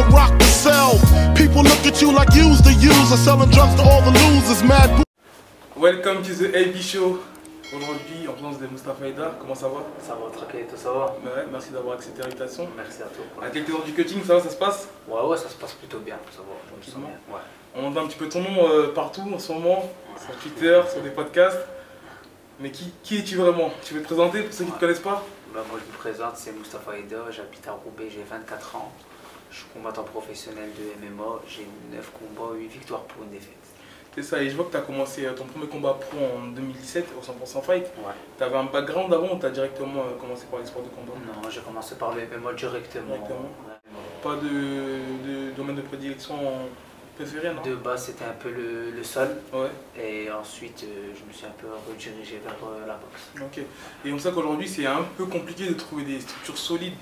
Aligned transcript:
hell, 0.00 0.08
another 0.08 0.16
rock 0.16 0.38
to 0.38 0.44
sell. 0.46 0.98
People 1.34 1.62
look 1.62 1.86
at 1.86 2.00
you 2.00 2.12
like 2.12 2.34
you's 2.34 2.60
the 2.62 2.72
user, 2.72 3.16
selling 3.16 3.50
drugs 3.50 3.74
to 3.76 3.82
all 3.82 4.02
the 4.02 4.10
losers. 4.10 4.62
Mad. 4.62 5.04
Welcome 5.76 6.22
to 6.24 6.34
the 6.34 6.54
AB 6.54 6.76
Show. 6.76 7.18
Aujourd'hui, 7.72 8.26
en 8.28 8.32
présence 8.32 8.58
de 8.58 8.66
Mustafa 8.66 9.04
Haïdar, 9.04 9.38
comment 9.38 9.54
ça 9.54 9.68
va? 9.68 9.84
Ça 10.02 10.14
va, 10.16 10.28
tranquille, 10.36 10.66
tout 10.68 10.76
ça 10.76 10.90
va? 10.90 11.14
Ouais, 11.24 11.46
Merci 11.52 11.70
d'avoir 11.70 11.94
accepté 11.94 12.20
l'invitation. 12.22 12.68
Merci 12.76 13.00
à 13.02 13.06
toi. 13.06 13.44
À 13.46 13.48
quelques 13.50 13.70
heures 13.70 13.84
du 13.84 13.92
cutting, 13.92 14.24
ça 14.24 14.34
va, 14.34 14.40
ça 14.40 14.50
se 14.50 14.56
passe? 14.56 14.88
Ouais, 15.06 15.22
ouais, 15.22 15.36
ça 15.36 15.48
se 15.48 15.54
passe 15.54 15.74
plutôt 15.74 16.00
bien, 16.00 16.16
ça 16.32 16.38
va. 16.40 16.56
Tranquillement. 16.68 17.06
bien, 17.06 17.34
Ouais. 17.36 17.40
On 17.76 17.86
entend 17.86 18.04
un 18.04 18.08
petit 18.08 18.18
peu 18.18 18.28
ton 18.28 18.40
nom 18.40 18.68
euh, 18.68 18.92
partout 18.92 19.22
en 19.32 19.38
ce 19.38 19.52
moment, 19.52 19.88
sur 20.18 20.34
Twitter, 20.38 20.80
sur 20.92 21.00
des 21.00 21.10
podcasts. 21.10 21.60
Mais 22.58 22.72
qui, 22.72 22.92
qui 23.04 23.18
es-tu 23.18 23.36
vraiment? 23.36 23.70
Tu 23.84 23.94
veux 23.94 24.00
te 24.00 24.06
présenter 24.06 24.42
pour 24.42 24.52
ceux 24.52 24.64
qui 24.64 24.70
ne 24.72 24.74
te 24.74 24.80
connaissent 24.80 24.98
pas? 24.98 25.22
Bah, 25.54 25.60
moi, 25.70 25.78
je 25.80 25.92
me 25.92 25.96
présente, 25.96 26.36
c'est 26.36 26.50
Mustapha 26.50 26.98
Eder, 26.98 27.22
j'habite 27.30 27.68
à 27.68 27.72
Roubaix, 27.72 28.08
j'ai 28.12 28.24
24 28.28 28.76
ans. 28.76 28.90
Je 29.50 29.56
suis 29.56 29.66
combattant 29.74 30.04
professionnel 30.04 30.70
de 30.78 31.06
MMA, 31.06 31.40
j'ai 31.48 31.66
9 31.92 32.12
combats, 32.12 32.54
8 32.54 32.66
victoires 32.68 33.02
pour 33.02 33.24
une 33.24 33.30
défaite. 33.30 33.54
C'est 34.14 34.22
ça, 34.22 34.42
et 34.42 34.50
je 34.50 34.56
vois 34.56 34.64
que 34.66 34.72
tu 34.72 34.76
as 34.76 34.80
commencé 34.80 35.24
euh, 35.24 35.32
ton 35.34 35.44
premier 35.44 35.66
combat 35.66 35.94
pro 36.00 36.18
en 36.18 36.48
2017 36.48 37.06
au 37.18 37.20
100% 37.22 37.62
Fight. 37.62 37.84
Ouais. 37.98 38.12
Tu 38.38 38.42
avais 38.44 38.56
un 38.56 38.64
background 38.64 39.12
avant 39.14 39.34
ou 39.34 39.38
tu 39.38 39.46
as 39.46 39.50
directement 39.50 40.00
euh, 40.02 40.18
commencé 40.20 40.46
par 40.50 40.58
les 40.60 40.66
sports 40.66 40.82
de 40.82 40.88
combat? 40.88 41.12
Non, 41.26 41.48
j'ai 41.50 41.60
commencé 41.60 41.94
par 41.94 42.14
le 42.14 42.22
MMA 42.22 42.52
directement. 42.54 43.06
Directement. 43.06 43.50
Ouais. 43.68 43.90
Pas 44.22 44.34
de, 44.36 44.48
de 45.48 45.50
domaine 45.56 45.76
de 45.76 45.82
prédilection 45.82 46.36
préféré, 47.16 47.52
non? 47.54 47.62
De 47.62 47.76
base, 47.76 48.06
c'était 48.06 48.24
un 48.24 48.32
peu 48.32 48.50
le, 48.50 48.90
le 48.90 49.02
sol, 49.04 49.28
Ouais, 49.52 49.70
et 50.00 50.30
ensuite, 50.30 50.84
euh, 50.84 51.12
je 51.14 51.24
me 51.28 51.32
suis 51.32 51.46
un 51.46 51.54
peu 51.60 51.66
redirigé 51.88 52.40
vers 52.44 52.56
la 52.86 52.94
boxe. 52.94 53.30
ok. 53.40 53.64
Et 54.04 54.12
on 54.12 54.18
sait 54.18 54.32
qu'aujourd'hui, 54.32 54.68
c'est 54.68 54.86
un 54.86 55.04
peu 55.16 55.26
compliqué 55.26 55.66
de 55.68 55.74
trouver 55.74 56.02
des 56.04 56.20
structures 56.20 56.58
solides 56.58 56.94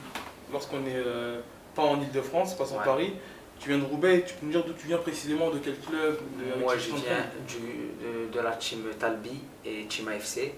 lorsqu'on 0.52 0.84
est 0.86 0.94
euh, 0.94 1.40
pas 1.78 1.84
en 1.84 2.00
Ile-de-France, 2.00 2.56
pas 2.56 2.64
Ouais. 2.64 2.84
Paris. 2.84 3.12
Tu 3.60 3.68
viens 3.70 3.78
de 3.78 3.84
Roubaix, 3.84 4.24
tu 4.26 4.34
peux 4.34 4.46
me 4.46 4.52
dire 4.52 4.64
d'où 4.64 4.72
tu 4.72 4.86
viens 4.88 4.98
précisément, 4.98 5.50
de 5.50 5.58
quel 5.58 5.78
club 5.78 6.18
de- 6.38 6.60
Moi, 6.60 6.76
je 6.76 6.90
viens 6.90 7.24
du, 7.46 7.56
de, 8.04 8.32
de 8.32 8.40
la 8.40 8.52
team 8.52 8.84
Talbi 8.98 9.40
et 9.64 9.84
Team 9.86 10.08
AFC, 10.08 10.54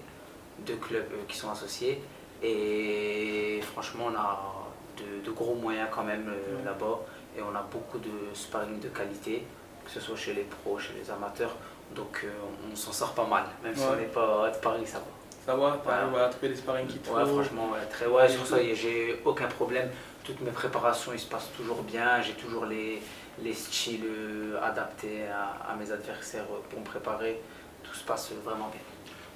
deux 0.59 0.75
clubs 0.75 1.05
euh, 1.13 1.17
qui 1.27 1.37
sont 1.37 1.49
associés. 1.51 2.01
Et 2.43 3.59
franchement, 3.71 4.05
on 4.11 4.15
a 4.15 4.53
de, 4.97 5.23
de 5.25 5.31
gros 5.31 5.55
moyens 5.55 5.89
quand 5.91 6.03
même 6.03 6.27
euh, 6.29 6.57
Ouais. 6.57 6.65
là-bas. 6.65 6.99
Et 7.37 7.41
on 7.41 7.55
a 7.55 7.61
beaucoup 7.71 7.97
de 7.99 8.09
sparring 8.33 8.79
de 8.79 8.89
qualité, 8.89 9.43
que 9.85 9.91
ce 9.91 9.99
soit 9.99 10.15
chez 10.17 10.33
les 10.33 10.43
pros, 10.43 10.77
chez 10.79 10.93
les 10.99 11.09
amateurs. 11.11 11.55
Donc, 11.95 12.21
euh, 12.23 12.29
on, 12.71 12.75
s'en 12.75 12.91
sort 12.91 13.13
pas 13.13 13.25
mal. 13.25 13.45
Même 13.63 13.75
si 13.75 13.83
on 13.91 13.95
n'est 13.95 14.03
pas 14.05 14.49
de 14.51 14.57
Paris, 14.57 14.85
ça 14.85 14.99
va. 14.99 15.05
Ça 15.45 15.55
va, 15.55 15.81
t'arrives 15.83 16.13
Ouais. 16.13 16.21
à 16.21 16.29
trouver 16.29 16.49
des 16.49 16.55
sparring 16.55 16.85
qui 16.87 16.99
te 16.99 17.09
Ouais, 17.09 17.25
franchement, 17.25 17.69
ouais, 17.73 17.85
très 17.89 18.05
ouais, 18.05 18.29
sur 18.29 18.45
ça, 18.45 18.57
j'ai 18.61 19.19
aucun 19.25 19.47
problème. 19.47 19.89
Toutes 20.23 20.41
mes 20.41 20.51
préparations, 20.51 21.11
ils 21.13 21.19
se 21.19 21.27
passent 21.27 21.49
toujours 21.57 21.81
bien. 21.83 22.21
J'ai 22.21 22.33
toujours 22.33 22.65
les, 22.65 23.01
les 23.41 23.53
styles 23.53 24.05
euh, 24.05 24.61
adaptés 24.61 25.23
à, 25.27 25.71
à 25.71 25.75
mes 25.75 25.91
adversaires 25.91 26.45
euh, 26.51 26.59
pour 26.69 26.79
me 26.79 26.85
préparer. 26.85 27.41
Tout 27.83 27.93
se 27.93 28.03
passe 28.03 28.31
euh, 28.31 28.35
vraiment 28.43 28.69
bien. 28.69 28.81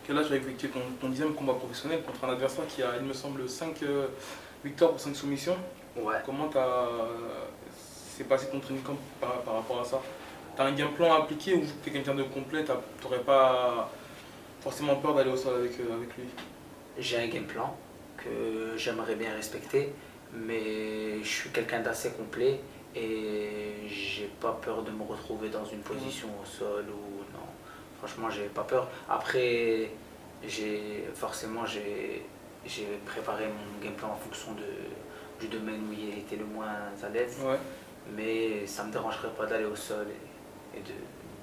Quel 0.06 0.18
âge 0.18 0.28
tu 0.28 0.34
as 0.34 0.38
effectué 0.38 0.70
ton, 0.70 0.82
ton 1.02 1.10
dixième 1.10 1.34
combat 1.34 1.54
professionnel 1.54 2.04
contre 2.04 2.24
un 2.26 2.34
adversaire 2.34 2.68
qui 2.68 2.84
a, 2.84 2.98
il 3.00 3.06
me 3.06 3.14
semble, 3.14 3.50
5 3.50 3.84
victoires 4.64 4.92
pour 4.92 5.00
5 5.00 5.16
soumissions? 5.16 5.58
Ouais. 5.98 6.16
Comment 6.26 6.48
t'as 6.48 6.88
c'est 8.16 8.24
passé 8.24 8.48
ton 8.50 8.60
training 8.60 8.82
camp 8.84 8.98
par, 9.20 9.42
par 9.42 9.56
rapport 9.56 9.82
à 9.82 9.84
ça? 9.84 10.00
T'as 10.56 10.66
un 10.66 10.72
game 10.72 10.92
plan 10.94 11.14
à 11.14 11.18
appliquer 11.24 11.56
ou 11.56 11.64
tu 11.84 11.90
es 11.90 11.94
quelqu'un 11.94 12.16
de 12.16 12.24
complet, 12.24 12.64
t'aurais 13.02 13.20
pas 13.20 13.90
forcément 14.62 14.96
peur 14.96 15.14
d'aller 15.16 15.32
au 15.32 15.36
sol 15.36 15.56
avec, 15.56 15.78
euh, 15.80 15.96
avec 15.96 16.16
lui? 16.16 16.24
J'ai 16.98 17.18
un 17.18 17.28
game 17.28 17.46
plan 17.46 17.76
que 18.18 18.78
j'aimerais 18.78 19.16
bien 19.16 19.34
respecter, 19.34 19.92
mais 20.36 21.22
je 21.22 21.28
suis 21.28 21.50
quelqu'un 21.50 21.80
d'assez 21.82 22.12
complet 22.12 22.60
et 22.96 23.88
j'ai 23.88 24.30
pas 24.40 24.54
peur 24.62 24.84
de 24.84 24.92
me 24.92 25.04
retrouver 25.04 25.50
dans 25.50 25.66
une 25.66 25.80
position 25.80 26.28
au 26.42 26.46
sol 26.46 26.86
ou 26.90 27.20
non. 27.34 27.46
Franchement, 27.98 28.30
j'ai 28.30 28.46
pas 28.46 28.64
peur. 28.64 28.88
Après, 29.10 29.90
j'ai 30.48 31.06
forcément 31.14 31.66
j'ai 31.66 32.24
j'ai 32.66 32.88
préparé 33.06 33.46
mon 33.48 33.84
game 33.84 33.94
plan 33.94 34.10
en 34.12 34.16
fonction 34.16 34.54
de, 34.54 34.66
du 35.40 35.48
domaine 35.48 35.82
où 35.90 35.94
il 35.94 36.18
était 36.20 36.36
le 36.36 36.46
moins 36.46 36.66
à 37.04 37.10
l'aise, 37.10 37.38
Ouais. 37.46 37.58
mais 38.16 38.66
ça 38.66 38.84
me 38.84 38.92
dérangerait 38.92 39.30
pas 39.38 39.46
d'aller 39.46 39.66
au 39.66 39.76
sol 39.76 40.08
et, 40.10 40.80
et 40.80 40.82
de 40.82 40.94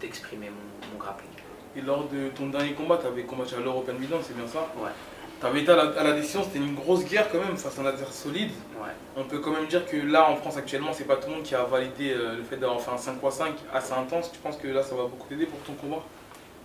d'exprimer 0.01 0.51
mon, 0.51 0.93
mon 0.93 0.99
grappling. 0.99 1.31
Et 1.77 1.81
lors 1.81 2.09
de 2.09 2.29
ton 2.31 2.49
dernier 2.49 2.73
combat, 2.75 2.99
tu 2.99 3.07
avais 3.07 3.23
combattu 3.23 3.55
à 3.55 3.61
l'European 3.61 3.95
Milan, 3.95 4.19
c'est 4.21 4.35
bien 4.37 4.49
ça? 4.49 4.61
Ouais. 4.77 4.91
Tu 5.43 5.49
avais 5.49 5.63
été 5.63 5.73
à 5.73 5.77
la, 5.77 5.83
à 5.99 6.05
la 6.05 6.13
décision, 6.13 6.45
c'était 6.45 6.61
une 6.61 6.77
grosse 6.77 7.05
guerre 7.05 7.29
quand 7.33 7.39
même 7.41 7.57
face 7.57 7.77
à 7.77 7.83
un 7.83 7.87
adversaire 7.87 8.13
solide. 8.15 8.53
Ouais. 8.81 8.91
On 9.17 9.25
peut 9.25 9.41
quand 9.41 9.51
même 9.51 9.67
dire 9.67 9.85
que 9.85 9.97
là 9.97 10.31
en 10.31 10.37
France 10.37 10.57
actuellement, 10.57 10.93
c'est 10.93 11.03
pas 11.03 11.17
tout 11.17 11.29
le 11.29 11.35
monde 11.35 11.43
qui 11.43 11.57
a 11.57 11.65
validé 11.65 12.13
euh, 12.13 12.37
le 12.37 12.45
fait 12.45 12.57
d'avoir 12.59 12.81
fait 12.81 12.93
un 12.93 12.97
5 12.97 13.17
x 13.21 13.35
5 13.35 13.55
assez 13.75 13.93
intense. 13.93 14.31
Tu 14.31 14.39
penses 14.39 14.57
que 14.57 14.69
là 14.69 14.85
ça 14.85 14.95
va 14.95 15.03
beaucoup 15.03 15.27
t'aider 15.29 15.47
pour 15.47 15.59
ton 15.63 15.73
combat? 15.75 16.01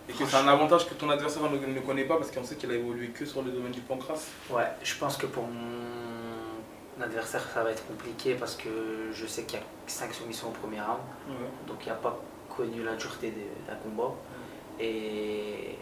Et 0.08 0.12
que 0.12 0.24
c'est 0.24 0.36
un 0.36 0.46
avantage 0.46 0.88
que 0.88 0.94
ton 0.94 1.10
adversaire 1.10 1.42
ne, 1.50 1.58
ne 1.74 1.80
connaît 1.80 2.04
pas 2.04 2.16
parce 2.18 2.30
qu'on 2.30 2.44
sait 2.44 2.54
qu'il 2.54 2.70
a 2.70 2.74
évolué 2.74 3.08
que 3.08 3.26
sur 3.26 3.42
le 3.42 3.50
domaine 3.50 3.72
du 3.72 3.80
pancras 3.80 4.14
Ouais, 4.48 4.68
je 4.82 4.94
pense 4.94 5.16
que 5.16 5.26
pour 5.26 5.42
mon 5.42 7.02
adversaire, 7.04 7.42
ça 7.52 7.64
va 7.64 7.72
être 7.72 7.84
compliqué 7.86 8.34
parce 8.34 8.54
que 8.54 8.68
je 9.12 9.26
sais 9.26 9.42
qu'il 9.42 9.58
y 9.58 9.62
a 9.62 9.64
5 9.88 10.14
soumissions 10.14 10.48
au 10.48 10.52
premier 10.52 10.80
round, 10.80 11.00
Ouais. 11.28 11.34
donc 11.66 11.78
il 11.84 11.88
n'a 11.88 11.96
pas 11.96 12.16
connu 12.56 12.84
la 12.84 12.94
dureté 12.94 13.32
de- 13.32 13.66
d'un 13.68 13.76
combat. 13.76 14.14
Et 14.80 15.76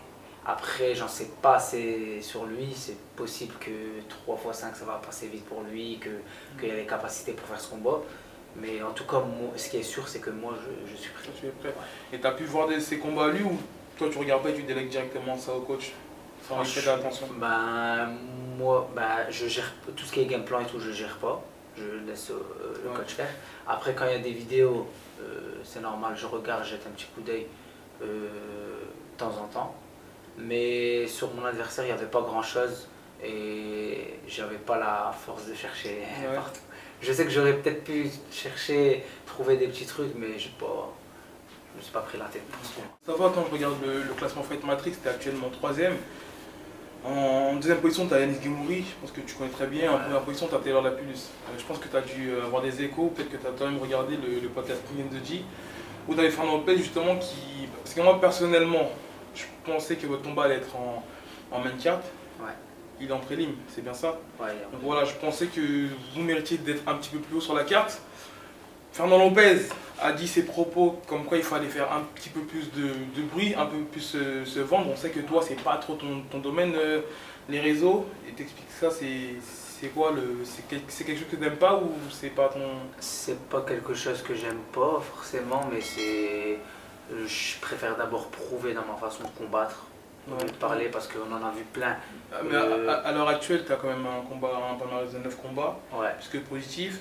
après, 0.47 0.95
j'en 0.95 1.09
sais 1.09 1.31
pas 1.43 1.57
assez 1.57 2.21
sur 2.23 2.45
lui. 2.47 2.73
C'est 2.75 2.97
possible 3.17 3.55
que 3.61 4.01
3 4.09 4.39
x 4.49 4.59
5 4.59 4.77
ça 4.77 4.85
va 4.85 4.95
passer 5.05 5.27
vite 5.27 5.45
pour 5.47 5.63
lui, 5.63 5.99
que- 5.99 6.21
qu'il 6.61 6.71
a 6.71 6.77
les 6.77 6.87
capacités 6.87 7.33
pour 7.33 7.47
faire 7.49 7.61
ce 7.61 7.69
combat. 7.71 8.01
Mais 8.59 8.83
en 8.83 8.93
tout 8.93 9.05
cas, 9.05 9.19
moi, 9.21 9.51
ce 9.57 9.69
qui 9.69 9.77
est 9.79 9.83
sûr, 9.83 10.09
c'est 10.09 10.21
que 10.21 10.31
moi, 10.31 10.55
je, 10.57 10.91
je 10.93 10.97
suis 10.97 11.11
prêt. 11.11 11.25
Toi, 11.25 11.33
tu 11.41 11.47
es 11.47 11.51
prêt. 11.51 11.75
Et 12.13 12.19
tu 12.21 12.27
as 12.27 12.33
pu 12.33 12.45
voir 12.45 12.69
des- 12.69 12.81
ces 12.81 12.99
combats 12.99 13.27
à 13.27 13.29
lui 13.29 13.43
ou 13.43 13.59
toi 13.99 14.09
tu 14.11 14.19
regardes 14.19 14.43
pas 14.43 14.51
et 14.51 14.55
tu 14.55 14.63
délègues 14.63 14.89
directement 14.91 15.37
ça 15.37 15.53
au 15.55 15.61
coach 15.61 15.93
sans 16.47 16.63
y 16.63 16.71
prêter 16.73 16.89
attention? 16.89 17.27
Ben, 17.39 18.11
moi, 18.59 18.89
ben, 18.95 19.27
je 19.31 19.47
gère 19.49 19.73
tout 19.97 20.05
ce 20.05 20.13
qui 20.13 20.21
est 20.21 20.27
game 20.27 20.45
plan 20.45 20.61
et 20.61 20.67
tout, 20.67 20.79
je 20.81 20.91
gère 20.93 21.17
pas. 21.19 21.43
Je 21.77 22.09
laisse 22.09 22.31
euh, 22.31 22.37
le 22.85 22.91
Ouais. 22.91 22.97
coach 22.97 23.15
faire. 23.15 23.29
Après, 23.69 23.95
quand 23.95 24.07
il 24.07 24.13
y 24.13 24.15
a 24.15 24.19
des 24.21 24.31
vidéos, 24.33 24.87
euh, 25.21 25.57
c'est 25.65 25.81
normal, 25.81 26.15
je 26.17 26.25
regarde, 26.27 26.65
je 26.65 26.71
jette 26.71 26.87
un 26.87 26.91
petit 26.91 27.07
coup 27.15 27.21
d'œil 27.21 27.47
euh, 28.03 28.07
de 28.07 29.19
temps 29.19 29.33
en 29.43 29.47
temps. 29.49 29.75
Mais 30.39 31.07
sur 31.07 31.33
mon 31.35 31.45
adversaire, 31.45 31.85
il 31.85 31.89
n'y 31.89 31.93
avait 31.93 32.07
pas 32.07 32.21
grand 32.21 32.43
chose 32.43 32.89
et 33.25 34.15
j'avais 34.29 34.57
pas 34.59 34.79
la 34.79 35.13
force 35.25 35.47
de 35.47 35.55
chercher 35.55 35.99
Ouais. 36.29 36.35
partout. 36.35 36.61
Je 37.01 37.13
sais 37.13 37.25
que 37.25 37.31
j'aurais 37.31 37.55
peut-être 37.55 37.85
pu 37.85 38.09
chercher, 38.31 39.05
trouver 39.27 39.57
des 39.57 39.67
petits 39.69 39.87
trucs, 39.87 40.15
mais 40.17 40.39
j'ai 40.39 40.51
pas, 40.59 40.93
je 41.75 41.79
me 41.79 41.83
suis 41.83 41.93
pas 41.93 42.01
pris 42.01 42.19
la 42.19 42.25
tête 42.27 42.45
pour 42.45 42.65
ça. 42.65 42.81
Ça 43.07 43.13
va 43.13 43.31
quand 43.35 43.45
je 43.49 43.53
regarde 43.55 43.77
le, 43.85 44.03
le 44.03 44.15
classement 44.15 44.43
Fight 44.43 44.65
Matrix, 44.65 44.93
tu 45.03 45.07
es 45.09 45.11
actuellement 45.11 45.49
troisième. 45.51 45.97
En 47.05 47.55
deuxième 47.57 47.79
position, 47.79 48.09
tu 48.09 48.15
as 48.15 48.21
Yanis 48.21 48.39
Gemouri, 48.43 48.81
je 48.83 48.95
pense 49.01 49.13
que 49.13 49.21
tu 49.21 49.35
connais 49.37 49.51
très 49.51 49.67
bien. 49.67 49.93
En 49.93 49.99
première 49.99 50.23
position, 50.23 50.49
tu 50.49 50.55
as 50.57 50.59
Taylor 50.59 50.83
Lapulus. 50.83 51.13
Euh, 51.49 51.59
je 51.59 51.65
pense 51.65 51.79
que 51.79 51.87
tu 51.89 51.97
as 51.97 52.01
dû 52.01 52.31
euh, 52.31 52.45
avoir 52.47 52.63
des 52.63 52.83
échos, 52.83 53.13
peut-être 53.15 53.31
que 53.31 53.37
tu 53.37 53.47
as 53.47 53.51
quand 53.57 53.67
même 53.71 53.79
regardé 53.81 54.17
le, 54.17 54.41
le 54.41 54.49
podcast 54.49 54.83
Premium 54.85 55.09
de 55.09 55.25
G, 55.25 55.45
où 56.09 56.15
tu 56.15 56.21
avais 56.21 56.31
Fernand 56.31 56.57
Lopez 56.57 56.77
justement 56.79 57.17
qui. 57.17 57.69
Parce 57.83 57.95
que 57.95 58.01
moi 58.01 58.21
personnellement, 58.21 58.91
je 59.37 59.45
pensais 59.71 59.97
que 59.97 60.07
votre 60.07 60.23
combat 60.23 60.45
allait 60.45 60.57
être 60.57 60.75
en, 60.75 61.05
en 61.53 61.61
main 61.61 61.71
carte. 61.83 62.05
Ouais. 62.41 62.53
Il 63.01 63.11
est 63.11 63.13
en 63.13 63.19
prélim, 63.19 63.51
c'est 63.69 63.83
bien 63.83 63.93
ça? 63.93 64.19
Ouais, 64.41 64.49
Donc 64.73 64.81
voilà, 64.83 65.05
je 65.05 65.13
pensais 65.15 65.47
que 65.47 65.61
vous 66.15 66.23
méritiez 66.23 66.57
d'être 66.59 66.83
un 66.89 66.95
petit 66.95 67.11
peu 67.11 67.19
plus 67.19 67.37
haut 67.37 67.41
sur 67.43 67.55
la 67.55 67.65
carte. 67.65 68.01
Fernand 68.93 69.19
Lopez 69.19 69.59
a 70.01 70.13
dit 70.13 70.27
ses 70.27 70.45
propos 70.47 70.99
comme 71.07 71.27
quoi 71.27 71.37
il 71.37 71.43
fallait 71.43 71.69
faire 71.69 71.93
un 71.93 72.01
petit 72.15 72.31
peu 72.31 72.41
plus 72.41 72.71
de, 72.73 72.89
de 73.15 73.23
bruit, 73.31 73.55
un 73.55 73.67
peu 73.67 73.77
plus 73.81 74.01
se, 74.01 74.45
se 74.47 74.61
vendre. 74.61 74.91
On 74.91 74.97
sait 74.97 75.11
que 75.11 75.21
toi, 75.21 75.43
c'est 75.47 75.61
pas 75.63 75.77
trop 75.77 75.97
ton, 75.97 76.23
ton 76.31 76.39
domaine, 76.39 76.73
euh, 76.75 77.03
les 77.51 77.61
réseaux. 77.61 78.07
Et 78.27 78.33
t'expliques 78.33 78.71
ça, 78.81 78.91
c'est 78.91 79.35
c'est 79.79 79.89
quoi 79.89 80.13
le 80.13 80.43
c'est 80.45 80.67
quelque 81.05 81.19
chose 81.19 81.29
que 81.31 81.37
t'aimes 81.37 81.57
pas 81.57 81.77
ou 81.77 81.93
c'est 82.11 82.31
pas 82.31 82.49
ton. 82.49 82.67
C'est 82.99 83.39
pas 83.51 83.61
quelque 83.61 83.93
chose 83.93 84.23
que 84.23 84.35
j'aime 84.35 84.61
pas 84.73 85.03
forcément, 85.15 85.69
mais 85.71 85.83
c'est. 85.83 86.59
Je 87.11 87.61
préfère 87.61 87.97
d'abord 87.97 88.27
prouver 88.29 88.75
dans 88.75 88.85
ma 88.85 88.95
façon 88.99 89.23
de 89.25 89.29
combattre, 89.45 89.85
Ouais. 90.29 90.45
de 90.45 90.51
parler 90.53 90.89
parce 90.89 91.07
qu'on 91.07 91.33
en 91.33 91.37
a 91.47 91.51
vu 91.53 91.63
plein. 91.73 91.97
Ah, 92.33 92.37
Mais 92.45 92.57
à, 92.57 92.93
à- 92.93 93.09
à 93.09 93.13
l'heure 93.13 93.29
actuelle, 93.29 93.65
tu 93.65 93.73
as 93.73 93.77
quand 93.77 93.87
même 93.89 94.05
un 94.07 94.23
combat, 94.29 94.51
un 94.73 94.75
palmarès 94.75 95.13
de 95.13 95.19
9 95.19 95.37
combats, 95.41 95.77
Ouais, 95.93 96.09
plus 96.19 96.41
que 96.41 96.45
positif. 96.45 96.99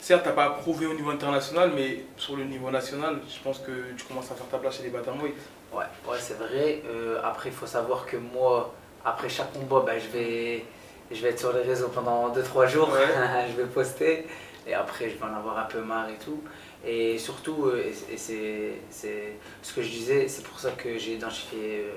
Certes, 0.00 0.22
tu 0.24 0.28
n'as 0.28 0.34
pas 0.34 0.50
prouvé 0.50 0.86
au 0.86 0.92
niveau 0.94 1.10
international, 1.10 1.70
mais 1.74 2.04
sur 2.16 2.36
le 2.36 2.44
niveau 2.44 2.70
national, 2.70 3.20
je 3.28 3.40
pense 3.42 3.60
que 3.60 3.70
tu 3.96 4.04
commences 4.04 4.30
à 4.32 4.34
faire 4.34 4.46
ta 4.48 4.58
place 4.58 4.76
chez 4.78 4.82
les 4.82 4.90
bantamweight. 4.90 5.36
ouais, 5.72 5.84
ouais 6.08 6.16
c'est 6.18 6.38
vrai. 6.38 6.82
Euh, 6.86 7.20
après, 7.22 7.48
il 7.50 7.54
faut 7.54 7.66
savoir 7.66 8.04
que 8.04 8.16
moi, 8.16 8.74
après 9.04 9.28
chaque 9.28 9.52
combat, 9.52 9.84
ben, 9.86 9.98
je, 10.00 10.08
vais, 10.08 10.64
je 11.12 11.22
vais 11.22 11.30
être 11.30 11.38
sur 11.38 11.52
les 11.52 11.62
réseaux 11.62 11.88
pendant 11.88 12.30
2-3 12.30 12.66
jours, 12.66 12.90
Ouais. 12.90 13.46
je 13.50 13.56
vais 13.62 13.68
poster, 13.68 14.26
et 14.66 14.74
après, 14.74 15.08
je 15.08 15.14
vais 15.16 15.24
en 15.24 15.34
avoir 15.36 15.56
un 15.58 15.64
peu 15.64 15.80
marre 15.80 16.08
et 16.10 16.18
tout. 16.22 16.42
Et 16.86 17.18
surtout, 17.18 17.66
euh, 17.66 17.82
et, 18.10 18.16
c'est 18.16 19.32
ce 19.62 19.74
que 19.74 19.82
je 19.82 19.88
disais, 19.88 20.28
c'est 20.28 20.44
pour 20.44 20.58
ça 20.58 20.70
que 20.70 20.96
j'ai 20.96 21.14
identifié 21.14 21.80
euh, 21.80 21.94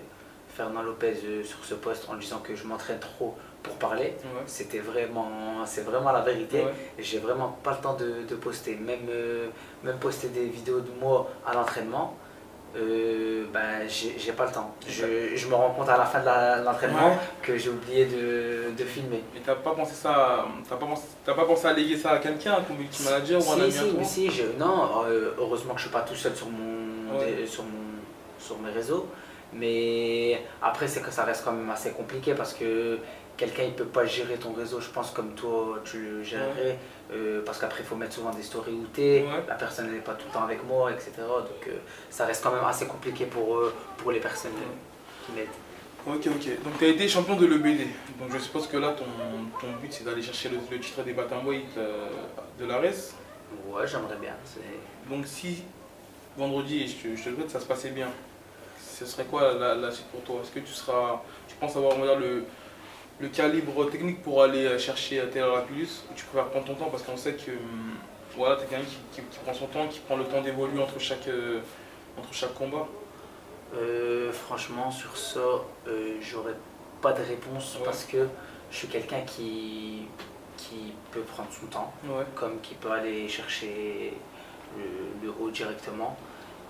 Fernand 0.49 0.81
Lopez 0.81 1.13
euh, 1.23 1.43
sur 1.43 1.63
ce 1.63 1.75
poste 1.75 2.09
en 2.09 2.15
disant 2.15 2.39
que 2.39 2.55
je 2.55 2.65
m'entraîne 2.65 2.99
trop 2.99 3.35
pour 3.61 3.75
parler. 3.75 4.15
Ouais. 4.23 4.43
C'était 4.47 4.79
vraiment, 4.79 5.63
c'est 5.65 5.81
vraiment 5.81 6.11
la 6.11 6.21
vérité. 6.21 6.61
Ouais. 6.61 6.73
J'ai 6.97 7.19
vraiment 7.19 7.57
pas 7.63 7.71
le 7.71 7.81
temps 7.81 7.93
de, 7.93 8.23
de 8.27 8.35
poster. 8.35 8.75
Même, 8.75 9.07
même 9.83 9.99
poster 9.99 10.29
des 10.29 10.47
vidéos 10.47 10.79
de 10.79 10.91
moi 10.99 11.29
à 11.45 11.53
l'entraînement, 11.53 12.17
euh, 12.77 13.45
ben, 13.51 13.87
j'ai 13.89 14.31
pas 14.33 14.45
le 14.45 14.51
temps. 14.51 14.73
Je, 14.87 15.35
je 15.35 15.47
me 15.47 15.55
rends 15.55 15.71
compte 15.71 15.89
à 15.89 15.97
la 15.97 16.05
fin 16.05 16.19
de 16.19 16.63
l'entraînement 16.65 17.09
Ouais. 17.09 17.17
que 17.41 17.57
j'ai 17.57 17.69
oublié 17.69 18.05
de, 18.05 18.71
de 18.77 18.83
filmer. 18.83 19.23
Et 19.35 19.39
t'as 19.43 19.55
pas 19.55 19.71
pensé 19.71 19.93
ça, 19.95 20.45
t'as 20.69 20.75
pas 20.75 20.85
pensé, 20.85 21.03
pas 21.25 21.33
pensé 21.45 21.67
à 21.67 21.73
léguer 21.73 21.97
ça 21.97 22.11
à 22.11 22.17
quelqu'un, 22.19 22.57
un 22.57 22.61
community 22.61 23.03
manager 23.03 23.39
ou 23.47 23.51
un 23.51 23.55
Si, 23.55 23.61
ami 23.61 23.71
si, 23.71 23.77
à 23.79 23.81
toi? 23.83 23.91
mais 23.97 24.03
si, 24.05 24.31
je- 24.31 24.57
non, 24.59 25.03
euh, 25.05 25.31
heureusement 25.39 25.73
que 25.73 25.79
je 25.79 25.85
suis 25.85 25.93
pas 25.93 26.01
tout 26.01 26.15
seul 26.15 26.35
sur, 26.35 26.47
mon, 26.47 27.17
Ouais. 27.17 27.45
sur, 27.47 27.63
mon, 27.63 27.69
sur 28.39 28.57
mes 28.59 28.71
réseaux. 28.71 29.07
Mais 29.51 30.43
après, 30.61 30.87
c'est 30.87 31.01
que 31.01 31.09
ça 31.11 31.23
reste 31.23 31.43
quand 31.43 31.51
même 31.51 31.69
assez 31.71 31.89
compliqué 31.91 32.35
parce 32.35 32.53
que 32.53 32.99
quelqu'un 33.39 33.63
il 33.63 33.73
peut 33.73 33.85
pas 33.85 34.05
gérer 34.05 34.35
ton 34.35 34.51
réseau, 34.53 34.79
je 34.81 34.89
pense, 34.89 35.11
comme 35.11 35.33
toi 35.33 35.79
tu 35.85 35.97
le 35.99 36.23
gérerais. 36.23 36.77
euh, 37.11 37.41
parce 37.43 37.57
qu'après, 37.59 37.79
il 37.81 37.85
faut 37.87 37.95
mettre 37.95 38.13
souvent 38.13 38.29
des 38.31 38.43
stories 38.43 38.73
où 38.73 38.85
t'es, 38.93 39.23
Ouais. 39.23 39.43
la 39.47 39.55
personne 39.55 39.91
n'est 39.91 39.99
pas 40.09 40.13
tout 40.13 40.27
le 40.27 40.33
temps 40.33 40.43
avec 40.43 40.63
moi, 40.63 40.91
etc. 40.91 41.11
Donc 41.17 41.67
euh, 41.67 41.71
ça 42.11 42.25
reste 42.27 42.43
quand 42.43 42.51
même 42.51 42.63
assez 42.65 42.85
compliqué 42.85 43.25
pour, 43.25 43.55
eux, 43.57 43.73
pour 43.97 44.11
les 44.11 44.19
personnes 44.19 44.51
qui 45.25 45.31
m'aident. 45.31 45.47
Ok, 46.05 46.27
ok. 46.27 46.63
Donc 46.63 46.77
tu 46.77 46.85
as 46.85 46.89
été 46.89 47.07
champion 47.07 47.35
de 47.35 47.45
l'EBD. 47.47 47.87
Donc 48.19 48.31
je 48.31 48.37
suppose 48.39 48.67
que 48.67 48.77
là, 48.77 48.89
ton, 48.91 49.05
ton 49.59 49.71
but, 49.81 49.91
c'est 49.91 50.03
d'aller 50.03 50.21
chercher 50.21 50.49
le, 50.49 50.57
le 50.69 50.79
titre 50.79 51.01
des 51.03 51.13
Batamweight 51.13 51.77
euh, 51.77 52.07
de 52.59 52.65
l'ARES. 52.65 53.15
Ouais, 53.67 53.87
j'aimerais 53.87 54.17
bien. 54.21 54.33
Donc 55.09 55.25
si 55.25 55.63
vendredi, 56.37 56.87
je 56.87 57.09
te, 57.09 57.15
je 57.15 57.23
te 57.23 57.29
le 57.29 57.35
souhaite, 57.37 57.49
ça 57.49 57.59
se 57.59 57.65
passait 57.65 57.89
bien, 57.89 58.07
ce 58.79 59.05
serait 59.05 59.25
quoi 59.25 59.53
la, 59.55 59.73
la 59.75 59.89
suite 59.91 60.07
pour 60.07 60.21
toi? 60.21 60.41
Est-ce 60.43 60.51
que 60.51 60.59
tu 60.59 60.73
seras, 60.73 61.21
tu 61.47 61.55
penses 61.55 61.75
avoir 61.75 61.97
on 61.97 62.01
va 62.01 62.05
dire, 62.07 62.19
le, 62.19 62.43
le 63.19 63.27
calibre 63.27 63.89
technique 63.89 64.21
pour 64.21 64.41
aller 64.43 64.65
euh, 64.65 64.77
chercher 64.79 65.21
Taylor 65.31 65.55
Lapillus 65.57 66.03
ou 66.09 66.13
tu 66.15 66.25
préfères 66.25 66.49
prendre 66.49 66.65
ton 66.65 66.75
temps 66.75 66.89
parce 66.89 67.03
qu'on 67.03 67.17
sait 67.17 67.33
que 67.33 67.51
hum, 67.51 67.95
voilà, 68.37 68.55
tu 68.55 68.63
es 68.63 68.67
quelqu'un 68.67 68.85
qui, 68.85 68.97
qui- 69.21 69.27
qui 69.27 69.39
prend 69.39 69.53
son 69.53 69.67
temps, 69.67 69.87
qui 69.87 69.99
prend 69.99 70.15
le 70.17 70.23
temps 70.25 70.41
d'évoluer 70.41 70.81
entre 70.81 70.99
chaque, 70.99 71.27
euh, 71.27 71.59
entre 72.17 72.33
chaque 72.33 72.53
combat 72.53 72.87
Euh, 73.75 74.31
franchement, 74.31 74.89
sur 74.89 75.15
ça, 75.15 75.39
euh, 75.87 76.17
j'aurais 76.21 76.55
pas 77.03 77.13
de 77.13 77.21
réponse 77.21 77.75
Ouais. 77.77 77.85
parce 77.85 78.03
que 78.05 78.27
je 78.71 78.77
suis 78.77 78.87
quelqu'un 78.87 79.21
qui, 79.21 80.07
qui 80.57 80.93
peut 81.11 81.21
prendre 81.21 81.49
son 81.51 81.67
temps, 81.67 81.93
Ouais. 82.05 82.25
comme 82.33 82.59
qui 82.61 82.73
peut 82.73 82.89
aller 82.91 83.27
chercher 83.29 84.13
le, 84.75 85.27
le 85.27 85.33
haut 85.39 85.51
directement. 85.51 86.17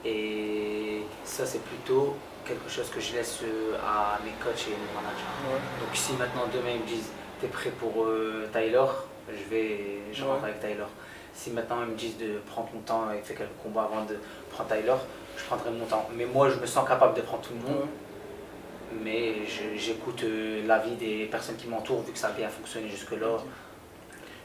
Et 0.04 1.02
ça, 1.24 1.46
c'est 1.46 1.64
plutôt 1.64 2.16
quelque 2.50 2.70
chose 2.70 2.90
que 2.90 3.00
je 3.00 3.14
laisse 3.14 3.40
euh, 3.44 3.78
à 3.86 4.20
mes 4.26 4.32
coachs 4.44 4.66
et 4.68 4.72
mes 4.72 4.94
managers. 4.94 5.36
Ouais. 5.48 5.60
Donc, 5.80 5.96
si 5.96 6.14
maintenant 6.14 6.46
demain 6.54 6.72
ils 6.76 6.82
me 6.82 6.88
disent 6.88 7.12
T'es 7.40 7.48
prêt 7.48 7.70
pour 7.70 8.04
euh, 8.04 8.50
Tyler 8.52 8.84
Je 9.30 9.50
vais, 9.50 9.80
je 10.12 10.24
rentre 10.26 10.44
Ouais. 10.44 10.50
avec 10.50 10.60
Tyler. 10.60 10.90
Si 11.34 11.52
maintenant 11.52 11.78
ils 11.86 11.92
me 11.94 11.96
disent 11.96 12.18
de 12.18 12.40
prendre 12.50 12.70
ton 12.72 12.80
temps 12.80 13.06
et 13.12 13.22
faire 13.22 13.38
quelques 13.38 13.62
combats 13.64 13.84
avant 13.84 14.04
de 14.04 14.18
prendre 14.52 14.70
Tyler, 14.76 14.96
je 15.38 15.44
prendrai 15.46 15.72
mon 15.72 15.86
temps. 15.86 16.10
Mais 16.18 16.26
moi, 16.26 16.50
je 16.50 16.56
me 16.60 16.66
sens 16.66 16.86
capable 16.88 17.14
de 17.16 17.22
prendre 17.22 17.44
tout 17.44 17.54
le 17.54 17.60
monde. 17.72 17.82
Ouais. 17.84 19.00
Mais 19.04 19.36
j'écoute 19.78 20.24
euh, 20.24 20.66
l'avis 20.66 20.96
des 20.96 21.26
personnes 21.28 21.56
qui 21.56 21.68
m'entourent 21.68 22.02
vu 22.02 22.12
que 22.12 22.18
ça 22.18 22.28
a 22.28 22.32
bien 22.32 22.50
fonctionné 22.50 22.90
jusque-là. 22.90 23.38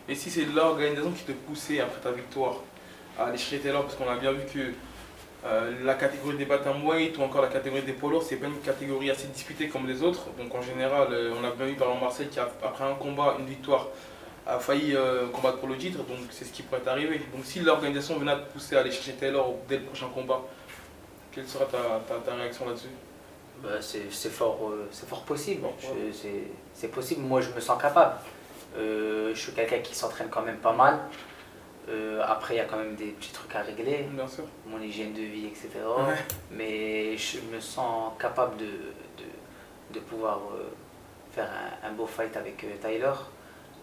Et 0.07 0.15
si 0.15 0.31
c'est 0.31 0.45
l'organisation 0.45 1.11
qui 1.13 1.25
te 1.25 1.33
poussait 1.33 1.81
après 1.81 2.01
ta 2.01 2.11
victoire 2.11 2.57
à 3.19 3.25
aller 3.27 3.39
chercher 3.39 3.61
Taylor, 3.61 3.83
parce 3.85 3.95
qu'on 3.97 4.09
a 4.09 4.17
bien 4.17 4.33
vu 4.33 4.45
que 4.45 4.73
euh, 5.45 5.73
la 5.85 5.95
catégorie 5.95 6.37
des 6.37 6.47
bantamweight 6.47 7.19
ou 7.19 7.23
encore 7.23 7.43
la 7.43 7.49
catégorie 7.49 7.83
des 7.83 7.93
polos, 7.93 8.25
c'est 8.27 8.37
pas 8.37 8.47
une 8.47 8.61
catégorie 8.61 9.11
assez 9.11 9.27
disputée 9.27 9.69
comme 9.69 9.87
les 9.87 10.03
autres. 10.03 10.27
Donc 10.39 10.55
en 10.55 10.63
général, 10.63 11.09
euh, 11.13 11.35
on 11.39 11.45
a 11.45 11.51
bien 11.51 11.67
vu 11.67 11.75
par 11.75 11.89
exemple 11.89 12.05
Marseille 12.05 12.29
qui 12.29 12.41
a, 12.41 12.49
après 12.63 12.85
un 12.85 12.95
combat, 12.95 13.37
une 13.39 13.47
victoire, 13.47 13.89
a 14.47 14.59
failli 14.59 14.95
euh, 14.97 15.27
combattre 15.29 15.59
pour 15.59 15.69
le 15.69 15.77
titre. 15.77 15.99
Donc 15.99 16.19
c'est 16.31 16.45
ce 16.47 16.53
qui 16.53 16.63
pourrait 16.63 16.81
t'arriver. 16.81 17.19
Donc 17.35 17.45
si 17.45 17.61
l'organisation 17.61 18.19
venait 18.19 18.33
à 18.33 18.37
te 18.37 18.53
pousser 18.53 18.77
à 18.77 18.81
aller 18.81 18.91
chercher 18.91 19.13
Taylor 19.13 19.55
dès 19.69 19.77
le 19.79 19.83
prochain 19.85 20.09
combat, 20.15 20.41
quelle 21.33 21.47
sera 21.47 21.65
ta, 21.67 21.79
ta- 22.09 22.21
ta 22.25 22.35
réaction 22.37 22.67
là-dessus? 22.67 22.89
Bah, 23.63 23.71
c'est 23.81 24.09
fort, 24.31 24.59
euh, 24.71 24.89
fort 25.07 25.23
possible. 25.25 25.65
Ouais. 25.65 26.11
c'est- 26.75 26.89
possible. 26.89 27.21
Moi, 27.23 27.41
je 27.41 27.51
me 27.51 27.61
sens 27.61 27.81
capable. 27.81 28.15
Je 28.77 29.33
suis 29.35 29.53
quelqu'un 29.53 29.79
qui 29.79 29.95
s'entraîne 29.95 30.29
quand 30.31 30.43
même 30.43 30.57
pas 30.59 30.73
mal. 30.73 30.99
Euh, 31.89 32.23
après, 32.27 32.55
il 32.55 32.57
y 32.59 32.61
a 32.61 32.65
quand 32.65 32.79
même 32.79 32.95
des 32.95 33.09
petits 33.09 33.33
trucs 33.33 33.55
à 33.55 33.61
régler, 33.63 34.07
Bien 34.11 34.27
sûr. 34.27 34.45
mon 34.67 34.81
hygiène 34.81 35.13
de 35.13 35.21
vie, 35.21 35.47
etc. 35.47 35.69
Ouais. 35.99 36.15
Mais 36.51 37.17
je 37.17 37.39
me 37.55 37.61
sens 37.61 38.13
capable 38.19 38.57
de, 38.57 38.65
de, 38.65 39.95
de 39.95 40.01
pouvoir 40.01 40.41
euh, 40.55 40.71
faire 41.33 41.49
un, 41.85 41.89
un 41.89 41.93
beau 41.93 42.07
fight 42.07 42.35
avec 42.37 42.65
euh, 42.65 42.69
Tyler. 42.81 43.13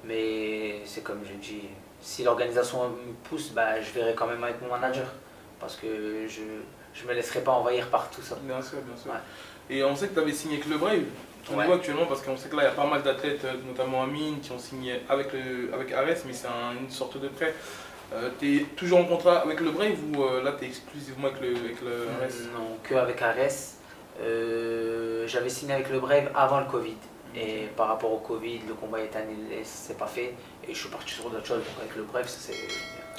Mais 0.03 0.81
c'est 0.85 1.03
comme 1.03 1.21
je 1.23 1.33
dis, 1.33 1.61
si 2.01 2.23
l'organisation 2.23 2.89
me 2.89 3.13
pousse, 3.29 3.49
bah, 3.51 3.79
je 3.79 3.91
verrai 3.91 4.15
quand 4.15 4.25
même 4.27 4.43
avec 4.43 4.59
mon 4.61 4.69
manager. 4.69 5.05
Parce 5.59 5.75
que 5.75 6.27
je 6.27 6.41
ne 7.03 7.07
me 7.07 7.13
laisserai 7.13 7.41
pas 7.41 7.51
envahir 7.51 7.87
par 7.89 8.09
tout 8.09 8.23
ça. 8.23 8.35
Bien 8.41 8.61
sûr, 8.61 8.79
bien 8.81 8.97
sûr. 8.97 9.11
Ouais. 9.11 9.17
Et 9.69 9.83
on 9.83 9.95
sait 9.95 10.07
que 10.07 10.13
tu 10.15 10.19
avais 10.19 10.33
signé 10.33 10.55
avec 10.55 10.67
le 10.67 10.77
Brave. 10.77 11.03
Ton 11.45 11.55
Ouais. 11.55 11.63
niveau 11.63 11.73
actuellement, 11.75 12.05
parce 12.05 12.21
qu'on 12.21 12.37
sait 12.37 12.49
que 12.49 12.55
là, 12.55 12.63
il 12.63 12.65
y 12.65 12.69
a 12.69 12.71
pas 12.71 12.85
mal 12.85 13.01
d'athlètes, 13.03 13.43
euh, 13.45 13.53
notamment 13.67 14.03
Amine, 14.03 14.39
qui 14.41 14.51
ont 14.51 14.59
signé 14.59 15.01
avec, 15.09 15.33
le, 15.33 15.73
avec 15.73 15.91
Ares, 15.91 16.05
mais 16.25 16.33
c'est 16.33 16.47
un- 16.47 16.73
une 16.79 16.89
sorte 16.89 17.19
de 17.19 17.27
prêt. 17.29 17.53
Tu 18.39 18.57
es 18.57 18.63
toujours 18.75 18.99
en 18.99 19.05
contrat 19.05 19.39
avec 19.39 19.59
le 19.59 19.71
Brave 19.71 19.97
ou 20.13 20.23
euh, 20.23 20.43
là, 20.43 20.53
tu 20.57 20.65
es 20.65 20.67
exclusivement 20.67 21.27
avec 21.27 21.41
le, 21.41 21.49
avec 21.49 21.81
le 21.81 22.07
Ares 22.21 22.53
Non, 22.53 22.77
que 22.83 22.95
avec 22.95 23.21
Ares. 23.21 23.77
Euh, 24.21 25.27
J'avais 25.27 25.49
signé 25.49 25.73
avec 25.73 25.89
le 25.89 25.99
Brave 25.99 26.29
avant 26.35 26.59
le 26.59 26.65
Covid. 26.65 26.97
Et 27.33 27.67
par 27.77 27.87
rapport 27.87 28.11
au 28.11 28.17
Covid, 28.17 28.59
le 28.67 28.73
combat 28.73 28.99
est 28.99 29.15
annulé, 29.15 29.61
c'est 29.63 29.97
pas 29.97 30.05
fait. 30.07 30.33
Et 30.67 30.73
je 30.73 30.77
suis 30.79 30.89
parti 30.89 31.13
sur 31.13 31.29
d'autres 31.29 31.45
choses. 31.45 31.59
Donc 31.59 31.75
avec 31.81 31.95
le 31.95 32.03
Brave, 32.03 32.27
ça 32.27 32.37
c'est. 32.39 32.53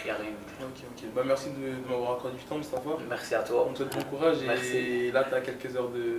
Il 0.00 0.05
n'y 0.06 0.11
a 0.11 0.15
rien 0.17 0.25
eu 0.27 0.29
du 0.31 0.65
Ok, 0.65 0.91
ok. 1.05 1.15
Bah, 1.15 1.23
merci 1.25 1.49
de, 1.50 1.83
de 1.83 1.89
m'avoir 1.89 2.17
accordé 2.19 2.37
du 2.37 2.43
temps, 2.44 2.56
Mustafa. 2.56 2.91
Merci 3.09 3.35
à 3.35 3.43
toi. 3.43 3.67
On 3.69 3.73
te 3.73 3.79
souhaite 3.79 3.94
bon 3.97 4.03
courage 4.17 4.43
et 4.43 4.47
Merci. 4.47 5.12
là, 5.12 5.25
tu 5.29 5.35
as 5.35 5.41
quelques 5.41 5.77
heures 5.77 5.89
de, 5.91 6.19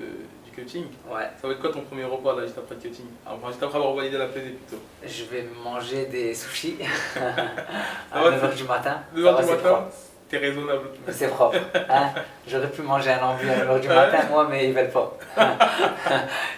cutting. 0.53 0.85
Ouais, 1.09 1.29
Ça 1.41 1.47
va 1.47 1.53
être 1.53 1.59
quoi 1.59 1.71
ton 1.71 1.81
premier 1.81 2.03
repas 2.05 2.35
là, 2.35 2.43
juste 2.45 2.57
après 2.57 2.75
le 2.75 2.81
cutting? 2.81 3.05
Enfin, 3.25 3.47
juste 3.49 3.61
après 3.63 3.77
avoir 3.77 3.93
validé 3.95 4.17
la 4.17 4.27
pesée 4.27 4.51
plutôt. 4.51 4.81
je 5.05 5.23
vais 5.25 5.45
manger 5.63 6.05
des 6.05 6.33
sushis 6.33 6.77
à 8.13 8.21
va, 8.21 8.31
9h 8.31 8.55
du 8.55 8.63
matin. 8.63 9.01
2h 9.15 9.23
Ça 9.25 9.31
va, 9.31 9.41
du 9.41 9.47
c'est 9.47 9.55
matin, 9.55 9.69
propre. 9.69 9.87
t'es 10.29 10.37
raisonnable. 10.37 10.87
C'est 11.09 11.27
propre. 11.29 11.57
Hein 11.89 12.09
J'aurais 12.47 12.69
pu 12.69 12.81
manger 12.81 13.11
un 13.11 13.23
ambu 13.23 13.49
à 13.49 13.65
9h 13.65 13.79
du 13.81 13.87
matin, 13.87 14.17
moi, 14.29 14.47
mais 14.49 14.67
ils 14.67 14.73
veulent 14.73 14.89
pas. 14.91 15.17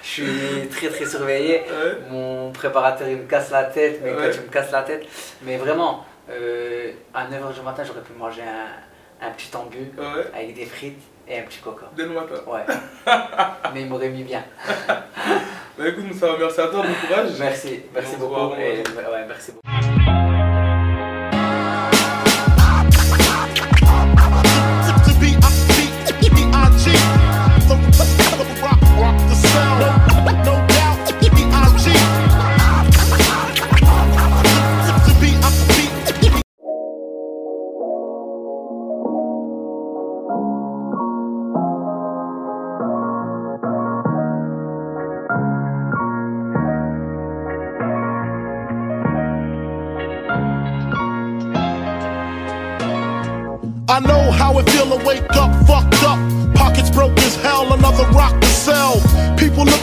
je 0.04 0.08
suis 0.08 0.68
très 0.70 0.90
très 0.90 1.06
surveillé. 1.06 1.62
Ouais. 1.62 1.98
Mon 2.10 2.52
préparateur 2.52 3.08
il 3.08 3.18
me 3.18 3.26
casse 3.28 3.52
la 3.52 3.66
tête, 3.66 4.02
mes 4.04 4.12
Ouais. 4.14 4.18
coachs 4.32 4.42
me 4.46 4.52
cassent 4.52 4.72
la 4.72 4.84
tête. 4.84 5.06
Mais 5.44 5.58
vraiment, 5.58 6.06
euh, 6.30 6.92
à 7.14 7.26
9h 7.28 7.54
du 7.54 7.62
matin, 7.62 7.84
j'aurais 7.86 8.02
pu 8.02 8.14
manger 8.18 8.42
un, 8.42 9.28
un 9.28 9.32
petit 9.32 9.56
ambu 9.56 9.92
Ouais. 9.98 10.24
avec 10.34 10.54
des 10.56 10.66
frites 10.66 11.00
et 11.28 11.40
un 11.40 11.44
petit 11.44 11.60
coca. 11.60 11.88
Dès 11.96 12.04
le 12.04 12.10
matin. 12.10 12.36
Ouais. 12.48 12.66
Mais 13.74 13.82
il 13.82 13.88
m'aurait 13.88 14.10
mis 14.10 14.24
bien. 14.24 14.44
Bah 15.78 15.90
écoute, 15.90 16.06
Moussa, 16.06 16.28
merci 16.40 16.62
à 16.62 16.68
toi, 16.68 16.84
bon 16.84 17.08
courage. 17.08 17.32
Merci, 17.38 17.82
merci 17.94 18.16
beaucoup. 18.16 18.54
Et, 18.56 18.78
ouais, 18.78 19.26
merci 19.28 19.52
beaucoup. 19.52 19.75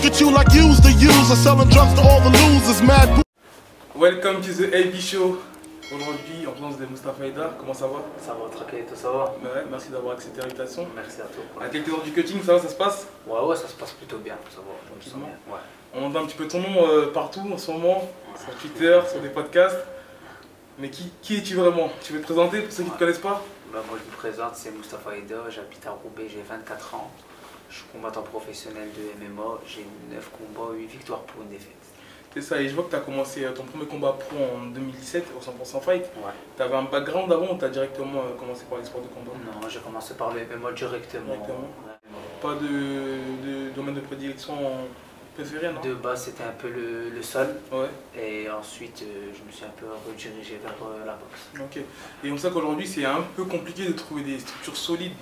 Look 0.02 0.12
at 0.12 0.20
you 0.20 0.30
like 0.30 0.52
you's 0.52 0.80
the 0.80 0.92
user, 0.92 1.36
selling 1.36 1.68
drugs 1.68 1.94
to 1.94 2.00
all 2.00 2.20
the 2.20 2.30
losers. 2.30 2.82
Mad 2.82 3.08
boo- 3.14 3.22
Welcome 3.94 4.42
to 4.42 4.52
the 4.52 4.72
AB 4.74 4.94
Show. 5.00 5.38
Aujourd'hui, 5.94 6.46
en 6.46 6.52
présence 6.52 6.78
de 6.78 6.86
Mustafa 6.86 7.26
Eda, 7.26 7.54
comment 7.58 7.74
ça 7.74 7.86
va? 7.86 7.98
Ça 8.18 8.32
va, 8.32 8.48
tranquille, 8.48 8.84
tout 8.88 8.96
ça 8.96 9.10
va? 9.10 9.24
Ouais, 9.42 9.64
Merci 9.70 9.90
d'avoir 9.90 10.14
accepté 10.14 10.40
l'invitation. 10.40 10.88
Merci 10.96 11.20
à 11.20 11.24
toi. 11.24 11.62
À 11.62 11.68
quelques 11.68 11.88
heures 11.90 12.02
du 12.02 12.12
cutting, 12.12 12.42
ça 12.42 12.54
va, 12.54 12.60
ça 12.60 12.68
se 12.68 12.74
passe? 12.74 13.06
Ouais, 13.26 13.38
ouais, 13.40 13.56
ça 13.56 13.68
se 13.68 13.74
passe 13.74 13.92
plutôt 13.92 14.16
bien, 14.18 14.34
ça 14.50 14.56
va. 14.58 14.72
Tranquillement. 14.90 15.26
bien. 15.26 15.54
Ouais. 15.54 15.60
On 15.94 16.06
entend 16.06 16.24
un 16.24 16.26
petit 16.26 16.36
peu 16.36 16.48
ton 16.48 16.60
nom 16.60 16.88
euh, 16.88 17.12
partout 17.12 17.42
en 17.52 17.58
ce 17.58 17.70
moment, 17.70 18.08
sur 18.42 18.54
Twitter, 18.56 18.98
sur 19.10 19.20
des 19.20 19.28
podcasts. 19.28 19.84
Mais 20.78 20.88
qui, 20.88 21.12
qui 21.20 21.36
es-tu 21.36 21.54
vraiment? 21.56 21.92
Tu 22.02 22.14
veux 22.14 22.20
te 22.20 22.24
présenter 22.24 22.62
pour 22.62 22.72
ceux 22.72 22.84
qui 22.84 22.88
ne 22.88 22.94
te 22.94 22.98
connaissent 22.98 23.18
pas? 23.18 23.42
Bah, 23.70 23.80
moi, 23.88 23.98
je 24.02 24.10
me 24.10 24.16
présente, 24.16 24.52
c'est 24.56 24.70
Mustapha 24.70 25.14
Eda, 25.16 25.36
j'habite 25.50 25.86
à 25.86 25.90
Roubaix, 25.90 26.26
j'ai 26.28 26.42
24 26.48 26.94
ans. 26.94 27.10
Je 27.72 27.76
suis 27.78 27.86
combattant 27.90 28.20
professionnel 28.22 28.88
de 28.94 29.24
MMA, 29.24 29.58
j'ai 29.66 29.86
9 30.14 30.30
combats, 30.36 30.74
8 30.74 30.86
victoires 30.86 31.20
pour 31.22 31.40
une 31.42 31.48
défaite. 31.48 31.72
C'est 32.34 32.42
ça, 32.42 32.60
et 32.60 32.68
je 32.68 32.74
vois 32.74 32.84
que 32.84 32.90
tu 32.90 32.96
as 32.96 33.00
commencé 33.00 33.44
euh, 33.44 33.52
ton 33.52 33.64
premier 33.64 33.86
combat 33.86 34.12
pro 34.18 34.36
en 34.56 34.66
2017 34.66 35.24
au 35.36 35.40
100% 35.40 35.80
Fight. 35.80 36.02
Ouais. 36.16 36.32
Tu 36.56 36.62
avais 36.62 36.74
un 36.76 36.82
background 36.84 37.32
avant 37.32 37.54
ou 37.54 37.58
tu 37.58 37.64
as 37.64 37.68
directement 37.70 38.20
euh, 38.20 38.38
commencé 38.38 38.64
par 38.68 38.78
les 38.78 38.84
sports 38.84 39.00
de 39.02 39.08
combat 39.08 39.32
Non, 39.60 39.68
j'ai 39.70 39.80
commencé 39.80 40.12
par 40.14 40.34
le 40.34 40.40
MMA 40.40 40.72
directement. 40.72 41.24
Directement. 41.24 41.58
Ouais. 41.86 42.10
Pas 42.42 42.54
de, 42.54 42.66
de 43.68 43.70
domaine 43.74 43.94
de 43.94 44.00
prédilection 44.00 44.54
préféré, 45.34 45.72
non? 45.72 45.80
De 45.80 45.94
base, 45.94 46.24
c'était 46.24 46.44
un 46.44 46.52
peu 46.58 46.68
le, 46.68 47.08
le 47.10 47.22
sol. 47.22 47.48
Ouais, 47.70 47.88
Et 48.18 48.50
ensuite, 48.50 49.02
euh, 49.02 49.30
je 49.34 49.46
me 49.46 49.50
suis 49.52 49.64
un 49.64 49.72
peu 49.78 49.86
redirigé 50.06 50.58
vers 50.62 50.74
la 51.06 51.12
boxe. 51.14 51.48
ok. 51.58 51.82
Et 52.24 52.30
on 52.32 52.36
sait 52.36 52.50
qu'aujourd'hui, 52.50 52.86
c'est 52.86 53.04
un 53.06 53.22
peu 53.36 53.44
compliqué 53.44 53.86
de 53.86 53.92
trouver 53.92 54.22
des 54.22 54.38
structures 54.40 54.76
solides 54.76 55.14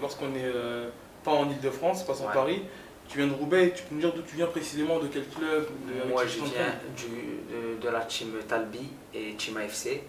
lorsqu'on 0.00 0.30
euh, 0.36 0.88
pas 1.24 1.32
en 1.32 1.48
Ile-de-France, 1.50 2.04
pas 2.04 2.20
en 2.22 2.26
Ouais. 2.26 2.32
Paris. 2.32 2.62
Tu 3.08 3.18
viens 3.18 3.26
de 3.26 3.34
Roubaix, 3.34 3.72
tu 3.74 3.82
peux 3.84 3.94
me 3.96 4.00
dire 4.00 4.12
d'où 4.14 4.22
tu 4.22 4.36
viens 4.36 4.46
précisément, 4.46 4.98
de 5.00 5.08
quel 5.08 5.26
club 5.26 5.66
de, 5.88 6.08
Moi, 6.08 6.24
je 6.26 6.38
viens 6.44 6.72
du, 6.96 7.06
de, 7.76 7.80
de 7.82 7.88
la 7.88 8.00
team 8.02 8.32
Talbi 8.48 8.88
et 9.12 9.34
Team 9.34 9.56
AFC, 9.56 10.02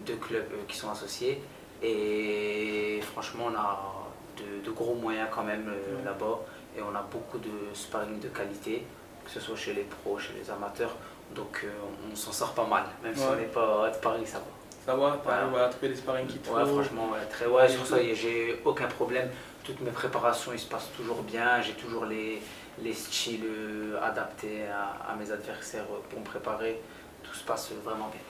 deux 0.00 0.16
clubs 0.16 0.44
euh, 0.52 0.56
qui 0.68 0.76
sont 0.76 0.90
associés. 0.90 1.40
Et 1.82 3.00
franchement, 3.12 3.46
on 3.50 3.54
a 3.56 3.94
de, 4.36 4.64
de 4.66 4.70
gros 4.74 4.94
moyens 4.94 5.28
quand 5.30 5.42
même 5.44 5.68
euh, 5.68 5.96
Ouais. 5.98 6.04
là-bas. 6.04 6.40
Et 6.76 6.82
on 6.82 6.94
a 6.94 7.02
beaucoup 7.02 7.38
de 7.38 7.50
sparring 7.72 8.18
de 8.20 8.28
qualité, 8.28 8.84
que 9.24 9.30
ce 9.30 9.40
soit 9.40 9.56
chez 9.56 9.72
les 9.72 9.84
pros, 9.84 10.18
chez 10.18 10.32
les 10.38 10.50
amateurs. 10.50 10.94
Donc 11.34 11.62
euh, 11.64 11.68
on 12.12 12.14
s'en 12.16 12.32
sort 12.32 12.52
pas 12.52 12.66
mal, 12.66 12.84
même 13.02 13.14
si 13.14 13.22
on 13.22 13.36
n'est 13.36 13.44
pas 13.44 13.90
de 13.90 13.96
Paris, 13.98 14.26
ça 14.26 14.38
va. 14.38 14.44
Ça 14.84 14.94
va, 14.94 15.18
tu 15.24 15.30
arrives 15.30 15.54
Ouais. 15.54 15.60
à 15.60 15.68
trouver 15.68 15.88
les 15.88 15.96
sparring 15.96 16.26
te 16.26 16.50
Ouais, 16.50 16.66
franchement, 16.66 17.08
ouais, 17.12 17.24
très 17.30 17.46
ouais, 17.46 17.68
sur 17.68 17.86
ça, 17.86 17.96
j'ai 18.12 18.60
aucun 18.64 18.86
problème. 18.86 19.30
Toutes 19.64 19.80
mes 19.80 19.90
préparations, 19.90 20.52
ils 20.52 20.58
se 20.58 20.66
passent 20.68 20.90
toujours 20.96 21.22
bien. 21.22 21.62
J'ai 21.62 21.72
toujours 21.72 22.04
les, 22.04 22.40
les 22.82 22.92
styles 22.92 23.44
euh, 23.46 23.98
adaptés 24.02 24.66
à, 24.68 25.10
à 25.10 25.16
mes 25.16 25.30
adversaires 25.30 25.86
euh, 25.90 26.00
pour 26.10 26.20
me 26.20 26.24
préparer. 26.24 26.80
Tout 27.22 27.34
se 27.34 27.44
passe 27.44 27.72
vraiment 27.82 28.08
bien. 28.08 28.20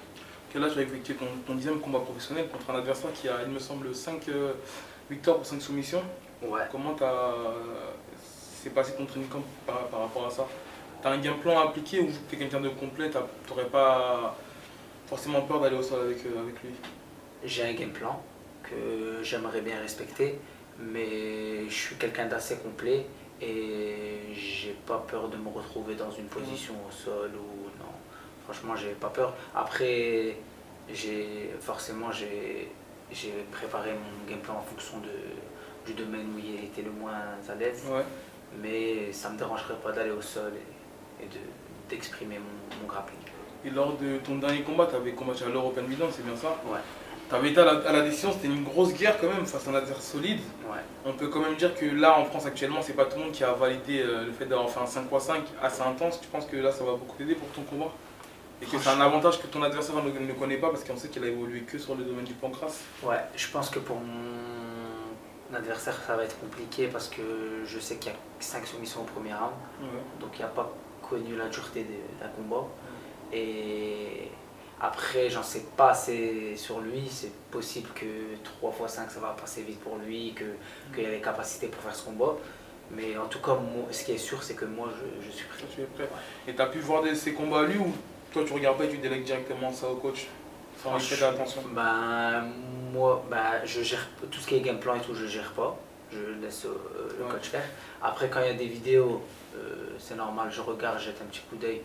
Quel 0.53 0.63
âge 0.63 0.75
tu 0.75 0.79
as 0.79 0.83
effectué 0.83 1.15
ton, 1.15 1.27
ton 1.45 1.55
dixième 1.57 1.81
combat 1.81 1.99
professionnel 1.99 2.49
contre 2.49 2.71
un 2.71 2.79
adversaire 2.79 3.13
qui 3.13 3.29
a, 3.29 3.43
il 3.45 3.53
me 3.53 3.59
semble, 3.59 3.93
5 3.93 4.31
victoires 5.11 5.39
pour 5.39 5.47
5 5.47 5.61
soumissions? 5.61 6.03
Ouais. 6.41 6.63
Comment 6.71 6.95
t'as 6.95 7.33
s'est 8.63 8.71
passé 8.71 8.95
ton 8.97 9.05
training 9.05 9.29
camp 9.29 9.43
par, 9.67 9.89
par 9.89 10.01
rapport 10.01 10.27
à 10.27 10.31
ça? 10.31 10.47
T'as 11.03 11.11
un 11.11 11.19
game 11.19 11.39
plan 11.39 11.59
à 11.59 11.65
appliquer 11.65 12.01
ou 12.01 12.09
tu 12.29 12.37
es 12.37 12.39
quelqu'un 12.39 12.61
de 12.61 12.69
complet, 12.71 13.11
t'aurais 13.47 13.67
pas 13.67 14.37
forcément 15.07 15.43
peur 15.43 15.61
d'aller 15.61 15.77
au 15.77 15.83
sol 15.83 16.01
avec, 16.07 16.25
euh, 16.25 16.41
avec 16.41 16.63
lui? 16.63 16.71
J'ai 17.45 17.65
un 17.65 17.75
game 17.75 17.91
plan 17.91 18.23
que 18.63 19.23
j'aimerais 19.23 19.61
bien 19.61 19.79
respecter, 19.81 20.39
mais 20.79 21.69
je 21.69 21.75
suis 21.75 21.97
quelqu'un 21.97 22.27
d'assez 22.27 22.57
complet 22.59 23.07
et 23.41 24.19
j'ai 24.33 24.73
pas 24.87 24.99
peur 25.09 25.29
de 25.29 25.37
me 25.37 25.49
retrouver 25.49 25.95
dans 25.95 26.11
une 26.11 26.27
position 26.27 26.75
au 26.89 26.91
sol 26.91 27.31
ou 27.35 27.69
non. 27.83 27.91
Franchement, 28.45 28.77
j'ai 28.77 28.91
pas 28.93 29.09
peur. 29.09 29.35
Après, 29.55 30.37
j'ai 30.93 31.51
forcément 31.61 32.11
j'ai 32.13 32.69
préparé 33.53 33.93
mon 33.93 34.31
game 34.31 34.41
plan 34.41 34.55
en 34.57 34.63
fonction 34.63 34.99
de, 34.99 35.87
du 35.87 35.95
domaine 35.95 36.27
où 36.35 36.39
il 36.39 36.65
était 36.65 36.83
le 36.83 36.91
moins 36.91 37.13
à 37.49 37.55
l'aise, 37.55 37.85
Ouais. 37.91 38.03
mais 38.61 39.13
ça 39.13 39.31
me 39.31 39.39
dérangerait 39.39 39.77
pas 39.83 39.93
d'aller 39.93 40.11
au 40.11 40.23
sol 40.23 40.53
et, 41.21 41.25
et 41.25 41.27
de 41.29 41.39
d'exprimer 41.89 42.39
mon, 42.39 42.81
mon 42.81 42.89
grappling. 42.89 43.19
Et 43.65 43.69
lors 43.71 43.95
de 43.99 44.17
ton 44.19 44.37
dernier 44.37 44.63
combat, 44.63 44.87
tu 44.87 44.97
avais 44.97 45.13
combattu 45.13 45.45
à 45.45 45.49
l'European 45.49 45.83
Milan, 45.83 46.07
c'est 46.11 46.25
bien 46.25 46.35
ça? 46.37 46.59
Ouais. 46.67 46.79
Tu 47.29 47.35
avais 47.35 47.51
été 47.51 47.61
à 47.61 47.65
la, 47.65 47.89
à 47.89 47.93
la 47.93 48.03
décision, 48.03 48.33
c'était 48.33 48.49
une 48.49 48.65
grosse 48.65 48.93
guerre 48.95 49.19
quand 49.19 49.29
même 49.29 49.47
face 49.47 49.67
à 49.67 49.71
un 49.71 49.75
adversaire 49.75 50.03
solide. 50.03 50.41
Ouais. 50.71 50.79
On 51.07 51.13
peut 51.13 51.29
quand 51.29 51.41
même 51.41 51.57
dire 51.57 51.75
que 51.75 51.87
là 51.87 52.19
en 52.19 52.25
France 52.25 52.47
actuellement, 52.47 52.81
c'est 52.83 52.93
pas 52.95 53.07
tout 53.07 53.17
le 53.19 53.25
monde 53.25 53.33
qui 53.33 53.45
a 53.45 53.53
validé 53.53 54.01
euh, 54.03 54.27
le 54.27 54.33
fait 54.33 54.47
d'avoir 54.47 54.69
fait 54.69 54.81
un 54.81 54.87
5 54.87 55.07
x 55.13 55.25
5 55.25 55.43
assez 55.63 55.83
intense. 55.83 56.21
Tu 56.21 56.29
penses 56.29 56.47
que 56.47 56.57
là 56.57 56.71
ça 56.71 56.85
va 56.85 56.93
beaucoup 56.93 57.17
t'aider 57.17 57.35
pour 57.35 57.49
ton 57.49 57.63
combat? 57.63 57.91
Et 58.63 58.67
que 58.67 58.79
c'est 58.79 58.89
un 58.89 59.01
avantage 59.01 59.43
que 59.43 59.47
ton 59.47 59.63
adversaire 59.63 59.97
ne, 59.97 60.11
ne 60.11 60.33
connaît 60.33 60.57
pas 60.59 60.71
parce 60.71 60.85
qu'on 60.85 60.97
sait 60.97 61.09
qu'il 61.09 61.25
a 61.25 61.27
évolué 61.27 61.61
que 61.63 61.77
sur 61.79 61.95
le 61.97 62.05
domaine 62.05 62.25
du 62.25 62.35
pancras. 62.35 62.73
Ouais, 63.03 63.21
je 63.37 63.49
pense 63.51 63.69
que 63.69 63.79
pour 63.79 63.97
mon 63.97 65.57
adversaire, 65.57 65.99
ça 66.07 66.17
va 66.17 66.25
être 66.25 66.39
compliqué 66.39 66.87
parce 66.87 67.09
que 67.09 67.63
je 67.65 67.79
sais 67.79 67.97
qu'il 67.97 68.13
y 68.13 68.15
a 68.15 68.19
5 68.39 68.67
soumissions 68.67 69.01
au 69.01 69.05
premier 69.05 69.33
round, 69.35 69.53
donc 70.21 70.31
il 70.39 70.43
n'a 70.43 70.49
pas 70.49 70.73
connu 71.03 71.37
la 71.37 71.49
dureté 71.49 71.87
d'un 72.21 72.29
combat. 72.29 72.67
Et 73.33 74.31
après, 74.87 75.31
j'en 75.31 75.43
sais 75.43 75.65
pas 75.77 75.91
assez 75.91 76.57
sur 76.57 76.81
lui. 76.81 77.09
C'est 77.11 77.33
possible 77.51 77.89
que 77.95 78.07
3 78.43 78.75
x 78.85 78.93
5 78.95 79.11
ça 79.11 79.21
va 79.21 79.37
passer 79.41 79.63
vite 79.63 79.81
pour 79.81 79.97
lui, 79.97 80.33
que- 80.35 80.45
qu'il 80.95 81.07
a 81.07 81.11
les 81.11 81.21
capacités 81.21 81.69
pour 81.69 81.83
faire 81.83 81.95
ce 81.95 82.05
combat. 82.05 82.35
Mais 82.91 83.17
en 83.17 83.27
tout 83.27 83.39
cas, 83.41 83.55
moi, 83.55 83.87
ce 83.91 84.05
qui 84.05 84.13
est 84.13 84.19
sûr, 84.19 84.43
c'est 84.43 84.55
que 84.55 84.65
moi, 84.67 84.89
je, 85.21 85.27
je 85.27 85.31
suis 85.31 85.47
prêt. 85.47 85.59
Toi, 85.61 85.69
tu 85.75 85.81
es 85.83 85.85
prêt. 85.85 86.09
Et 86.47 86.55
tu 86.55 86.61
as 86.63 86.67
pu 86.67 86.79
voir 86.81 87.03
des- 87.03 87.15
ces 87.15 87.33
combats 87.33 87.61
à 87.61 87.65
lui 87.65 87.79
ou 87.79 87.93
toi 88.33 88.43
tu 88.47 88.53
regardes 88.53 88.77
pas 88.79 88.85
et 88.85 88.91
tu 88.91 88.99
délègues 88.99 89.25
directement 89.25 89.73
ça 89.73 89.89
au 89.89 89.95
coach 89.97 90.27
sans 90.83 90.99
y 90.99 91.07
prêter 91.07 91.25
attention 91.25 91.63
Ben, 91.73 92.45
moi, 92.93 93.25
ben, 93.31 93.61
je 93.65 93.81
gère 93.83 94.07
tout 94.31 94.39
ce 94.41 94.47
qui 94.47 94.57
est 94.57 94.61
game 94.61 94.79
plan 94.81 94.97
et 94.97 95.01
tout, 95.01 95.15
je 95.15 95.27
gère 95.27 95.53
pas. 95.53 95.77
Je 96.13 96.19
laisse 96.45 96.67
euh, 96.67 96.77
le 97.19 97.25
Ouais. 97.25 97.31
coach 97.31 97.49
faire. 97.49 97.65
Après, 98.03 98.29
quand 98.29 98.41
il 98.41 98.47
y 98.49 98.51
a 98.51 98.55
des 98.55 98.67
vidéos, 98.67 99.23
euh, 99.57 99.87
c'est 99.99 100.15
normal, 100.17 100.49
je 100.51 100.61
regarde, 100.61 100.99
jette 101.01 101.21
un 101.23 101.27
petit 101.27 101.41
coup 101.49 101.57
d'œil 101.57 101.81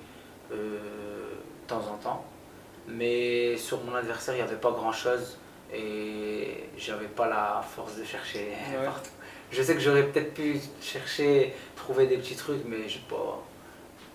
euh, 0.51 0.55
de 0.55 1.67
temps 1.67 1.81
en 1.91 1.97
temps. 1.97 2.25
Mais 2.87 3.55
sur 3.57 3.83
mon 3.83 3.95
adversaire, 3.95 4.33
il 4.35 4.37
n'y 4.37 4.43
avait 4.43 4.55
pas 4.55 4.71
grand 4.71 4.91
chose 4.91 5.37
et 5.73 6.63
j'avais 6.77 7.05
pas 7.07 7.27
la 7.27 7.63
force 7.75 7.95
de 7.97 8.03
chercher 8.03 8.39
Ouais. 8.71 8.85
partout. 8.85 9.11
Je 9.51 9.61
sais 9.61 9.73
que 9.73 9.79
j'aurais 9.79 10.03
peut-être 10.03 10.33
pu 10.33 10.59
chercher, 10.81 11.53
trouver 11.75 12.07
des 12.07 12.17
petits 12.17 12.35
trucs, 12.35 12.63
mais 12.65 12.77
pas, 12.77 13.41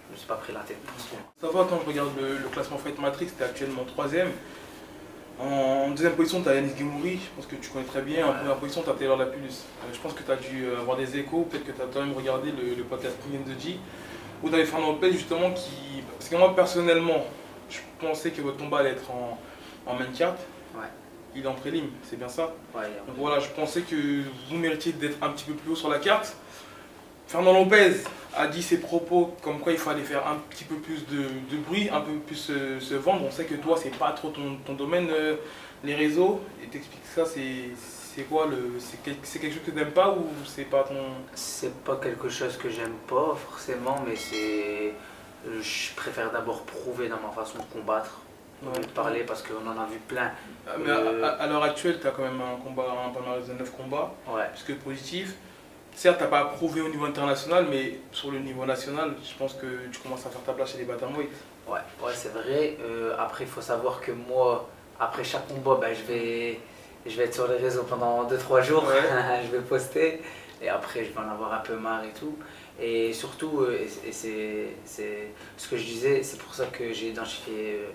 je 0.09 0.13
me 0.13 0.17
suis 0.17 0.27
pas 0.27 0.37
pris 0.37 0.53
la 0.53 0.61
tête 0.61 0.79
pour 0.79 0.99
ça. 1.01 1.17
Ça 1.41 1.47
va 1.49 1.67
quand 1.69 1.81
je 1.83 1.87
regarde 1.89 2.11
le, 2.21 2.39
le 2.39 2.49
classement 2.49 2.79
Fight 2.79 2.99
Matrix, 3.01 3.29
tu 3.37 3.43
es 3.43 3.47
actuellement 3.47 3.85
troisième. 3.85 4.31
En 5.41 5.91
deuxième 5.91 6.13
position, 6.15 6.43
tu 6.43 6.49
as 6.49 6.55
Yanis 6.55 6.77
Gemouri, 6.79 7.15
je 7.19 7.29
pense 7.37 7.47
que 7.47 7.57
tu 7.57 7.69
connais 7.71 7.85
très 7.85 8.03
bien. 8.03 8.25
En 8.27 8.31
Ouais. 8.31 8.37
première 8.39 8.57
position, 8.57 8.83
tu 8.83 8.91
as 8.91 8.95
Taylor 8.95 9.17
Lapulus. 9.17 9.47
Euh, 9.83 9.93
je 9.93 9.99
pense 9.99 10.13
que 10.13 10.23
tu 10.23 10.31
as 10.31 10.37
dû 10.37 10.67
avoir 10.81 10.97
des 10.97 11.19
échos, 11.19 11.43
peut-être 11.51 11.65
que 11.67 11.73
tu 11.73 11.83
as 11.83 11.87
quand 11.93 12.01
même 12.01 12.13
regardé 12.17 12.53
le, 12.53 12.75
le 12.77 12.85
podcast 12.85 13.17
and 13.35 13.51
the 13.51 13.61
G, 13.61 13.79
où 14.43 14.49
tu 14.49 14.55
avais 14.55 14.65
Fernand 14.65 14.93
Lopez 14.93 15.11
justement 15.13 15.51
qui. 15.53 16.03
Parce 16.17 16.29
que 16.31 16.37
moi 16.37 16.55
personnellement, 16.55 17.27
je 17.71 17.79
pensais 18.01 18.31
que 18.31 18.41
votre 18.41 18.59
combat 18.59 18.79
allait 18.79 18.91
être 18.91 19.11
en, 19.11 19.39
en 19.87 19.95
main 19.95 20.07
card. 20.17 20.35
Ouais. 20.75 20.87
Il 21.37 21.45
est 21.45 21.49
en 21.49 21.55
prélim, 21.55 21.87
c'est 22.09 22.17
bien 22.17 22.29
ça 22.29 22.55
Ouais, 22.75 22.83
Donc 23.07 23.17
voilà, 23.17 23.41
je 23.41 23.49
pensais 23.49 23.81
que 23.83 24.23
vous 24.51 24.57
méritiez 24.57 24.93
d'être 24.93 25.17
un 25.23 25.31
petit 25.31 25.45
peu 25.45 25.55
plus 25.55 25.73
haut 25.73 25.77
sur 25.77 25.89
la 25.89 25.99
carte. 25.99 26.37
Fernand 27.27 27.53
Lopez 27.55 27.95
a 28.37 28.47
dit 28.47 28.63
ses 28.63 28.79
propos 28.79 29.35
comme 29.43 29.59
quoi 29.61 29.73
il 29.73 29.79
fallait 29.79 30.03
faire 30.03 30.27
un 30.29 30.37
petit 30.51 30.65
peu 30.65 30.77
plus 30.77 31.07
de, 31.07 31.23
de 31.51 31.57
bruit, 31.67 31.89
un 31.91 32.01
peu 32.01 32.13
plus 32.27 32.37
se, 32.37 32.79
se 32.81 32.95
vendre. 32.95 33.25
On 33.27 33.31
sait 33.31 33.45
que 33.47 33.55
toi, 33.55 33.77
c'est 33.81 33.97
pas 33.97 34.13
trop 34.13 34.29
ton, 34.31 34.57
ton 34.65 34.75
domaine, 34.75 35.09
euh, 35.11 35.37
les 35.83 35.95
réseaux. 35.95 36.41
Et 36.63 36.67
t'expliques 36.67 37.01
ça, 37.15 37.25
c'est 37.27 38.23
quoi 38.29 38.47
le 38.47 38.75
C'est 38.79 39.03
quel- 39.03 39.17
c'est 39.25 39.39
quelque 39.41 39.55
chose 39.55 39.65
que 39.67 39.71
t'aimes 39.73 39.91
pas 39.91 40.11
ou 40.11 40.27
c'est 40.47 40.65
pas 40.71 40.85
ton. 40.85 40.95
C'est 41.35 41.75
pas 41.83 41.97
quelque 41.97 42.29
chose 42.29 42.57
que 42.57 42.69
j'aime 42.69 42.95
pas 43.09 43.35
forcément, 43.51 44.05
mais 44.07 44.15
c'est. 44.15 44.93
Euh, 45.47 45.61
Je 45.63 45.95
préfère 45.95 46.31
d'abord 46.31 46.63
prouver 46.63 47.09
dans 47.09 47.19
ma 47.21 47.31
façon 47.31 47.59
de 47.59 47.65
combattre, 47.73 48.19
lieu 48.63 48.81
de 48.81 48.87
parler, 48.89 49.21
parce 49.25 49.43
qu'on 49.43 49.67
en 49.67 49.79
a 49.81 49.87
vu 49.87 49.99
plein. 50.09 50.31
Ah, 50.67 50.73
Mais 50.79 50.91
à, 50.91 51.27
à- 51.29 51.43
à 51.43 51.47
l'heure 51.47 51.63
actuelle, 51.63 51.99
tu 52.01 52.07
as 52.07 52.11
quand 52.11 52.23
même 52.23 52.41
un 52.41 52.57
combat, 52.63 52.85
un 53.07 53.11
palmarès 53.11 53.47
de 53.47 53.53
9 53.55 53.71
combats, 53.77 54.13
Ouais, 54.29 54.45
plus 54.55 54.75
que 54.75 54.79
positif? 54.81 55.35
Certes, 55.95 56.19
tu 56.21 56.27
pas 56.27 56.45
prouvé 56.47 56.81
au 56.81 56.89
niveau 56.89 57.05
international, 57.05 57.67
mais 57.71 57.99
sur 58.11 58.31
le 58.33 58.41
niveau 58.41 58.65
national, 58.67 59.15
je 59.23 59.35
pense 59.39 59.55
que 59.55 59.87
tu 59.93 60.01
commences 60.01 60.27
à 60.27 60.31
faire 60.31 60.43
ta 60.43 60.53
place 60.53 60.73
chez 60.73 60.79
les 60.79 60.85
bantamweight. 60.85 61.31
ouais, 61.69 61.79
ouais 62.03 62.13
c'est 62.15 62.33
vrai. 62.33 62.77
Euh, 62.83 63.15
après, 63.19 63.45
il 63.45 63.51
faut 63.51 63.61
savoir 63.61 64.01
que 64.01 64.11
moi, 64.11 64.69
après 64.99 65.23
chaque 65.23 65.47
combat, 65.47 65.79
ben, 65.81 65.95
je, 65.95 66.03
vais, 66.13 66.59
je 67.07 67.17
vais 67.17 67.25
être 67.27 67.35
sur 67.35 67.47
les 67.47 67.59
réseaux 67.59 67.85
pendant 67.85 68.25
2-3 68.29 68.61
jours, 68.63 68.85
Ouais. 68.89 69.43
je 69.47 69.51
vais 69.57 69.63
poster, 69.63 70.21
et 70.61 70.69
après, 70.69 71.05
je 71.05 71.11
vais 71.13 71.19
en 71.21 71.31
avoir 71.31 71.53
un 71.53 71.59
peu 71.61 71.77
marre 71.77 72.03
et 72.03 72.13
tout. 72.19 72.37
Et 72.81 73.13
surtout, 73.13 73.61
euh, 73.61 73.79
et, 74.07 74.13
c'est 74.13 75.29
ce 75.57 75.69
que 75.69 75.77
je 75.77 75.85
disais, 75.85 76.23
c'est 76.23 76.39
pour 76.39 76.55
ça 76.55 76.67
que 76.67 76.93
j'ai 76.93 77.11
identifié 77.11 77.79
euh, 77.81 77.91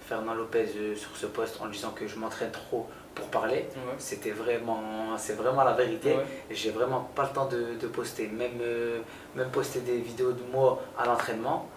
Fernand 0.00 0.34
Lopez 0.34 0.66
euh, 0.76 0.94
sur 0.94 1.16
ce 1.16 1.26
poste 1.26 1.60
en 1.60 1.68
disant 1.68 1.90
que 1.90 2.06
je 2.06 2.16
m'entraîne 2.16 2.50
trop 2.50 2.86
pour 3.14 3.26
parler. 3.26 3.56
Ouais. 3.56 3.94
C'était 3.98 4.32
vraiment, 4.32 5.16
c'est 5.16 5.34
vraiment 5.34 5.64
la 5.64 5.72
vérité. 5.72 6.14
Ouais. 6.14 6.24
J'ai 6.50 6.70
vraiment 6.70 7.08
pas 7.14 7.24
le 7.24 7.28
temps 7.30 7.46
de, 7.46 7.74
de 7.80 7.86
poster, 7.86 8.26
même, 8.28 8.58
euh, 8.60 9.00
même 9.34 9.50
poster 9.50 9.80
des 9.80 9.98
vidéos 9.98 10.32
de 10.32 10.42
moi 10.52 10.82
à 10.98 11.06
l'entraînement. 11.06 11.68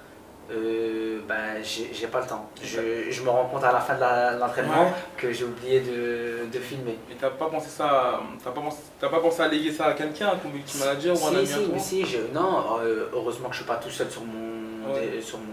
Euh, 0.52 1.20
ben, 1.28 1.62
j'ai 1.64 2.08
pas 2.08 2.22
le 2.22 2.28
temps. 2.28 2.50
Je, 2.64 3.10
je 3.12 3.22
me 3.24 3.30
rends 3.30 3.46
compte 3.46 3.64
à 3.64 3.72
la 3.72 3.80
fin 3.80 3.96
de 3.96 4.40
l'entraînement 4.40 4.84
Ouais. 4.86 4.92
que 5.18 5.32
j'ai 5.34 5.44
oublié 5.44 5.82
de, 5.82 6.46
de 6.52 6.60
filmer. 6.60 6.98
Et 7.12 7.16
t'as 7.16 7.30
pas 7.32 7.48
pensé 7.48 7.68
ça, 7.70 7.86
à- 7.88 8.22
t'as 8.44 8.52
pas 8.52 8.62
pensé, 8.62 8.78
t'as 9.00 9.10
pas 9.10 9.20
pensé 9.20 9.42
à 9.42 9.48
léguer 9.48 9.72
ça 9.72 9.88
à 9.88 9.94
quelqu'un, 9.94 10.30
un 10.30 10.38
community 10.38 10.78
manager 10.80 11.16
ou 11.22 11.28
un 11.28 11.32
Si, 11.32 11.36
ami 11.38 11.46
si, 11.48 11.54
à 11.54 11.58
toi? 11.58 11.66
mais 11.74 11.80
si, 11.80 12.06
je, 12.06 12.18
non, 12.34 12.64
euh, 12.82 13.08
heureusement 13.14 13.48
que 13.50 13.56
je 13.56 13.60
suis 13.60 13.68
pas 13.68 13.76
tout 13.78 13.90
seul 13.90 14.10
sur, 14.10 14.24
mon, 14.24 14.94
Ouais. 14.94 15.20
sur, 15.22 15.38
mon, 15.40 15.46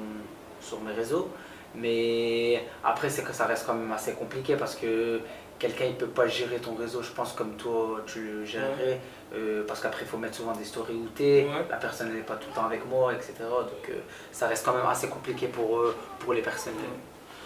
sur 0.61 0.81
mes 0.81 0.93
réseaux. 0.93 1.29
Mais 1.77 2.63
après, 2.85 3.11
c'est 3.11 3.23
que 3.25 3.33
ça 3.33 3.47
reste 3.47 3.67
quand 3.67 3.75
même 3.75 3.91
assez 3.91 4.13
compliqué 4.13 4.55
parce 4.55 4.77
que 4.77 5.21
quelqu'un 5.59 5.87
il 5.87 5.95
peut 5.95 6.07
pas 6.07 6.27
gérer 6.27 6.57
ton 6.59 6.75
réseau, 6.75 7.03
je 7.03 7.11
pense 7.11 7.33
comme 7.33 7.57
toi 7.57 8.01
tu 8.07 8.21
le 8.23 8.45
gérerais, 8.45 9.01
euh, 9.35 9.65
parce 9.67 9.81
qu'après 9.81 10.03
il 10.03 10.09
faut 10.09 10.17
mettre 10.19 10.37
souvent 10.37 10.53
des 10.53 10.65
stories 10.65 10.95
où 10.95 11.09
t'es, 11.15 11.47
Ouais. 11.49 11.65
la 11.71 11.77
personne 11.77 12.13
n'est 12.15 12.23
pas 12.23 12.37
tout 12.37 12.49
le 12.51 12.55
temps 12.55 12.67
avec 12.67 12.87
moi, 12.87 13.13
etc. 13.15 13.33
Donc 13.41 13.89
euh, 13.91 13.95
ça 14.33 14.47
reste 14.49 14.65
quand 14.65 14.75
même 14.75 14.87
assez 14.87 15.09
compliqué 15.09 15.47
pour, 15.49 15.79
euh, 15.79 15.97
pour 16.19 16.33
les 16.35 16.43
personnes 16.43 16.75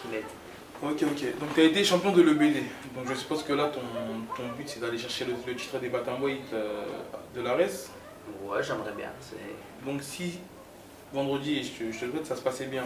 qui 0.03 0.09
m'aident. 0.09 0.23
Ok, 0.81 1.03
ok. 1.03 1.38
Donc 1.41 1.55
tu 1.55 1.61
as 1.61 1.65
été 1.65 1.83
champion 1.83 2.12
de 2.12 2.23
l'EBD. 2.23 2.62
Donc 2.95 3.09
je 3.09 3.15
suppose 3.15 3.43
que 3.43 3.53
là, 3.53 3.65
ton, 3.67 3.81
ton 4.37 4.49
but, 4.57 4.69
c'est 4.69 4.79
d'aller 4.81 4.97
chercher 4.99 5.25
le, 5.25 5.33
le 5.45 5.57
titre 5.57 5.79
des 5.79 5.88
Bantamweight 5.88 6.53
euh, 6.53 6.85
de 7.35 7.41
l'ARES. 7.43 7.91
Ouais, 8.45 8.62
j'aimerais 8.62 8.93
bien. 8.97 9.09
Donc 9.85 10.03
si 10.03 10.38
vendredi, 11.12 11.59
et 11.59 11.62
je 11.65 11.73
te, 11.73 11.93
je 11.93 11.99
te 12.00 12.05
le 12.05 12.12
souhaite, 12.12 12.27
ça 12.27 12.37
se 12.37 12.43
passait 12.43 12.67
bien, 12.67 12.85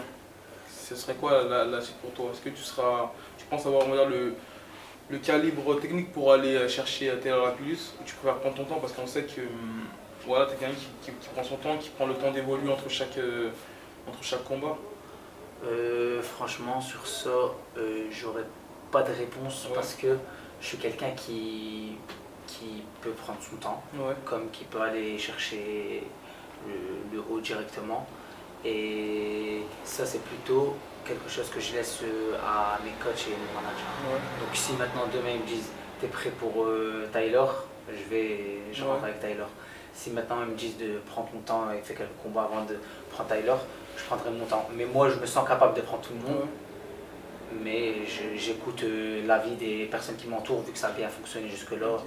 ce 0.71 0.95
serait 0.97 1.14
quoi 1.14 1.43
la, 1.45 1.64
la 1.67 1.81
suite 1.81 1.97
pour 1.97 2.12
toi? 2.12 2.31
Est-ce 2.33 2.41
que 2.41 2.49
tu 2.50 2.62
seras, 2.62 3.12
tu 3.37 3.45
penses 3.47 3.67
avoir 3.67 3.87
on 3.87 3.91
va 3.91 3.97
dire, 3.97 4.09
le, 4.09 4.35
le 5.12 5.19
calibre 5.19 5.78
technique 5.78 6.11
pour 6.12 6.33
aller 6.33 6.54
euh, 6.57 6.69
chercher 6.69 7.11
euh, 7.11 7.16
Taylor 7.16 7.45
Lapillus 7.47 7.92
ou 8.00 8.04
tu 8.04 8.14
préfères 8.14 8.38
prendre 8.40 8.57
ton 8.57 8.64
temps 8.64 8.81
parce 8.81 8.92
qu'on 8.95 9.07
sait 9.07 9.25
que 9.25 9.42
hum, 9.42 9.85
voilà, 10.26 10.47
tu 10.47 10.52
es 10.54 10.57
quelqu'un 10.57 10.75
qui, 10.75 10.87
qui- 11.12 11.16
qui 11.21 11.28
prend 11.28 11.45
son 11.45 11.57
temps, 11.57 11.76
qui 11.76 11.90
prend 11.90 12.07
le 12.07 12.14
temps 12.14 12.31
d'évoluer 12.31 12.73
entre 12.73 12.88
chaque, 12.88 13.19
euh, 13.19 13.50
entre 14.09 14.23
chaque 14.23 14.45
combat 14.45 14.76
Euh, 15.64 16.21
franchement, 16.23 16.81
sur 16.81 17.07
ça, 17.07 17.28
euh, 17.78 18.07
j'aurais 18.11 18.47
pas 18.90 19.02
de 19.02 19.12
réponse 19.12 19.66
Ouais. 19.69 19.75
parce 19.76 19.95
que 19.95 20.16
je 20.61 20.66
suis 20.66 20.76
quelqu'un 20.78 21.12
qui, 21.12 21.92
qui 22.49 22.83
peut 23.00 23.11
prendre 23.12 23.38
son 23.40 23.57
temps. 23.57 23.81
Ouais. 23.95 24.14
comme 24.25 24.50
qui 24.50 24.64
peut 24.64 24.81
aller 24.81 25.16
chercher 25.19 26.02
le, 26.66 27.16
le 27.16 27.23
haut 27.31 27.40
directement. 27.40 28.07
Et 28.64 29.62
ça, 29.85 30.04
c'est 30.04 30.23
plutôt 30.25 30.75
quelque 31.04 31.28
chose 31.28 31.49
que 31.50 31.61
je 31.61 31.73
laisse 31.75 32.00
euh, 32.04 32.37
à 32.44 32.78
mes 32.85 32.92
coachs 33.02 33.26
et 33.28 33.30
mes 33.30 33.52
managers. 33.54 33.92
Ouais. 34.09 34.21
Donc 34.40 34.54
si 34.54 34.73
maintenant 34.75 35.02
demain 35.12 35.30
ils 35.35 35.40
me 35.42 35.47
disent 35.47 35.71
t'es 36.00 36.06
prêt 36.09 36.30
pour 36.30 36.64
euh, 36.64 37.09
Tyler, 37.12 37.44
je 37.88 38.11
vais 38.11 38.38
je 38.73 38.82
Ouais. 38.82 38.88
rentre 38.90 39.04
avec 39.04 39.21
Tyler. 39.21 39.44
Si 39.94 40.11
maintenant 40.11 40.38
ils 40.42 40.52
me 40.52 40.56
disent 40.56 40.78
de 40.78 40.99
prendre 41.06 41.28
mon 41.35 41.40
temps 41.40 41.71
et 41.73 41.82
faire 41.82 41.97
quelques 41.99 42.16
combats 42.23 42.49
avant 42.50 42.64
de 42.64 42.76
prendre 43.11 43.28
Tyler, 43.28 43.54
je 43.97 44.04
prendrai 44.04 44.30
mon 44.30 44.44
temps. 44.47 44.68
Mais 44.75 44.85
moi 44.87 45.09
je 45.11 45.16
me 45.16 45.26
sens 45.26 45.47
capable 45.47 45.75
de 45.75 45.82
prendre 45.82 46.02
tout 46.02 46.14
le 46.14 46.21
monde, 46.32 46.42
Ouais. 46.42 47.59
mais 47.64 47.94
j'écoute 48.37 48.82
euh, 48.85 49.26
l'avis 49.26 49.54
des 49.56 49.85
personnes 49.87 50.16
qui 50.16 50.26
m'entourent 50.28 50.62
vu 50.62 50.73
que 50.73 50.78
ça 50.78 50.88
a 50.88 50.92
bien 50.92 51.09
fonctionné 51.09 51.49
jusque-là. 51.49 51.99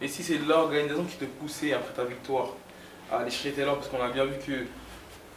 Et 0.00 0.08
si 0.08 0.22
c'est 0.22 0.38
l'organisation 0.38 1.04
qui 1.04 1.16
te 1.18 1.24
poussait 1.26 1.74
après 1.74 1.92
ta 1.92 2.04
victoire 2.04 2.48
à 3.12 3.18
aller 3.18 3.30
chercher 3.30 3.52
Taylor, 3.52 3.74
parce 3.76 3.88
qu'on 3.88 4.02
a 4.02 4.08
bien 4.08 4.24
vu 4.24 4.38
que 4.38 4.64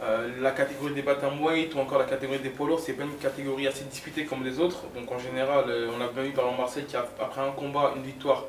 euh, 0.02 0.28
la 0.40 0.50
catégorie 0.50 0.92
des 0.92 1.02
bantamweight 1.02 1.74
ou 1.74 1.78
encore 1.78 1.98
la 1.98 2.04
catégorie 2.04 2.40
des 2.40 2.50
lourds, 2.58 2.80
c'est 2.80 2.94
pas 2.94 3.04
une 3.04 3.16
catégorie 3.16 3.66
assez 3.68 3.84
disputée 3.84 4.24
comme 4.24 4.44
les 4.44 4.58
autres. 4.58 4.82
Donc 4.94 5.10
en 5.10 5.18
général, 5.18 5.64
euh, 5.68 5.90
on 5.96 6.00
a 6.02 6.08
bien 6.08 6.24
vu 6.24 6.30
par 6.32 6.44
exemple 6.44 6.60
Marseille 6.62 6.84
qui, 6.84 6.96
a- 6.96 7.06
après 7.20 7.40
un 7.40 7.52
combat, 7.52 7.92
une 7.96 8.02
victoire, 8.02 8.44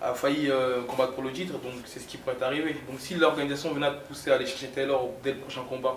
a 0.00 0.12
failli 0.14 0.50
euh, 0.50 0.82
combattre 0.82 1.12
pour 1.14 1.22
le 1.22 1.32
titre. 1.32 1.52
Donc 1.54 1.72
c'est 1.86 2.00
ce 2.00 2.06
qui 2.06 2.18
pourrait 2.18 2.36
t'arriver. 2.36 2.74
Donc 2.88 2.98
si 3.00 3.14
l'organisation 3.14 3.72
venait 3.72 3.86
à 3.86 3.92
te 3.92 4.06
pousser 4.06 4.30
à 4.30 4.34
aller 4.34 4.46
chercher 4.46 4.68
Taylor 4.68 5.08
dès 5.22 5.32
le 5.32 5.38
prochain 5.38 5.62
combat, 5.68 5.96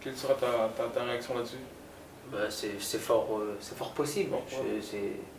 quelle 0.00 0.16
sera 0.16 0.34
ta, 0.34 0.46
ta- 0.76 0.88
ta 0.88 1.02
réaction 1.04 1.34
là-dessus? 1.36 1.56
Bah, 2.30 2.38
c'est 2.50 2.98
fort, 2.98 3.28
euh, 3.40 3.56
fort 3.76 3.92
possible. 3.92 4.32
Ouais. 4.34 4.80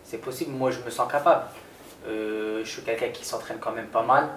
c'est- 0.04 0.18
possible. 0.18 0.52
Moi, 0.52 0.72
je 0.72 0.80
me 0.82 0.90
sens 0.90 1.10
capable. 1.12 1.44
Je 2.06 2.64
suis 2.64 2.82
quelqu'un 2.82 3.10
qui 3.10 3.26
s'entraîne 3.26 3.58
quand 3.60 3.72
même 3.74 3.88
pas 3.88 4.04
mal. 4.04 4.30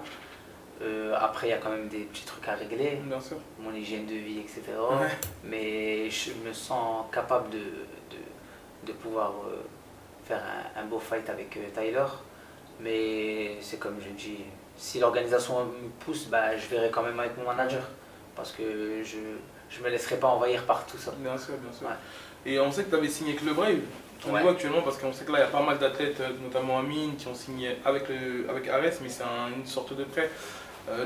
Euh, 0.83 1.15
après, 1.19 1.49
il 1.49 1.51
y 1.51 1.53
a 1.53 1.59
quand 1.59 1.71
même 1.71 1.89
des 1.89 2.01
petits 2.05 2.25
trucs 2.25 2.47
à 2.49 2.55
régler, 2.55 3.01
Bien 3.05 3.21
sûr. 3.21 3.37
mon 3.59 3.73
hygiène 3.75 4.07
de 4.07 4.15
vie, 4.15 4.39
etc. 4.41 4.63
Ouais. 4.79 5.09
Mais 5.45 6.09
je 6.09 6.31
me 6.47 6.53
sens 6.55 7.05
capable 7.13 7.51
de, 7.51 7.59
de, 7.59 8.87
de 8.87 8.93
pouvoir 8.93 9.33
euh, 9.47 9.61
faire 10.25 10.43
un, 10.77 10.81
un 10.81 10.85
beau 10.87 10.99
fight 10.99 11.29
avec 11.29 11.55
euh, 11.59 11.61
Tyler. 11.75 12.07
Mais 12.81 13.57
c'est 13.61 13.79
comme 13.79 13.97
je 14.03 14.09
dis, 14.11 14.39
si 14.77 15.01
l'organisation 15.01 15.65
me 15.67 15.89
pousse, 16.05 16.27
bah, 16.29 16.57
je 16.57 16.67
verrai 16.69 16.91
quand 16.91 17.03
même 17.03 17.21
avec 17.21 17.37
mon 17.37 17.45
manager. 17.45 17.83
Parce 18.35 18.53
que 18.53 19.03
je 19.05 19.19
ne 19.79 19.85
me 19.85 19.91
laisserai 19.91 20.17
pas 20.17 20.29
envahir 20.29 20.65
par 20.65 20.87
tout 20.87 20.97
ça. 20.97 21.13
Bien 21.19 21.37
sûr, 21.37 21.55
bien 21.59 21.73
sûr. 21.73 21.87
Ouais. 21.89 21.93
Et 22.47 22.59
on 22.59 22.73
sait 22.73 22.85
que 22.85 22.91
tu 22.91 22.97
avais 22.97 23.09
signé 23.09 23.33
avec 23.33 23.45
le 23.45 23.53
Brave. 23.53 23.77
Ouais. 24.27 24.47
actuellement, 24.49 24.83
parce 24.83 24.99
qu'on 24.99 25.13
sait 25.13 25.25
que 25.25 25.33
là, 25.33 25.39
il 25.39 25.43
y 25.43 25.45
a 25.45 25.49
pas 25.49 25.63
mal 25.63 25.79
d'athlètes, 25.79 26.21
euh, 26.21 26.29
notamment 26.43 26.79
Amine, 26.79 27.17
qui 27.17 27.27
ont 27.27 27.35
signé 27.35 27.77
avec, 27.87 28.07
le, 28.09 28.49
avec 28.51 28.69
Ares, 28.69 28.83
mais 29.03 29.09
c'est 29.09 29.23
un- 29.23 29.49
une 29.55 29.65
sorte 29.67 29.95
de 29.95 30.05
prêt. 30.05 30.31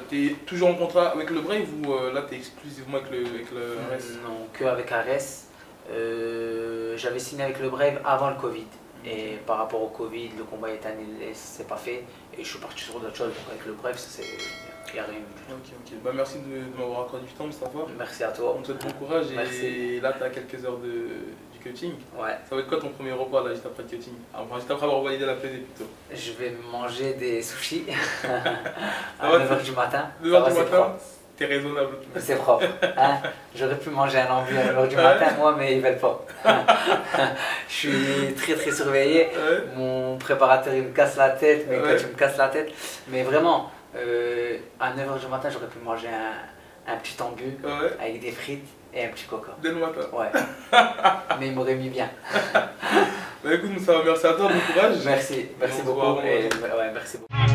Tu 0.08 0.26
es 0.26 0.30
toujours 0.46 0.68
en 0.70 0.74
contrat 0.74 1.08
avec 1.08 1.30
le 1.30 1.40
Brave 1.40 1.68
ou 1.82 1.92
euh, 1.92 2.12
là, 2.12 2.24
tu 2.28 2.34
es 2.34 2.38
exclusivement 2.38 2.98
avec 2.98 3.10
le, 3.10 3.18
avec 3.18 3.50
le 3.52 3.62
Ares? 3.90 4.22
Non, 4.24 4.46
que 4.52 4.64
avec 4.64 4.90
Ares. 4.92 5.44
Euh, 5.90 6.96
J'avais 6.96 7.18
signé 7.18 7.44
avec 7.44 7.60
le 7.60 7.68
Brave 7.70 8.00
avant 8.04 8.30
le 8.30 8.36
Covid. 8.36 8.66
Et 9.06 9.36
par 9.46 9.58
rapport 9.58 9.82
au 9.82 9.88
Covid, 9.88 10.30
le 10.38 10.44
combat 10.44 10.70
est 10.70 10.86
annulé, 10.86 11.30
c'est 11.34 11.68
pas 11.68 11.76
fait. 11.76 12.04
Et 12.38 12.42
je 12.42 12.48
suis 12.48 12.58
parti 12.58 12.82
sur 12.84 12.98
d'autres 12.98 13.16
choses. 13.16 13.28
Donc 13.28 13.48
avec 13.50 13.66
le 13.66 13.72
Brave, 13.74 13.98
ça 13.98 14.08
c'est. 14.08 14.24
Il 14.88 14.94
n'y 14.94 15.00
a 15.00 15.04
rien 15.04 15.18
eu. 15.18 15.52
Ok, 15.52 15.72
ok. 15.84 15.92
Bah, 16.04 16.12
merci 16.14 16.38
de, 16.38 16.72
de 16.72 16.78
m'avoir 16.78 17.02
accordé 17.06 17.26
du 17.26 17.32
temps, 17.32 17.46
Mustafa. 17.46 17.78
Merci 17.98 18.22
à 18.24 18.28
toi. 18.28 18.54
On 18.56 18.62
te 18.62 18.68
souhaite 18.68 18.84
bon 18.84 18.92
courage 18.92 19.26
et 19.32 20.00
là, 20.00 20.12
tu 20.12 20.22
as 20.22 20.30
quelques 20.30 20.64
heures 20.64 20.78
de, 20.78 21.08
Ouais. 21.66 22.36
Ça 22.48 22.54
va 22.54 22.60
être 22.60 22.68
quoi 22.68 22.78
ton 22.78 22.88
premier 22.90 23.12
repas 23.12 23.42
là, 23.42 23.50
juste 23.54 23.64
après 23.66 23.82
le 23.84 23.88
coaching 23.96 24.12
Enfin, 24.34 24.56
juste 24.56 24.70
après 24.70 24.84
avoir 24.86 25.02
validé 25.02 25.24
la 25.26 25.34
plaisée 25.34 25.58
plutôt. 25.58 25.90
Je 26.12 26.32
vais 26.32 26.54
manger 26.70 27.14
des 27.14 27.40
sushis 27.42 27.84
à 29.20 29.28
va, 29.30 29.38
9h 29.38 29.62
du 29.62 29.72
matin. 29.72 30.08
2 30.22 30.30
Ça 30.30 30.36
heures 30.36 30.42
va, 30.44 30.48
du 30.50 30.54
c'est 30.56 30.62
matin, 30.64 30.76
propre. 30.76 30.96
t'es 31.36 31.44
raisonnable. 31.46 31.96
C'est 32.18 32.36
propre. 32.36 32.64
hein. 32.96 33.16
J'aurais 33.54 33.78
pu 33.78 33.90
manger 33.90 34.18
un 34.18 34.30
ambu 34.30 34.56
à 34.58 34.72
9h 34.72 34.88
du 34.88 34.96
matin, 34.96 35.26
moi, 35.38 35.54
mais 35.58 35.76
ils 35.76 35.82
veulent 35.82 35.98
pas. 35.98 36.24
je 37.68 37.72
suis 37.74 38.34
très 38.34 38.54
très 38.54 38.70
surveillé. 38.72 39.26
Ouais. 39.28 39.62
Mon 39.76 40.16
préparateur 40.18 40.74
il 40.74 40.82
me 40.84 40.92
casse 40.92 41.16
la 41.16 41.30
tête, 41.30 41.68
mes 41.68 41.76
Ouais. 41.78 41.82
coachs 41.96 42.06
me 42.08 42.16
cassent 42.16 42.36
la 42.38 42.48
tête. 42.48 42.72
Mais 43.08 43.22
vraiment, 43.22 43.70
euh, 43.96 44.58
à 44.80 44.90
9h 44.92 45.18
du 45.20 45.26
matin, 45.28 45.48
j'aurais 45.50 45.66
pu 45.68 45.78
manger 45.78 46.08
un, 46.08 46.92
un 46.92 46.96
petit 46.98 47.20
ambu 47.22 47.56
Ouais. 47.64 47.90
avec 48.00 48.20
des 48.20 48.30
frites 48.32 48.66
et 48.94 49.04
un 49.04 49.08
petit. 49.08 49.26
Dès 49.62 49.70
le 49.70 49.76
matin. 49.76 50.00
Ouais. 50.12 50.30
Mais 51.40 51.48
il 51.48 51.54
m'aurait 51.54 51.74
mis 51.74 51.88
bien. 51.88 52.08
Bah 53.44 53.52
écoute, 53.52 53.70
Moussa, 53.72 53.92
merci 54.04 54.26
à 54.26 54.32
toi, 54.32 54.48
bon 54.48 54.72
courage. 54.72 54.96
Merci, 55.04 55.48
merci 55.60 55.82
beaucoup. 55.82 56.20
Et, 56.20 56.44
ouais, 56.44 56.90
merci 56.94 57.18
beaucoup. 57.18 57.53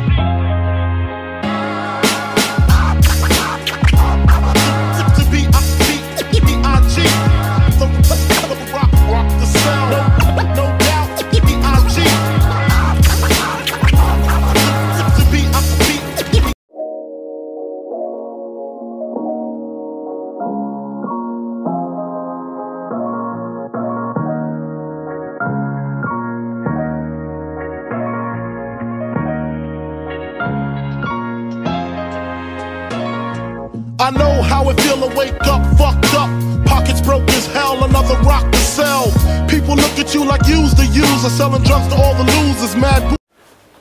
At 40.10 40.16
you 40.16 40.26
like 40.26 40.48
you's 40.48 40.74
the 40.74 40.86
user, 40.86 41.30
selling 41.30 41.62
drugs 41.64 41.88
to 41.88 41.96
all 41.96 42.14
the 42.16 42.24
losers. 42.24 42.76
Mad 42.76 43.16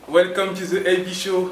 Welcome 0.06 0.54
to 0.56 0.66
the 0.66 0.86
AB 0.86 1.08
Show. 1.12 1.50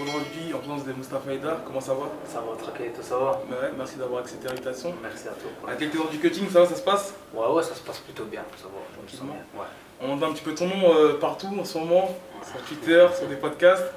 Aujourd'hui, 0.00 0.54
en 0.54 0.58
présence 0.58 0.84
de 0.86 0.92
Mustafa 0.92 1.32
Eda, 1.32 1.60
comment 1.66 1.80
ça 1.80 1.92
va? 1.94 2.08
Ça 2.26 2.40
va, 2.40 2.56
tranquille, 2.56 2.92
tout 2.94 3.02
ça 3.02 3.18
va? 3.18 3.42
Ouais, 3.50 3.72
Merci 3.76 3.96
d'avoir 3.96 4.20
accepté 4.20 4.48
l'invitation. 4.48 4.94
Merci 5.02 5.28
à 5.28 5.32
toi. 5.32 5.70
À 5.70 5.74
quelques 5.74 5.96
heures 5.96 6.08
du 6.08 6.18
coaching, 6.18 6.48
ça 6.50 6.60
va, 6.60 6.66
ça 6.66 6.76
se 6.76 6.82
passe? 6.82 7.14
Ouais, 7.34 7.46
ouais, 7.48 7.62
ça 7.62 7.74
se 7.74 7.80
passe 7.80 7.98
plutôt 7.98 8.24
bien, 8.24 8.42
ça 8.56 8.64
va. 8.64 8.80
Tranquillement. 8.96 9.34
bien. 9.34 9.60
Ouais. 9.60 9.66
On 10.00 10.14
entend 10.14 10.30
un 10.30 10.32
petit 10.32 10.42
peu 10.44 10.54
ton 10.54 10.66
nom 10.66 10.94
euh, 10.94 11.18
partout 11.18 11.54
en 11.60 11.64
ce 11.64 11.78
moment, 11.78 12.16
sur 12.50 12.60
Twitter, 12.62 13.06
sur 13.18 13.28
des 13.28 13.36
podcasts. 13.36 13.92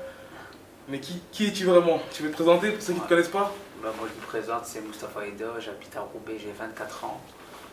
Mais 0.90 1.00
qui, 1.00 1.22
qui 1.32 1.48
es-tu 1.48 1.66
vraiment? 1.66 2.00
Tu 2.12 2.24
veux 2.24 2.30
te 2.30 2.36
présenter 2.36 2.72
pour 2.72 2.82
ceux 2.82 2.94
qui 2.94 3.00
ne 3.00 3.06
te 3.06 3.10
connaissent 3.10 3.30
pas? 3.30 3.54
Bah, 3.82 3.94
moi, 3.98 4.08
je 4.14 4.20
me 4.20 4.26
présente, 4.26 4.66
c'est 4.66 4.82
Mustapha 4.82 5.26
Eda, 5.26 5.46
j'habite 5.60 5.96
à 5.96 6.02
Roubaix, 6.02 6.38
j'ai 6.40 6.54
24 6.58 7.06
ans. 7.06 7.22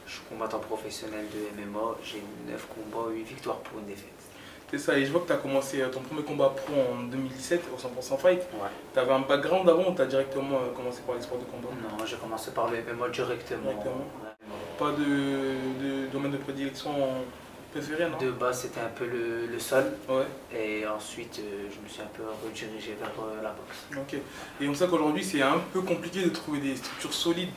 Je 0.07 0.13
suis 0.13 0.23
combattant 0.29 0.59
professionnel 0.59 1.27
de 1.33 1.61
MMA, 1.63 1.97
j'ai 2.05 2.23
9 2.51 2.67
combats, 2.69 3.11
8 3.11 3.23
victoires 3.23 3.59
pour 3.59 3.79
une 3.79 3.87
défaite. 3.87 4.09
C'est 4.71 4.79
ça, 4.79 4.99
et 4.99 5.05
je 5.05 5.13
vois 5.13 5.21
que 5.21 5.27
tu 5.27 5.33
as 5.35 5.37
commencé 5.37 5.83
euh, 5.83 5.89
ton 5.89 6.01
premier 6.01 6.23
combat 6.23 6.49
pro 6.57 6.73
en 6.75 7.03
2017 7.05 7.63
au 7.75 7.77
100% 7.79 8.19
Fight. 8.19 8.41
Ouais. 8.55 8.69
Tu 8.95 8.99
avais 8.99 9.13
un 9.13 9.21
background 9.21 9.69
avant 9.69 9.91
ou 9.91 9.95
tu 9.95 10.01
as 10.01 10.07
directement 10.07 10.57
euh, 10.57 10.73
commencé 10.75 11.03
par 11.07 11.15
les 11.15 11.21
sports 11.21 11.39
de 11.39 11.45
combat? 11.45 11.69
Non, 11.83 12.07
j'ai 12.07 12.17
commencé 12.17 12.51
par 12.53 12.71
le 12.71 12.79
MMA 12.79 13.09
directement. 13.11 13.63
Directement. 13.63 14.07
Ouais. 14.25 14.31
Pas 14.79 14.93
de, 14.93 15.05
de 15.85 16.07
domaine 16.11 16.31
de 16.33 16.39
prédilection 16.39 16.91
préféré, 17.71 18.09
non? 18.09 18.17
De 18.17 18.31
base, 18.31 18.63
c'était 18.63 18.81
un 18.81 18.89
peu 18.89 19.05
le, 19.07 19.47
le 19.47 19.59
sol, 19.59 19.93
Ouais, 20.09 20.25
et 20.59 20.87
ensuite, 20.87 21.39
euh, 21.41 21.69
je 21.71 21.79
me 21.85 21.89
suis 21.89 22.01
un 22.01 22.07
peu 22.07 22.23
redirigé 22.43 22.97
vers 22.99 23.11
la 23.43 23.51
boxe. 23.51 23.87
ok. 24.15 24.19
Et 24.61 24.69
on 24.69 24.75
sait 24.75 24.87
qu'aujourd'hui, 24.89 25.23
c'est 25.23 25.43
un 25.43 25.59
peu 25.73 25.83
compliqué 25.83 26.23
de 26.25 26.31
trouver 26.31 26.61
des 26.61 26.77
structures 26.77 27.13
solides 27.13 27.51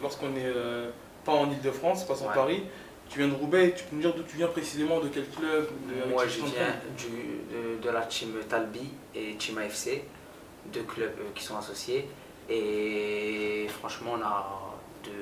lorsqu'on 0.00 0.32
euh, 0.36 0.90
pas 1.24 1.32
en 1.32 1.50
Ile-de-France, 1.50 2.04
pas 2.04 2.14
Ouais. 2.14 2.34
Paris. 2.34 2.64
Tu 3.08 3.18
viens 3.18 3.28
de 3.28 3.34
Roubaix, 3.34 3.74
tu 3.76 3.84
peux 3.84 3.96
me 3.96 4.00
dire 4.00 4.14
d'où 4.14 4.22
tu 4.22 4.36
viens 4.36 4.48
précisément, 4.48 4.98
de 5.00 5.08
quel 5.08 5.28
club 5.28 5.68
Moi 6.08 6.26
je 6.26 6.40
viens 6.40 6.74
de, 7.82 7.90
la 7.90 8.02
team 8.02 8.34
Talbi 8.48 8.90
et 9.14 9.34
Team 9.36 9.58
AFC, 9.58 10.02
deux 10.72 10.82
clubs 10.82 11.12
euh, 11.20 11.30
qui 11.34 11.44
sont 11.44 11.56
associés. 11.56 12.08
Et 12.48 13.66
franchement 13.68 14.12
on 14.18 14.22
a 14.22 14.74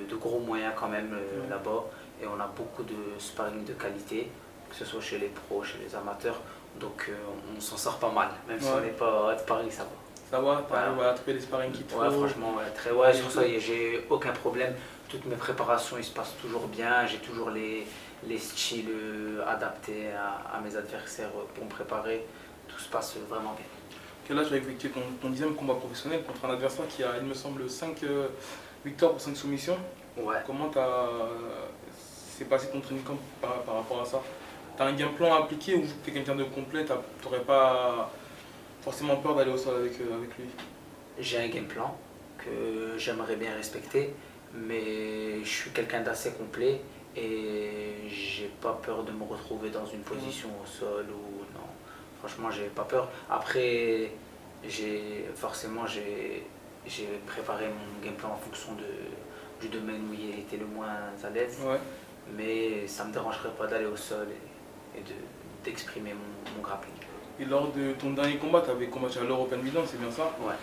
de, 0.08 0.16
gros 0.16 0.38
moyens 0.38 0.72
quand 0.76 0.88
même 0.88 1.12
euh, 1.12 1.50
là-bas 1.50 1.84
et 2.22 2.26
on 2.26 2.40
a 2.40 2.46
beaucoup 2.46 2.84
de 2.84 2.94
sparring 3.18 3.64
de 3.64 3.72
qualité, 3.72 4.30
que 4.70 4.76
ce 4.76 4.84
soit 4.84 5.00
chez 5.00 5.18
les 5.18 5.28
pros, 5.28 5.62
chez 5.62 5.78
les 5.84 5.94
amateurs. 5.94 6.40
Donc 6.80 7.06
euh, 7.08 7.14
on, 7.56 7.60
s'en 7.60 7.76
sort 7.76 7.98
pas 7.98 8.10
mal, 8.10 8.28
même 8.48 8.60
si 8.60 8.68
on 8.68 8.80
n'est 8.80 8.90
pas 8.90 9.34
de 9.34 9.42
Paris, 9.42 9.70
ça 9.70 9.82
va. 9.82 9.90
Ça 10.30 10.40
va, 10.40 10.64
tu 10.66 11.04
à 11.04 11.12
trouver 11.12 11.34
des 11.34 11.40
sparring 11.40 11.72
qui 11.72 11.82
te 11.82 11.94
Ouais, 11.94 12.10
franchement, 12.10 12.54
très, 12.74 12.90
ouais, 12.90 13.12
sur 13.12 13.30
ça, 13.30 13.42
j'ai 13.58 14.06
aucun 14.08 14.32
problème. 14.32 14.72
Toutes 15.12 15.26
mes 15.26 15.36
préparations, 15.36 15.98
ils 15.98 16.04
se 16.04 16.10
passent 16.10 16.34
toujours 16.40 16.66
bien. 16.68 17.06
J'ai 17.06 17.18
toujours 17.18 17.50
les, 17.50 17.86
les 18.26 18.38
styles 18.38 18.88
euh, 18.88 19.46
adaptés 19.46 20.06
à, 20.10 20.58
mes 20.60 20.74
adversaires 20.74 21.28
pour 21.54 21.64
me 21.66 21.68
préparer. 21.68 22.24
Tout 22.66 22.78
se 22.78 22.88
passe 22.88 23.18
vraiment 23.28 23.52
bien. 23.52 23.66
Quel 24.26 24.38
âge 24.38 24.48
tu 24.48 24.54
as 24.54 24.56
effectué 24.56 24.88
ton, 24.88 25.02
ton, 25.20 25.28
dixième 25.28 25.54
combat 25.54 25.74
professionnel 25.74 26.22
contre 26.24 26.46
un 26.46 26.54
adversaire 26.54 26.88
qui 26.88 27.04
a, 27.04 27.18
il 27.20 27.26
me 27.26 27.34
semble, 27.34 27.68
5 27.68 28.02
euh, 28.04 28.28
victoires 28.86 29.12
pour 29.12 29.20
5 29.20 29.36
soumissions? 29.36 29.76
Ouais. 30.16 30.36
Comment 30.46 30.70
s'est 30.72 32.46
passé 32.46 32.68
ton 32.72 32.80
training 32.80 33.04
camp 33.04 33.18
par, 33.42 33.64
par 33.64 33.74
rapport 33.74 34.00
à 34.00 34.06
ça? 34.06 34.22
Tu 34.78 34.82
as 34.82 34.86
un 34.86 34.94
game 34.94 35.12
plan 35.12 35.34
à 35.34 35.40
appliquer 35.40 35.74
ou 35.74 35.84
tu 36.02 36.10
es 36.10 36.14
quelqu'un 36.14 36.36
de 36.36 36.44
complet? 36.44 36.86
Tu 36.86 36.92
n'aurais 37.26 37.44
pas 37.44 38.10
forcément 38.80 39.16
peur 39.16 39.34
d'aller 39.34 39.52
au 39.52 39.58
sol 39.58 39.74
avec, 39.80 40.00
euh, 40.00 40.16
avec 40.16 40.38
lui? 40.38 40.46
J'ai 41.18 41.38
un 41.38 41.48
game 41.48 41.66
plan 41.66 41.94
que 42.38 42.96
j'aimerais 42.96 43.36
bien 43.36 43.54
respecter, 43.54 44.14
mais 44.54 45.42
je 45.42 45.48
suis 45.48 45.70
quelqu'un 45.70 46.00
d'assez 46.00 46.32
complet 46.32 46.80
et 47.16 48.08
j'ai 48.08 48.50
pas 48.60 48.78
peur 48.82 49.04
de 49.04 49.12
me 49.12 49.24
retrouver 49.24 49.70
dans 49.70 49.86
une 49.86 50.00
position 50.00 50.48
au 50.62 50.66
sol 50.66 51.06
ou 51.10 51.40
non. 51.54 51.66
Franchement, 52.18 52.50
j'ai 52.50 52.66
pas 52.66 52.84
peur. 52.84 53.08
Après, 53.30 54.10
j'ai 54.66 55.26
forcément 55.34 55.86
j'ai 55.86 56.46
préparé 57.26 57.66
mon 57.68 58.04
game 58.04 58.14
plan 58.14 58.30
en 58.30 58.36
fonction 58.36 58.72
de, 58.74 59.60
du 59.60 59.68
domaine 59.68 60.02
où 60.10 60.14
il 60.14 60.40
était 60.40 60.56
le 60.56 60.66
moins 60.66 60.96
à 61.22 61.30
l'aise. 61.30 61.58
Mais 62.36 62.86
ça 62.86 63.04
me 63.04 63.12
dérangerait 63.12 63.50
pas 63.58 63.66
d'aller 63.66 63.86
au 63.86 63.96
sol 63.96 64.28
et, 64.96 65.02
d'exprimer 65.64 66.12
mon, 66.14 66.56
mon 66.56 66.62
grappling. 66.62 66.94
Et 67.40 67.44
lors 67.44 67.72
de 67.72 67.92
ton 67.92 68.10
dernier 68.10 68.36
combat, 68.36 68.60
tu 68.60 68.70
avais 68.70 68.86
combattu 68.86 69.18
à 69.18 69.24
l'European 69.24 69.58
Milan, 69.58 69.82
c'est 69.86 69.98
bien 69.98 70.10
ça? 70.10 70.24
Ouais. 70.40 70.54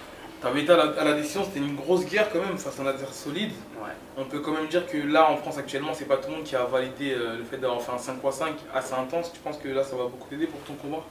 Tu 0.41 0.47
avais 0.47 0.61
été 0.61 0.71
à 0.71 1.03
la, 1.03 1.13
décision, 1.13 1.43
c'était 1.43 1.59
une 1.59 1.75
grosse 1.75 2.05
guerre 2.05 2.31
quand 2.31 2.39
même 2.39 2.57
face 2.57 2.79
à 2.79 2.83
un 2.83 2.87
adversaire 2.87 3.13
solide. 3.13 3.51
Ouais. 3.81 3.91
On 4.17 4.23
peut 4.23 4.39
quand 4.39 4.53
même 4.53 4.67
dire 4.67 4.87
que 4.87 4.97
là 4.97 5.29
en 5.29 5.35
France 5.35 5.57
actuellement, 5.57 5.93
c'est 5.93 6.05
pas 6.05 6.17
tout 6.17 6.29
le 6.29 6.37
monde 6.37 6.45
qui 6.45 6.55
a 6.55 6.63
validé 6.63 7.13
euh, 7.13 7.37
le 7.37 7.43
fait 7.43 7.57
d'avoir 7.57 7.81
fait 7.81 7.91
un 7.91 7.97
5 7.97 8.19
x 8.23 8.35
5 8.35 8.55
assez 8.73 8.93
intense. 8.93 9.33
Tu 9.33 9.39
penses 9.39 9.57
que 9.57 9.67
là 9.67 9.83
ça 9.83 9.97
va 9.97 10.03
beaucoup 10.03 10.29
t'aider 10.29 10.47
pour 10.47 10.61
ton 10.61 10.75
combat? 10.75 11.03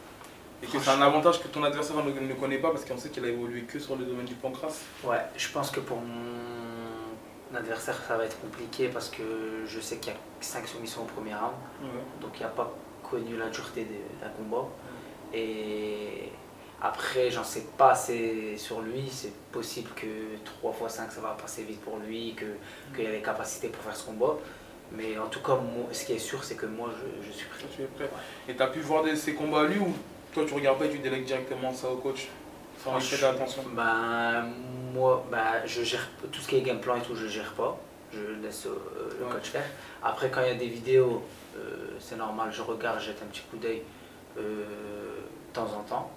Et 0.63 0.67
que 0.67 0.79
c'est 0.79 0.91
un 0.91 1.03
avantage 1.03 1.43
que 1.43 1.49
ton 1.49 1.63
adversaire 1.63 1.97
ne, 1.97 2.27
ne 2.27 2.35
connaît 2.35 2.59
pas 2.59 2.71
parce 2.71 2.85
qu'on 2.85 2.97
sait 2.97 3.11
qu'il 3.11 3.25
a 3.25 3.29
évolué 3.29 3.63
que 3.63 3.79
sur 3.79 3.97
le 3.97 4.05
domaine 4.05 4.25
du 4.25 4.35
pancras 4.35 4.75
Ouais, 5.05 5.21
je 5.37 5.49
pense 5.51 5.71
que 5.71 5.81
pour 5.81 5.99
mon 5.99 7.57
adversaire 7.57 7.97
ça 8.09 8.17
va 8.17 8.25
être 8.25 8.41
compliqué 8.41 8.89
parce 8.89 9.09
que 9.11 9.23
je 9.67 9.79
sais 9.79 9.99
qu'il 9.99 10.13
y 10.13 10.17
a 10.17 10.19
5 10.41 10.67
soumissions 10.67 11.03
au 11.03 11.05
premier 11.05 11.35
round. 11.35 11.55
Donc 12.23 12.31
il 12.41 12.43
n'a 12.43 12.49
pas 12.49 12.73
connu 13.09 13.37
la 13.37 13.51
dureté 13.51 13.87
d'un 14.21 14.31
combat. 14.31 14.67
Et 15.35 16.33
après, 16.81 17.31
j'en 17.31 17.45
sais 17.45 17.67
pas 17.77 17.93
assez 17.93 18.57
sur 18.57 18.81
lui. 18.81 19.09
C'est 19.11 19.33
possible 19.51 19.91
que 19.97 20.07
3 20.45 20.75
x 20.85 20.95
5 20.95 21.13
ça 21.13 21.21
va 21.21 21.31
passer 21.41 21.63
vite 21.63 21.81
pour 21.81 21.99
lui, 21.99 22.37
qu'il 22.95 23.07
a 23.07 23.11
les 23.11 23.23
capacités 23.23 23.69
pour 23.69 23.83
faire 23.83 23.97
ce 23.97 24.07
combat. 24.07 24.37
Mais 24.93 25.19
en 25.19 25.27
tout 25.27 25.41
cas, 25.41 25.59
ce 25.93 26.05
qui 26.05 26.13
est 26.13 26.19
sûr, 26.19 26.43
c'est 26.43 26.55
que 26.55 26.67
moi, 26.67 26.91
je, 27.23 27.31
suis 27.31 27.47
prêt. 27.47 27.65
Tu 27.75 27.83
es 27.83 27.87
prêt. 27.87 28.09
Et 28.49 28.55
tu 28.55 28.63
as 28.63 28.69
pu 28.69 28.81
voir 28.81 29.05
ces 29.17 29.35
combats 29.35 29.63
à 29.63 29.65
lui 29.65 29.79
ou 29.79 29.93
toi, 30.33 30.45
tu 30.47 30.55
regardes 30.55 30.79
pas 30.79 30.87
et 30.87 30.91
tu 30.91 30.99
délègues 30.99 31.25
directement 31.25 31.73
ça 31.73 31.91
au 31.91 31.97
coach 31.97 32.29
sans 32.83 32.93
prêter 32.93 33.25
attention? 33.25 33.63
Ben, 33.75 34.47
Moi, 34.95 35.27
ben, 35.31 35.67
je 35.67 35.83
gère 35.83 36.09
tout 36.33 36.41
ce 36.41 36.49
qui 36.49 36.57
est 36.57 36.63
game 36.63 36.81
plan 36.81 36.97
et 36.97 37.01
tout, 37.01 37.15
je 37.15 37.27
gère 37.27 37.53
pas. 37.53 37.79
Je 38.13 38.43
laisse 38.43 38.67
euh, 38.67 39.11
le 39.21 39.27
coach 39.27 39.51
faire. 39.51 39.67
Après, 40.03 40.31
quand 40.31 40.41
il 40.41 40.49
y 40.49 40.51
a 40.51 40.55
des 40.55 40.69
vidéos, 40.69 41.23
euh, 41.57 41.97
c'est 42.01 42.17
normal, 42.17 42.51
je 42.53 42.63
regarde, 42.63 43.01
jette 43.01 43.21
un 43.23 43.27
petit 43.27 43.43
coup 43.51 43.59
d'œil. 43.59 43.83
Euh, 44.39 44.65
de 45.49 45.53
temps 45.53 45.69
en 45.77 45.83
temps. 45.83 46.11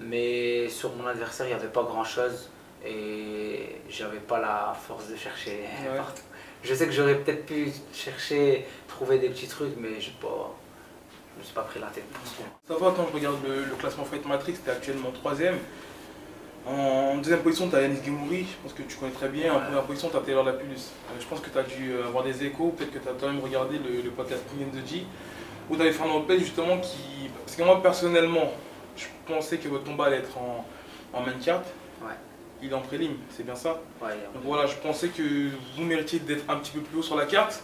Mais 0.00 0.68
sur 0.68 0.94
mon 0.96 1.06
adversaire, 1.06 1.46
il 1.46 1.50
n'y 1.50 1.54
avait 1.54 1.68
pas 1.68 1.82
grand 1.82 2.04
chose 2.04 2.50
et 2.84 3.76
j'avais 3.88 4.18
pas 4.18 4.40
la 4.40 4.74
force 4.74 5.08
de 5.08 5.16
chercher 5.16 5.60
partout. 5.96 6.22
Je 6.62 6.74
sais 6.74 6.86
que 6.86 6.92
j'aurais 6.92 7.16
peut-être 7.16 7.46
pu 7.46 7.70
chercher, 7.92 8.66
trouver 8.88 9.18
des 9.18 9.28
petits 9.28 9.46
trucs, 9.48 9.76
mais 9.78 10.00
je 10.00 10.10
pas. 10.10 10.54
Je 11.34 11.40
me 11.40 11.44
suis 11.44 11.54
pas 11.54 11.62
pris 11.62 11.80
la 11.80 11.88
tête 11.88 12.06
pour 12.12 12.24
ça. 12.26 12.44
Ça 12.68 12.74
va, 12.74 12.94
quand 12.96 13.08
je 13.10 13.14
regarde 13.14 13.36
le, 13.44 13.74
classement 13.76 14.04
Fight 14.04 14.24
Matrix, 14.24 14.54
tu 14.62 14.70
es 14.70 14.72
actuellement 14.72 15.10
troisième. 15.10 15.58
En 16.64 17.16
deuxième 17.18 17.40
position, 17.40 17.68
tu 17.68 17.76
as 17.76 17.82
Yanis 17.82 18.02
Gimouri, 18.02 18.46
je 18.50 18.62
pense 18.62 18.72
que 18.72 18.82
tu 18.82 18.96
connais 18.96 19.12
très 19.12 19.28
bien. 19.28 19.52
En 19.52 19.60
première 19.60 19.82
position, 19.82 20.08
tu 20.08 20.16
as 20.16 20.20
Taylor 20.20 20.44
Lapulus. 20.44 20.76
Euh, 20.76 21.20
je 21.20 21.26
pense 21.26 21.40
que 21.40 21.50
tu 21.50 21.58
as 21.58 21.62
dû 21.64 21.98
avoir 22.06 22.24
des 22.24 22.44
échos, 22.44 22.68
peut-être 22.70 22.92
que 22.92 22.98
tu 22.98 23.08
as 23.08 23.12
quand 23.20 23.26
même 23.26 23.40
regardé 23.40 23.78
le, 23.78 24.00
le 24.00 24.10
podcast 24.10 24.42
King 24.48 24.70
the 24.70 24.88
G, 24.88 25.04
où 25.68 25.76
tu 25.76 25.82
avais 25.82 25.92
Fernand 25.92 26.20
Lopez 26.20 26.38
justement 26.38 26.78
qui. 26.78 27.28
Parce 27.44 27.56
que 27.56 27.62
moi 27.62 27.82
personnellement, 27.82 28.50
je 28.96 29.06
pensais 29.26 29.58
que 29.58 29.68
votre 29.68 29.84
combat 29.84 30.06
allait 30.06 30.18
être 30.18 30.36
en, 30.38 30.66
en 31.12 31.20
main 31.20 31.32
carte. 31.42 31.66
Ouais. 32.02 32.14
Il 32.62 32.70
est 32.70 32.74
en 32.74 32.80
prélim, 32.80 33.12
c'est 33.30 33.44
bien 33.44 33.56
ça 33.56 33.80
ouais, 34.02 34.12
Donc 34.32 34.42
voilà, 34.44 34.66
je 34.66 34.76
pensais 34.76 35.08
que 35.08 35.50
vous 35.76 35.84
méritiez 35.84 36.20
d'être 36.20 36.48
un 36.48 36.56
petit 36.56 36.72
peu 36.72 36.80
plus 36.80 36.98
haut 36.98 37.02
sur 37.02 37.16
la 37.16 37.26
carte. 37.26 37.62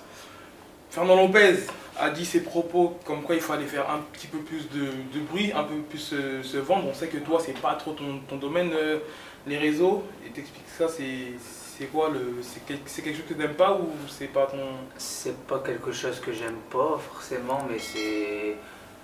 Fernand 0.91 1.17
Lopez 1.17 1.57
a 1.99 2.11
dit 2.11 2.27
ses 2.27 2.43
propos 2.43 2.99
comme 3.05 3.23
quoi 3.23 3.37
il 3.37 3.41
fallait 3.41 3.67
faire 3.67 3.89
un 3.89 4.01
petit 4.13 4.27
peu 4.27 4.39
plus 4.39 4.69
de, 4.71 5.21
bruit, 5.21 5.53
un 5.55 5.63
peu 5.63 5.77
plus 5.89 5.99
se, 6.43 6.57
vendre. 6.59 6.89
On 6.89 6.95
sait 6.95 7.07
que 7.07 7.19
toi, 7.19 7.41
c'est 7.45 7.59
pas 7.59 7.75
trop 7.75 7.93
ton, 7.93 8.37
domaine, 8.37 8.73
euh, 8.75 8.99
les 9.47 9.57
réseaux. 9.57 10.03
Et 10.27 10.31
t'expliques 10.31 10.69
ça, 10.77 10.89
c'est 10.89 11.35
c'est 11.39 11.87
quoi 11.87 12.11
le 12.11 12.43
c'est 12.43 12.67
quelque 12.67 13.17
chose 13.17 13.25
que 13.27 13.33
tu 13.33 13.39
n'aimes 13.39 13.55
pas 13.55 13.73
ou 13.73 13.89
c'est 14.07 14.27
pas 14.27 14.47
ton 14.47 14.59
c'est 14.99 15.47
pas 15.47 15.61
quelque 15.61 15.93
chose 15.93 16.21
que 16.21 16.31
j'aime 16.31 16.59
pas 16.71 16.99
forcément 16.99 17.67
mais 17.71 17.79
c'est 17.79 18.57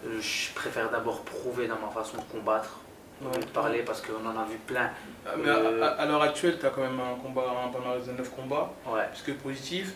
je 0.04 0.52
préfère 0.54 0.90
d'abord 0.90 1.22
prouver 1.22 1.66
dans 1.66 1.78
ma 1.78 1.88
façon 1.88 2.16
de 2.18 2.22
combattre 2.32 2.80
de 3.22 3.46
parler 3.46 3.80
parce 3.80 4.02
qu'on 4.02 4.26
en 4.26 4.38
a 4.38 4.44
vu 4.44 4.58
plein. 4.66 4.90
Ah, 5.26 5.30
mais 5.38 5.48
à, 5.48 6.06
l'heure 6.06 6.22
actuelle 6.22 6.58
tu 6.58 6.66
as 6.66 6.70
quand 6.70 6.82
même 6.82 7.00
un 7.00 7.18
combat 7.20 7.44
un 7.64 7.68
palmarès 7.68 8.06
de 8.06 8.12
9 8.12 8.30
combats. 8.30 8.70
Ouais. 8.86 9.08
puisque 9.10 9.34
positif. 9.40 9.94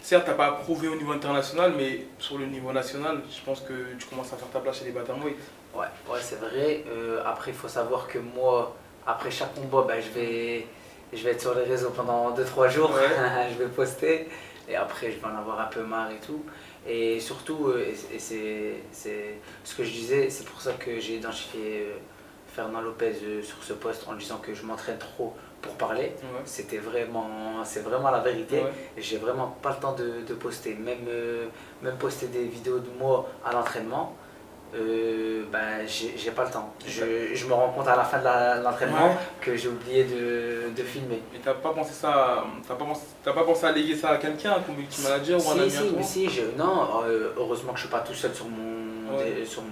Certes 0.00 0.24
tu 0.24 0.30
n'as 0.30 0.36
pas 0.36 0.52
prouvé 0.52 0.88
au 0.88 0.96
niveau 0.96 1.12
international 1.12 1.72
mais 1.76 2.06
sur 2.18 2.38
le 2.38 2.46
niveau 2.46 2.72
national 2.72 3.20
je 3.30 3.42
pense 3.44 3.60
que 3.60 3.94
tu 3.98 4.06
commences 4.06 4.32
à 4.32 4.36
faire 4.36 4.48
ta 4.48 4.60
place 4.60 4.78
chez 4.78 4.86
les 4.86 4.92
bantamweight 4.92 5.36
ouais 5.74 5.86
ouais 6.08 6.18
c'est 6.20 6.40
vrai. 6.40 6.84
Euh, 6.88 7.22
après 7.24 7.50
il 7.50 7.56
faut 7.56 7.68
savoir 7.68 8.06
que 8.08 8.18
moi 8.18 8.74
après 9.06 9.30
chaque 9.30 9.54
combat 9.54 9.84
ben, 9.86 10.00
je 10.00 10.18
vais 10.18 10.66
je 11.12 11.22
vais 11.22 11.32
être 11.32 11.40
sur 11.40 11.54
les 11.54 11.64
réseaux 11.64 11.90
pendant 11.90 12.34
2-3 12.34 12.70
jours, 12.70 12.90
je 13.52 13.62
vais 13.62 13.70
poster. 13.70 14.28
Et 14.68 14.76
après 14.76 15.12
je 15.12 15.18
vais 15.18 15.26
en 15.26 15.38
avoir 15.38 15.60
un 15.60 15.66
peu 15.66 15.82
marre 15.82 16.10
et 16.10 16.26
tout. 16.26 16.42
Et 16.86 17.18
surtout, 17.18 17.68
euh, 17.68 17.86
et 18.12 18.18
c'est 18.18 19.38
ce 19.64 19.74
que 19.74 19.84
je 19.84 19.90
disais, 19.90 20.28
c'est 20.28 20.44
pour 20.44 20.60
ça 20.60 20.72
que 20.72 21.00
j'ai 21.00 21.16
identifié 21.16 21.86
euh, 21.88 21.96
Fernand 22.48 22.82
Lopez 22.82 23.14
euh, 23.22 23.42
sur 23.42 23.62
ce 23.62 23.72
poste 23.72 24.06
en 24.06 24.14
disant 24.14 24.38
que 24.38 24.52
je 24.52 24.62
m'entraîne 24.64 24.98
trop 24.98 25.34
pour 25.62 25.72
parler. 25.76 26.12
C'était 26.44 26.76
vraiment, 26.76 27.64
c'est 27.64 27.80
vraiment 27.80 28.10
la 28.10 28.20
vérité. 28.20 28.62
J'ai 28.98 29.16
vraiment 29.16 29.56
pas 29.62 29.70
le 29.70 29.80
temps 29.80 29.94
de, 29.94 30.20
de 30.26 30.34
poster, 30.34 30.74
même, 30.74 31.08
même 31.80 31.96
poster 31.96 32.26
des 32.26 32.44
vidéos 32.44 32.80
de 32.80 32.90
moi 32.98 33.26
à 33.42 33.52
l'entraînement 33.52 34.14
euh, 34.76 35.44
ben, 35.52 35.86
j'ai 35.86 36.30
pas 36.32 36.44
le 36.44 36.50
temps. 36.50 36.72
Je, 36.86 37.34
je, 37.34 37.46
me 37.46 37.52
rends 37.52 37.70
compte 37.70 37.86
à 37.86 37.96
la 37.96 38.04
fin 38.04 38.18
de 38.18 38.64
l'entraînement 38.64 39.16
que 39.40 39.56
j'ai 39.56 39.68
oublié 39.68 40.04
de, 40.04 40.70
de, 40.76 40.82
filmer. 40.82 41.22
Et 41.34 41.38
t'as 41.38 41.54
pas 41.54 41.70
pensé 41.70 41.92
ça, 41.92 42.44
t'as 42.66 42.74
pas, 42.74 42.84
pensé, 42.84 43.02
pas 43.22 43.32
pensé 43.32 43.66
à 43.66 43.72
léguer 43.72 43.94
ça 43.94 44.10
à 44.10 44.16
quelqu'un, 44.16 44.56
ton 44.66 44.72
multimanager 44.72 45.36
ou 45.36 45.50
un 45.50 45.60
ami 45.60 45.70
si, 46.02 46.28
si, 46.28 46.40
non, 46.58 47.02
euh, 47.04 47.32
heureusement 47.36 47.72
que 47.72 47.78
je 47.78 47.84
suis 47.84 47.90
pas 47.92 48.00
tout 48.00 48.14
seul 48.14 48.34
sur, 48.34 48.46
mon, 48.46 49.16
sur, 49.44 49.62
mon, 49.62 49.68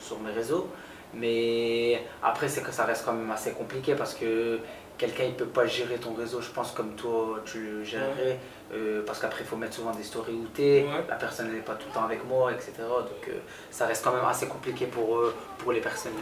sur 0.00 0.18
mes 0.20 0.32
réseaux. 0.32 0.68
Mais 1.14 2.02
après, 2.22 2.48
c'est 2.48 2.62
que 2.62 2.72
ça 2.72 2.84
reste 2.84 3.04
quand 3.06 3.14
même 3.14 3.30
assez 3.30 3.52
compliqué 3.52 3.94
parce 3.94 4.14
que 4.14 4.58
quelqu'un 4.98 5.24
il 5.24 5.34
peut 5.34 5.46
pas 5.46 5.66
gérer 5.66 5.96
ton 5.96 6.14
réseau, 6.14 6.40
je 6.40 6.50
pense, 6.50 6.72
comme 6.72 6.94
toi 6.94 7.40
tu 7.44 7.60
le 7.60 7.84
gérerais. 7.84 8.38
Euh, 8.74 9.02
parce 9.06 9.20
qu'après, 9.20 9.42
il 9.44 9.46
faut 9.46 9.56
mettre 9.56 9.74
souvent 9.74 9.94
des 9.94 10.02
stories 10.02 10.34
où 10.34 10.46
t'es, 10.52 10.84
la 11.08 11.14
personne 11.14 11.52
n'est 11.52 11.60
pas 11.60 11.74
tout 11.74 11.86
le 11.88 11.94
temps 11.94 12.04
avec 12.04 12.24
moi, 12.24 12.52
etc. 12.52 12.72
Donc 12.78 13.28
euh, 13.28 13.38
ça 13.70 13.86
reste 13.86 14.02
quand 14.02 14.12
même 14.12 14.24
assez 14.24 14.48
compliqué 14.48 14.86
pour, 14.86 15.18
euh, 15.18 15.34
pour 15.58 15.72
les 15.72 15.80
personnes 15.80 16.12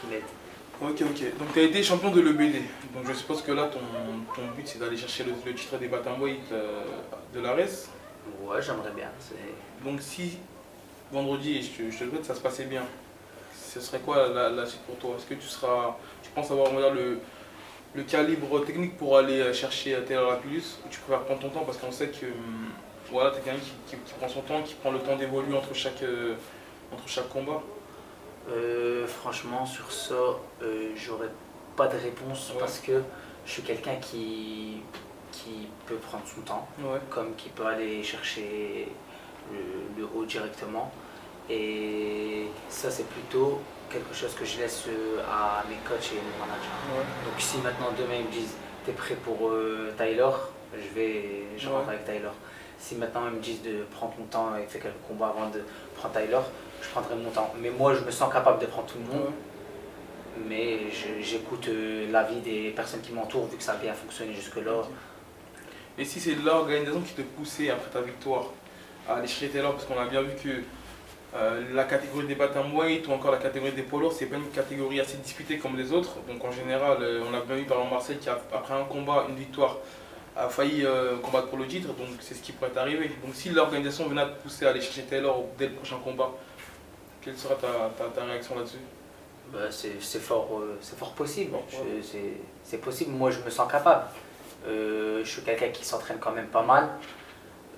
qui 0.00 0.06
m'aident. 0.08 0.22
Ok, 0.82 1.02
ok. 1.02 1.38
Donc 1.38 1.52
tu 1.52 1.60
as 1.60 1.62
été 1.62 1.82
champion 1.82 2.10
de 2.10 2.20
l'EBD. 2.20 2.62
Donc 2.94 3.06
je 3.06 3.14
suppose 3.14 3.42
que 3.42 3.52
là, 3.52 3.68
ton, 3.68 3.80
ton 4.34 4.46
but, 4.54 4.66
c'est 4.66 4.78
d'aller 4.78 4.96
chercher 4.96 5.24
le, 5.24 5.54
titre 5.54 5.78
des 5.78 5.88
Batamweight 5.88 6.52
de 7.34 7.40
l'ARES 7.40 7.88
Ouais, 8.42 8.60
j'aimerais 8.60 8.92
bien. 8.94 9.08
Donc 9.84 10.00
si 10.00 10.38
vendredi, 11.10 11.62
je 11.62 11.70
te, 11.70 11.90
je 11.90 11.98
te 11.98 12.04
le 12.04 12.10
souhaite, 12.10 12.24
ça 12.24 12.34
se 12.34 12.40
passait 12.40 12.64
bien, 12.64 12.82
ce 13.54 13.80
serait 13.80 13.98
quoi 14.00 14.28
la, 14.28 14.66
suite 14.66 14.82
pour 14.82 14.96
toi? 14.96 15.16
Est-ce 15.16 15.26
que 15.26 15.34
tu 15.34 15.48
seras, 15.48 15.96
tu 16.22 16.30
penses 16.30 16.50
avoir 16.50 16.72
on 16.72 16.78
le, 16.78 17.18
le 17.94 18.02
calibre 18.04 18.64
technique 18.64 18.96
pour 18.96 19.16
aller 19.18 19.52
chercher 19.52 19.96
Taylor 20.06 20.30
Lapillus 20.30 20.78
ou 20.84 20.88
tu 20.88 21.00
préfères 21.00 21.24
prendre 21.24 21.40
ton 21.40 21.48
temps? 21.50 21.64
Parce 21.64 21.78
qu'on 21.78 21.90
sait 21.92 22.08
que 22.08 22.26
hum, 22.26 22.68
Voilà, 23.10 23.30
t'es 23.32 23.40
quelqu'un 23.40 23.58
qui, 23.58 23.72
qui- 23.96 24.02
qui 24.02 24.12
prend 24.14 24.28
son 24.28 24.42
temps, 24.42 24.62
qui 24.62 24.74
prend 24.74 24.92
le 24.92 25.00
temps 25.00 25.16
d'évoluer 25.16 25.56
entre 25.56 25.74
chaque, 25.74 26.02
euh, 26.04 26.34
entre 26.92 27.08
chaque 27.08 27.28
combat. 27.28 27.60
Euh, 28.50 29.06
franchement, 29.06 29.66
sur 29.66 29.90
ça, 29.90 30.14
euh, 30.62 30.90
j'aurais 30.94 31.30
pas 31.76 31.88
de 31.88 31.96
réponse 31.98 32.50
Ouais. 32.52 32.60
parce 32.60 32.78
que 32.78 33.02
je 33.44 33.50
suis 33.50 33.62
quelqu'un 33.62 33.96
qui, 33.96 34.82
qui 35.32 35.66
peut 35.86 35.96
prendre 35.96 36.24
son 36.26 36.42
temps, 36.42 36.68
Ouais. 36.80 37.00
comme 37.10 37.34
qui 37.34 37.48
peut 37.48 37.66
aller 37.66 38.02
chercher 38.04 38.86
le, 39.52 40.00
le 40.02 40.08
haut 40.14 40.24
directement. 40.24 40.92
Et 41.48 42.46
ça, 42.68 42.90
c'est 42.92 43.08
plutôt 43.08 43.60
quelque 43.90 44.14
chose 44.14 44.34
que 44.34 44.44
je 44.44 44.58
laisse 44.58 44.84
euh, 44.88 45.20
à 45.28 45.64
mes 45.68 45.76
coachs 45.88 46.10
et 46.12 46.16
mes 46.16 46.38
managers. 46.38 46.78
Ouais. 46.96 47.04
Donc 47.26 47.38
si 47.40 47.58
maintenant 47.58 47.88
demain 47.98 48.14
ils 48.20 48.26
me 48.26 48.30
disent 48.32 48.54
t'es 48.86 48.92
prêt 48.92 49.16
pour 49.16 49.48
euh, 49.48 49.92
Tyler, 49.98 50.30
je 50.74 50.94
vais 50.94 51.42
je 51.58 51.68
Ouais. 51.68 51.74
rentre 51.74 51.88
avec 51.90 52.04
Tyler. 52.04 52.30
Si 52.78 52.94
maintenant 52.94 53.22
ils 53.30 53.36
me 53.36 53.40
disent 53.42 53.62
de 53.62 53.84
prendre 53.90 54.14
ton 54.16 54.24
temps 54.24 54.56
et 54.56 54.66
faire 54.66 54.82
quelques 54.82 55.02
combats 55.06 55.28
avant 55.36 55.50
de 55.50 55.62
prendre 55.96 56.14
Tyler, 56.14 56.38
je 56.82 56.88
prendrai 56.88 57.14
mon 57.16 57.30
temps. 57.30 57.52
Mais 57.60 57.70
moi 57.70 57.94
je 57.94 58.00
me 58.00 58.10
sens 58.10 58.32
capable 58.32 58.60
de 58.60 58.66
prendre 58.66 58.86
tout 58.86 58.98
le 58.98 59.04
monde, 59.04 59.26
Ouais. 59.26 60.44
mais 60.48 60.78
j'écoute 61.20 61.66
euh, 61.68 62.10
l'avis 62.10 62.40
des 62.40 62.70
personnes 62.70 63.00
qui 63.02 63.12
m'entourent 63.12 63.46
vu 63.48 63.56
que 63.56 63.62
ça 63.62 63.72
a 63.72 63.76
bien 63.76 63.92
fonctionné 63.92 64.32
jusque-là. 64.32 64.82
Et 65.98 66.04
si 66.04 66.20
c'est 66.20 66.36
l'organisation 66.36 67.00
qui 67.02 67.12
te 67.14 67.22
poussait 67.22 67.68
après 67.70 67.90
ta 67.90 68.00
victoire 68.00 68.44
à 69.08 69.14
aller 69.16 69.26
chercher 69.26 69.48
Taylor, 69.48 69.72
parce 69.72 69.84
qu'on 69.84 69.98
a 70.00 70.06
bien 70.06 70.22
vu 70.22 70.30
que 70.42 70.62
euh, 71.36 71.62
la 71.74 71.84
catégorie 71.84 72.26
des 72.26 72.34
bantamweight 72.34 73.06
ou 73.06 73.12
encore 73.12 73.30
la 73.30 73.38
catégorie 73.38 73.72
des 73.72 73.82
polos, 73.82 74.14
c'est 74.18 74.26
pas 74.26 74.36
une 74.36 74.50
catégorie 74.50 74.98
assez 75.00 75.16
disputée 75.18 75.58
comme 75.58 75.76
les 75.76 75.92
autres. 75.92 76.16
Donc 76.28 76.44
en 76.44 76.50
général, 76.50 76.98
euh, 77.00 77.22
on 77.30 77.34
a 77.34 77.40
bien 77.40 77.56
vu 77.56 77.64
par 77.64 77.78
exemple 77.78 77.94
Marcel 77.94 78.18
qui 78.18 78.28
a- 78.28 78.40
après 78.52 78.74
un 78.74 78.84
combat, 78.84 79.26
une 79.28 79.36
victoire, 79.36 79.76
a 80.36 80.48
failli 80.48 80.84
euh, 80.84 81.18
combattre 81.18 81.48
pour 81.48 81.58
le 81.58 81.66
titre. 81.66 81.88
Donc 81.88 82.08
c'est 82.20 82.34
ce 82.34 82.42
qui 82.42 82.52
pourrait 82.52 82.76
arriver. 82.76 83.10
Donc 83.24 83.34
si 83.34 83.50
l'organisation 83.50 84.08
venait 84.08 84.22
à 84.22 84.26
te 84.26 84.42
pousser 84.42 84.66
à 84.66 84.70
aller 84.70 84.80
chercher 84.80 85.02
Taylor 85.02 85.44
dès 85.58 85.66
le 85.68 85.74
prochain 85.74 85.98
combat, 86.02 86.30
quelle 87.22 87.36
sera 87.36 87.54
ta, 87.54 87.68
ta- 87.96 88.10
ta 88.12 88.24
réaction 88.24 88.56
là-dessus? 88.56 88.78
Bah, 89.52 89.58
c'est 89.70 89.98
fort, 90.20 90.48
euh, 90.60 90.78
fort 90.96 91.12
possible. 91.12 91.56
Je- 91.70 92.02
c'est- 92.02 92.18
C'est 92.64 92.78
possible. 92.80 93.10
Moi, 93.12 93.30
je 93.32 93.40
me 93.40 93.50
sens 93.50 93.70
capable. 93.70 94.04
Je 94.64 95.22
suis 95.24 95.42
quelqu'un 95.42 95.68
qui 95.70 95.84
s'entraîne 95.84 96.18
quand 96.20 96.30
même 96.30 96.46
pas 96.46 96.62
mal. 96.62 96.88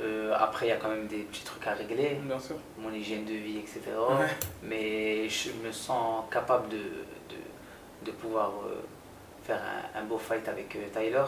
Euh, 0.00 0.32
après, 0.38 0.66
il 0.66 0.68
y 0.70 0.72
a 0.72 0.76
quand 0.76 0.88
même 0.88 1.06
des 1.06 1.18
petits 1.24 1.44
trucs 1.44 1.66
à 1.66 1.74
régler, 1.74 2.18
Bien 2.24 2.38
sûr. 2.38 2.56
mon 2.78 2.92
hygiène 2.92 3.24
de 3.24 3.32
vie, 3.34 3.58
etc. 3.58 3.80
Ouais. 4.18 4.26
Mais 4.62 5.28
je 5.28 5.50
me 5.64 5.70
sens 5.70 6.24
capable 6.30 6.68
de, 6.70 6.76
de, 6.78 8.06
de 8.06 8.10
pouvoir 8.10 8.50
euh, 8.66 8.80
faire 9.44 9.60
un, 9.94 10.00
un 10.00 10.04
beau 10.04 10.18
fight 10.18 10.48
avec 10.48 10.74
euh, 10.76 10.88
Tyler. 10.92 11.22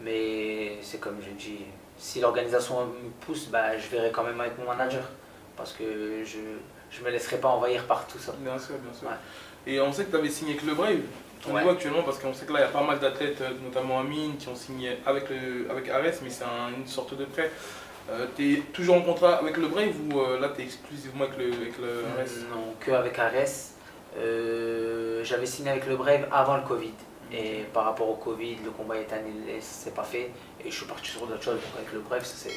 Mais 0.00 0.78
c'est 0.82 0.98
comme 1.00 1.18
je 1.24 1.30
dis, 1.30 1.60
si 1.96 2.20
l'organisation 2.20 2.84
me 2.86 3.10
pousse, 3.24 3.46
bah, 3.46 3.78
je 3.78 3.86
verrai 3.88 4.10
quand 4.10 4.24
même 4.24 4.40
avec 4.40 4.58
mon 4.58 4.66
manager. 4.66 5.04
Parce 5.56 5.72
que 5.72 5.84
je 6.24 6.38
ne 7.00 7.04
me 7.04 7.10
laisserai 7.10 7.36
pas 7.38 7.48
envahir 7.48 7.84
par 7.86 8.06
tout 8.06 8.18
ça. 8.18 8.32
Bien 8.38 8.58
sûr, 8.58 8.74
bien 8.78 8.92
sûr. 8.92 9.06
Ouais. 9.08 9.14
Et 9.72 9.80
on 9.80 9.92
sait 9.92 10.04
que 10.04 10.10
tu 10.10 10.16
avais 10.16 10.28
signé 10.28 10.54
avec 10.54 10.64
le 10.66 10.74
Brave. 10.74 10.98
Ton 11.42 11.52
Ouais. 11.52 11.60
niveau 11.60 11.72
actuellement, 11.72 12.02
parce 12.02 12.18
qu'on 12.18 12.32
sait 12.34 12.44
que 12.46 12.52
là, 12.52 12.60
il 12.60 12.62
y 12.62 12.66
a 12.66 12.68
pas 12.70 12.82
mal 12.82 12.98
d'athlètes, 12.98 13.40
euh, 13.42 13.50
notamment 13.62 14.00
Amine, 14.00 14.36
qui 14.36 14.48
ont 14.48 14.54
signé 14.54 14.96
avec, 15.06 15.28
le, 15.30 15.70
avec 15.70 15.88
Ares, 15.90 16.02
mais 16.22 16.30
c'est 16.30 16.44
un- 16.44 16.70
une 16.76 16.86
sorte 16.86 17.14
de 17.16 17.24
prêt. 17.26 17.50
Tu 18.36 18.54
es 18.54 18.56
toujours 18.72 18.96
en 18.96 19.02
contrat 19.02 19.36
avec 19.36 19.56
le 19.56 19.68
Brave 19.68 19.94
ou 20.12 20.20
euh, 20.20 20.38
là, 20.40 20.50
tu 20.54 20.62
es 20.62 20.64
exclusivement 20.64 21.24
avec 21.24 21.38
le, 21.38 21.46
avec 21.46 21.78
le 21.78 22.04
Ares 22.18 22.50
Non, 22.50 22.74
que 22.80 22.90
avec 22.90 23.18
Ares. 23.18 23.72
Euh, 24.18 25.24
J'avais 25.24 25.46
signé 25.46 25.70
avec 25.70 25.86
le 25.86 25.96
Brave 25.96 26.26
avant 26.30 26.56
le 26.56 26.62
Covid. 26.62 26.92
Et 27.32 27.64
par 27.72 27.84
rapport 27.86 28.08
au 28.08 28.14
Covid, 28.16 28.58
le 28.64 28.70
combat 28.70 28.96
est 28.98 29.12
annulé, 29.12 29.58
c'est 29.60 29.94
pas 29.94 30.04
fait. 30.04 30.30
Et 30.64 30.70
je 30.70 30.76
suis 30.76 30.86
parti 30.86 31.10
sur 31.10 31.26
d'autres 31.26 31.42
choses. 31.42 31.54
Donc 31.54 31.64
avec 31.78 31.92
le 31.92 32.00
Brave, 32.00 32.24
ça 32.24 32.34
c'est. 32.36 32.50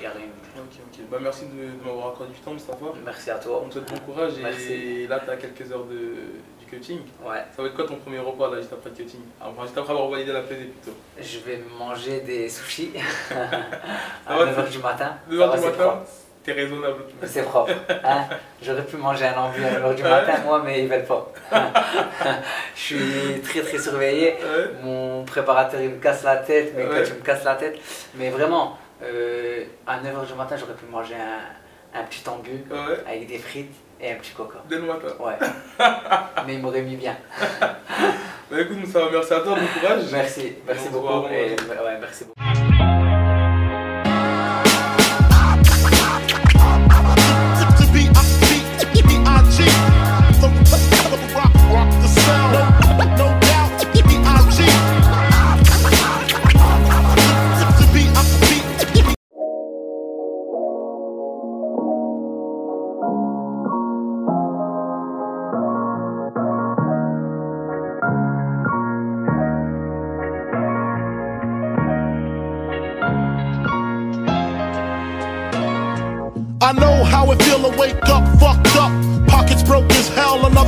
Il 0.00 0.06
rien. 0.06 0.10
eu. 0.20 0.58
Ok, 0.58 0.76
ok. 0.92 1.00
Bah, 1.10 1.18
merci 1.20 1.46
de, 1.46 1.78
de 1.80 1.84
m'avoir 1.84 2.08
accordé 2.08 2.32
du 2.32 2.40
temps, 2.40 2.52
Mustafa. 2.52 2.84
Merci 3.04 3.30
à 3.30 3.36
toi. 3.38 3.62
On 3.64 3.68
te 3.68 3.74
souhaite 3.74 3.90
bon 3.92 3.98
courage 4.12 4.32
et 4.38 5.06
là, 5.06 5.20
tu 5.20 5.30
as 5.30 5.36
quelques 5.36 5.70
heures 5.72 5.84
de, 5.84 6.14
du 6.64 6.76
coaching. 6.76 7.00
Ouais. 7.24 7.42
Ça 7.54 7.62
va 7.62 7.68
être 7.68 7.74
quoi 7.74 7.86
ton 7.86 7.96
premier 7.96 8.18
repas 8.18 8.50
là, 8.50 8.58
juste 8.60 8.72
après 8.72 8.90
le 8.90 8.96
coaching 8.96 9.20
Enfin, 9.40 9.62
juste 9.62 9.76
après 9.78 9.92
avoir 9.92 10.08
validé 10.08 10.32
la 10.32 10.40
pesée 10.42 10.64
plutôt. 10.64 10.96
Je 11.20 11.38
vais 11.40 11.60
manger 11.78 12.20
des 12.20 12.48
sushis 12.48 12.92
à 14.26 14.36
va, 14.38 14.44
9h 14.46 14.70
du 14.70 14.78
matin. 14.78 15.16
2 15.28 15.38
Ça 15.38 15.42
heures 15.44 15.50
va, 15.50 15.56
du 15.56 15.62
c'est 15.62 15.70
matin, 15.70 15.84
propre. 15.84 16.02
t'es 16.44 16.52
raisonnable. 16.52 17.04
C'est 17.24 17.42
propre. 17.42 17.72
hein? 18.04 18.24
J'aurais 18.62 18.84
pu 18.84 18.96
manger 18.96 19.26
un 19.26 19.36
ambu 19.38 19.64
à 19.64 19.70
9h 19.80 19.94
du 19.94 20.02
matin, 20.02 20.32
moi, 20.44 20.62
mais 20.64 20.82
ils 20.82 20.88
veulent 20.88 21.04
pas. 21.04 21.32
je 22.74 22.80
suis 22.80 23.40
très 23.42 23.60
très 23.62 23.78
surveillé. 23.78 24.34
Ouais. 24.34 24.70
Mon 24.82 25.24
préparateur 25.24 25.80
il 25.80 25.90
me 25.90 25.98
casse 26.00 26.22
la 26.24 26.36
tête, 26.36 26.74
mes 26.76 26.84
Ouais. 26.84 26.90
coachs 27.00 27.14
me 27.18 27.22
cassent 27.24 27.44
la 27.44 27.54
tête. 27.56 27.78
Mais 28.14 28.30
vraiment, 28.30 28.78
euh, 29.02 29.64
à 29.86 29.98
9h 29.98 30.26
du 30.26 30.34
matin, 30.34 30.56
j'aurais 30.58 30.74
pu 30.74 30.86
manger 30.90 31.14
un, 31.14 31.98
un 32.00 32.04
petit 32.04 32.28
ambu 32.28 32.64
Ouais. 32.70 32.76
avec 33.06 33.26
des 33.28 33.38
frites 33.38 33.74
et 34.04 34.12
un 34.12 34.16
petit 34.16 34.32
coca. 34.32 34.58
Dès 34.68 34.76
le 34.76 34.82
matin. 34.82 35.08
Ouais. 35.18 35.38
Mais 36.46 36.54
il 36.54 36.60
m'aurait 36.60 36.82
mis 36.82 36.96
bien. 36.96 37.16
Bah 38.50 38.60
écoute, 38.60 38.76
Moussa, 38.76 39.00
merci 39.10 39.32
à 39.32 39.40
toi, 39.40 39.54
bon 39.54 39.80
courage. 39.80 40.04
Merci, 40.12 40.52
merci 40.66 40.88
beaucoup. 40.90 41.26
Et, 41.28 41.56
ouais, 41.56 41.98
merci 42.00 42.24
beaucoup. 42.24 42.83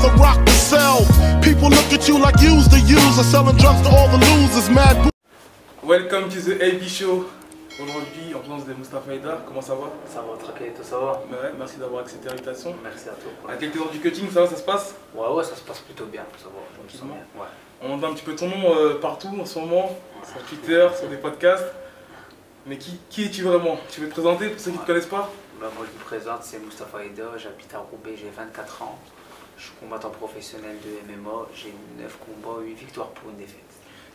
Hell, 0.06 0.14
another 0.14 0.22
rock 0.22 0.44
to 0.46 0.52
sell. 0.52 1.04
People 1.42 1.68
look 1.70 1.92
at 1.92 2.08
you 2.08 2.18
like 2.18 2.40
you's 2.40 2.68
the 2.68 2.80
user, 2.80 3.22
selling 3.22 3.56
drugs 3.56 3.82
to 3.82 3.88
all 3.88 4.08
the 4.08 4.18
losers. 4.18 4.70
Mad 4.70 5.10
Welcome 5.82 6.28
to 6.30 6.40
the 6.40 6.60
AB 6.62 6.82
Show. 6.88 7.26
Aujourd'hui, 7.78 8.34
en 8.34 8.38
présence 8.38 8.64
de 8.64 8.72
Mustafa 8.72 9.10
Haïdar, 9.10 9.44
comment 9.46 9.60
ça 9.60 9.74
va? 9.74 9.88
Ça 10.08 10.22
va 10.22 10.42
tranquille, 10.42 10.72
tout 10.74 10.82
ça 10.82 10.96
va? 10.98 11.12
Ouais, 11.30 11.52
Merci 11.58 11.76
d'avoir 11.76 12.00
accepté 12.02 12.28
l'invitation. 12.30 12.74
Merci 12.82 13.08
à 13.10 13.12
toi. 13.12 13.52
À 13.52 13.56
quelques 13.56 13.76
heures 13.76 13.90
du 13.90 14.00
coaching, 14.00 14.30
ça 14.32 14.40
va, 14.40 14.46
ça 14.48 14.56
se 14.56 14.62
passe? 14.62 14.94
Ouais, 15.14 15.28
ouais, 15.28 15.44
ça 15.44 15.54
se 15.54 15.60
passe 15.60 15.80
plutôt 15.80 16.06
bien, 16.06 16.22
ça 16.38 16.46
va. 16.46 16.60
Je 16.74 16.82
me 16.82 16.88
sens 16.88 16.98
Tranquillement. 17.00 17.22
bien. 17.34 17.42
Ouais. 17.42 17.48
On 17.82 17.92
entend 17.98 18.12
un 18.12 18.14
petit 18.14 18.24
peu 18.24 18.34
ton 18.34 18.48
nom 18.48 18.74
euh, 18.74 18.98
partout 18.98 19.28
en 19.38 19.44
ce 19.44 19.58
moment, 19.58 19.94
sur 20.24 20.42
Twitter, 20.44 20.88
sur 20.98 21.08
des 21.10 21.18
podcasts. 21.18 21.66
Mais 22.66 22.78
qui, 22.78 22.98
qui 23.10 23.24
es-tu 23.26 23.42
vraiment? 23.42 23.76
Tu 23.90 24.00
veux 24.00 24.06
te 24.08 24.12
présenter 24.14 24.48
pour 24.48 24.58
ceux 24.58 24.70
qui 24.70 24.78
ne 24.78 24.82
te 24.82 24.86
connaissent 24.86 25.04
pas? 25.06 25.30
Bah, 25.60 25.66
moi, 25.76 25.84
je 25.86 25.98
me 25.98 26.02
présente, 26.02 26.44
c'est 26.44 26.58
Mustapha 26.58 27.04
Eda, 27.04 27.24
j'habite 27.36 27.74
à 27.74 27.78
Roubaix, 27.78 28.16
j'ai 28.16 28.30
24 28.34 28.82
ans. 28.82 28.98
Je 29.56 29.62
suis 29.64 29.72
combattant 29.80 30.10
professionnel 30.10 30.76
de 30.84 31.12
MMA, 31.12 31.46
j'ai 31.54 31.72
9 31.98 32.18
combats, 32.18 32.60
8 32.62 32.74
victoires 32.74 33.08
pour 33.08 33.30
une 33.30 33.36
défaite. 33.36 33.60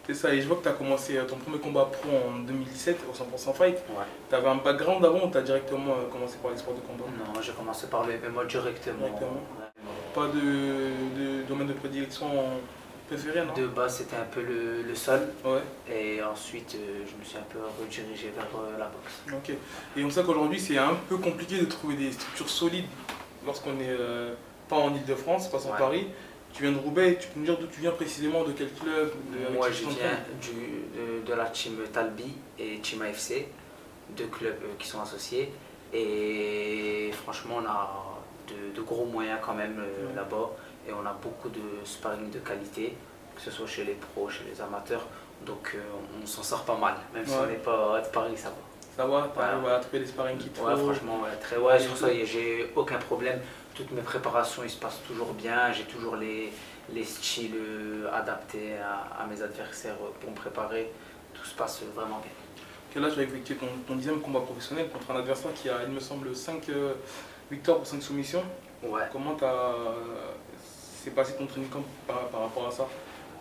C'est 0.06 0.14
ça, 0.16 0.34
et 0.34 0.42
je 0.42 0.48
vois 0.48 0.58
que 0.58 0.64
tu 0.64 0.70
as 0.70 0.74
commencé 0.74 1.18
euh, 1.18 1.26
ton 1.26 1.38
premier 1.38 1.60
combat 1.60 1.86
pro 1.86 2.10
en 2.10 2.40
2017 2.40 3.00
au 3.10 3.14
100% 3.14 3.54
Fight. 3.54 3.76
Ouais. 3.90 4.04
Tu 4.30 4.36
avais 4.36 4.48
un 4.50 4.56
background 4.56 5.04
avant 5.06 5.26
ou 5.28 5.32
tu 5.32 5.38
as 5.38 5.42
directement 5.42 5.94
euh, 5.94 6.10
commencé 6.12 6.38
par 6.42 6.52
les 6.52 6.58
sports 6.58 6.74
de 6.74 6.80
combat? 6.82 7.06
Non, 7.18 7.42
j'ai 7.42 7.52
commencé 7.54 7.88
par 7.88 8.06
le 8.06 8.14
MMA 8.18 8.46
directement. 8.46 8.98
Directement. 9.00 9.32
Ouais. 9.60 9.84
Pas 10.14 10.28
de, 10.28 10.40
de 11.42 11.44
domaine 11.48 11.68
de 11.68 11.74
prédilection 11.74 12.28
préféré, 13.08 13.46
non? 13.46 13.54
De 13.54 13.68
base, 13.68 13.98
c'était 13.98 14.16
un 14.18 14.26
peu 14.26 14.42
le, 14.42 14.82
le 14.82 14.96
sol, 14.96 15.22
Ouais, 15.46 15.62
et 15.90 16.22
ensuite, 16.24 16.76
euh, 16.76 17.04
je 17.06 17.16
me 17.20 17.24
suis 17.24 17.38
un 17.38 17.46
peu 17.50 17.60
redirigé 17.82 18.32
vers 18.36 18.48
la 18.78 18.86
boxe. 18.86 19.22
ok. 19.34 19.56
Et 19.98 20.04
on 20.04 20.10
sait 20.10 20.24
qu'aujourd'hui, 20.24 20.60
c'est 20.60 20.78
un 20.78 20.96
peu 21.10 21.18
compliqué 21.18 21.60
de 21.60 21.66
trouver 21.66 21.96
des 21.96 22.12
structures 22.12 22.50
solides 22.50 22.86
lorsqu'on 23.46 23.72
euh, 23.80 24.34
pas 24.72 24.78
en 24.78 24.96
Ile-de-France, 24.96 25.50
pas 25.50 25.58
en 25.68 25.72
Ouais. 25.72 25.78
Paris. 25.78 26.08
Tu 26.54 26.64
viens 26.64 26.72
de 26.72 26.78
Roubaix, 26.80 27.18
tu 27.20 27.28
peux 27.30 27.40
nous 27.40 27.46
dire 27.46 27.58
d'où 27.60 27.68
tu 27.68 27.82
viens 27.82 27.92
précisément, 27.92 28.44
de 28.44 28.52
quel 28.54 28.72
club 28.74 29.12
de, 29.32 29.54
Moi, 29.54 29.70
qui 29.70 29.74
je 29.84 29.90
viens 29.90 30.18
du, 30.42 30.52
de, 30.98 31.26
de 31.30 31.34
la 31.34 31.46
team 31.46 31.78
Talbi 31.94 32.34
et 32.60 32.80
Team 32.80 33.02
AFC, 33.04 33.46
deux 34.18 34.28
clubs 34.28 34.56
euh, 34.64 34.74
qui 34.80 34.88
sont 34.88 35.02
associés. 35.02 35.52
Et 35.94 37.12
franchement, 37.24 37.56
on 37.62 37.66
a 37.66 38.04
de, 38.50 38.76
de 38.76 38.82
gros 38.82 39.06
moyens 39.06 39.40
quand 39.42 39.54
même 39.54 39.78
euh, 39.80 40.08
Ouais. 40.08 40.16
là-bas. 40.16 40.50
Et 40.88 40.92
on 40.94 41.06
a 41.06 41.14
beaucoup 41.14 41.50
de 41.50 41.62
sparring 41.86 42.30
de 42.32 42.40
qualité, 42.40 42.96
que 43.36 43.42
ce 43.42 43.52
soit 43.52 43.68
chez 43.68 43.84
les 43.86 43.94
pros, 43.94 44.30
chez 44.30 44.44
les 44.52 44.60
amateurs. 44.62 45.06
Donc, 45.46 45.74
euh, 45.76 45.80
on 46.22 46.26
s'en 46.26 46.44
sort 46.44 46.64
pas 46.64 46.76
mal. 46.78 46.96
Même 47.14 47.26
si 47.26 47.34
on 47.42 47.46
n'est 47.46 47.54
pas 47.56 48.02
de 48.02 48.08
Paris, 48.08 48.34
ça 48.36 48.50
va. 48.50 48.56
Ça 48.98 49.06
va, 49.08 49.32
t'arrives 49.34 49.62
Voilà. 49.62 49.78
à 49.78 49.80
trouver 49.80 50.00
les 50.00 50.06
sparring 50.08 50.38
qu'il 50.38 50.52
te 50.52 50.60
Ouais, 50.60 50.76
franchement, 50.76 51.22
ouais, 51.24 51.36
très 51.40 51.56
ouais, 51.58 51.80
sur 51.80 51.96
ça, 51.96 52.08
j'ai 52.14 52.70
aucun 52.76 52.98
problème. 52.98 53.40
Toutes 53.82 53.94
mes 53.94 54.02
préparations, 54.04 54.62
ils 54.64 54.70
se 54.70 54.78
passent 54.78 55.02
toujours 55.08 55.34
bien. 55.34 55.72
J'ai 55.72 55.86
toujours 55.86 56.16
les, 56.16 56.52
les 56.94 57.04
styles 57.04 57.56
euh, 57.56 58.14
adaptés 58.14 58.78
à, 58.78 59.24
à 59.24 59.26
mes 59.26 59.42
adversaires 59.42 59.96
euh, 60.04 60.12
pour 60.20 60.30
me 60.30 60.36
préparer. 60.36 60.92
Tout 61.34 61.44
se 61.46 61.56
passe 61.56 61.82
vraiment 61.96 62.20
bien. 62.20 62.32
quel 62.94 63.04
âge 63.06 63.18
effectué 63.18 63.56
ton, 63.56 63.66
ton 63.88 63.96
dixième 63.96 64.22
combat 64.22 64.42
professionnel 64.42 64.88
contre 64.90 65.10
un 65.10 65.20
adversaire 65.20 65.52
qui 65.56 65.68
a, 65.68 65.82
il 65.88 65.92
me 65.92 66.00
semble, 66.00 66.36
5 66.36 66.62
victoires 67.50 67.78
pour 67.78 67.88
5 67.88 68.04
soumissions? 68.04 68.44
Ouais. 68.84 69.02
Comment 69.12 69.36
s'est 71.04 71.12
passé 71.12 71.34
ton 71.36 71.48
training 71.48 71.70
camp 71.70 71.84
par, 72.06 72.28
par 72.28 72.42
rapport 72.42 72.68
à 72.68 72.72
ça? 72.72 72.88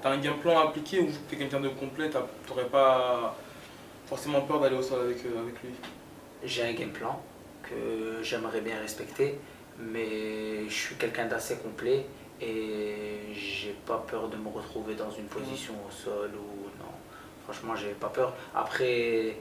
Tu 0.01 0.09
as 0.09 0.11
un 0.11 0.19
game 0.19 0.39
plan 0.39 0.59
appliqué 0.59 1.01
ou 1.01 1.09
tu 1.29 1.35
es 1.35 1.39
quelqu'un 1.39 1.61
de 1.61 1.69
complet 1.69 2.09
Tu 2.09 2.17
n'aurais 2.49 2.69
pas 2.69 3.37
forcément 4.07 4.41
peur 4.41 4.61
d'aller 4.61 4.77
au 4.77 4.83
sol 4.83 5.01
avec, 5.03 5.19
euh, 5.27 5.43
avec 5.43 5.63
lui? 5.63 5.75
J'ai 6.45 6.63
un 6.63 6.73
game 6.73 6.93
plan 6.93 7.21
que 7.63 8.23
j'aimerais 8.23 8.63
bien 8.63 8.81
respecter, 8.81 9.39
mais 9.81 10.69
je 10.69 10.75
suis 10.75 10.95
quelqu'un 10.97 11.27
d'assez 11.27 11.57
complet 11.57 12.07
et 12.41 13.33
j'ai 13.33 13.75
pas 13.87 14.05
peur 14.09 14.29
de 14.29 14.37
me 14.37 14.49
retrouver 14.49 14.95
dans 14.95 15.11
une 15.11 15.27
position 15.27 15.75
au 15.87 15.91
sol 15.91 16.31
ou 16.35 16.65
non. 16.79 16.93
Franchement, 17.45 17.75
j'ai 17.75 17.91
pas 17.91 18.09
peur. 18.09 18.35
Après, 18.55 19.37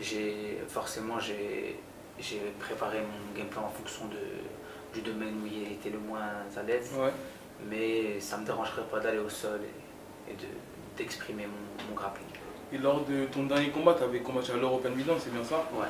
j'ai 0.00 0.58
forcément 0.68 1.18
j'ai 1.18 1.76
préparé 2.58 2.98
mon 3.00 3.38
game 3.38 3.48
plan 3.48 3.64
en 3.64 3.70
fonction 3.70 4.06
de, 4.06 4.98
du 4.98 5.00
domaine 5.02 5.34
où 5.42 5.46
il 5.46 5.72
était 5.72 5.90
le 5.90 5.98
moins 5.98 6.20
à 6.56 6.62
l'aise. 6.62 6.92
Mais 7.68 8.20
ça 8.20 8.38
me 8.38 8.46
dérangerait 8.46 8.86
pas 8.90 9.00
d'aller 9.00 9.18
au 9.18 9.28
sol 9.28 9.60
et, 10.30 10.34
d'exprimer 10.96 11.46
mon, 11.46 11.88
mon 11.88 11.94
grappling. 11.94 12.26
Et 12.72 12.78
lors 12.78 13.04
de 13.04 13.24
ton 13.26 13.44
dernier 13.44 13.70
combat, 13.70 13.94
tu 13.94 14.04
avais 14.04 14.20
combattu 14.20 14.52
à 14.52 14.56
l'European 14.56 14.90
Milan, 14.90 15.14
c'est 15.18 15.32
bien 15.32 15.44
ça? 15.44 15.56
Ouais. 15.72 15.86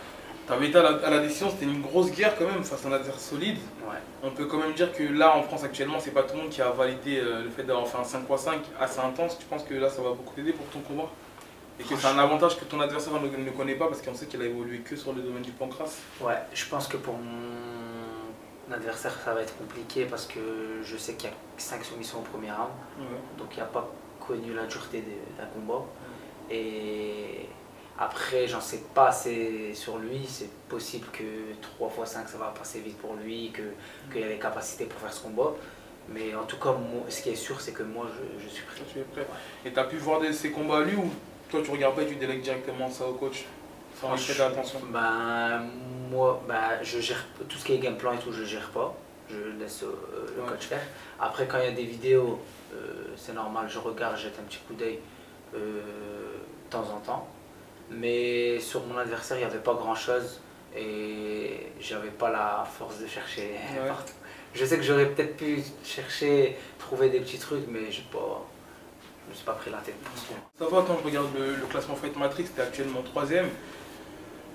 Tu 0.46 0.54
avais 0.54 0.68
été 0.68 0.78
à 0.78 1.10
la, 1.10 1.18
décision, 1.18 1.50
c'était 1.50 1.66
une 1.66 1.82
grosse 1.82 2.10
guerre 2.10 2.34
quand 2.38 2.46
même 2.46 2.64
face 2.64 2.82
à 2.86 2.88
un 2.88 2.92
adversaire 2.92 3.20
solide. 3.20 3.58
Ouais. 3.88 3.98
On 4.22 4.30
peut 4.30 4.46
quand 4.46 4.58
même 4.58 4.74
dire 4.74 4.92
que 4.92 5.02
là 5.02 5.36
en 5.36 5.42
France 5.42 5.64
actuellement, 5.64 5.98
c'est 5.98 6.10
pas 6.10 6.22
tout 6.22 6.34
le 6.36 6.42
monde 6.42 6.50
qui 6.50 6.60
a 6.60 6.70
validé 6.70 7.18
euh, 7.18 7.44
le 7.44 7.50
fait 7.50 7.62
d'avoir 7.62 7.86
fait 7.86 7.98
un 7.98 8.04
5 8.04 8.22
x 8.30 8.40
5 8.42 8.60
assez 8.80 9.00
intense. 9.00 9.38
Tu 9.38 9.46
penses 9.46 9.62
que 9.64 9.74
là 9.74 9.88
ça 9.88 10.02
va 10.02 10.10
beaucoup 10.10 10.34
t'aider 10.34 10.52
pour 10.52 10.66
ton 10.66 10.80
combat? 10.80 11.08
Et 11.80 11.84
que 11.84 11.94
c'est 11.96 12.08
un 12.08 12.18
avantage 12.18 12.58
que 12.58 12.64
ton 12.64 12.80
adversaire 12.80 13.12
ne, 13.20 13.28
ne 13.28 13.50
connaît 13.50 13.76
pas 13.76 13.86
parce 13.86 14.02
qu'on 14.02 14.14
sait 14.14 14.26
qu'il 14.26 14.42
a 14.42 14.44
évolué 14.46 14.78
que 14.80 14.96
sur 14.96 15.12
le 15.12 15.22
domaine 15.22 15.42
du 15.42 15.52
pancras 15.52 15.88
Ouais, 16.20 16.34
je 16.52 16.64
pense 16.66 16.88
que 16.88 16.96
pour 16.96 17.14
mon 17.14 18.74
adversaire 18.74 19.16
ça 19.24 19.32
va 19.32 19.42
être 19.42 19.56
compliqué 19.56 20.04
parce 20.04 20.26
que 20.26 20.40
je 20.82 20.96
sais 20.96 21.14
qu'il 21.14 21.30
y 21.30 21.32
a 21.32 21.36
5 21.56 21.84
soumissions 21.84 22.18
au 22.18 22.22
premier 22.22 22.50
round. 22.50 22.70
Donc 23.38 23.48
il 23.52 23.60
n'a 23.60 23.66
pas 23.66 23.88
connu 24.20 24.52
la 24.54 24.66
dureté 24.66 25.04
d'un 25.38 25.46
combat. 25.46 25.84
Et 26.50 27.48
après, 27.98 28.46
j'en 28.46 28.60
sais 28.60 28.82
pas 28.94 29.08
assez 29.08 29.74
sur 29.74 29.98
lui. 29.98 30.24
C'est 30.26 30.50
possible 30.68 31.06
que 31.12 31.24
3 31.76 31.92
x 32.00 32.10
5 32.12 32.28
ça 32.28 32.38
va 32.38 32.54
passer 32.56 32.80
vite 32.80 32.98
pour 32.98 33.14
lui, 33.14 33.52
qu'il 34.10 34.20
y 34.20 34.24
a 34.24 34.28
les 34.28 34.38
capacités 34.38 34.84
pour 34.84 35.00
faire 35.00 35.12
ce 35.12 35.22
combat. 35.22 35.54
Mais 36.08 36.34
en 36.34 36.44
tout 36.44 36.56
cas, 36.56 36.74
ce 37.08 37.22
qui 37.22 37.30
est 37.30 37.36
sûr, 37.36 37.60
c'est 37.60 37.72
que 37.72 37.82
moi, 37.82 38.06
je, 38.42 38.48
suis 38.48 38.62
prêt. 38.62 38.80
Tu 38.90 38.98
es 39.00 39.02
prêt. 39.02 39.26
Et 39.64 39.72
tu 39.72 39.78
as 39.78 39.84
pu 39.84 39.96
voir 39.96 40.20
ces 40.32 40.50
combats 40.50 40.78
à 40.78 40.82
lui 40.82 40.96
ou 40.96 41.10
toi, 41.50 41.60
tu 41.62 41.70
regardes 41.70 41.96
pas 41.96 42.02
et 42.02 42.06
tu 42.06 42.16
délègues 42.16 42.42
directement 42.42 42.90
ça 42.90 43.06
au 43.06 43.14
coach 43.14 43.44
sans 44.00 44.16
y 44.16 44.24
prêter 44.24 44.42
attention? 44.42 44.80
Ben, 44.90 45.64
Moi, 46.10 46.40
ben, 46.46 46.82
je 46.82 47.00
gère 47.00 47.24
tout 47.48 47.58
ce 47.58 47.64
qui 47.64 47.74
est 47.74 47.78
game 47.78 47.96
plan 47.96 48.12
et 48.12 48.18
tout, 48.18 48.32
je 48.32 48.44
gère 48.44 48.70
pas. 48.70 48.94
Je 49.28 49.60
laisse 49.60 49.82
euh, 49.82 50.26
le 50.36 50.42
coach 50.42 50.66
faire. 50.66 50.80
Après, 51.20 51.46
quand 51.46 51.58
il 51.58 51.64
y 51.64 51.68
a 51.68 51.72
des 51.72 51.84
vidéos, 51.84 52.40
euh, 52.72 53.08
c'est 53.16 53.34
normal, 53.34 53.66
je 53.68 53.78
regarde, 53.78 54.16
jette 54.16 54.38
un 54.38 54.44
petit 54.44 54.58
coup 54.66 54.72
d'œil 54.74 55.00
euh, 55.54 55.58
de 55.58 56.70
temps 56.70 56.86
en 56.94 57.00
temps. 57.00 57.28
Mais 57.90 58.58
sur 58.60 58.84
mon 58.86 58.98
adversaire, 58.98 59.38
il 59.38 59.40
n'y 59.40 59.46
avait 59.46 59.58
pas 59.58 59.74
grand 59.74 59.94
chose 59.94 60.40
et 60.76 61.70
j'avais 61.80 62.10
pas 62.10 62.30
la 62.30 62.66
force 62.78 63.00
de 63.00 63.06
chercher 63.06 63.50
partout. 63.88 64.12
Je 64.54 64.64
sais 64.64 64.76
que 64.76 64.82
j'aurais 64.82 65.06
peut-être 65.06 65.36
pu 65.36 65.62
chercher, 65.84 66.56
trouver 66.78 67.10
des 67.10 67.20
petits 67.20 67.38
trucs, 67.38 67.66
mais 67.68 67.90
je 67.90 68.00
pas, 68.02 68.44
me 69.28 69.34
suis 69.34 69.44
pas 69.44 69.52
pris 69.52 69.70
la 69.70 69.78
tête 69.78 69.94
Ça 70.58 70.64
va, 70.64 70.84
quand 70.86 70.98
je 71.00 71.04
regarde 71.04 71.28
le, 71.38 71.66
classement 71.66 71.94
Fight 71.94 72.16
Matrix, 72.16 72.46
tu 72.54 72.60
es 72.60 72.62
actuellement 72.62 73.02
troisième. 73.02 73.48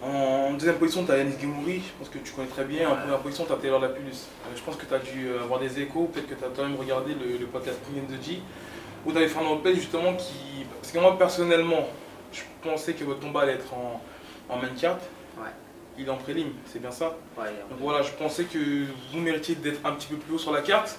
En 0.02 0.54
deuxième 0.54 0.76
position, 0.76 1.06
tu 1.06 1.12
as 1.12 1.17
Yanis 1.19 1.36
Gimouri, 1.39 1.78
je 1.78 1.98
pense 1.98 2.10
que 2.10 2.17
tu 2.17 2.34
connais 2.34 2.50
très 2.50 2.65
bien. 2.65 2.89
En 2.89 2.96
première 2.98 3.19
position, 3.19 3.46
tu 3.46 3.54
as 3.54 3.56
Taylor 3.56 3.80
Lapulus. 3.80 4.10
Euh, 4.12 4.56
je 4.56 4.62
pense 4.62 4.76
que 4.76 4.86
tu 4.86 4.93
as 4.93 5.00
dû 5.00 5.30
avoir 5.41 5.60
des 5.60 5.80
échos, 5.80 6.10
peut-être 6.12 6.28
que 6.28 6.36
tu 6.36 6.43
as 6.43 6.50
quand 6.54 6.63
même 6.63 6.76
regardé 6.76 7.13
le, 7.13 7.46
podcast 7.46 7.80
Premium 7.84 8.06
de 8.08 8.22
G, 8.22 8.41
où 9.06 9.12
tu 9.12 9.17
avais 9.17 9.30
Fernand 9.30 9.56
Lopez 9.56 9.76
justement 9.76 10.13
qui. 10.15 10.65
Parce 10.82 10.91
que 10.91 11.00
moi 11.00 11.17
personnellement, 11.17 11.88
je 12.34 12.41
pensais 12.62 12.93
que 12.93 13.04
votre 13.04 13.22
combat 13.22 13.41
allait 13.41 13.54
être 13.54 13.74
en, 13.74 14.02
en 14.50 14.58
main 14.58 14.69
carte. 14.80 15.02
Ouais. 15.38 15.50
Il 15.98 16.08
est 16.08 16.10
en 16.10 16.17
prélim, 16.17 16.50
c'est 16.65 16.80
bien 16.80 16.91
ça 16.91 17.15
ouais, 17.38 17.46
Donc 17.69 17.80
voilà, 17.80 18.02
je 18.02 18.12
pensais 18.12 18.46
que 18.46 18.86
vous 19.12 19.19
méritiez 19.19 19.56
d'être 19.56 19.86
un 19.86 19.91
petit 19.91 20.08
peu 20.08 20.15
plus 20.15 20.36
haut 20.36 20.39
sur 20.39 20.52
la 20.52 20.62
carte. 20.62 20.98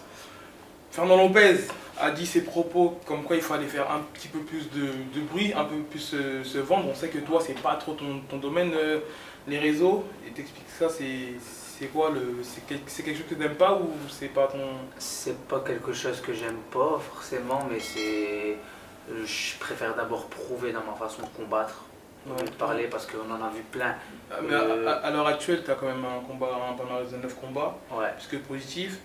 Fernand 0.93 1.17
Lopez 1.17 1.57
a 1.99 2.13
dit 2.13 2.25
ses 2.25 2.43
propos 2.43 3.01
comme 3.05 3.25
quoi 3.25 3.35
il 3.35 3.43
fallait 3.43 3.67
faire 3.67 3.91
un 3.91 4.01
petit 4.13 4.29
peu 4.29 4.39
plus 4.39 4.71
de, 4.71 5.21
bruit, 5.23 5.53
un 5.53 5.65
peu 5.65 5.79
plus 5.79 5.99
se, 6.45 6.59
vendre. 6.59 6.89
On 6.89 6.95
sait 6.95 7.09
que 7.09 7.19
toi, 7.19 7.43
c'est 7.45 7.61
pas 7.61 7.75
trop 7.75 7.95
ton, 7.95 8.37
domaine, 8.37 8.73
euh, 8.75 9.01
les 9.49 9.59
réseaux. 9.59 10.05
Et 10.25 10.31
t'expliques 10.31 10.69
ça, 10.79 10.89
c'est 10.89 11.87
quoi 11.87 12.11
le 12.11 12.43
C'est 12.43 12.65
quelque 13.03 13.17
chose 13.17 13.27
que 13.29 13.35
tu 13.35 13.41
n'aimes 13.41 13.57
pas 13.57 13.75
ou 13.75 13.91
c'est 14.09 14.29
pas 14.29 14.47
ton. 14.47 14.61
C'est 14.97 15.37
pas 15.49 15.59
quelque 15.67 15.93
chose 15.93 16.21
que 16.21 16.33
j'aime 16.33 16.61
pas 16.71 17.01
forcément, 17.01 17.67
mais 17.69 17.81
c'est 17.81 18.57
je 19.09 19.59
préfère 19.59 19.95
d'abord 19.95 20.27
prouver 20.27 20.73
dans 20.73 20.83
ma 20.83 20.95
façon 20.95 21.23
de 21.23 21.29
combattre, 21.29 21.85
de 22.27 22.51
parler 22.51 22.85
parce 22.85 23.07
qu'on 23.07 23.31
en 23.31 23.45
a 23.45 23.51
vu 23.51 23.63
plein. 23.71 23.95
Ah, 24.31 24.37
mais 24.43 24.55
à, 24.55 25.11
l'heure 25.11 25.27
actuelle, 25.27 25.63
tu 25.65 25.71
as 25.71 25.75
quand 25.75 25.87
même 25.87 26.05
un 26.05 26.21
combat, 26.27 26.49
un 26.71 26.75
palmarès 26.75 27.11
de 27.11 27.17
9 27.17 27.35
combats, 27.41 27.77
ouais. 27.93 28.09
puisque 28.17 28.39
positif? 28.47 28.99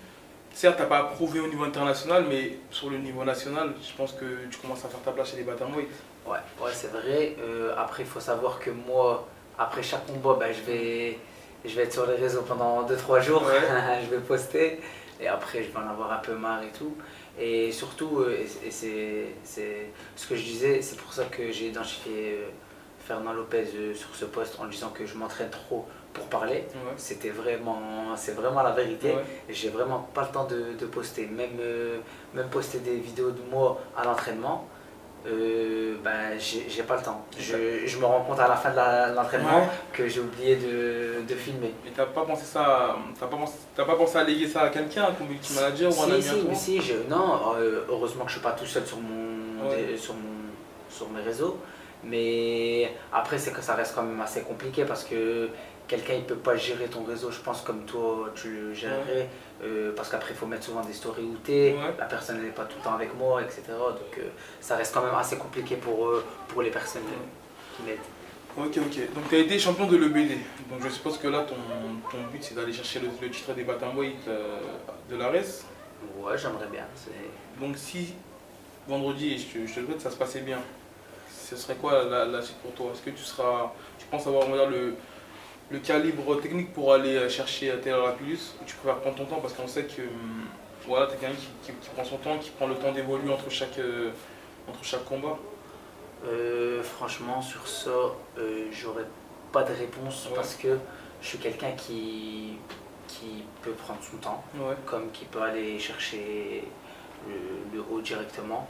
Certes, 0.53 0.77
tu 0.77 0.81
n'as 0.81 0.88
pas 0.88 1.03
prouvé 1.03 1.39
au 1.39 1.47
niveau 1.47 1.63
international, 1.63 2.25
mais 2.27 2.57
sur 2.71 2.89
le 2.89 2.97
niveau 2.97 3.23
national, 3.23 3.73
je 3.81 3.95
pense 3.95 4.13
que 4.13 4.25
tu 4.49 4.57
commences 4.57 4.83
à 4.85 4.88
faire 4.88 5.01
ta 5.01 5.12
place 5.12 5.31
chez 5.31 5.38
les 5.38 5.43
Batamweight. 5.43 5.89
Ouais, 6.25 6.38
ouais 6.62 6.71
c'est 6.73 6.91
vrai. 6.91 7.35
Euh, 7.39 7.73
après, 7.77 8.03
il 8.03 8.09
faut 8.09 8.19
savoir 8.19 8.59
que 8.59 8.69
moi, 8.69 9.27
après 9.57 9.83
chaque 9.83 10.07
combat, 10.07 10.38
ben, 10.39 10.53
je, 10.53 10.62
vais, 10.63 11.19
je 11.63 11.75
vais 11.75 11.83
être 11.83 11.93
sur 11.93 12.07
les 12.07 12.15
réseaux 12.15 12.41
pendant 12.41 12.88
2-3 12.88 13.21
jours, 13.21 13.43
je 14.03 14.09
vais 14.09 14.21
poster, 14.21 14.81
et 15.19 15.27
après, 15.27 15.63
je 15.63 15.69
vais 15.69 15.77
en 15.77 15.89
avoir 15.89 16.13
un 16.13 16.17
peu 16.17 16.33
marre 16.33 16.63
et 16.63 16.77
tout. 16.77 16.95
Et 17.39 17.71
surtout, 17.71 18.19
euh, 18.19 18.38
et 18.65 18.71
c'est 18.71 19.28
ce 20.15 20.28
que 20.28 20.36
je 20.36 20.43
disais, 20.43 20.82
c'est 20.82 20.97
pour 20.97 21.13
ça 21.13 21.25
que 21.25 21.52
j'ai 21.52 21.67
identifié 21.67 22.34
euh, 22.34 22.49
Fernand 22.99 23.32
Lopez 23.32 23.65
euh, 23.75 23.93
sur 23.93 24.13
ce 24.13 24.25
poste 24.25 24.60
en 24.60 24.65
disant 24.65 24.89
que 24.89 25.06
je 25.06 25.15
m'entraîne 25.15 25.49
trop 25.49 25.88
pour 26.12 26.25
parler. 26.25 26.65
C'était 26.97 27.30
vraiment, 27.30 27.80
c'est 28.17 28.34
vraiment 28.34 28.62
la 28.62 28.71
vérité. 28.71 29.13
J'ai 29.47 29.69
vraiment 29.69 30.10
pas 30.13 30.23
le 30.23 30.30
temps 30.30 30.45
de, 30.45 30.86
poster, 30.88 31.28
même, 31.28 31.58
même 32.34 32.49
poster 32.49 32.80
des 32.80 32.97
vidéos 32.97 33.32
de 33.32 33.41
moi 33.49 33.80
à 33.95 34.04
l'entraînement 34.04 34.67
euh, 35.27 35.95
ben, 36.03 36.39
j'ai 36.39 36.84
pas 36.84 36.95
le 36.95 37.03
temps. 37.03 37.25
Je, 37.38 37.86
je, 37.86 37.97
me 37.97 38.05
rends 38.05 38.21
compte 38.21 38.39
à 38.39 38.47
la 38.47 38.55
fin 38.55 38.71
de 38.71 39.15
l'entraînement 39.15 39.67
que 39.91 40.08
j'ai 40.08 40.21
oublié 40.21 40.55
de, 40.55 41.21
de, 41.27 41.36
filmer. 41.36 41.73
Et 41.86 41.91
t'as 41.93 42.05
pas 42.05 42.23
pensé 42.23 42.45
ça, 42.45 42.95
t'as 43.19 43.27
pas, 43.27 43.36
pensé, 43.36 43.53
pas 43.75 43.95
pensé 43.95 44.17
à 44.17 44.23
léguer 44.23 44.47
ça 44.47 44.62
à 44.62 44.69
quelqu'un, 44.69 45.08
un 45.10 45.12
community 45.12 45.53
manager 45.53 45.91
ou 45.97 46.03
un 46.03 46.12
ami 46.13 46.21
si, 46.21 46.55
si, 46.55 46.82
je, 46.82 46.93
non, 47.10 47.53
euh, 47.58 47.82
heureusement 47.89 48.23
que 48.23 48.29
je 48.29 48.36
suis 48.36 48.43
pas 48.43 48.53
tout 48.53 48.65
seul 48.65 48.86
sur, 48.86 48.97
mon, 48.97 49.69
sur, 49.97 50.13
mon, 50.13 50.49
sur 50.89 51.10
mes 51.10 51.21
réseaux. 51.21 51.58
Mais 52.03 52.95
après, 53.12 53.38
c'est 53.38 53.51
que 53.51 53.62
ça 53.62 53.75
reste 53.75 53.93
quand 53.93 54.03
même 54.03 54.21
assez 54.21 54.41
compliqué 54.41 54.86
parce 54.86 55.03
que 55.03 55.49
quelqu'un 55.89 56.13
il 56.13 56.23
peut 56.23 56.36
pas 56.36 56.56
gérer 56.56 56.86
ton 56.86 57.04
réseau, 57.04 57.32
je 57.32 57.39
pense, 57.39 57.62
comme 57.62 57.84
toi 57.84 58.30
tu 58.36 58.49
le 58.49 58.73
gérerais. 58.73 59.28
Euh, 59.62 59.91
parce 59.93 60.10
qu'après, 60.10 60.32
il 60.32 60.38
faut 60.38 60.45
mettre 60.45 60.63
souvent 60.63 60.82
des 60.82 60.93
stories 60.93 61.23
où 61.23 61.36
t'es, 61.43 61.75
la 61.97 62.06
personne 62.06 62.41
n'est 62.41 62.52
pas 62.52 62.63
tout 62.63 62.78
le 62.78 62.84
temps 62.84 62.93
avec 62.93 63.13
moi, 63.17 63.41
etc. 63.41 63.63
Donc 63.67 64.17
euh, 64.17 64.30
ça 64.62 64.78
reste 64.78 64.93
quand 64.93 65.04
même 65.04 65.15
assez 65.15 65.36
compliqué 65.36 65.75
pour, 65.75 66.08
euh, 66.08 66.23
pour 66.47 66.62
les 66.62 66.69
personnes 66.69 67.02
qui 67.75 67.84
m'aident. 67.84 67.97
Ok, 68.58 68.78
ok. 68.78 69.13
Donc 69.13 69.28
tu 69.30 69.36
as 69.36 69.39
été 69.39 69.60
champion 69.60 69.88
de 69.88 69.97
l'EBD. 69.97 70.38
Donc 70.69 70.82
je 70.82 70.89
suppose 70.89 71.17
que 71.17 71.28
là, 71.28 71.39
ton, 71.41 71.56
ton 72.10 72.23
but, 72.32 72.41
c'est 72.41 72.56
d'aller 72.56 72.71
chercher 72.71 73.02
le, 73.02 73.30
titre 73.30 73.54
des 73.54 73.63
Batamweight 73.63 74.30
de 75.10 75.15
l'ARES 75.17 75.65
Ouais, 76.17 76.38
j'aimerais 76.38 76.67
bien. 76.71 76.86
Donc 77.60 77.75
si 77.75 78.13
vendredi, 78.88 79.38
je 79.38 79.60
te, 79.60 79.67
je 79.67 79.82
te 79.82 79.86
souhaite, 79.86 80.02
ça 80.02 80.10
se 80.10 80.15
passait 80.15 80.39
bien, 80.39 80.60
ce 81.29 81.56
serait 81.56 81.75
quoi 81.75 82.06
la, 82.06 82.25
la 82.25 82.42
suite 82.42 82.58
pour 82.58 82.71
toi? 82.73 82.92
Est-ce 82.94 83.02
que 83.02 83.10
tu 83.10 83.23
seras, 83.23 83.73
tu 83.98 84.06
penses 84.08 84.25
avoir 84.25 84.48
le, 84.69 84.96
le 85.71 85.79
calibre 85.79 86.39
technique 86.41 86.73
pour 86.73 86.93
aller 86.93 87.15
euh, 87.15 87.29
chercher 87.29 87.73
Taylor 87.81 88.07
Lapillus 88.07 88.55
ou 88.61 88.65
tu 88.65 88.75
préfères 88.75 88.99
prendre 88.99 89.15
ton 89.17 89.25
temps 89.25 89.39
parce 89.39 89.53
qu'on 89.53 89.67
sait 89.67 89.83
que 89.83 90.01
hum, 90.01 90.45
voilà, 90.87 91.07
tu 91.07 91.13
es 91.13 91.17
quelqu'un 91.17 91.35
qui, 91.63 91.71
prend 91.93 92.03
son 92.03 92.17
temps, 92.17 92.37
qui 92.39 92.49
prend 92.51 92.67
le 92.67 92.75
temps 92.75 92.91
d'évoluer 92.91 93.31
entre 93.31 93.49
chaque, 93.49 93.77
euh, 93.77 94.11
entre 94.67 94.83
chaque 94.83 95.05
combat. 95.05 95.37
Euh, 96.25 96.81
Franchement, 96.81 97.41
sur 97.41 97.67
ça, 97.67 97.91
j'aurais 98.71 99.05
pas 99.51 99.63
de 99.63 99.73
réponse 99.73 100.29
parce 100.33 100.55
que 100.55 100.77
je 101.21 101.27
suis 101.27 101.37
quelqu'un 101.37 101.71
qui, 101.71 102.57
qui 103.07 103.43
peut 103.61 103.71
prendre 103.71 103.99
son 104.01 104.17
temps, 104.17 104.43
comme 104.85 105.11
qui 105.11 105.25
peut 105.25 105.41
aller 105.41 105.77
chercher 105.79 106.63
le 107.73 107.83
haut 107.91 108.01
directement. 108.01 108.67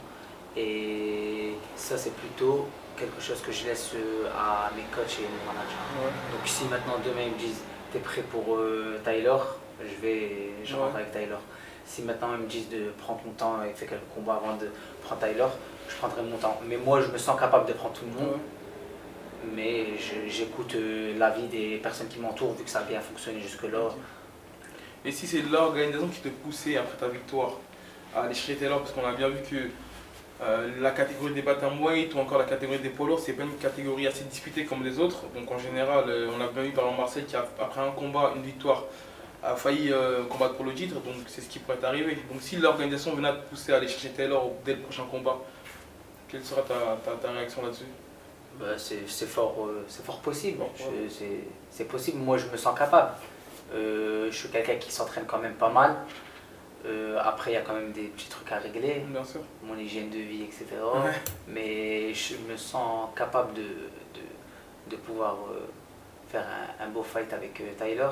Et 0.56 1.54
ça, 1.76 1.96
c'est 1.96 2.14
plutôt 2.14 2.68
quelque 3.00 3.20
chose 3.20 3.40
que 3.40 3.50
je 3.50 3.64
laisse 3.64 3.92
euh, 3.94 4.28
à 4.36 4.70
mes 4.76 4.82
coachs 4.94 5.18
et 5.18 5.22
mes 5.22 5.44
managers. 5.46 6.12
Donc 6.32 6.44
si 6.44 6.64
maintenant 6.64 6.96
demain 7.04 7.22
ils 7.26 7.32
me 7.32 7.38
disent 7.38 7.62
t'es 7.92 7.98
prêt 7.98 8.22
pour 8.22 8.56
euh, 8.56 9.00
Tyler, 9.02 9.36
je 9.80 10.02
vais 10.02 10.50
je 10.64 10.76
rentre 10.76 10.96
avec 10.96 11.10
Tyler. 11.10 11.40
Si 11.86 12.02
maintenant 12.02 12.34
ils 12.34 12.44
me 12.44 12.46
disent 12.48 12.68
de 12.68 12.90
prendre 12.98 13.20
ton 13.22 13.30
temps 13.30 13.62
et 13.64 13.72
faire 13.72 13.88
quelques 13.88 14.14
combats 14.14 14.40
avant 14.44 14.56
de 14.56 14.68
prendre 15.02 15.20
Tyler, 15.20 15.46
je 15.88 15.96
prendrai 15.96 16.22
mon 16.22 16.36
temps. 16.36 16.60
Mais 16.68 16.76
moi 16.76 17.00
je 17.00 17.08
me 17.08 17.18
sens 17.18 17.40
capable 17.40 17.66
de 17.66 17.72
prendre 17.72 17.94
tout 17.94 18.04
le 18.04 18.20
monde. 18.20 18.38
mais 19.56 19.96
j'écoute 20.28 20.74
euh, 20.74 21.18
l'avis 21.18 21.48
des 21.48 21.78
personnes 21.78 22.08
qui 22.08 22.18
m'entourent 22.20 22.52
vu 22.52 22.64
que 22.64 22.70
ça 22.70 22.80
a 22.80 22.82
bien 22.82 23.00
fonctionné 23.00 23.40
jusque-là. 23.40 23.88
Et 25.04 25.10
si 25.10 25.26
c'est 25.26 25.42
l'organisation 25.50 26.08
qui 26.08 26.20
te 26.20 26.28
poussait 26.28 26.76
après 26.76 26.98
ta 26.98 27.08
victoire 27.08 27.52
à 28.14 28.24
aller 28.24 28.34
chercher 28.34 28.56
Taylor, 28.56 28.80
parce 28.80 28.92
qu'on 28.92 29.06
a 29.06 29.12
bien 29.12 29.30
vu 29.30 29.40
que 29.50 29.70
euh, 30.42 30.70
la 30.80 30.90
catégorie 30.92 31.34
des 31.34 31.42
weight 31.42 32.14
ou 32.14 32.18
encore 32.18 32.38
la 32.38 32.44
catégorie 32.44 32.78
des 32.78 32.88
polos, 32.88 33.22
c'est 33.24 33.34
pas 33.34 33.42
une 33.42 33.56
catégorie 33.56 34.06
assez 34.06 34.24
disputée 34.24 34.64
comme 34.64 34.82
les 34.82 34.98
autres. 34.98 35.24
Donc 35.34 35.50
en 35.50 35.58
général, 35.58 36.04
euh, 36.08 36.30
on 36.36 36.40
a 36.40 36.48
bien 36.48 36.62
vu 36.62 36.70
par 36.70 36.84
exemple 36.84 37.00
Marseille 37.00 37.24
qui, 37.24 37.36
après 37.36 37.80
un 37.80 37.90
combat, 37.90 38.32
une 38.36 38.42
victoire, 38.42 38.84
a 39.42 39.56
failli 39.56 39.90
combattre 40.28 40.54
pour 40.54 40.66
le 40.66 40.74
titre. 40.74 40.94
Donc 40.96 41.14
c'est 41.26 41.40
ce 41.40 41.48
qui 41.48 41.58
pourrait 41.58 41.82
arriver. 41.82 42.18
Donc 42.30 42.42
si 42.42 42.56
l'organisation 42.56 43.14
venait 43.14 43.28
à 43.28 43.32
te 43.32 43.48
pousser 43.48 43.72
à 43.72 43.76
aller 43.76 43.88
chercher 43.88 44.10
Taylor 44.10 44.50
dès 44.64 44.74
le 44.74 44.80
prochain 44.80 45.04
combat, 45.10 45.38
quelle 46.28 46.44
sera 46.44 46.62
ta 46.62 47.32
réaction 47.32 47.62
là-dessus? 47.62 47.86
Bah, 48.58 48.76
c'est 48.76 49.26
fort, 49.26 49.56
euh, 49.66 49.84
fort 50.04 50.20
possible. 50.20 50.62
C'est 51.70 51.84
possible. 51.84 52.18
Moi, 52.18 52.36
je 52.38 52.46
me 52.46 52.56
sens 52.56 52.78
capable. 52.78 53.12
Euh, 53.72 54.28
je 54.30 54.36
suis 54.36 54.48
quelqu'un 54.48 54.74
qui 54.76 54.90
s'entraîne 54.90 55.24
quand 55.26 55.38
même 55.38 55.54
pas 55.54 55.70
mal. 55.70 55.96
Euh, 56.86 57.18
après, 57.22 57.52
il 57.52 57.54
y 57.54 57.56
a 57.56 57.60
quand 57.60 57.74
même 57.74 57.92
des 57.92 58.04
petits 58.04 58.28
trucs 58.28 58.50
à 58.52 58.58
régler. 58.58 59.04
Mon 59.62 59.76
hygiène 59.76 60.10
de 60.10 60.18
vie, 60.18 60.42
etc. 60.42 60.66
Mais 61.48 62.14
je 62.14 62.36
me 62.50 62.56
sens 62.56 63.10
capable 63.14 63.54
de, 63.54 63.62
de, 64.90 64.96
pouvoir 64.96 65.36
faire 66.28 66.46
un, 66.80 66.88
beau 66.88 67.02
fight 67.02 67.32
avec 67.32 67.62
Tyler. 67.76 68.08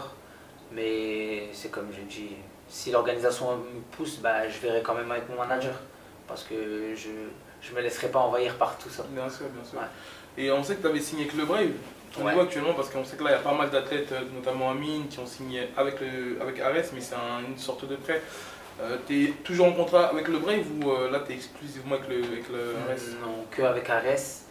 Mais 0.73 1.49
c'est 1.53 1.71
comme 1.71 1.89
je 1.93 2.03
dis, 2.03 2.37
si 2.69 2.91
l'organisation 2.91 3.57
me 3.57 3.81
pousse, 3.97 4.19
bah, 4.19 4.49
je 4.49 4.59
verrai 4.59 4.83
quand 4.83 4.95
même 4.95 5.11
avec 5.11 5.29
mon 5.29 5.37
manager. 5.37 5.75
Parce 6.27 6.45
que 6.45 6.95
je 6.95 7.09
ne 7.71 7.77
me 7.77 7.83
laisserai 7.83 8.09
pas 8.09 8.19
envahir 8.19 8.57
par 8.57 8.77
tout 8.77 8.91
ça. 8.91 9.05
Bien 9.09 9.29
sûr, 9.31 9.47
bien 9.49 9.64
sûr. 9.64 9.81
Et 10.37 10.53
on 10.53 10.62
sait 10.62 10.77
que 10.77 10.83
tu 10.83 10.87
avais 10.87 11.01
signé 11.01 11.23
avec 11.25 11.35
le 11.35 11.45
Brave. 11.47 11.71
Ton 12.14 12.25
ouais. 12.25 12.41
actuellement, 12.41 12.73
parce 12.75 12.89
qu'on 12.91 13.05
sait 13.05 13.16
que 13.16 13.25
là, 13.25 13.31
il 13.31 13.33
y 13.35 13.37
a 13.37 13.41
pas 13.41 13.53
mal 13.53 13.71
d'athlètes, 13.71 14.12
euh, 14.12 14.21
notamment 14.35 14.71
Amine, 14.71 15.09
qui 15.09 15.19
ont 15.19 15.27
signé 15.27 15.69
avec, 15.77 16.01
le, 16.01 16.41
avec 16.41 16.59
Ares, 16.61 16.91
mais 16.95 17.01
c'est 17.01 17.16
une 17.47 17.59
sorte 17.59 17.87
de 17.87 17.97
prêt. 17.97 18.23
Euh, 18.81 18.97
tu 19.07 19.24
es 19.24 19.29
toujours 19.45 19.66
en 19.66 19.72
contrat 19.72 20.07
avec 20.07 20.29
le 20.29 20.39
Brave 20.39 20.64
ou 20.81 20.91
euh, 20.91 21.11
là, 21.11 21.20
tu 21.26 21.33
es 21.33 21.35
exclusivement 21.35 21.97
avec 21.97 22.09
le, 22.09 22.16
avec 22.16 22.49
le 22.49 22.74
Ares 22.89 23.20
Non, 23.20 23.45
que 23.51 23.62
avec 23.62 23.89
Ares. 23.91 24.45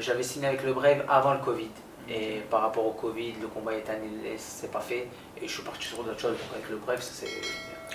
J'avais 0.00 0.22
signé 0.22 0.48
avec 0.48 0.64
le 0.64 0.72
Brave 0.72 1.04
avant 1.08 1.34
le 1.34 1.40
Covid. 1.40 1.70
Et 2.08 2.42
par 2.50 2.60
rapport 2.60 2.86
au 2.86 2.92
Covid, 2.92 3.34
le 3.40 3.46
combat 3.48 3.72
est 3.72 3.88
annulé, 3.88 4.34
c'est 4.36 4.70
pas 4.70 4.80
fait. 4.80 5.08
Et 5.40 5.48
je 5.48 5.52
suis 5.52 5.62
parti 5.62 5.86
sur 5.86 6.04
d'autres 6.04 6.20
choses. 6.20 6.32
Donc 6.32 6.54
avec 6.54 6.68
le 6.68 6.76
Brave, 6.76 7.00
ça 7.00 7.12
c'est 7.14 7.28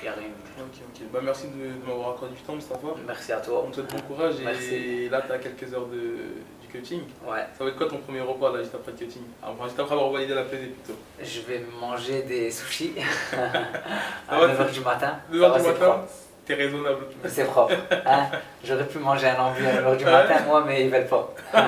Ok, 0.02 0.08
ok. 0.60 1.02
Bah, 1.12 1.20
merci 1.22 1.48
de, 1.48 1.88
m'avoir 1.88 2.12
accordé 2.12 2.36
du 2.36 2.42
temps, 2.42 2.56
Mustafa. 2.56 2.88
Merci 3.06 3.32
à 3.32 3.38
toi. 3.38 3.64
On 3.66 3.70
te 3.70 3.76
souhaite 3.76 3.92
bon 3.92 4.02
courage. 4.02 4.36
Et 4.40 5.10
là, 5.10 5.22
tu 5.22 5.32
as 5.32 5.40
quelques 5.40 5.74
heures 5.74 5.88
de, 5.88 6.16
coaching. 6.72 7.02
Ouais. 7.26 7.46
Ça 7.58 7.64
va 7.64 7.70
être 7.70 7.78
quoi 7.78 7.88
ton 7.88 7.98
premier 7.98 8.22
repas 8.22 8.52
là, 8.52 8.60
juste 8.60 8.76
après 8.76 8.92
le 8.92 8.98
coaching 8.98 9.24
Enfin, 9.44 9.66
juste 9.66 9.80
après 9.80 9.94
avoir 9.94 10.12
validé 10.12 10.34
la 10.34 10.44
pesée 10.44 10.68
plutôt. 10.68 11.00
Je 11.22 11.42
vais 11.42 11.64
manger 11.80 12.24
des 12.24 12.50
sushis 12.52 12.94
à 14.30 14.40
9h 14.40 14.72
du 14.72 14.80
matin. 14.82 15.20
9h 15.32 15.58
du 15.62 15.68
matin? 15.68 16.02
T'es 16.46 16.54
raisonnable. 16.56 17.06
C'est 17.28 17.46
propre. 17.46 17.76
Hein? 18.06 18.26
J'aurais 18.64 18.88
pu 18.88 18.98
manger 18.98 19.28
un 19.28 19.40
ambu 19.40 19.66
à 19.66 19.82
9h 19.82 19.98
du 19.98 20.06
matin, 20.06 20.36
moi, 20.48 20.64
mais 20.66 20.86
ils 20.86 20.90
veulent 20.90 21.06
pas. 21.08 21.34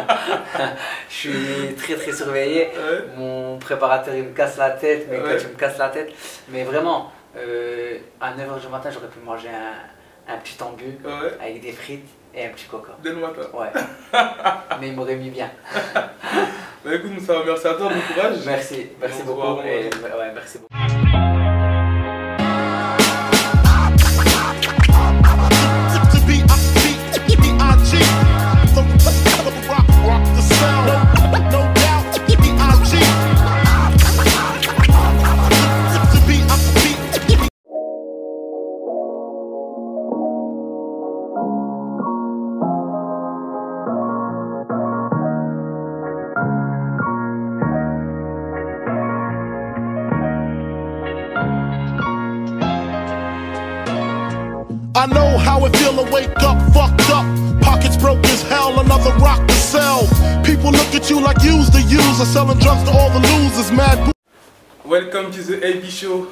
je 1.09 1.13
suis 1.13 1.75
très 1.75 1.95
très 1.95 2.11
surveillé. 2.11 2.69
Mon 3.15 3.57
préparateur 3.59 4.15
il 4.15 4.23
me 4.23 4.31
casse 4.33 4.57
la 4.57 4.71
tête, 4.71 5.07
mes 5.09 5.19
coachs 5.19 5.47
me 5.51 5.57
cassent 5.57 5.77
la 5.77 5.89
tête. 5.89 6.11
Mais 6.49 6.63
vraiment, 6.63 7.11
euh, 7.37 7.97
à 8.19 8.31
9h 8.33 8.59
du 8.59 8.67
matin, 8.69 8.89
j'aurais 8.91 9.07
pu 9.07 9.19
manger 9.19 9.49
un, 9.49 10.33
un 10.33 10.37
petit 10.37 10.61
ambu 10.63 10.97
avec 11.39 11.61
des 11.61 11.71
frites 11.71 12.07
et 12.33 12.45
un 12.45 12.49
petit 12.49 12.65
coca. 12.65 12.93
Le 13.03 13.15
matin 13.15 13.41
Ouais. 13.53 13.71
Mais 14.79 14.87
il 14.89 14.95
m'aurait 14.95 15.15
mis 15.15 15.29
bien. 15.29 15.49
bah 15.93 16.95
écoute, 16.95 17.19
ça 17.25 17.33
va, 17.39 17.45
merci 17.45 17.67
à 17.67 17.73
toi, 17.73 17.89
bon 17.89 18.13
courage. 18.13 18.37
Merci, 18.45 18.87
merci 18.99 19.23
beaucoup. 19.23 19.61
Et, 19.61 19.89
ouais, 19.89 20.31
merci 20.33 20.59
beaucoup. 20.59 21.10
Another 58.91 59.17
rock 59.19 59.47
to 59.47 59.53
sell. 59.53 60.01
People 60.43 60.71
look 60.71 60.93
at 60.93 61.09
you 61.09 61.21
like 61.21 61.41
you's 61.43 61.69
the 61.69 61.81
user, 61.81 62.25
selling 62.25 62.59
drugs 62.59 62.83
to 62.83 62.91
all 62.91 63.09
the 63.09 63.19
losers, 63.19 63.71
mad. 63.71 64.11
Welcome 64.83 65.31
to 65.31 65.41
the 65.43 65.63
AB 65.63 65.85
Show. 65.89 66.27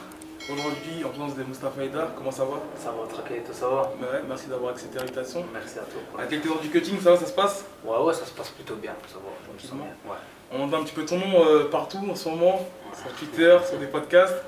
Aujourd'hui, 0.51 1.05
en 1.05 1.09
présence 1.09 1.35
de 1.35 1.43
Mustafa 1.43 1.83
Eda, 1.83 2.11
comment 2.17 2.31
ça 2.31 2.43
va? 2.43 2.59
Ça 2.75 2.91
va, 2.91 3.07
tranquille, 3.07 3.43
tout 3.45 3.53
ça 3.53 3.67
va? 3.69 3.81
Ouais, 4.01 4.23
Merci 4.27 4.47
d'avoir 4.47 4.71
accepté 4.71 4.97
l'invitation. 4.97 5.45
Merci 5.53 5.77
à 5.77 5.83
toi. 5.83 6.01
À 6.21 6.25
quelques 6.25 6.47
heures 6.47 6.59
du 6.59 6.69
cutting, 6.69 6.99
ça 6.99 7.11
va, 7.11 7.17
ça 7.17 7.27
se 7.27 7.33
passe? 7.33 7.63
Ouais, 7.85 7.97
ouais, 7.97 8.13
ça 8.13 8.25
se 8.25 8.31
passe 8.31 8.49
plutôt 8.49 8.75
bien, 8.75 8.93
ça 9.07 9.15
va, 9.17 9.29
je 9.47 9.53
me 9.53 9.59
sens 9.59 9.77
bien. 9.77 10.11
Ouais. 10.11 10.17
On 10.51 10.63
entend 10.63 10.81
un 10.81 10.83
petit 10.83 10.95
peu 10.95 11.05
ton 11.05 11.17
nom 11.19 11.45
euh, 11.45 11.69
partout 11.69 11.99
en 12.09 12.15
ce 12.15 12.27
moment, 12.29 12.67
sur 12.99 13.11
Twitter, 13.13 13.57
sur 13.69 13.77
des 13.77 13.85
podcasts. 13.85 14.41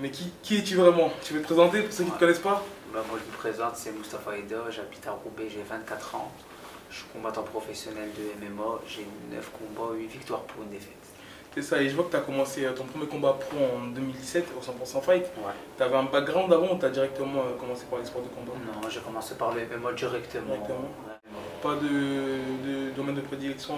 Mais 0.00 0.10
qui, 0.10 0.32
qui 0.42 0.56
es-tu 0.56 0.76
vraiment? 0.76 1.12
Tu 1.22 1.34
veux 1.34 1.40
te 1.40 1.44
présenter 1.44 1.82
pour 1.82 1.92
ceux 1.92 2.04
qui 2.04 2.10
ne 2.10 2.14
te 2.14 2.18
connaissent 2.20 2.38
pas? 2.38 2.64
Bah, 2.94 3.04
moi, 3.08 3.18
je 3.22 3.30
me 3.30 3.36
présente, 3.36 3.76
c'est 3.76 3.92
Mustafa 3.92 4.36
Eda, 4.38 4.70
j'habite 4.70 5.06
à 5.06 5.12
Roubaix, 5.12 5.48
j'ai 5.50 5.62
24 5.62 6.14
ans. 6.14 6.32
Je 6.92 6.98
suis 6.98 7.06
combattant 7.10 7.42
professionnel 7.42 8.10
de 8.14 8.44
MMA, 8.44 8.80
j'ai 8.86 9.06
9 9.34 9.50
combats, 9.52 9.94
8 9.94 10.06
victoires 10.08 10.42
pour 10.42 10.62
une 10.62 10.68
défaite. 10.68 10.92
C'est 11.54 11.62
ça, 11.62 11.80
et 11.80 11.88
je 11.88 11.94
vois 11.94 12.04
que 12.04 12.10
tu 12.10 12.16
as 12.16 12.20
commencé 12.20 12.66
euh, 12.66 12.72
ton 12.72 12.84
premier 12.84 13.06
combat 13.06 13.32
pro 13.32 13.56
en 13.76 13.86
2017 13.88 14.48
au 14.56 14.60
100% 14.60 15.02
Fight. 15.02 15.22
Ouais. 15.38 15.52
Tu 15.76 15.82
avais 15.82 15.96
un 15.96 16.04
background 16.04 16.52
avant 16.52 16.74
ou 16.74 16.78
tu 16.78 16.84
as 16.84 16.90
directement 16.90 17.40
euh, 17.40 17.56
commencé 17.58 17.86
par 17.88 17.98
les 17.98 18.04
sports 18.04 18.22
de 18.22 18.28
combat? 18.28 18.52
Non, 18.52 18.88
j'ai 18.90 19.00
commencé 19.00 19.34
par 19.36 19.54
le 19.54 19.62
MMA 19.62 19.92
directement. 19.92 20.54
Pas 21.62 21.76
de, 21.76 22.94
domaine 22.94 23.14
de 23.14 23.20
prédilection 23.22 23.74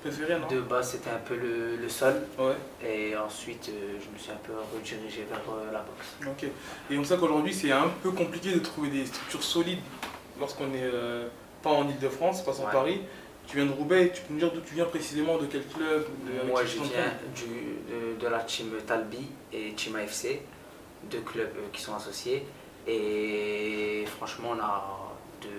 préféré, 0.00 0.38
non? 0.38 0.46
De 0.46 0.60
base, 0.60 0.92
c'était 0.92 1.10
un 1.10 1.18
peu 1.24 1.34
le, 1.36 1.88
sol. 1.88 2.14
Ouais. 2.38 2.54
Et 2.84 3.16
ensuite, 3.16 3.68
euh, 3.68 3.98
je 4.00 4.12
me 4.12 4.18
suis 4.18 4.30
un 4.30 4.40
peu 4.44 4.52
redirigé 4.74 5.26
vers 5.28 5.42
la 5.72 5.80
boxe. 5.80 6.16
Ok. 6.24 6.48
Et 6.90 6.98
on 6.98 7.02
sait 7.02 7.16
qu'aujourd'hui, 7.16 7.52
c'est 7.52 7.72
un 7.72 7.88
peu 8.00 8.12
compliqué 8.12 8.52
de 8.52 8.60
trouver 8.60 8.90
des 8.90 9.06
structures 9.06 9.42
solides 9.42 9.80
lorsqu'on 10.38 10.68
n'est 10.68 10.88
pas 11.62 11.70
en 11.70 11.88
Ile-de-France, 11.88 12.42
pas 12.42 12.60
en 12.60 12.70
Paris. 12.70 13.00
Tu 13.46 13.56
viens 13.56 13.66
de 13.66 13.72
Roubaix, 13.72 14.12
tu 14.14 14.20
peux 14.22 14.34
me 14.34 14.38
dire 14.38 14.52
d'où 14.52 14.60
tu 14.60 14.74
viens 14.74 14.84
précisément, 14.84 15.38
de 15.38 15.46
quel 15.46 15.66
club 15.66 16.06
Moi, 16.46 16.64
je 16.66 16.80
viens 16.80 17.14
du, 17.34 18.18
de, 18.20 18.28
la 18.28 18.40
team 18.40 18.72
Talbi 18.86 19.26
et 19.52 19.72
Team 19.72 19.96
AFC, 19.96 20.40
deux 21.04 21.20
clubs 21.20 21.48
euh, 21.56 21.68
qui 21.72 21.80
sont 21.80 21.94
associés. 21.94 22.44
Et 22.86 24.04
franchement, 24.06 24.50
on 24.54 24.60
a 24.60 24.98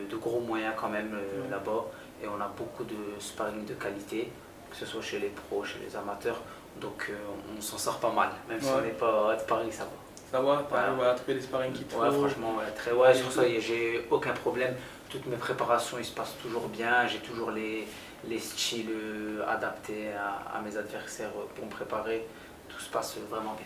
de, 0.07 0.15
gros 0.17 0.39
moyens 0.39 0.73
quand 0.77 0.89
même 0.89 1.15
euh, 1.15 1.49
là-bas. 1.49 1.85
Et 2.21 2.27
on 2.27 2.39
a 2.39 2.47
beaucoup 2.55 2.83
de 2.83 3.19
sparring 3.19 3.65
de 3.65 3.73
qualité, 3.73 4.29
que 4.69 4.75
ce 4.75 4.85
soit 4.85 5.01
chez 5.01 5.17
les 5.17 5.29
pros, 5.29 5.63
chez 5.63 5.79
les 5.83 5.95
amateurs. 5.95 6.41
Donc 6.79 7.07
euh, 7.09 7.13
on 7.57 7.61
s'en 7.61 7.77
sort 7.77 7.97
pas 7.99 8.11
mal, 8.11 8.29
même 8.47 8.61
si 8.61 8.69
on 8.69 8.81
n'est 8.81 8.89
pas 8.89 9.35
de 9.35 9.43
Paris, 9.43 9.71
ça 9.71 9.85
va. 9.85 9.89
Ça 10.31 10.39
va, 10.41 10.63
tu 10.69 10.75
à 11.03 11.15
trouver 11.15 11.33
des 11.33 11.41
sparring 11.41 11.73
qui 11.73 11.85
te 11.85 11.95
Ouais, 11.95 12.11
franchement, 12.11 12.57
très, 12.75 12.91
ouais, 12.91 13.15
sur 13.15 13.31
ça, 13.31 13.41
j'ai 13.59 14.05
aucun 14.11 14.33
problème 14.33 14.75
toutes 15.09 15.25
mes 15.25 15.35
préparations 15.35 15.97
ils 15.97 16.05
se 16.05 16.13
passent 16.13 16.35
toujours 16.41 16.67
bien, 16.67 17.07
j'ai 17.07 17.19
toujours 17.19 17.51
les, 17.51 17.87
les 18.27 18.39
styles 18.39 18.91
euh, 18.91 19.43
adaptés 19.47 20.09
à, 20.13 20.61
mes 20.61 20.77
adversaires 20.77 21.31
pour 21.55 21.65
me 21.65 21.71
préparer, 21.71 22.25
tout 22.67 22.79
se 22.79 22.89
passe 22.89 23.17
vraiment 23.29 23.53
bien. 23.53 23.65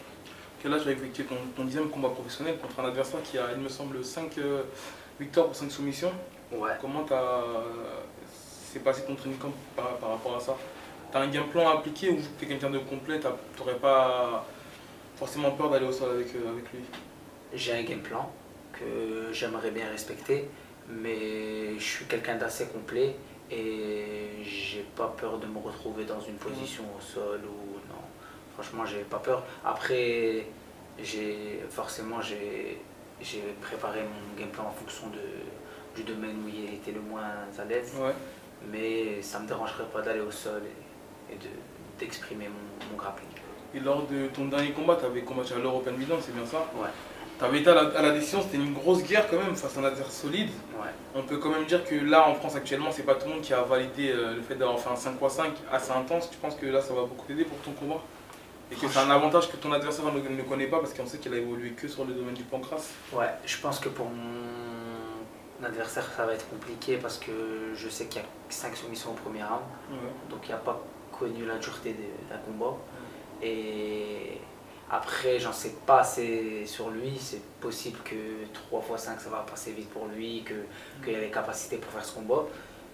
Quel 0.61 0.73
âge 0.73 0.87
as 0.87 0.91
effectué 0.91 1.25
ton, 1.25 1.35
ton, 1.55 1.65
dixième 1.65 1.89
combat 1.89 2.09
professionnel 2.09 2.57
contre 2.57 2.79
un 2.79 2.87
adversaire 2.87 3.21
qui 3.21 3.37
a, 3.37 3.51
il 3.53 3.61
me 3.61 3.67
semble, 3.67 4.03
5 4.03 4.37
euh, 4.37 4.63
victoires 5.19 5.47
pour 5.47 5.55
5 5.55 5.69
soumissions? 5.69 6.13
Ouais. 6.51 6.71
Comment 6.79 7.05
s'est 8.71 8.79
passé 8.79 9.03
ton 9.05 9.15
training 9.15 9.37
camp 9.37 9.51
par, 9.75 10.09
rapport 10.09 10.37
à 10.37 10.39
ça? 10.39 10.55
Tu 11.11 11.17
as 11.17 11.21
un 11.21 11.27
game 11.27 11.47
plan 11.47 11.69
à 11.69 11.73
appliquer 11.73 12.11
ou 12.11 12.19
tu 12.39 12.45
es 12.45 12.47
quelqu'un 12.47 12.69
de 12.69 12.79
complet, 12.79 13.19
tu 13.19 13.27
n'aurais 13.59 13.77
pas 13.77 14.45
forcément 15.17 15.51
peur 15.51 15.69
d'aller 15.69 15.85
au 15.85 15.91
sol 15.91 16.11
avec, 16.11 16.33
euh, 16.35 16.51
avec 16.51 16.71
lui? 16.71 16.79
J'ai 17.53 17.73
un 17.73 17.83
game 17.83 17.99
plan 17.99 18.31
que 18.71 19.33
j'aimerais 19.33 19.71
bien 19.71 19.89
respecter 19.89 20.49
mais 20.89 21.77
je 21.77 21.83
suis 21.83 22.05
quelqu'un 22.05 22.35
d'assez 22.35 22.67
complet 22.67 23.15
et 23.51 24.43
j'ai 24.43 24.85
pas 24.95 25.13
peur 25.17 25.37
de 25.37 25.47
me 25.47 25.59
retrouver 25.59 26.05
dans 26.05 26.19
une 26.19 26.35
position 26.35 26.83
au 26.97 27.01
sol 27.01 27.41
ou 27.45 27.73
non. 27.89 28.01
Franchement, 28.53 28.85
j'ai 28.85 29.03
pas 29.03 29.19
peur. 29.19 29.43
Après, 29.65 30.45
j'ai 31.01 31.59
forcément 31.69 32.21
j'ai 32.21 32.79
préparé 33.61 34.01
mon 34.01 34.39
game 34.39 34.49
plan 34.49 34.65
en 34.65 34.71
fonction 34.71 35.07
de, 35.07 35.95
du 35.95 36.03
domaine 36.03 36.37
où 36.45 36.49
il 36.49 36.75
était 36.75 36.91
le 36.91 37.01
moins 37.01 37.23
à 37.57 37.65
l'aise. 37.65 37.93
mais 38.71 39.21
ça 39.21 39.39
me 39.39 39.47
dérangerait 39.47 39.85
pas 39.91 40.01
d'aller 40.01 40.21
au 40.21 40.31
sol 40.31 40.61
et, 41.31 41.35
d'exprimer 41.99 42.47
mon, 42.47 42.91
mon, 42.91 42.97
grappling. 42.97 43.27
Et 43.75 43.79
lors 43.79 44.05
de 44.07 44.27
ton 44.27 44.45
dernier 44.45 44.71
combat, 44.71 44.97
tu 44.97 45.05
avais 45.05 45.21
combattu 45.21 45.53
à 45.53 45.59
l'European 45.59 45.93
Milan, 45.93 46.17
c'est 46.21 46.33
bien 46.33 46.45
ça? 46.45 46.69
Ouais. 46.75 46.89
Tu 47.43 47.49
avais 47.49 47.59
été 47.59 47.69
à 47.71 48.01
la, 48.01 48.11
décision, 48.11 48.41
c'était 48.41 48.55
une 48.55 48.73
grosse 48.73 49.03
guerre 49.03 49.27
quand 49.29 49.35
même 49.35 49.53
face 49.53 49.75
à 49.75 49.81
un 49.81 49.83
adversaire 49.83 50.09
solide. 50.09 50.47
Ouais. 50.81 50.87
On 51.13 51.23
peut 51.23 51.35
quand 51.39 51.49
même 51.49 51.65
dire 51.65 51.83
que 51.83 51.93
là 51.95 52.29
en 52.29 52.35
France 52.35 52.55
actuellement, 52.55 52.89
c'est 52.89 53.03
pas 53.03 53.15
tout 53.15 53.27
le 53.27 53.33
monde 53.33 53.41
qui 53.41 53.53
a 53.53 53.61
validé 53.63 54.11
euh, 54.11 54.35
le 54.35 54.41
fait 54.41 54.55
d'avoir 54.55 54.79
fait 54.79 54.89
un 54.89 54.95
5 54.95 55.17
x 55.21 55.33
5 55.33 55.51
assez 55.69 55.91
intense. 55.91 56.31
Tu 56.31 56.37
penses 56.37 56.55
que 56.55 56.65
là 56.67 56.81
ça 56.81 56.93
va 56.93 57.01
beaucoup 57.01 57.27
t'aider 57.27 57.43
pour 57.43 57.57
ton 57.57 57.71
combat? 57.71 58.01
Et 58.71 58.75
que 58.75 58.87
c'est 58.87 58.99
un 58.99 59.09
avantage 59.09 59.51
que 59.51 59.57
ton 59.57 59.73
adversaire 59.73 60.05
ne, 60.05 60.41
connaît 60.43 60.67
pas 60.67 60.79
parce 60.79 60.93
qu'on 60.93 61.05
sait 61.05 61.17
qu'il 61.17 61.33
a 61.33 61.37
évolué 61.37 61.71
que 61.71 61.85
sur 61.89 62.05
le 62.05 62.13
domaine 62.13 62.33
du 62.33 62.43
pancras 62.43 62.81
Ouais, 63.11 63.27
je 63.45 63.57
pense 63.57 63.77
que 63.77 63.89
pour 63.89 64.05
mon 64.05 65.65
adversaire, 65.65 66.09
ça 66.15 66.25
va 66.25 66.35
être 66.35 66.49
compliqué 66.49 66.95
parce 66.95 67.17
que 67.17 67.73
je 67.75 67.89
sais 67.89 68.05
qu'il 68.05 68.21
y 68.21 68.23
a 68.23 68.27
5 68.47 68.73
soumissions 68.77 69.11
au 69.11 69.15
premier 69.15 69.43
round. 69.43 69.63
Donc 70.29 70.47
il 70.47 70.51
n'a 70.51 70.59
pas 70.59 70.81
connu 71.11 71.45
la 71.45 71.57
dureté 71.57 71.93
d'un 72.29 72.37
combat. 72.37 72.77
Et 73.41 74.39
après, 74.93 75.39
j'en 75.39 75.53
sais 75.53 75.73
pas 75.87 76.01
assez 76.01 76.65
sur 76.67 76.89
lui. 76.91 77.17
C'est 77.19 77.41
possible 77.59 77.97
que 78.03 78.45
3 78.53 78.85
x 78.91 79.03
5 79.03 79.19
ça 79.19 79.29
va 79.29 79.39
passer 79.39 79.71
vite 79.71 79.89
pour 79.89 80.05
lui, 80.05 80.45
qu'il 81.03 81.15
a 81.15 81.19
les 81.19 81.31
capacités 81.31 81.77
pour 81.77 81.91
faire 81.91 82.05
ce 82.05 82.13
combat. 82.13 82.43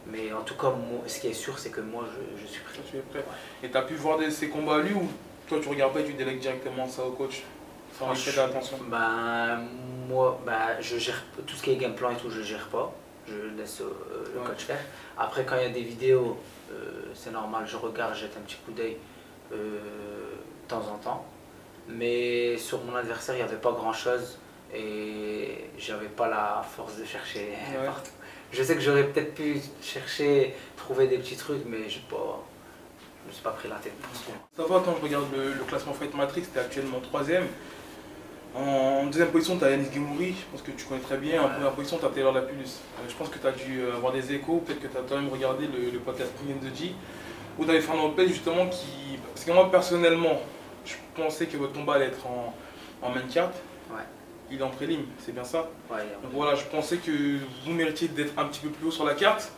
Mais 0.07 0.31
en 0.31 0.41
tout 0.41 0.55
cas, 0.55 0.73
ce 1.07 1.19
qui 1.19 1.27
est 1.27 1.33
sûr, 1.33 1.59
c'est 1.59 1.71
que 1.71 1.81
moi, 1.81 2.05
je, 2.37 2.47
suis 2.47 2.61
prêt. 2.61 2.79
Tu 2.89 2.97
es 2.97 3.01
prêt. 3.01 3.23
Et 3.61 3.69
tu 3.69 3.77
as 3.77 3.81
pu 3.81 3.95
voir 3.95 4.17
ces 4.31 4.47
combats 4.47 4.77
à 4.77 4.79
lui 4.79 4.93
ou 4.93 5.09
toi, 5.47 5.59
tu 5.61 5.67
regardes 5.67 5.93
pas 5.93 5.99
et 5.99 6.05
tu 6.05 6.13
délègues 6.13 6.39
directement 6.39 6.87
ça 6.87 7.03
au 7.03 7.11
coach 7.11 7.43
sans 7.97 8.13
y 8.13 8.21
prêter 8.21 8.39
attention 8.39 8.77
Ben, 8.87 9.59
moi, 10.07 10.39
ben, 10.45 10.79
je 10.79 10.97
gère 10.97 11.21
tout 11.45 11.55
ce 11.55 11.63
qui 11.63 11.71
est 11.71 11.75
game 11.75 11.95
plan 11.95 12.11
et 12.11 12.15
tout, 12.15 12.29
je 12.29 12.41
gère 12.41 12.67
pas. 12.67 12.93
Je 13.27 13.57
laisse 13.57 13.81
euh, 13.81 14.25
le 14.33 14.39
coach 14.41 14.63
faire. 14.63 14.79
Après, 15.17 15.43
quand 15.45 15.55
il 15.57 15.63
y 15.63 15.65
a 15.65 15.69
des 15.69 15.83
vidéos, 15.83 16.37
euh, 16.71 17.11
c'est 17.13 17.31
normal, 17.31 17.65
je 17.67 17.75
regarde, 17.75 18.15
jette 18.15 18.35
un 18.37 18.41
petit 18.41 18.55
coup 18.65 18.71
d'œil 18.71 18.97
euh, 19.51 19.55
de 19.55 20.67
temps 20.67 20.87
en 20.91 20.97
temps. 20.97 21.25
Mais 21.89 22.57
sur 22.57 22.83
mon 22.83 22.95
adversaire, 22.95 23.35
il 23.35 23.39
n'y 23.39 23.43
avait 23.43 23.57
pas 23.57 23.71
grand 23.71 23.93
chose 23.93 24.37
et 24.73 25.69
j'avais 25.77 26.07
pas 26.07 26.27
la 26.27 26.63
force 26.75 26.97
de 26.97 27.05
chercher 27.05 27.49
partout. 27.85 28.11
Je 28.51 28.63
sais 28.63 28.75
que 28.75 28.81
j'aurais 28.81 29.05
peut-être 29.05 29.35
pu 29.35 29.59
chercher, 29.81 30.55
trouver 30.75 31.07
des 31.07 31.17
petits 31.17 31.35
trucs, 31.35 31.65
mais 31.65 31.89
je 31.89 31.99
pas 31.99 32.43
je 33.23 33.29
me 33.29 33.33
suis 33.33 33.43
pas 33.43 33.51
pris 33.51 33.69
la 33.69 33.75
tête 33.75 33.93
pour 33.93 34.15
ça. 34.15 34.31
Ça 34.55 34.63
va, 34.63 34.81
quand 34.83 34.95
je 34.97 35.03
regarde 35.03 35.25
le, 35.35 35.63
classement 35.65 35.93
Fight 35.93 36.13
Matrix, 36.15 36.43
tu 36.51 36.57
es 36.57 36.61
actuellement 36.61 36.99
troisième. 36.99 37.45
En 38.55 39.05
deuxième 39.05 39.27
position, 39.27 39.57
tu 39.57 39.65
as 39.65 39.71
Yanis 39.71 39.91
Gimouri, 39.93 40.29
je 40.29 40.45
pense 40.51 40.61
que 40.63 40.71
tu 40.71 40.85
connais 40.85 41.01
très 41.01 41.17
bien. 41.17 41.43
En 41.43 41.49
première 41.49 41.71
position, 41.73 41.97
tu 41.99 42.05
as 42.05 42.09
Taylor 42.09 42.33
Lapulus. 42.33 42.63
Euh, 42.63 43.07
je 43.07 43.13
pense 43.13 43.29
que 43.29 43.37
tu 43.37 43.45
as 43.45 43.51
dû 43.51 43.83
avoir 43.95 44.13
des 44.13 44.33
échos, 44.33 44.63
peut-être 44.65 44.81
que 44.81 44.87
tu 44.87 44.97
as 44.97 45.01
quand 45.07 45.17
même 45.17 45.29
regardé 45.29 45.67
le, 45.67 45.99
podcast 45.99 46.31
Premium 46.33 46.59
de 46.59 46.75
G, 46.75 46.95
où 47.59 47.65
tu 47.65 47.69
avais 47.69 47.81
Fernand 47.81 48.07
Lopez 48.07 48.27
justement 48.27 48.67
qui. 48.67 49.19
Parce 49.33 49.45
que 49.45 49.51
moi, 49.51 49.69
personnellement, 49.69 50.41
je 50.89 51.21
pensais 51.21 51.45
que 51.45 51.57
votre 51.57 51.73
combat 51.73 51.95
allait 51.95 52.07
être 52.07 52.25
en, 52.27 52.53
en 53.01 53.09
main 53.09 53.21
carte. 53.31 53.55
Ouais. 53.91 54.03
Il 54.51 54.59
est 54.59 54.63
en 54.63 54.69
prélim, 54.69 55.01
c'est 55.19 55.33
bien 55.33 55.43
ça 55.43 55.69
Ouais, 55.91 55.99
Donc 56.23 56.31
voilà, 56.33 56.55
je 56.55 56.63
pensais 56.65 56.97
que 56.97 57.11
vous 57.65 57.71
méritiez 57.71 58.07
d'être 58.07 58.33
un 58.37 58.45
petit 58.45 58.61
peu 58.61 58.69
plus 58.69 58.87
haut 58.87 58.91
sur 58.91 59.05
la 59.05 59.13
carte. 59.13 59.51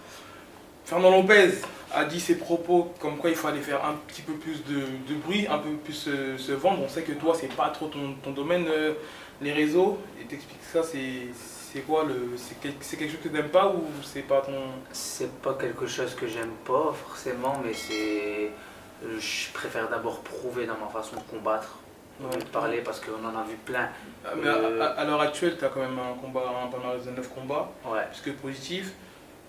Fernand 0.85 1.11
Lopez 1.11 1.51
a 1.93 2.05
dit 2.05 2.19
ses 2.19 2.35
propos 2.35 2.91
comme 2.99 3.17
quoi 3.17 3.29
il 3.29 3.35
fallait 3.35 3.61
faire 3.61 3.85
un 3.85 3.93
petit 4.07 4.21
peu 4.21 4.33
plus 4.33 4.63
de, 4.65 5.15
bruit, 5.15 5.47
un 5.47 5.59
peu 5.59 5.69
plus 5.71 5.93
se, 5.93 6.51
vendre. 6.51 6.81
On 6.83 6.89
sait 6.89 7.03
que 7.03 7.13
toi, 7.13 7.33
c'est 7.39 7.53
pas 7.55 7.69
trop 7.69 7.87
ton, 7.87 8.31
domaine, 8.31 8.65
euh, 8.67 8.93
les 9.41 9.53
réseaux. 9.53 9.97
Et 10.19 10.25
t'expliques 10.25 10.59
ça, 10.73 10.81
c'est 10.83 11.79
quoi 11.81 12.03
le 12.03 12.35
C'est 12.35 12.59
quelque 12.59 13.11
chose 13.11 13.21
que 13.23 13.29
tu 13.29 13.33
n'aimes 13.33 13.49
pas 13.49 13.67
ou 13.69 13.83
c'est 14.03 14.27
pas 14.27 14.41
ton. 14.41 14.59
C'est 14.91 15.31
pas 15.41 15.53
quelque 15.53 15.87
chose 15.87 16.13
que 16.15 16.27
j'aime 16.27 16.53
pas 16.65 16.93
forcément, 17.07 17.61
mais 17.63 17.73
c'est. 17.73 18.51
Je 19.03 19.51
préfère 19.53 19.89
d'abord 19.89 20.19
prouver 20.21 20.65
dans 20.65 20.77
ma 20.77 20.87
façon 20.87 21.15
de 21.15 21.21
combattre, 21.21 21.77
de 22.19 22.43
parler 22.45 22.81
parce 22.81 22.99
qu'on 22.99 23.25
en 23.25 23.35
a 23.37 23.43
vu 23.43 23.55
plein. 23.65 23.89
Ah, 24.25 24.29
mais 24.35 24.47
à, 24.47 25.03
l'heure 25.05 25.21
actuelle, 25.21 25.57
tu 25.57 25.65
as 25.65 25.69
quand 25.69 25.79
même 25.79 25.97
un 25.97 26.13
combat, 26.19 26.43
un 26.63 26.67
palmarès 26.67 27.03
de 27.03 27.11
9 27.11 27.29
combats, 27.33 27.71
ouais. 27.85 28.05
puisque 28.11 28.33
positif 28.37 28.93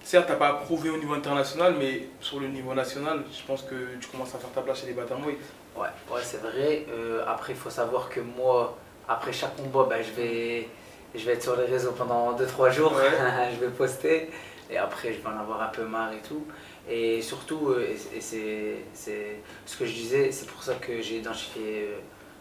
certes, 0.04 0.26
tu 0.26 0.32
n'as 0.32 0.38
pas 0.38 0.54
prouvé 0.54 0.90
au 0.90 0.96
niveau 0.96 1.14
international, 1.14 1.74
mais 1.78 2.08
sur 2.20 2.40
le 2.40 2.48
niveau 2.48 2.74
national, 2.74 3.22
je 3.32 3.46
pense 3.46 3.62
que 3.62 3.96
tu 4.00 4.08
commences 4.08 4.34
à 4.34 4.38
faire 4.38 4.50
ta 4.50 4.60
place 4.60 4.80
chez 4.80 4.86
les 4.86 4.92
Batamweight. 4.92 5.38
Ouais, 5.76 5.88
ouais 6.10 6.20
c'est 6.22 6.40
vrai. 6.40 6.86
Euh, 6.90 7.24
après, 7.26 7.52
il 7.52 7.58
faut 7.58 7.70
savoir 7.70 8.08
que 8.08 8.20
moi, 8.20 8.76
après 9.08 9.32
chaque 9.32 9.56
combat, 9.56 9.86
ben, 9.88 10.02
je, 10.02 10.12
vais, 10.20 10.68
je 11.14 11.24
vais 11.24 11.32
être 11.34 11.42
sur 11.42 11.56
les 11.56 11.66
réseaux 11.66 11.92
pendant 11.92 12.36
2-3 12.36 12.70
jours. 12.70 12.94
je 13.54 13.60
vais 13.64 13.70
poster. 13.70 14.30
Et 14.70 14.76
après, 14.76 15.12
je 15.12 15.18
vais 15.20 15.28
en 15.28 15.38
avoir 15.40 15.62
un 15.62 15.68
peu 15.68 15.84
marre 15.84 16.12
et 16.12 16.26
tout. 16.26 16.46
Et 16.88 17.22
surtout, 17.22 17.68
euh, 17.68 17.86
et, 18.14 18.20
c'est 18.20 19.36
ce 19.66 19.76
que 19.76 19.86
je 19.86 19.92
disais, 19.92 20.32
c'est 20.32 20.46
pour 20.46 20.62
ça 20.62 20.74
que 20.74 21.00
j'ai 21.00 21.18
identifié 21.18 21.88
euh, 21.88 21.98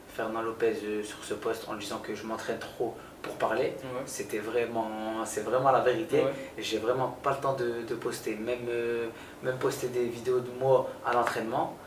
Fernand 0.08 0.42
Lopez 0.42 0.74
sur 1.04 1.24
ce 1.24 1.34
poste 1.36 1.68
en 1.70 1.76
disant 1.76 2.00
que 2.00 2.16
je 2.16 2.26
m'entraîne 2.26 2.60
trop 2.60 2.96
pour 3.22 3.36
parler. 3.36 3.74
C'était 4.06 4.40
vraiment, 4.40 4.90
c'est 5.26 5.42
vraiment 5.42 5.72
la 5.72 5.82
vérité. 5.82 6.24
J'ai 6.58 6.80
vraiment 6.80 7.16
pas 7.22 7.32
le 7.32 7.38
temps 7.38 7.56
de, 7.56 7.96
poster, 7.96 8.36
même, 8.36 8.66
euh, 8.68 9.08
même 9.44 9.58
poster 9.58 9.88
des 9.88 10.06
vidéos 10.06 10.40
de 10.40 10.50
moi 10.60 10.90
à 11.06 11.14
l'entraînement. 11.14 11.78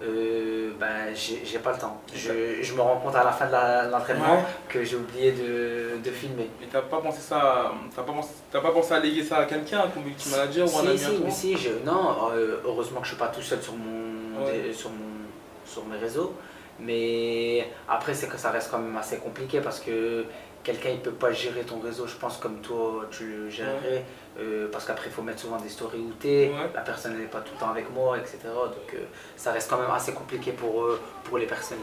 Euh, 0.00 0.70
ben, 0.78 1.12
j'ai 1.14 1.58
pas 1.58 1.72
le 1.72 1.78
temps. 1.78 2.00
Je, 2.14 2.62
je, 2.62 2.74
me 2.74 2.80
rends 2.80 3.00
compte 3.00 3.16
à 3.16 3.24
la 3.24 3.32
fin 3.32 3.46
de 3.46 3.90
l'entraînement 3.90 4.44
que 4.68 4.84
j'ai 4.84 4.94
oublié 4.94 5.32
de, 5.32 5.98
de, 6.02 6.10
filmer. 6.10 6.48
Et 6.62 6.66
t'as 6.70 6.82
pas 6.82 6.98
pensé 6.98 7.20
ça, 7.20 7.72
t'as 7.94 8.02
pas, 8.02 8.12
pensé, 8.12 8.28
pas 8.52 8.60
pensé 8.60 8.94
à 8.94 9.00
léguer 9.00 9.24
ça 9.24 9.38
à 9.38 9.44
quelqu'un, 9.44 9.80
un 9.80 9.88
community 9.88 10.30
manager 10.30 10.72
ou 10.72 10.78
un 10.78 10.86
ami 10.86 10.98
si, 10.98 11.32
si, 11.32 11.56
je, 11.56 11.70
non, 11.84 12.30
euh, 12.32 12.60
heureusement 12.64 13.00
que 13.00 13.06
je 13.06 13.10
suis 13.10 13.18
pas 13.18 13.28
tout 13.28 13.42
seul 13.42 13.60
sur, 13.60 13.74
mon, 13.74 14.46
sur, 14.72 14.90
mon, 14.90 15.26
sur 15.66 15.84
mes 15.86 15.96
réseaux. 15.96 16.32
Mais 16.78 17.68
après, 17.88 18.14
c'est 18.14 18.28
que 18.28 18.36
ça 18.36 18.52
reste 18.52 18.70
quand 18.70 18.78
même 18.78 18.96
assez 18.96 19.16
compliqué 19.16 19.60
parce 19.60 19.80
que 19.80 20.24
quelqu'un 20.62 20.90
il 20.90 21.00
peut 21.00 21.10
pas 21.10 21.32
gérer 21.32 21.62
ton 21.62 21.80
réseau, 21.80 22.06
je 22.06 22.14
pense, 22.14 22.36
comme 22.36 22.60
toi 22.60 23.06
tu 23.10 23.26
le 23.26 23.50
gérerais. 23.50 24.04
Euh, 24.40 24.68
parce 24.70 24.84
qu'après, 24.84 25.06
il 25.06 25.12
faut 25.12 25.22
mettre 25.22 25.40
souvent 25.40 25.56
des 25.56 25.68
stories 25.68 25.98
où 25.98 26.12
t'es, 26.12 26.52
la 26.72 26.80
personne 26.82 27.18
n'est 27.18 27.26
pas 27.26 27.40
tout 27.40 27.52
le 27.54 27.60
temps 27.60 27.70
avec 27.70 27.90
moi, 27.92 28.16
etc. 28.18 28.38
Donc 28.44 28.94
euh, 28.94 28.98
ça 29.36 29.50
reste 29.52 29.68
quand 29.68 29.78
même 29.78 29.90
assez 29.90 30.12
compliqué 30.12 30.52
pour, 30.52 30.82
euh, 30.82 31.00
pour 31.24 31.38
les 31.38 31.46
personnes 31.46 31.78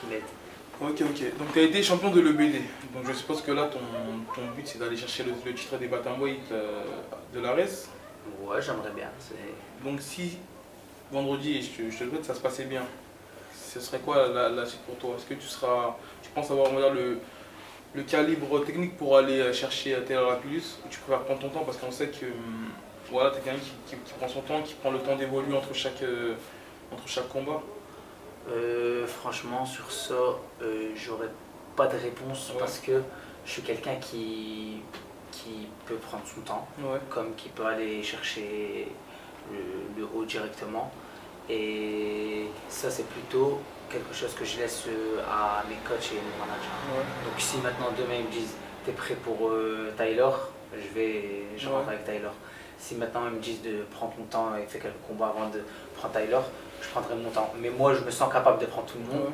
qui 0.00 0.06
m'aident. 0.06 0.22
Ok, 0.80 1.00
ok. 1.00 1.38
Donc 1.38 1.52
tu 1.52 1.60
as 1.60 1.62
été 1.62 1.82
champion 1.82 2.10
de 2.10 2.20
l'EBD. 2.20 2.62
Donc 2.92 3.06
je 3.06 3.12
suppose 3.12 3.40
que 3.40 3.52
là, 3.52 3.68
ton, 3.72 3.78
ton 4.34 4.50
but, 4.56 4.66
c'est 4.66 4.78
d'aller 4.78 4.96
chercher 4.96 5.24
le, 5.24 5.54
titre 5.54 5.76
des 5.78 5.86
Batamweight 5.86 6.52
de 7.32 7.40
l'ARES. 7.40 7.88
Ouais, 8.42 8.60
j'aimerais 8.60 8.90
bien. 8.94 9.08
Donc 9.84 10.00
si 10.00 10.38
vendredi, 11.12 11.62
je 11.62 11.70
te, 11.70 11.90
je 11.90 11.98
te 11.98 12.04
le 12.04 12.10
souhaite, 12.10 12.24
ça 12.24 12.34
se 12.34 12.40
passait 12.40 12.64
bien, 12.64 12.82
ce 13.54 13.80
serait 13.80 14.00
quoi 14.00 14.28
la, 14.28 14.66
suite 14.66 14.80
pour 14.82 14.96
toi? 14.96 15.14
Est-ce 15.16 15.26
que 15.26 15.34
tu 15.34 15.46
seras, 15.46 15.96
tu 16.22 16.30
penses 16.30 16.50
avoir 16.50 16.70
le, 16.92 17.18
le 17.94 18.02
calibre 18.02 18.64
technique 18.64 18.96
pour 18.96 19.16
aller 19.16 19.52
chercher 19.52 19.96
Taylor 20.06 20.30
Lapulus 20.30 20.78
ou 20.84 20.88
tu 20.90 20.98
préfères 21.00 21.24
prendre 21.24 21.40
ton 21.40 21.48
temps 21.48 21.64
parce 21.64 21.78
qu'on 21.78 21.90
sait 21.90 22.08
que 22.08 22.26
hum, 22.26 22.70
voilà, 23.10 23.30
tu 23.30 23.38
es 23.38 23.40
quelqu'un 23.40 23.60
qui, 23.86 23.96
prend 24.18 24.28
son 24.28 24.40
temps, 24.40 24.62
qui 24.62 24.74
prend 24.74 24.90
le 24.90 24.98
temps 24.98 25.16
d'évoluer 25.16 25.56
entre 25.56 25.72
chaque, 25.74 26.02
euh, 26.02 26.34
entre 26.92 27.06
chaque 27.06 27.28
combat. 27.28 27.62
Euh, 28.50 29.06
Franchement, 29.06 29.64
sur 29.64 29.90
ça, 29.90 30.14
euh, 30.62 30.90
j'aurais 30.96 31.30
pas 31.76 31.86
de 31.86 31.96
réponse 31.96 32.52
parce 32.58 32.78
que 32.78 33.02
je 33.44 33.50
suis 33.50 33.62
quelqu'un 33.62 33.96
qui, 33.96 34.82
qui 35.30 35.68
peut 35.86 35.96
prendre 35.96 36.24
son 36.26 36.40
temps, 36.40 36.66
comme 37.10 37.34
qui 37.36 37.48
peut 37.50 37.66
aller 37.66 38.02
chercher 38.02 38.88
le 39.96 40.04
haut 40.14 40.24
directement. 40.24 40.90
Et 41.48 42.46
ça, 42.68 42.90
c'est 42.90 43.06
plutôt 43.06 43.60
quelque 43.90 44.14
chose 44.14 44.34
que 44.34 44.44
je 44.44 44.58
laisse 44.58 44.84
euh, 44.88 45.20
à 45.28 45.64
mes 45.68 45.76
coachs 45.76 46.12
et 46.12 46.16
mes 46.16 46.38
managers. 46.38 47.04
Donc 47.24 47.38
si 47.38 47.56
maintenant 47.58 47.88
demain 47.96 48.20
ils 48.20 48.26
me 48.26 48.30
disent 48.30 48.54
t'es 48.84 48.92
prêt 48.92 49.14
pour 49.14 49.48
euh, 49.48 49.92
Tyler, 49.96 50.30
je 50.72 50.94
vais 50.94 51.22
je 51.56 51.68
rentre 51.68 51.88
avec 51.88 52.04
Tyler. 52.04 52.30
Si 52.78 52.94
maintenant 52.94 53.22
ils 53.28 53.36
me 53.36 53.40
disent 53.40 53.62
de 53.62 53.84
prendre 53.90 54.14
mon 54.18 54.24
temps 54.24 54.56
et 54.56 54.66
faire 54.66 54.82
quelques 54.82 55.06
combats 55.06 55.32
avant 55.36 55.48
de 55.50 55.62
prendre 55.96 56.14
Tyler, 56.14 56.40
je 56.82 56.88
prendrai 56.88 57.14
mon 57.14 57.30
temps. 57.30 57.52
Mais 57.60 57.70
moi 57.70 57.94
je 57.94 58.00
me 58.00 58.10
sens 58.10 58.32
capable 58.32 58.60
de 58.60 58.66
prendre 58.66 58.86
tout 58.86 58.98
le 58.98 59.14
monde. 59.14 59.32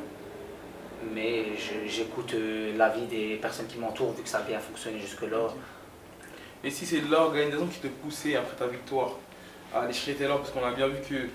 Mais 1.12 1.46
j'écoute 1.88 2.32
euh, 2.34 2.76
l'avis 2.76 3.06
des 3.06 3.36
personnes 3.36 3.66
qui 3.66 3.78
m'entourent 3.78 4.12
vu 4.12 4.22
que 4.22 4.28
ça 4.28 4.38
a 4.38 4.42
bien 4.42 4.60
fonctionné 4.60 5.00
jusque-là. 5.00 5.48
Et 6.62 6.70
si 6.70 6.86
c'est 6.86 7.00
l'organisation 7.00 7.66
qui 7.66 7.80
te 7.80 7.88
poussait 7.88 8.36
après 8.36 8.54
ta 8.54 8.68
victoire 8.68 9.10
à 9.74 9.80
aller 9.80 9.92
chercher 9.92 10.14
Taylor, 10.14 10.38
parce 10.38 10.50
qu'on 10.50 10.64
a 10.64 10.70
bien 10.70 10.86
vu 10.86 11.00
que 11.00 11.28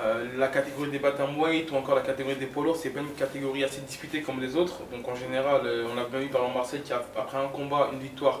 euh, 0.00 0.24
la 0.38 0.48
catégorie 0.48 0.90
des 0.90 0.98
weight 0.98 1.70
ou 1.70 1.76
encore 1.76 1.94
la 1.94 2.00
catégorie 2.00 2.36
des 2.36 2.48
lourds, 2.56 2.76
c'est 2.76 2.90
pas 2.90 3.00
une 3.00 3.12
catégorie 3.12 3.64
assez 3.64 3.82
disputée 3.82 4.22
comme 4.22 4.40
les 4.40 4.56
autres. 4.56 4.80
Donc 4.90 5.06
en 5.06 5.14
général, 5.14 5.60
euh, 5.66 5.86
on 5.92 5.98
a 5.98 6.04
bien 6.04 6.20
vu 6.20 6.28
par 6.28 6.42
exemple 6.42 6.58
Marseille 6.58 6.80
qui, 6.82 6.92
après 6.92 7.36
un 7.36 7.48
combat, 7.48 7.90
une 7.92 7.98
victoire, 7.98 8.40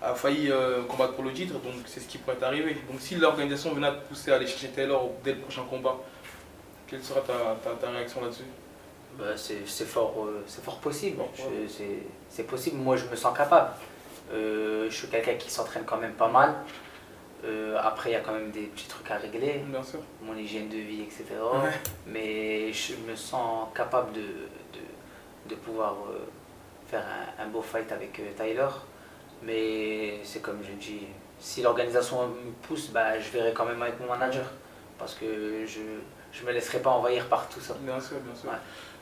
a 0.00 0.14
failli 0.14 0.50
euh, 0.50 0.82
combattre 0.84 1.14
pour 1.14 1.24
le 1.24 1.32
titre. 1.32 1.54
Donc 1.54 1.74
c'est 1.86 1.98
ce 1.98 2.06
qui 2.06 2.18
pourrait 2.18 2.42
arriver. 2.42 2.76
Donc 2.88 3.00
si 3.00 3.16
l'organisation 3.16 3.72
venait 3.74 3.88
à 3.88 3.92
te 3.92 4.08
pousser 4.08 4.30
à 4.30 4.36
aller 4.36 4.46
chercher 4.46 4.68
Taylor 4.68 5.10
dès 5.24 5.32
le 5.32 5.38
prochain 5.38 5.62
combat, 5.68 5.96
quelle 6.86 7.02
sera 7.02 7.20
ta, 7.20 7.90
réaction 7.90 8.20
là-dessus? 8.20 8.44
Bah, 9.18 9.36
C'est 9.36 9.84
fort, 9.84 10.28
fort 10.62 10.78
possible. 10.78 11.22
C'est 12.28 12.46
possible. 12.46 12.76
Moi, 12.76 12.96
je 12.96 13.06
me 13.06 13.16
sens 13.16 13.36
capable. 13.36 13.70
je 14.30 14.88
suis 14.90 15.08
quelqu'un 15.08 15.34
qui 15.34 15.50
s'entraîne 15.50 15.84
quand 15.84 15.98
même 15.98 16.12
pas 16.12 16.28
mal. 16.28 16.54
Euh, 17.44 17.76
après, 17.82 18.10
il 18.10 18.12
y 18.12 18.16
a 18.16 18.20
quand 18.20 18.32
même 18.32 18.50
des 18.52 18.62
petits 18.66 18.86
trucs 18.88 19.10
à 19.10 19.16
régler, 19.16 19.62
Bien 19.66 19.82
sûr. 19.82 19.98
mon 20.22 20.36
hygiène 20.36 20.68
de 20.68 20.76
vie, 20.76 21.02
etc. 21.02 21.24
Ouais. 21.40 21.70
Mais 22.06 22.72
je 22.72 22.94
me 23.08 23.16
sens 23.16 23.68
capable 23.74 24.12
de, 24.12 24.20
de, 24.20 25.48
de 25.50 25.54
pouvoir 25.56 25.94
euh, 26.08 26.18
faire 26.88 27.04
un, 27.38 27.44
un 27.44 27.48
beau 27.48 27.62
fight 27.62 27.90
avec 27.90 28.18
euh, 28.20 28.30
Tyler. 28.36 28.68
Mais 29.42 30.20
c'est 30.22 30.40
comme 30.40 30.60
je 30.62 30.72
dis, 30.72 31.00
si 31.40 31.62
l'organisation 31.62 32.28
me 32.28 32.52
pousse, 32.66 32.90
bah, 32.90 33.18
je 33.18 33.28
verrai 33.30 33.52
quand 33.52 33.64
même 33.66 33.82
avec 33.82 33.98
mon 34.00 34.06
manager. 34.06 34.44
Parce 34.98 35.14
que 35.14 35.66
je 35.66 35.80
ne 36.42 36.46
me 36.46 36.52
laisserai 36.52 36.78
pas 36.78 36.90
envahir 36.90 37.26
par 37.26 37.48
tout 37.48 37.58
ça. 37.60 37.74
Bien 37.80 37.98
sûr, 37.98 38.18
bien 38.20 38.34
sûr. 38.36 38.50
Ouais. 38.50 38.56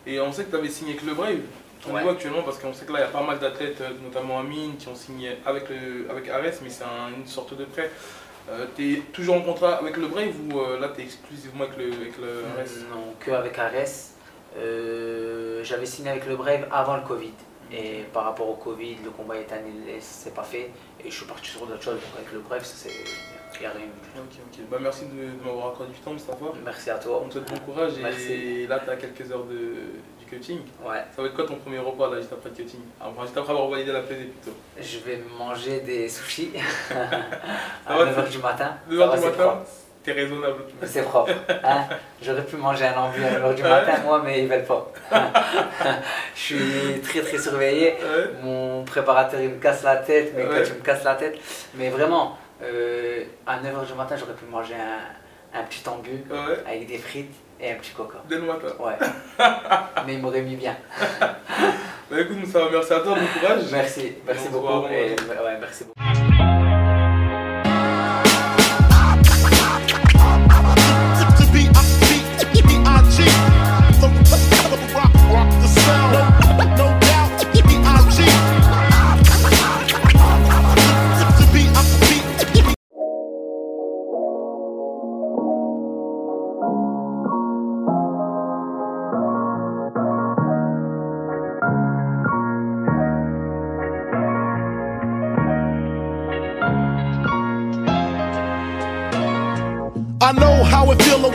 Et 0.07 0.19
on 0.19 0.33
sait 0.33 0.45
que 0.45 0.51
tu 0.51 0.57
avais 0.57 0.69
signé 0.71 0.93
avec 0.93 1.05
le 1.05 1.13
Brave. 1.13 1.41
On 1.89 1.93
Ouais. 1.95 2.03
voit 2.03 2.13
actuellement 2.13 2.43
parce 2.43 2.59
qu'on 2.59 2.73
sait 2.75 2.85
que 2.87 2.93
là, 2.93 3.01
il 3.01 3.03
y 3.03 3.05
a 3.05 3.09
pas 3.09 3.23
mal 3.23 3.39
d'athlètes, 3.39 3.81
euh, 3.81 3.91
notamment 4.03 4.39
Amine, 4.41 4.77
qui 4.79 4.89
ont 4.89 4.95
signé 4.95 5.37
avec, 5.47 5.69
le, 5.71 6.11
avec 6.11 6.29
Ares, 6.29 6.43
mais 6.63 6.69
c'est 6.71 6.85
un- 6.85 7.09
une 7.17 7.27
sorte 7.27 7.55
de 7.55 7.65
prêt. 7.65 7.91
Tu 8.77 8.95
es 8.95 9.01
toujours 9.13 9.37
en 9.37 9.43
contrat 9.43 9.77
avec 9.77 9.97
le 9.97 10.07
Brave 10.09 10.35
ou 10.51 10.59
euh, 10.61 10.79
là, 10.81 10.91
tu 10.95 11.01
es 11.01 11.05
exclusivement 11.05 11.65
avec 11.65 11.77
le, 11.79 11.85
avec 11.93 12.19
le 12.19 12.45
Ares 12.59 12.91
Non, 12.91 13.15
que 13.21 13.31
avec 13.31 13.59
Ares. 13.59 14.11
Euh, 14.59 15.63
J'avais 15.65 15.87
signé 15.87 16.11
avec 16.11 16.27
le 16.27 16.37
Brave 16.37 16.67
avant 16.73 16.97
le 16.97 17.03
Covid. 17.03 17.33
Et 17.73 18.05
par 18.13 18.25
rapport 18.25 18.49
au 18.49 18.55
Covid, 18.55 18.97
le 19.05 19.11
combat 19.11 19.37
est 19.37 19.53
annulé, 19.53 19.99
c'est 20.01 20.35
pas 20.35 20.43
fait. 20.43 20.71
Et 21.05 21.09
je 21.11 21.15
suis 21.15 21.25
parti 21.27 21.49
sur 21.51 21.67
d'autres 21.67 21.83
choses. 21.83 21.95
Donc 21.95 22.17
avec 22.19 22.33
le 22.33 22.41
Brave, 22.41 22.65
ça 22.65 22.75
c'est. 22.77 22.91
Il 23.55 23.61
n'y 23.61 23.67
a 23.67 23.71
rien 23.71 23.83
eu. 23.87 24.19
Ok, 24.19 24.39
ok. 24.53 24.61
Bah, 24.71 24.79
merci 24.81 25.05
de, 25.07 25.39
de 25.39 25.45
m'avoir 25.45 25.69
accordé 25.73 25.93
du 25.93 25.99
temps, 26.01 26.13
Mustafa. 26.13 26.47
Merci 26.65 26.91
à 26.91 26.95
toi. 26.99 27.21
On 27.25 27.29
te 27.29 27.35
souhaite 27.35 27.49
bon 27.51 27.59
courage 27.59 27.93
et 27.99 28.03
Merci. 28.03 28.67
là, 28.67 28.81
tu 28.83 28.91
as 28.91 28.97
quelques 28.97 29.31
heures 29.31 29.45
de, 29.45 29.75
Ouais. 30.33 30.99
Ça 31.15 31.23
va 31.23 31.29
être 31.29 31.35
quoi 31.35 31.47
ton 31.47 31.57
premier 31.57 31.79
repas 31.79 32.11
là, 32.11 32.19
juste 32.21 32.33
après 32.33 32.51
le 32.51 32.57
coaching 32.57 32.81
Enfin, 33.01 33.23
juste 33.23 33.37
après 33.37 33.51
avoir 33.53 33.69
validé 33.69 33.93
la 33.93 34.01
plaisée 34.01 34.25
plutôt. 34.25 34.57
Je 34.81 34.99
vais 34.99 35.21
manger 35.39 35.81
des 35.81 36.09
sushis 36.09 36.53
à 37.87 37.97
va, 37.97 38.05
9h 38.05 38.29
du 38.31 38.39
matin. 38.39 38.75
2h 38.91 38.99
Ça 38.99 39.07
va, 39.07 39.17
du 39.17 39.23
c'est 39.23 39.29
matin, 39.31 39.43
propre. 39.43 39.63
t'es 40.05 40.13
raisonnable. 40.13 40.63
C'est 40.85 41.03
propre. 41.03 41.33
hein? 41.65 41.85
J'aurais 42.23 42.45
pu 42.45 42.57
manger 42.57 42.87
un 42.87 42.97
ambu 43.01 43.25
à 43.25 43.31
9h 43.41 43.55
du 43.55 43.63
matin, 43.77 43.93
moi, 44.05 44.23
mais 44.25 44.43
ils 44.43 44.49
veulent 44.49 44.65
pas. 44.65 44.93
je 46.35 46.41
suis 46.41 47.01
très 47.03 47.21
très 47.23 47.39
surveillé. 47.39 47.95
Ouais. 47.95 48.31
Mon 48.43 48.85
préparateur 48.85 49.41
il 49.41 49.51
me 49.51 49.59
casse 49.61 49.83
la 49.83 49.97
tête, 49.97 50.33
Ouais. 50.37 50.45
coachs 50.45 50.75
me 50.77 50.83
cassent 50.85 51.05
la 51.05 51.15
tête. 51.17 51.39
Mais 51.75 51.91
vraiment, 51.91 52.39
euh, 52.63 53.25
à 53.47 53.59
9h 53.59 53.87
du 53.87 53.95
matin, 53.95 54.17
j'aurais 54.17 54.35
pu 54.35 54.45
manger 54.45 54.75
un, 54.75 55.59
un 55.61 55.63
petit 55.65 55.87
ambu 55.89 56.25
Ouais. 56.31 56.57
avec 56.67 56.87
des 56.87 56.99
frites 56.99 57.35
et 57.61 57.73
un 57.73 57.75
petit 57.77 57.93
coca. 57.93 58.19
Dès 58.29 58.37
le 58.37 58.43
matin. 58.43 58.69
Ouais. 58.79 58.97
Mais 60.07 60.15
il 60.15 60.21
m'aurait 60.21 60.43
mis 60.43 60.57
bien. 60.57 60.77
Bah 62.11 62.21
écoute, 62.21 62.39
Moussa, 62.39 62.69
merci 62.73 62.93
à 62.93 63.01
toi, 63.01 63.15
bon 63.15 63.41
courage. 63.41 63.63
Merci, 63.71 64.15
merci 64.27 64.49
beaucoup. 64.49 64.87
Et, 64.87 65.11
ouais, 65.11 65.59
merci 65.61 65.85
beaucoup. 65.85 66.20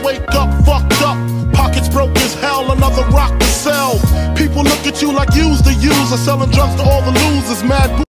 Wake 0.06 0.34
up 0.40 0.48
fucked 0.64 1.02
up. 1.02 1.18
Pockets 1.52 1.88
broke 1.88 2.16
as 2.18 2.34
hell, 2.34 2.70
another 2.70 3.04
rock 3.10 3.32
to 3.40 3.46
sell. 3.46 3.98
People 4.36 4.62
look 4.62 4.86
at 4.86 5.02
you 5.02 5.12
like 5.12 5.34
you's 5.34 5.60
the 5.62 5.74
user, 5.74 6.16
selling 6.16 6.50
drugs 6.50 6.76
to 6.76 6.82
all 6.88 7.02
the 7.02 7.14
losers. 7.22 7.62
Mad 7.64 8.04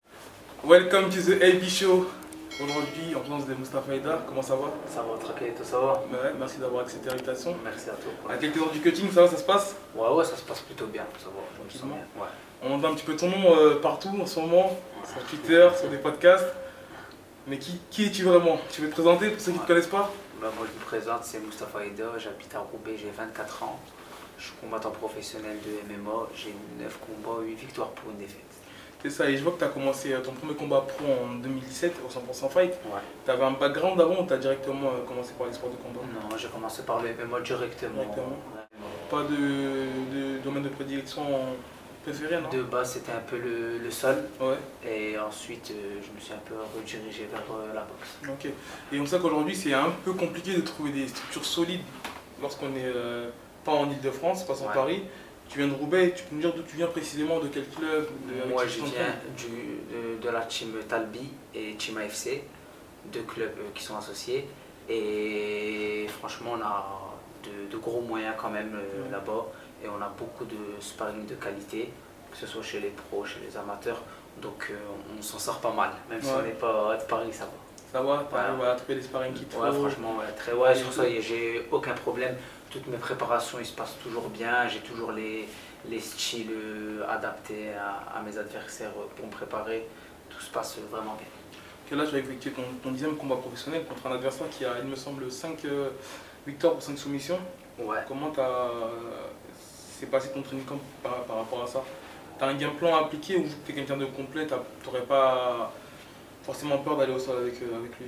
Welcome 0.64 1.12
to 1.12 1.22
the 1.22 1.36
AB 1.48 1.64
Show. 1.70 2.08
Aujourd'hui, 2.64 3.16
en 3.16 3.20
présence 3.20 3.46
de 3.48 3.54
Mustafa 3.56 3.94
Eda, 3.96 4.24
comment 4.28 4.42
ça 4.42 4.56
va? 4.56 4.72
Ça 4.88 5.02
va, 5.02 5.18
tranquille, 5.24 5.54
tout 5.58 5.64
ça 5.64 5.80
va? 5.80 6.04
Ouais, 6.12 6.34
Merci 6.40 6.58
d'avoir 6.60 6.84
accepté 6.84 7.10
l'invitation. 7.10 7.56
Merci 7.64 7.90
à 7.90 7.94
toi. 7.94 8.12
À 8.34 8.38
quelques 8.38 8.58
heures 8.58 8.72
du 8.72 8.80
coaching, 8.80 9.12
ça 9.12 9.22
va, 9.24 9.28
ça 9.28 9.38
se 9.38 9.44
passe? 9.44 9.76
Ouais, 9.96 10.10
ouais, 10.10 10.24
ça 10.24 10.36
se 10.36 10.44
passe 10.44 10.62
plutôt 10.62 10.86
bien, 10.88 11.04
ça 11.20 11.26
va. 11.26 11.42
Je 11.58 11.64
me 11.64 11.70
sens 11.70 11.80
Tranquillement. 11.80 12.06
bien. 12.16 12.24
Ouais. 12.24 12.30
On 12.64 12.76
entend 12.76 12.92
un 12.92 12.96
petit 12.96 13.06
peu 13.06 13.16
ton 13.16 13.28
nom 13.28 13.56
euh, 13.58 13.80
partout 13.82 14.16
en 14.22 14.26
ce 14.26 14.40
moment, 14.40 14.78
sur 15.12 15.24
Twitter, 15.24 15.68
sur 15.80 15.90
des 15.90 15.98
podcasts. 15.98 16.54
Mais 17.48 17.58
qui, 17.58 17.80
qui 17.92 18.06
es-tu 18.06 18.24
vraiment? 18.24 18.58
Tu 18.72 18.82
veux 18.82 18.88
te 18.90 18.94
présenter 18.94 19.30
pour 19.30 19.42
ceux 19.42 19.52
qui 19.52 19.58
ne 19.58 19.64
te 19.64 19.68
connaissent 19.68 19.88
pas? 19.88 20.12
Bah, 20.44 20.52
moi, 20.58 20.68
je 20.68 20.78
me 20.78 20.84
présente, 20.84 21.24
c'est 21.24 21.40
Mustapha 21.40 21.86
Eda, 21.86 22.18
j'habite 22.18 22.54
à 22.54 22.60
Roubaix, 22.60 22.98
j'ai 22.98 23.10
24 23.12 23.64
ans. 23.64 23.80
Je 24.38 24.44
suis 24.44 24.54
combattant 24.60 24.92
professionnel 24.92 25.56
de 25.64 25.94
MMA, 25.94 26.28
j'ai 26.36 26.54
9 26.84 27.00
combats, 27.00 27.42
8 27.44 27.56
victoires 27.56 27.92
pour 27.92 28.12
une 28.12 28.18
défaite. 28.18 28.42
C'est 29.02 29.10
ça, 29.10 29.30
et 29.30 29.38
je 29.38 29.44
vois 29.44 29.54
que 29.54 29.60
tu 29.60 29.64
as 29.64 29.70
commencé 29.70 30.12
euh, 30.12 30.20
ton 30.20 30.34
premier 30.34 30.54
combat 30.54 30.82
pro 30.82 31.06
en 31.06 31.36
2017 31.36 31.96
au 32.06 32.10
100% 32.10 32.50
Fight. 32.50 32.72
Ouais. 32.72 33.00
Tu 33.24 33.32
avais 33.32 33.46
un 33.46 33.52
background 33.52 34.02
avant 34.02 34.22
ou 34.22 34.28
tu 34.28 34.34
as 34.34 34.38
directement 34.38 34.90
euh, 34.90 35.08
commencé 35.08 35.32
par 35.38 35.48
les 35.48 35.54
sports 35.54 35.70
de 35.70 35.78
combat? 35.78 36.02
Non, 36.14 36.36
j'ai 36.38 36.50
commencé 36.50 36.84
par 36.84 37.02
le 37.02 37.14
MMA 37.14 37.40
directement. 37.40 37.94
Directement. 37.94 38.38
Ouais. 38.54 38.80
Pas 39.10 39.24
de, 39.24 39.38
de 40.14 40.40
domaine 40.44 40.64
de 40.64 40.70
prédilection 40.70 41.24
préféré, 42.04 42.40
non 42.42 42.50
De 42.50 42.64
base, 42.64 42.94
c'était 42.94 43.12
un 43.12 43.22
peu 43.22 43.38
le, 43.38 43.78
le 43.80 43.92
sol, 43.92 44.16
Ouais, 44.40 44.56
et 44.88 45.18
ensuite, 45.18 45.72
euh, 45.72 46.00
je 46.02 46.12
me 46.16 46.20
suis 46.20 46.34
un 46.34 46.42
peu 46.46 46.56
redirigé 46.78 47.28
vers 47.32 47.42
euh, 47.56 47.74
la 47.74 47.82
boxe. 47.82 48.18
ok. 48.30 48.52
Et 48.92 49.00
on 49.00 49.06
sait 49.06 49.20
qu'aujourd'hui, 49.20 49.56
c'est 49.56 49.74
un 49.74 49.90
peu 50.04 50.14
compliqué 50.14 50.54
de 50.56 50.62
trouver 50.62 50.92
des 50.92 51.08
structures 51.08 51.46
solides 51.46 51.82
lorsqu'on 52.42 52.70
n'est 52.70 52.82
euh, 52.86 53.30
pas 53.64 53.72
en 53.72 53.90
Ile-de-France, 53.90 54.46
pas 54.46 54.54
Ouais. 54.54 54.74
Paris. 54.74 55.04
Tu 55.50 55.58
viens 55.60 55.68
de 55.68 55.74
Roubaix, 55.74 56.14
tu 56.16 56.24
peux 56.24 56.36
me 56.36 56.42
dire 56.42 56.54
d'où 56.54 56.62
tu 56.64 56.78
viens 56.78 56.88
précisément, 56.88 57.40
de 57.40 57.48
quel 57.48 57.68
club 57.68 58.08
de, 58.28 58.50
Moi, 58.50 58.66
je 58.66 58.80
viens 58.82 59.14
du, 59.38 59.46
de, 59.94 60.22
de 60.22 60.30
la 60.30 60.42
team 60.42 60.74
Talbi 60.88 61.30
et 61.54 61.76
Team 61.76 61.98
AFC, 61.98 62.42
deux 63.12 63.22
clubs 63.24 63.52
qui 63.76 63.84
sont 63.84 63.98
associés. 63.98 64.48
Et 64.90 66.06
franchement, 66.20 66.52
on 66.58 66.62
a 66.62 67.14
de, 67.44 67.72
de 67.72 67.78
gros 67.78 68.02
moyens 68.02 68.36
quand 68.38 68.50
même 68.50 68.74
Ouais. 68.74 69.12
là-bas. 69.12 69.46
Et 69.84 69.88
on 69.90 70.02
a 70.02 70.08
beaucoup 70.18 70.46
de 70.46 70.56
sparring 70.80 71.26
de 71.26 71.36
qualité, 71.36 71.92
que 72.32 72.38
ce 72.38 72.48
soit 72.48 72.64
chez 72.64 72.80
les 72.80 72.90
pros, 72.90 73.26
chez 73.26 73.40
les 73.46 73.56
amateurs. 73.58 74.02
Donc 74.42 74.68
euh, 74.72 74.76
on 75.18 75.22
s'en 75.22 75.38
sort 75.40 75.60
pas 75.60 75.72
mal. 75.72 75.92
Même 76.10 76.22
si 76.22 76.30
on 76.32 76.42
n'est 76.42 76.52
pas 76.52 76.98
de 76.98 77.04
Paris, 77.04 77.32
ça 77.34 77.46
va. 77.46 77.52
Ça 77.92 78.02
va, 78.02 78.26
tu 78.28 78.34
Ouais. 78.62 78.68
à 78.68 78.76
trouver 78.76 78.96
les 78.96 79.02
sparring 79.04 79.34
qu'il 79.34 79.46
te 79.46 79.56
Ouais, 79.56 79.72
franchement, 79.72 80.16
ouais, 80.18 80.32
très, 80.36 80.54
ouais, 80.54 80.74
sur 80.74 80.92
ça, 80.92 81.04
j'ai 81.08 81.68
aucun 81.72 81.94
problème. 81.94 82.36
Toutes 82.72 82.88
mes 82.88 82.98
préparations, 82.98 83.60
ils 83.60 83.66
se 83.68 83.76
passent 83.76 83.98
toujours 84.02 84.30
bien. 84.30 84.68
J'ai 84.68 84.80
toujours 84.80 85.12
les, 85.12 85.48
les 85.88 86.00
styles 86.00 86.50
euh, 86.52 87.06
adaptés 87.08 87.70
à, 87.76 88.18
à 88.18 88.22
mes 88.24 88.36
adversaires 88.36 88.90
euh, 88.98 89.06
pour 89.16 89.28
me 89.28 89.32
préparer. 89.32 89.86
Tout 90.30 90.40
se 90.42 90.50
passe 90.50 90.80
vraiment 90.90 91.14
bien. 91.14 91.28
Que 91.88 91.94
là, 91.94 92.08
tu 92.10 92.16
as 92.16 92.20
effectué 92.20 92.50
ton, 92.52 92.64
ton 92.82 92.90
dixième 92.92 93.16
combat 93.16 93.36
professionnel 93.36 93.86
contre 93.86 94.08
un 94.08 94.16
adversaire 94.16 94.50
qui 94.50 94.66
a, 94.66 94.80
il 94.82 94.88
me 94.88 94.96
semble, 94.96 95.30
5 95.30 95.60
victoires 96.48 96.74
pour 96.74 96.82
5 96.82 96.98
soumissions. 96.98 97.40
Ouais. 97.78 97.98
Comment 98.08 98.32
t'as 98.32 98.70
s'est 100.04 100.10
passé 100.12 100.30
ton 100.34 100.42
training 100.42 100.66
camp 100.66 100.80
par, 101.02 101.24
par 101.24 101.38
rapport 101.38 101.64
à 101.64 101.68
ça? 101.68 101.84
T'as 102.38 102.48
un 102.48 102.56
game 102.56 102.74
plan 102.76 102.96
à 102.96 103.02
appliquer 103.06 103.38
ou 103.38 103.46
t'es 103.66 103.74
quelqu'un 103.74 103.98
de 103.98 104.06
complet, 104.06 104.48
t'aurais 104.84 105.04
pas 105.04 105.72
forcément 106.44 106.80
peur 106.80 106.98
d'aller 106.98 107.14
au 107.14 107.20
sol 107.20 107.38
avec, 107.44 107.62
euh, 107.62 107.78
avec 107.78 107.98
lui? 108.00 108.08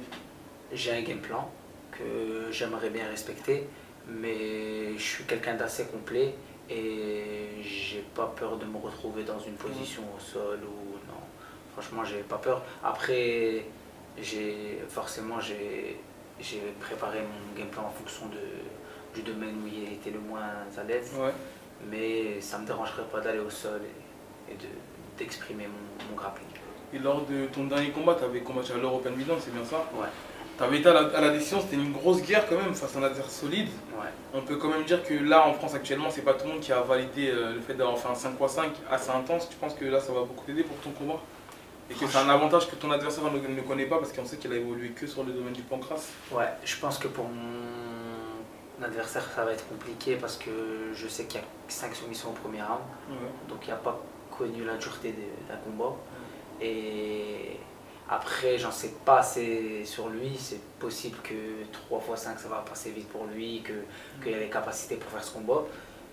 J'ai 0.74 0.92
un 0.92 1.02
game 1.02 1.20
plan 1.20 1.50
que 1.92 2.52
j'aimerais 2.52 2.90
bien 2.90 3.08
respecter, 3.08 3.68
mais 4.08 4.98
je 4.98 5.04
suis 5.04 5.24
quelqu'un 5.24 5.56
d'assez 5.56 5.86
complet 5.86 6.36
et 6.70 7.62
j'ai 7.62 8.04
pas 8.14 8.34
peur 8.36 8.58
de 8.58 8.66
me 8.66 8.78
retrouver 8.78 9.24
dans 9.24 9.40
une 9.40 9.54
position 9.54 10.02
au 10.16 10.20
sol 10.20 10.60
ou 10.64 10.98
non. 11.08 11.22
Franchement, 11.74 12.04
j'ai 12.04 12.22
pas 12.24 12.38
peur. 12.38 12.64
Après, 12.84 13.66
j'ai 14.22 14.80
forcément 14.90 15.40
j'ai 15.40 16.00
j'ai 16.42 16.60
préparé 16.82 17.20
mon 17.22 17.58
game 17.58 17.70
plan 17.70 17.84
en 17.84 17.90
fonction 17.90 18.26
de, 18.26 19.16
du 19.16 19.22
domaine 19.22 19.56
où 19.64 19.68
il 19.68 19.94
était 19.94 20.12
le 20.12 20.20
moins 20.20 20.42
à 20.78 20.84
l'aise, 20.84 21.14
Ouais. 21.18 21.32
Mais 21.90 22.40
ça 22.42 22.58
me 22.58 22.66
dérangerait 22.66 23.06
pas 23.12 23.22
d'aller 23.22 23.40
au 23.40 23.50
sol 23.50 23.82
et, 24.50 24.54
et 24.54 24.56
de 24.56 24.68
d'exprimer 25.18 25.66
mon, 25.68 26.10
mon 26.10 26.16
grappling. 26.18 26.48
Et 26.94 27.00
lors 27.00 27.22
de 27.26 27.46
ton 27.48 27.66
dernier 27.66 27.90
combat, 27.92 28.16
t'avais 28.16 28.42
combattu 28.42 28.74
à 28.74 28.78
l'European 28.78 29.12
Milan, 29.12 29.36
c'est 29.40 29.54
bien 29.54 29.64
ça 29.64 29.78
Ouais. 29.94 30.08
T'avais 30.58 30.80
été 30.80 30.88
à 30.88 30.94
la, 30.94 31.18
à 31.18 31.22
la 31.22 31.30
décision, 31.32 31.60
c'était 31.60 31.76
une 31.76 31.92
grosse 31.92 32.22
guerre 32.22 32.46
quand 32.48 32.56
même 32.56 32.74
face 32.74 32.96
à 32.96 33.00
un 33.00 33.04
adversaire 33.04 33.30
solide. 33.30 33.68
Ouais. 33.98 34.08
On 34.34 34.42
peut 34.42 34.56
quand 34.56 34.70
même 34.70 34.84
dire 34.84 35.04
que 35.04 35.14
là 35.14 35.46
en 35.48 35.54
France 35.54 35.74
actuellement, 35.76 36.10
c'est 36.10 36.22
pas 36.22 36.34
tout 36.34 36.46
le 36.48 36.54
monde 36.54 36.62
qui 36.62 36.72
a 36.72 36.80
validé 36.82 37.30
euh, 37.30 37.56
le 37.56 37.60
fait 37.62 37.74
d'avoir 37.74 37.98
fait 37.98 38.08
un 38.08 38.16
5 38.16 38.34
x 38.42 38.52
5 38.54 38.72
assez 38.90 39.10
intense. 39.10 39.50
Tu 39.50 39.58
penses 39.58 39.74
que 39.74 39.84
là 39.86 40.00
ça 40.00 40.14
va 40.14 40.22
beaucoup 40.22 40.46
t'aider 40.46 40.64
pour 40.64 40.78
ton 40.78 40.92
combat? 40.92 41.20
Et 41.90 41.94
que 41.94 42.08
c'est 42.08 42.18
un 42.18 42.30
avantage 42.30 42.70
que 42.70 42.76
ton 42.76 42.90
adversaire 42.90 43.26
ne, 43.26 43.56
ne 43.56 43.62
connaît 43.62 43.86
pas 43.86 43.98
parce 43.98 44.12
qu'on 44.12 44.26
sait 44.26 44.38
qu'il 44.38 44.52
a 44.54 44.56
évolué 44.56 44.90
que 44.90 45.06
sur 45.06 45.24
le 45.24 45.34
domaine 45.34 45.54
du 45.54 45.62
pancras? 45.62 46.02
Ouais, 46.32 46.48
je 46.64 46.78
pense 46.78 46.98
que 46.98 47.08
pour 47.08 47.26
mon 47.26 48.15
adversaire, 48.84 49.24
ça 49.36 49.46
va 49.46 49.54
être 49.54 49.68
compliqué 49.68 50.16
parce 50.16 50.38
que 50.38 50.92
je 50.94 51.08
sais 51.08 51.26
qu'il 51.26 51.40
y 51.40 51.44
a 51.44 51.48
5 51.68 51.96
soumissions 51.96 52.30
au 52.30 52.34
premier 52.34 52.62
round, 52.62 52.82
donc 53.48 53.60
il 53.64 53.70
n'a 53.70 53.78
pas 53.78 54.00
connu 54.38 54.64
la 54.66 54.76
dureté 54.76 55.14
d'un 55.48 55.58
combat. 55.58 55.96
Et 56.62 57.58
Après, 58.08 58.58
j'en 58.58 58.72
sais 58.72 58.94
pas 59.04 59.20
assez 59.20 59.84
sur 59.84 60.10
lui. 60.10 60.36
C'est 60.38 60.62
possible 60.80 61.18
que 61.24 61.66
3 61.72 62.04
x 62.12 62.22
5 62.22 62.40
ça 62.40 62.48
va 62.50 62.58
passer 62.58 62.92
vite 62.92 63.10
pour 63.10 63.26
lui, 63.26 63.64
qu'il 64.22 64.34
a 64.34 64.40
les 64.40 64.50
capacités 64.50 64.96
pour 64.96 65.10
faire 65.12 65.24
ce 65.24 65.34
combat. 65.34 65.64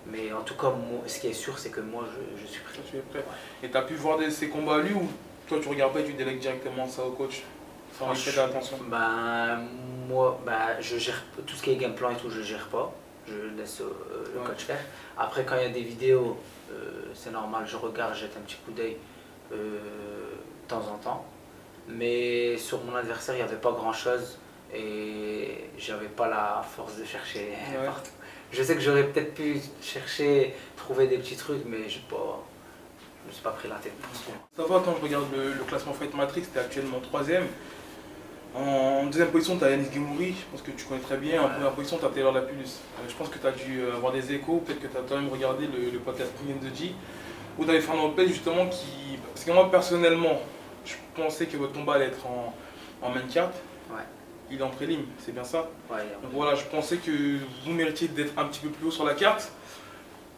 Mais 0.07 0.33
en 0.33 0.41
tout 0.41 0.55
cas, 0.55 0.73
ce 1.07 1.21
qui 1.21 1.29
est 1.29 1.33
sûr, 1.33 1.59
c'est 1.59 1.71
que 1.71 1.81
moi, 1.81 2.05
je, 2.37 2.47
suis 2.47 2.61
prêt. 2.61 2.79
Tu 2.91 2.97
es 2.97 3.01
prêt. 3.01 3.25
Et 3.63 3.71
tu 3.71 3.77
as 3.77 3.83
pu 3.83 3.95
voir 3.95 4.19
ses 4.31 4.49
combats 4.49 4.77
à 4.77 4.79
lui 4.81 4.95
ou 4.95 5.07
toi, 5.47 5.59
tu 5.63 5.69
regardes 5.69 5.93
pas 5.93 6.01
et 6.01 6.05
tu 6.05 6.15
délègues 6.15 6.41
directement 6.41 6.89
ça 6.89 7.05
au 7.05 7.13
coach? 7.13 7.43
Sans 7.99 8.39
attention 8.41 8.79
ben, 8.89 9.63
Moi, 10.09 10.41
ben, 10.45 10.81
je 10.81 10.97
gère 10.99 11.23
tout 11.47 11.55
ce 11.55 11.63
qui 11.63 11.73
est 11.73 11.77
game 11.77 11.95
plan 11.95 12.11
et 12.11 12.17
tout, 12.17 12.31
je 12.31 12.43
gère 12.43 12.67
pas. 12.69 12.93
Je 13.27 13.57
laisse 13.57 13.81
euh, 13.81 14.25
le 14.35 14.41
coach 14.41 14.65
faire. 14.65 14.81
Après, 15.17 15.45
quand 15.45 15.57
il 15.57 15.63
y 15.63 15.67
a 15.67 15.69
des 15.69 15.83
vidéos, 15.83 16.37
euh, 16.73 17.05
c'est 17.15 17.31
normal, 17.31 17.65
je 17.67 17.77
regarde, 17.77 18.15
jette 18.15 18.37
un 18.37 18.41
petit 18.41 18.57
coup 18.57 18.73
d'œil 18.73 18.97
euh, 19.53 19.79
de 19.79 20.69
temps 20.69 20.83
en 20.93 20.99
temps. 20.99 21.25
Mais 21.89 22.57
sur 22.57 22.83
mon 22.85 22.95
adversaire, 22.97 23.35
il 23.35 23.39
n'y 23.39 23.45
avait 23.45 23.57
pas 23.57 23.73
grand 23.73 23.93
chose 23.93 24.39
et 24.75 25.69
j'avais 25.79 26.07
pas 26.07 26.29
la 26.29 26.65
force 26.77 26.97
de 26.97 27.05
chercher 27.05 27.53
partout. 27.85 28.11
Je 28.53 28.63
sais 28.63 28.75
que 28.75 28.81
j'aurais 28.81 29.05
peut-être 29.05 29.35
pu 29.35 29.61
chercher, 29.81 30.55
trouver 30.77 31.07
des 31.07 31.19
petits 31.19 31.37
trucs, 31.37 31.65
mais 31.65 31.89
je 31.89 32.01
pas, 32.01 32.43
je 33.23 33.29
me 33.29 33.33
suis 33.33 33.43
pas 33.43 33.51
pris 33.51 33.69
la 33.69 33.77
tête 33.77 33.97
pour 33.97 34.15
ça. 34.15 34.33
Ça 34.57 34.63
va, 34.63 34.83
quand 34.85 34.95
je 34.97 35.03
regarde 35.03 35.25
le, 35.35 35.65
classement 35.65 35.93
Fight 35.93 36.15
Matrix, 36.15 36.45
tu 36.53 36.59
es 36.59 36.61
actuellement 36.61 37.01
troisième. 37.01 37.47
En 38.55 39.07
deuxième 39.07 39.31
position, 39.31 39.57
tu 39.57 39.65
as 39.65 39.71
Yanis 39.71 39.89
Gemouri, 39.93 40.35
je 40.39 40.45
pense 40.51 40.61
que 40.61 40.71
tu 40.73 40.85
connais 40.85 41.01
très 41.01 41.17
bien. 41.17 41.43
En 41.43 41.49
première 41.49 41.73
position, 41.73 41.97
tu 41.99 42.05
as 42.05 42.09
Taylor 42.11 42.33
Lapulus. 42.33 42.65
Euh, 42.65 43.09
je 43.09 43.15
pense 43.15 43.29
que 43.31 43.39
tu 43.39 43.47
as 43.47 43.53
dû 43.53 43.83
avoir 43.97 44.13
des 44.13 44.33
échos, 44.33 44.63
peut-être 44.65 44.81
que 44.81 44.89
tu 44.89 44.97
as 44.97 45.01
quand 45.09 45.17
même 45.17 45.31
regardé 45.31 45.67
le, 45.67 45.99
podcast 45.99 46.31
Bring 46.43 46.59
the 46.59 46.77
G, 46.77 46.95
où 47.59 47.65
tu 47.65 47.71
avais 47.71 47.81
Fernand 47.81 48.09
Lopez 48.09 48.29
justement 48.29 48.67
qui. 48.67 49.19
Parce 49.33 49.45
que 49.45 49.53
moi, 49.53 49.71
personnellement, 49.71 50.43
je 50.85 50.95
pensais 51.15 51.47
que 51.47 51.57
votre 51.57 51.73
combat 51.73 51.95
allait 51.95 52.07
être 52.07 52.27
en, 52.27 52.55
en 53.01 53.11
main 53.11 53.23
carte. 53.33 53.55
Ouais. 53.91 54.03
Il 54.51 54.59
est 54.59 54.63
en 54.63 54.69
prélim, 54.69 55.01
c'est 55.19 55.33
bien 55.33 55.45
ça 55.45 55.71
ouais, 55.91 56.01
Donc 56.23 56.33
voilà, 56.35 56.55
je 56.55 56.65
pensais 56.65 56.99
que 56.99 57.39
vous 57.65 57.73
méritiez 57.73 58.09
d'être 58.09 58.39
un 58.39 58.45
petit 58.45 58.61
peu 58.61 58.69
plus 58.69 58.89
haut 58.89 58.91
sur 58.91 59.05
la 59.05 59.15
carte. 59.15 59.51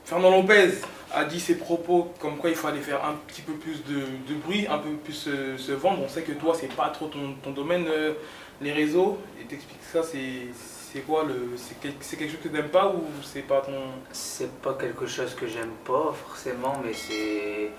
Fernand 0.05 0.31
Lopez 0.31 0.83
a 1.15 1.25
dit 1.25 1.41
ses 1.41 1.57
propos 1.57 2.13
comme 2.21 2.37
quoi 2.37 2.51
il 2.51 2.57
fallait 2.57 2.81
faire 2.81 3.05
un 3.05 3.15
petit 3.27 3.41
peu 3.41 3.55
plus 3.55 3.83
de, 3.85 4.35
bruit, 4.35 4.67
un 4.69 4.79
peu 4.79 4.91
plus 4.91 5.15
se, 5.15 5.73
vendre. 5.73 6.03
On 6.05 6.09
sait 6.09 6.23
que 6.23 6.33
toi, 6.33 6.55
c'est 6.59 6.75
pas 6.75 6.91
trop 6.91 7.09
ton, 7.09 7.51
domaine, 7.53 7.87
euh, 7.89 8.13
les 8.61 8.73
réseaux. 8.73 9.19
Et 9.41 9.45
t'expliques 9.45 9.83
ça, 9.91 10.03
c'est 10.03 11.01
quoi 11.01 11.25
le 11.25 11.57
C'est 11.57 11.81
quelque 11.81 12.29
chose 12.29 12.41
que 12.43 12.49
tu 12.49 12.55
n'aimes 12.55 12.69
pas 12.69 12.89
ou 12.89 13.03
c'est 13.23 13.43
pas 13.43 13.63
ton. 13.63 13.73
C'est 14.13 14.53
pas 14.61 14.75
quelque 14.75 15.07
chose 15.07 15.35
que 15.35 15.47
j'aime 15.47 15.73
pas 15.85 16.13
forcément, 16.13 16.75
mais 16.85 16.93
c'est. 16.93 17.71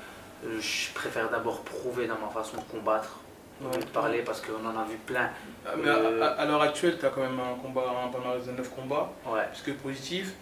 Je 0.44 0.94
préfère 0.94 1.30
d'abord 1.30 1.62
prouver 1.62 2.08
dans 2.08 2.18
ma 2.18 2.28
façon 2.28 2.58
de 2.58 2.64
combattre, 2.64 3.20
de 3.62 3.86
parler 3.86 4.22
parce 4.22 4.42
qu'on 4.42 4.66
en 4.66 4.78
a 4.80 4.84
vu 4.86 4.98
plein. 5.06 5.30
Ah, 5.66 5.72
mais 5.78 5.90
à, 5.90 5.94
euh, 5.94 6.46
l'heure 6.46 6.62
actuelle, 6.62 6.98
tu 7.00 7.06
as 7.06 7.10
quand 7.10 7.22
même 7.22 7.40
un 7.40 7.56
combat, 7.60 7.84
un 8.06 8.10
palmarès 8.10 8.46
de 8.46 8.52
9 8.52 8.70
combats, 8.76 9.12
ouais. 9.28 9.44
puisque 9.52 9.74
positif 9.82 10.34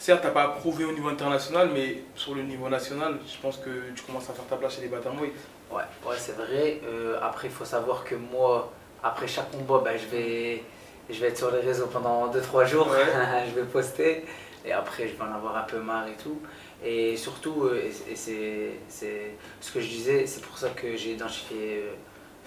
certes, 0.00 0.22
tu 0.22 0.26
n'as 0.26 0.32
pas 0.32 0.48
prouvé 0.48 0.84
au 0.84 0.92
niveau 0.92 1.08
international, 1.08 1.70
mais 1.72 2.02
sur 2.16 2.34
le 2.34 2.42
niveau 2.42 2.68
national, 2.68 3.18
je 3.26 3.40
pense 3.40 3.58
que 3.58 3.90
tu 3.94 4.02
commences 4.02 4.28
à 4.30 4.32
faire 4.32 4.46
ta 4.46 4.56
place 4.56 4.76
chez 4.76 4.82
les 4.82 4.88
Batamouilles. 4.88 5.32
Ouais, 5.70 5.82
ouais 6.06 6.16
c'est 6.16 6.36
vrai. 6.36 6.80
Euh, 6.84 7.18
après, 7.22 7.48
il 7.48 7.52
faut 7.52 7.64
savoir 7.64 8.02
que 8.02 8.14
moi, 8.14 8.72
après 9.02 9.28
chaque 9.28 9.50
combat, 9.50 9.82
ben, 9.84 9.96
je, 9.98 10.06
vais, 10.06 10.64
je 11.08 11.20
vais 11.20 11.28
être 11.28 11.38
sur 11.38 11.50
les 11.50 11.60
réseaux 11.60 11.86
pendant 11.86 12.28
2-3 12.32 12.66
jours. 12.66 12.88
je 13.48 13.54
vais 13.54 13.66
poster. 13.66 14.24
Et 14.64 14.72
après, 14.72 15.06
je 15.08 15.14
vais 15.14 15.22
en 15.22 15.34
avoir 15.34 15.56
un 15.56 15.62
peu 15.62 15.78
marre 15.78 16.08
et 16.08 16.16
tout. 16.22 16.40
Et 16.82 17.16
surtout, 17.16 17.64
euh, 17.64 17.82
et, 18.10 18.16
c'est 18.16 19.30
ce 19.60 19.72
que 19.72 19.80
je 19.80 19.88
disais, 19.88 20.26
c'est 20.26 20.42
pour 20.42 20.56
ça 20.56 20.70
que 20.70 20.96
j'ai 20.96 21.12
identifié 21.12 21.82
euh, 21.84 21.92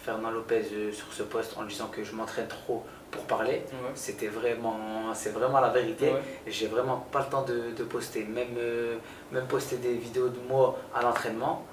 Fernand 0.03 0.31
Lopez 0.31 0.63
sur 0.91 1.13
ce 1.13 1.23
poste 1.23 1.55
en 1.57 1.63
disant 1.63 1.87
que 1.87 2.03
je 2.03 2.13
m'entraîne 2.13 2.47
trop 2.47 2.83
pour 3.13 3.23
parler. 3.23 3.61
C'était 3.95 4.27
vraiment, 4.27 5.13
c'est 5.13 5.33
vraiment 5.33 5.61
la 5.61 5.69
vérité. 5.69 6.11
J'ai 6.47 6.67
vraiment 6.67 7.05
pas 7.11 7.19
le 7.19 7.25
temps 7.25 7.43
de, 7.43 7.83
poster, 7.83 8.23
même, 8.23 8.55
euh, 8.57 8.95
même 9.31 9.45
poster 9.45 9.77
des 9.77 9.93
vidéos 9.93 10.29
de 10.29 10.39
moi 10.49 10.77
à 10.93 11.01
l'entraînement. 11.01 11.63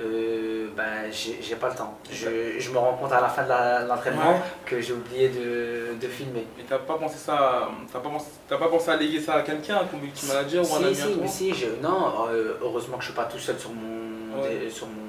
Euh, 0.00 0.68
ben, 0.76 1.10
j'ai 1.10 1.56
pas 1.56 1.70
le 1.70 1.74
temps. 1.74 1.98
Je, 2.10 2.58
je, 2.58 2.70
me 2.70 2.78
rends 2.78 2.94
compte 2.94 3.12
à 3.12 3.20
la 3.20 3.28
fin 3.28 3.42
de 3.42 3.88
l'entraînement 3.88 4.40
que 4.64 4.80
j'ai 4.80 4.92
oublié 4.92 5.28
de, 5.28 6.00
de, 6.00 6.08
filmer. 6.08 6.46
Et 6.58 6.62
t'as 6.68 6.78
pas 6.78 6.94
pensé 6.94 7.18
ça, 7.18 7.68
t'as 7.92 7.98
pas, 7.98 8.08
pensé, 8.08 8.26
pas 8.48 8.58
pensé 8.58 8.90
à 8.90 8.96
léguer 8.96 9.20
ça 9.20 9.34
à 9.34 9.42
quelqu'un, 9.42 9.78
un 9.78 9.86
community 9.86 10.26
manager 10.26 10.70
ou 10.70 10.74
un 10.76 10.84
ami 10.84 10.94
si, 11.26 11.52
si, 11.52 11.66
non, 11.82 12.28
euh, 12.30 12.58
heureusement 12.62 12.96
que 12.96 13.02
je 13.02 13.08
suis 13.08 13.16
pas 13.16 13.24
tout 13.24 13.40
seul 13.40 13.58
sur, 13.58 13.70
mon, 13.70 14.40
sur, 14.70 14.86
mon, 14.86 15.02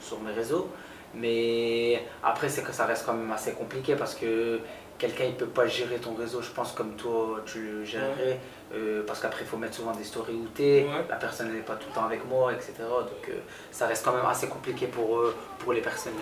sur 0.00 0.20
mes 0.20 0.32
réseaux. 0.32 0.68
Mais 1.14 2.02
après, 2.22 2.50
c'est 2.50 2.62
que 2.62 2.72
ça 2.72 2.84
reste 2.84 3.06
quand 3.06 3.14
même 3.14 3.32
assez 3.32 3.52
compliqué 3.52 3.96
parce 3.96 4.14
que 4.14 4.60
quelqu'un 4.98 5.24
il 5.24 5.34
peut 5.34 5.46
pas 5.46 5.66
gérer 5.66 5.96
ton 5.96 6.14
réseau, 6.14 6.42
je 6.42 6.50
pense, 6.50 6.72
comme 6.72 6.96
toi 6.96 7.42
tu 7.46 7.60
le 7.60 7.84
gérerais. 7.84 8.40
Euh, 8.74 9.04
parce 9.06 9.20
qu'après, 9.20 9.42
il 9.42 9.46
faut 9.46 9.56
mettre 9.56 9.74
souvent 9.74 9.94
des 9.94 10.04
stories 10.04 10.34
où 10.34 10.48
t'es, 10.54 10.86
la 11.08 11.16
personne 11.16 11.52
n'est 11.52 11.60
pas 11.60 11.76
tout 11.76 11.86
le 11.88 11.94
temps 11.94 12.04
avec 12.04 12.26
moi, 12.28 12.52
etc. 12.52 12.72
Donc 12.80 13.28
euh, 13.28 13.38
ça 13.70 13.86
reste 13.86 14.04
quand 14.04 14.12
même 14.12 14.26
assez 14.26 14.48
compliqué 14.48 14.86
pour, 14.86 15.18
euh, 15.18 15.34
pour 15.60 15.72
les 15.72 15.80
personnes 15.80 16.14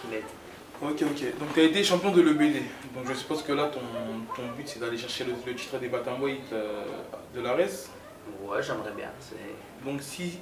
qui 0.00 0.08
m'aident. 0.08 0.22
Ok, 0.82 1.02
ok. 1.02 1.38
Donc 1.38 1.54
tu 1.54 1.60
as 1.60 1.64
été 1.64 1.82
champion 1.82 2.12
de 2.12 2.20
l'EBD. 2.20 2.62
Donc 2.94 3.06
je 3.08 3.14
suppose 3.14 3.42
que 3.42 3.52
là, 3.52 3.70
ton, 3.72 3.80
ton 4.36 4.48
but, 4.56 4.68
c'est 4.68 4.78
d'aller 4.78 4.98
chercher 4.98 5.24
le, 5.24 5.54
titre 5.54 5.78
des 5.78 5.88
Batamweight 5.88 6.52
de 7.34 7.40
la 7.40 7.54
RES. 7.54 7.88
Ouais, 8.42 8.62
j'aimerais 8.62 8.92
bien. 8.92 9.10
Donc 9.84 10.02
si 10.02 10.38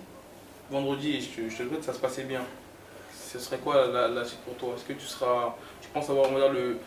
vendredi, 0.71 1.21
je 1.21 1.29
te, 1.29 1.49
je 1.49 1.57
te 1.57 1.63
le 1.63 1.69
souhaite, 1.71 1.85
ça 1.85 1.93
se 1.93 1.99
passait 1.99 2.25
bien, 2.25 2.43
ce 3.13 3.39
serait 3.39 3.59
quoi 3.59 3.87
la, 3.87 4.25
suite 4.25 4.41
pour 4.41 4.55
toi? 4.57 4.75
Est-ce 4.77 4.85
que 4.85 4.93
tu 4.93 5.07
seras, 5.07 5.55
tu 5.81 5.89
penses 5.89 6.11
avoir 6.11 6.31
on 6.31 6.53
le 6.53 6.79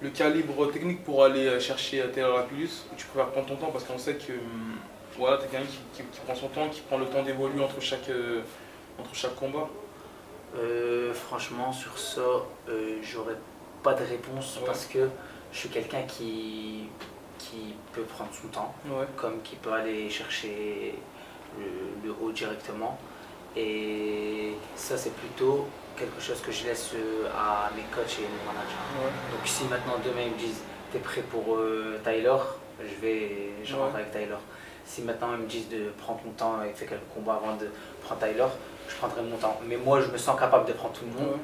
le 0.00 0.10
calibre 0.10 0.70
technique 0.70 1.04
pour 1.04 1.24
aller 1.24 1.46
euh, 1.46 1.60
chercher 1.60 2.04
Taylor 2.12 2.36
Lapillus 2.36 2.84
ou 2.92 2.96
tu 2.96 3.06
préfères 3.06 3.30
prendre 3.30 3.46
ton 3.46 3.56
temps? 3.56 3.70
Parce 3.72 3.84
qu'on 3.84 3.98
sait 3.98 4.14
que 4.14 4.32
hum, 4.32 4.76
voilà, 5.16 5.38
tu 5.38 5.44
es 5.44 5.48
quelqu'un 5.48 5.66
qui, 5.94 6.02
prend 6.24 6.34
son 6.34 6.48
temps, 6.48 6.68
qui 6.68 6.80
prend 6.82 6.98
le 6.98 7.06
temps 7.06 7.22
d'évoluer 7.22 7.62
entre 7.62 7.80
chaque, 7.80 8.08
euh, 8.10 8.42
entre 8.98 9.14
chaque 9.14 9.34
combat. 9.34 9.68
Euh, 10.56 11.14
Franchement, 11.14 11.72
sur 11.72 11.98
ça, 11.98 12.22
j'aurais 13.02 13.36
pas 13.82 13.94
de 13.94 14.04
réponse 14.04 14.58
parce 14.66 14.84
que 14.86 15.08
je 15.52 15.58
suis 15.58 15.68
quelqu'un 15.68 16.02
qui, 16.02 16.88
qui 17.38 17.74
peut 17.92 18.02
prendre 18.02 18.30
son 18.32 18.48
temps, 18.48 18.74
comme 19.16 19.40
qui 19.42 19.56
peut 19.56 19.72
aller 19.72 20.10
chercher 20.10 20.94
le 21.58 22.14
haut 22.20 22.32
directement. 22.32 22.98
Et 23.56 24.52
ça, 24.74 24.98
c'est 24.98 25.14
plutôt 25.14 25.66
quelque 25.96 26.20
chose 26.20 26.40
que 26.40 26.52
je 26.52 26.64
laisse 26.64 26.90
euh, 26.94 27.28
à 27.36 27.70
mes 27.74 27.82
coachs 27.94 28.18
et 28.18 28.22
mes 28.22 28.44
managers. 28.46 29.12
Donc 29.32 29.46
si 29.46 29.64
maintenant 29.64 29.94
demain 30.04 30.22
ils 30.26 30.32
me 30.32 30.38
disent 30.38 30.62
t'es 30.92 30.98
prêt 30.98 31.22
pour 31.22 31.56
euh, 31.56 31.98
Tyler, 32.04 32.36
je 32.80 33.00
vais 33.00 33.50
je 33.64 33.74
rentre 33.74 33.96
avec 33.96 34.10
Tyler. 34.12 34.36
Si 34.84 35.02
maintenant 35.02 35.30
ils 35.32 35.42
me 35.42 35.48
disent 35.48 35.68
de 35.68 35.90
prendre 35.98 36.20
ton 36.22 36.30
temps 36.30 36.62
et 36.62 36.72
faire 36.72 36.88
quelques 36.88 37.08
combats 37.12 37.40
avant 37.42 37.56
de 37.56 37.68
prendre 38.02 38.20
Tyler, 38.20 38.46
je 38.88 38.94
prendrai 38.96 39.22
mon 39.22 39.36
temps. 39.36 39.60
Mais 39.66 39.76
moi 39.76 40.00
je 40.00 40.08
me 40.08 40.18
sens 40.18 40.38
capable 40.38 40.66
de 40.66 40.72
prendre 40.72 40.94
tout 40.94 41.04
le 41.04 41.12
monde. 41.12 41.38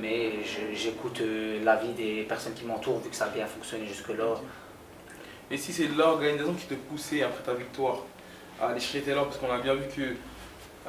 Mais 0.00 0.32
j'écoute 0.74 1.20
euh, 1.20 1.62
l'avis 1.64 1.92
des 1.92 2.22
personnes 2.22 2.54
qui 2.54 2.64
m'entourent 2.64 3.00
vu 3.00 3.10
que 3.10 3.16
ça 3.16 3.26
a 3.26 3.28
bien 3.28 3.46
fonctionné 3.46 3.86
jusque-là. 3.86 4.36
Et 5.50 5.58
si 5.58 5.72
c'est 5.72 5.88
l'organisation 5.88 6.54
qui 6.54 6.66
te 6.66 6.74
poussait 6.74 7.22
après 7.22 7.42
ta 7.42 7.52
victoire 7.52 7.98
à 8.60 8.68
aller 8.68 8.80
chercher 8.80 9.02
Taylor, 9.02 9.26
parce 9.26 9.36
qu'on 9.36 9.52
a 9.52 9.58
bien 9.58 9.74
vu 9.74 9.84
que 9.94 10.14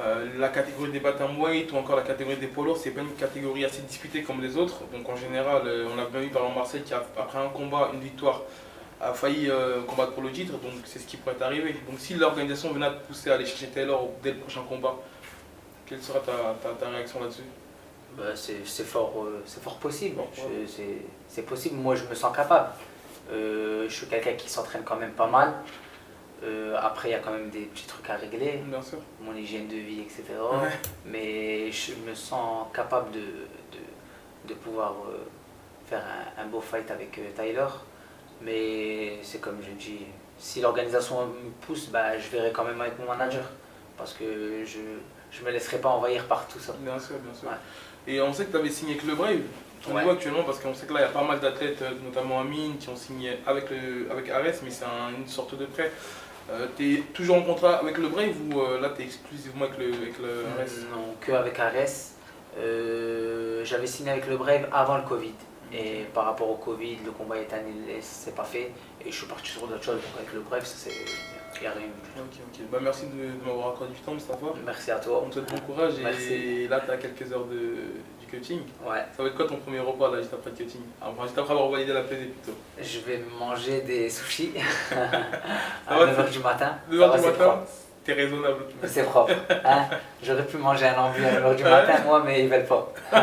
euh, 0.00 0.26
la 0.38 0.48
catégorie 0.48 0.90
des 0.90 1.00
weight 1.00 1.70
ou 1.72 1.76
encore 1.76 1.94
la 1.94 2.02
catégorie 2.02 2.36
des 2.36 2.48
polos, 2.48 2.80
c'est 2.82 2.90
pas 2.90 3.02
une 3.02 3.14
catégorie 3.14 3.64
assez 3.64 3.82
disputée 3.82 4.22
comme 4.22 4.42
les 4.42 4.56
autres. 4.56 4.80
Donc 4.92 5.08
en 5.08 5.14
général, 5.14 5.62
euh, 5.66 5.88
on 5.94 5.98
a 6.00 6.06
bien 6.06 6.20
vu 6.20 6.28
par 6.30 6.42
exemple 6.42 6.58
Marseille 6.58 6.82
qui, 6.82 6.92
après 6.94 7.38
un 7.38 7.48
combat, 7.50 7.90
une 7.94 8.00
victoire, 8.00 8.42
a 9.00 9.12
failli 9.12 9.48
euh, 9.48 9.82
combattre 9.82 10.12
pour 10.12 10.24
le 10.24 10.32
titre. 10.32 10.52
Donc 10.54 10.72
c'est 10.84 10.98
ce 10.98 11.06
qui 11.06 11.16
pourrait 11.16 11.40
arriver. 11.40 11.76
Donc 11.88 11.98
si 11.98 12.14
l'organisation 12.14 12.72
venait 12.72 12.86
à 12.86 12.90
te 12.90 13.06
pousser 13.06 13.30
à 13.30 13.34
aller 13.34 13.46
chercher 13.46 13.68
Taylor 13.68 14.08
dès 14.20 14.32
le 14.32 14.38
prochain 14.38 14.62
combat, 14.68 14.96
quelle 15.86 16.02
sera 16.02 16.18
ta, 16.18 16.88
réaction 16.88 17.20
là-dessus? 17.20 17.42
Bah, 18.18 18.24
C'est 18.34 18.84
fort, 18.84 19.26
c'est 19.46 19.62
fort 19.62 19.76
possible. 19.76 20.20
C'est 21.28 21.42
possible. 21.42 21.76
Moi, 21.76 21.94
je 21.94 22.04
me 22.04 22.14
sens 22.14 22.34
capable. 22.34 22.70
je 23.30 23.86
suis 23.88 24.06
quelqu'un 24.06 24.32
qui 24.32 24.48
s'entraîne 24.48 24.82
quand 24.82 24.96
même 24.96 25.12
pas 25.12 25.28
mal. 25.28 25.52
Euh, 26.42 26.76
après, 26.80 27.08
il 27.08 27.12
y 27.12 27.14
a 27.14 27.20
quand 27.20 27.32
même 27.32 27.48
des 27.50 27.62
petits 27.66 27.86
trucs 27.86 28.08
à 28.10 28.16
régler, 28.16 28.60
Bien 28.66 28.82
sûr. 28.82 28.98
mon 29.20 29.34
hygiène 29.34 29.68
de 29.68 29.76
vie, 29.76 30.00
etc. 30.00 30.24
Mais 31.06 31.70
je 31.70 31.94
me 32.06 32.14
sens 32.14 32.66
capable 32.74 33.12
de, 33.12 33.20
de, 33.20 34.48
de 34.48 34.54
pouvoir 34.54 34.94
euh, 35.08 35.24
faire 35.86 36.02
un, 36.36 36.46
beau 36.46 36.60
fight 36.60 36.90
avec 36.90 37.18
euh, 37.18 37.30
Tyler. 37.34 37.66
Mais 38.42 39.18
c'est 39.22 39.40
comme 39.40 39.58
je 39.62 39.70
dis, 39.70 40.00
si 40.38 40.60
l'organisation 40.60 41.26
me 41.26 41.50
pousse, 41.66 41.88
bah, 41.88 42.18
je 42.18 42.28
verrai 42.28 42.52
quand 42.52 42.64
même 42.64 42.80
avec 42.80 42.98
mon 42.98 43.06
manager. 43.06 43.44
Parce 43.96 44.12
que 44.12 44.64
je 44.64 45.40
ne 45.40 45.46
me 45.46 45.50
laisserai 45.52 45.78
pas 45.78 45.90
envahir 45.90 46.26
par 46.26 46.46
tout 46.48 46.58
ça. 46.58 46.74
Bien 46.80 46.98
sûr, 46.98 47.16
bien 47.18 47.32
sûr. 47.32 47.48
Et 48.06 48.20
on 48.20 48.32
sait 48.32 48.44
que 48.46 48.50
tu 48.50 48.56
avais 48.56 48.70
signé 48.70 48.94
avec 48.94 49.06
le 49.06 49.14
Brave. 49.14 49.40
On 49.88 49.94
ouais. 49.94 50.10
actuellement 50.10 50.44
parce 50.44 50.60
qu'on 50.60 50.72
sait 50.72 50.86
que 50.86 50.94
là 50.94 51.00
il 51.00 51.02
y 51.02 51.06
a 51.06 51.10
pas 51.10 51.22
mal 51.22 51.40
d'athlètes, 51.40 51.82
notamment 52.02 52.40
Amine, 52.40 52.78
qui 52.78 52.88
ont 52.88 52.96
signé 52.96 53.38
avec, 53.46 53.68
le, 53.70 54.10
avec 54.10 54.30
Ares, 54.30 54.62
mais 54.62 54.70
c'est 54.70 54.84
une 55.16 55.28
sorte 55.28 55.56
de 55.58 55.66
prêt. 55.66 55.92
Euh, 56.50 56.66
tu 56.76 56.94
es 56.94 56.98
toujours 57.14 57.36
en 57.36 57.42
contrat 57.42 57.76
avec 57.76 57.96
le 57.98 58.08
Brave 58.08 58.34
ou 58.52 58.60
euh, 58.60 58.80
là 58.80 58.90
tu 58.94 59.02
es 59.02 59.04
exclusivement 59.06 59.64
avec 59.64 59.78
le, 59.78 59.86
avec 59.86 60.18
le 60.18 60.44
Non, 60.90 61.14
que 61.20 61.32
avec 61.32 61.58
Ares. 61.58 62.12
Euh, 62.58 63.64
J'avais 63.64 63.86
signé 63.86 64.10
avec 64.10 64.26
le 64.28 64.36
Brave 64.36 64.68
avant 64.72 64.98
le 64.98 65.04
Covid. 65.04 65.32
Et 65.72 66.04
par 66.12 66.26
rapport 66.26 66.50
au 66.50 66.56
Covid, 66.56 66.98
le 67.04 67.10
combat 67.10 67.38
est 67.38 67.52
annulé, 67.52 68.00
ça 68.00 68.26
s'est 68.26 68.36
pas 68.36 68.44
fait. 68.44 68.70
Et 69.04 69.10
je 69.10 69.16
suis 69.16 69.26
parti 69.26 69.50
sur 69.50 69.66
d'autres 69.66 69.82
choses. 69.82 69.96
Donc 69.96 70.04
avec 70.18 70.32
le 70.32 70.40
Brave, 70.40 70.64
ça 70.64 70.76
c'est. 70.76 70.90
Il 71.56 71.60
n'y 71.60 71.66
a 71.68 71.70
rien. 71.72 71.86
Ok, 72.18 72.34
ok. 72.52 72.60
Bah, 72.70 72.78
merci 72.82 73.06
de, 73.06 73.12
de 73.12 73.46
m'avoir 73.46 73.68
accordé 73.74 73.94
du 73.94 74.00
temps, 74.00 74.12
Mustafa. 74.14 74.46
Merci 74.66 74.90
à 74.90 74.96
toi. 74.96 75.22
On 75.24 75.28
te 75.28 75.34
souhaite 75.34 75.50
bon 75.50 75.60
courage 75.60 75.94
et 75.98 76.66
là, 76.68 76.80
tu 76.80 76.90
as 76.90 76.96
quelques 76.96 77.32
heures 77.32 77.46
de, 77.46 77.74
cutting. 78.34 78.60
Ouais. 78.84 78.98
Ça 79.16 79.22
va 79.22 79.28
être 79.28 79.34
quoi 79.36 79.46
ton 79.46 79.56
premier 79.56 79.80
repas 79.80 80.10
là, 80.10 80.18
juste 80.20 80.32
après 80.34 80.50
le 80.50 80.56
cutting? 80.56 80.80
Enfin, 81.00 81.22
juste 81.24 81.38
après 81.38 81.52
avoir 81.52 81.68
validé 81.70 81.92
la 81.92 82.02
pesée 82.02 82.26
plutôt. 82.42 82.56
Je 82.80 82.98
vais 83.00 83.22
manger 83.38 83.80
des 83.82 84.08
sushis 84.10 84.52
à 85.88 85.98
va, 85.98 86.06
9h 86.06 86.30
du 86.30 86.38
matin. 86.40 86.74
2 86.90 86.98
Ça 86.98 87.04
heures 87.04 87.10
va, 87.12 87.16
du 87.18 87.22
c'est 87.24 87.30
matin, 87.30 87.60
t'es 88.04 88.12
raisonnable. 88.12 88.64
C'est 88.84 89.02
propre. 89.04 89.32
hein. 89.64 89.84
J'aurais 90.22 90.44
pu 90.44 90.56
manger 90.58 90.86
un 90.86 90.98
ambu 90.98 91.24
à 91.24 91.40
9h 91.40 91.56
du 91.56 91.62
matin, 91.64 91.94
moi, 92.04 92.22
mais 92.24 92.42
ils 92.44 92.48
veulent 92.48 92.66
pas. 92.66 92.92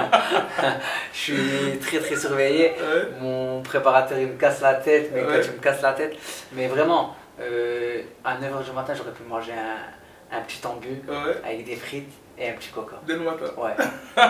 je 1.13 1.17
suis 1.17 1.79
très 1.79 1.99
très 1.99 2.15
surveillé. 2.15 2.71
Ouais. 2.71 3.07
Mon 3.19 3.61
préparateur 3.61 4.17
il 4.17 4.27
me 4.27 4.37
casse 4.37 4.61
la 4.61 4.75
tête, 4.75 5.11
mais 5.13 5.21
Ouais. 5.23 5.27
quand 5.37 5.41
tu 5.43 5.51
me 5.51 5.61
casses 5.61 5.81
la 5.81 5.93
tête. 5.93 6.15
Mais 6.53 6.67
vraiment, 6.67 7.15
euh, 7.39 8.01
à 8.23 8.35
9h 8.37 8.63
du 8.65 8.71
matin, 8.71 8.93
j'aurais 8.95 9.11
pu 9.11 9.23
manger 9.23 9.53
un, 9.53 10.37
un 10.37 10.41
petit 10.41 10.65
ambu 10.65 11.01
Ouais. 11.07 11.35
avec 11.45 11.65
des 11.65 11.75
frites 11.75 12.11
et 12.37 12.49
un 12.49 12.53
petit 12.53 12.69
coca. 12.69 12.95
Matin. 13.07 13.45
Ouais. 13.57 13.75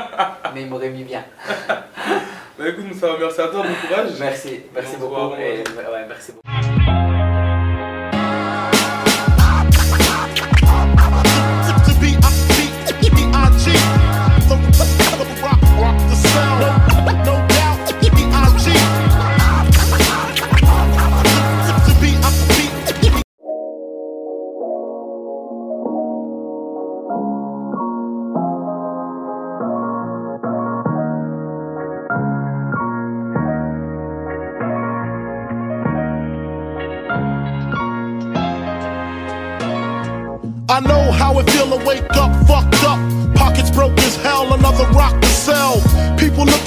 mais 0.53 0.61
il 0.63 0.69
m'aurait 0.69 0.89
mis 0.89 1.03
bien. 1.03 1.23
Bah 1.67 2.67
écoute, 2.67 2.85
Moussa, 2.85 3.15
merci 3.19 3.41
à 3.41 3.47
toi, 3.47 3.63
bon 3.63 3.87
courage. 3.87 4.11
Merci, 4.19 4.63
merci 4.73 4.97
beaucoup. 4.97 5.35
Et, 5.35 5.63
ouais, 5.63 6.05
merci 6.07 6.33
beaucoup. 6.33 6.50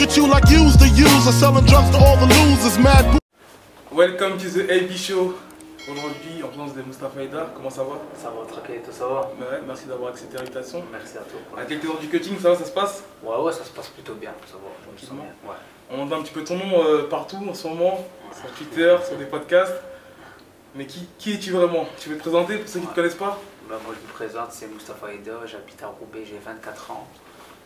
At 0.05 0.17
you 0.17 0.27
like 0.29 0.49
you's 0.51 0.77
the 0.77 0.89
user, 0.89 1.33
selling 1.33 1.65
drugs 1.65 1.91
to 1.91 1.99
all 1.99 2.17
the 2.17 2.27
losers. 2.27 2.79
Mad 2.79 3.05
boo- 3.13 3.19
Welcome 3.91 4.39
to 4.39 4.49
the 4.51 4.69
AB 4.71 4.93
Show. 4.97 5.35
Aujourd'hui, 5.91 6.43
en 6.43 6.49
présence 6.49 6.75
de 6.75 6.83
Mustafa 6.83 7.21
Haïdar, 7.21 7.53
comment 7.55 7.71
ça 7.71 7.83
va? 7.85 7.97
Ça 8.17 8.31
va 8.31 8.47
tranquille, 8.51 8.81
tout 8.85 8.93
ça 8.93 9.07
va? 9.07 9.21
Ouais, 9.39 9.61
Merci 9.67 9.85
d'avoir 9.87 10.11
accepté 10.11 10.37
l'invitation. 10.39 10.83
Merci 10.91 11.19
à 11.19 11.21
toi. 11.21 11.61
À 11.61 11.65
quelques 11.65 11.85
heures 11.87 11.99
du 11.99 12.09
cutting, 12.09 12.39
ça 12.41 12.51
va, 12.51 12.57
ça 12.57 12.65
se 12.65 12.71
passe? 12.73 13.03
Ouais, 13.23 13.37
ouais, 13.37 13.53
ça 13.53 13.65
se 13.65 13.71
passe 13.71 13.89
plutôt 13.89 14.15
bien, 14.15 14.33
ça 14.47 14.55
va. 14.55 14.71
Je 14.87 14.93
me 14.93 14.97
sens 14.99 15.09
Tranquillement. 15.09 15.31
bien. 15.43 15.51
Ouais. 15.51 15.57
On 15.91 16.03
entend 16.07 16.21
un 16.21 16.23
petit 16.23 16.33
peu 16.33 16.43
ton 16.45 16.57
nom 16.57 16.83
euh, 16.85 17.07
partout 17.09 17.39
en 17.49 17.53
ce 17.55 17.69
moment, 17.69 18.07
sur 18.33 18.51
Twitter, 18.53 18.97
sur 19.07 19.17
des 19.19 19.27
podcasts. 19.27 19.75
Mais 20.75 20.87
qui, 20.87 21.07
qui 21.19 21.35
es-tu 21.35 21.53
vraiment? 21.53 21.87
Tu 22.01 22.09
veux 22.09 22.17
te 22.17 22.21
présenter 22.23 22.57
pour 22.57 22.69
ceux 22.69 22.81
qui 22.81 22.87
ne 22.87 22.91
te 22.91 22.95
connaissent 22.97 23.15
pas? 23.15 23.39
Bah, 23.69 23.77
moi, 23.85 23.95
je 23.95 24.07
me 24.07 24.13
présente, 24.13 24.53
c'est 24.53 24.67
Mustapha 24.73 25.13
Eda, 25.13 25.33
j'habite 25.47 25.83
à 25.83 25.87
Roubaix, 25.89 26.25
j'ai 26.27 26.39
24 26.45 26.91
ans. 26.93 27.07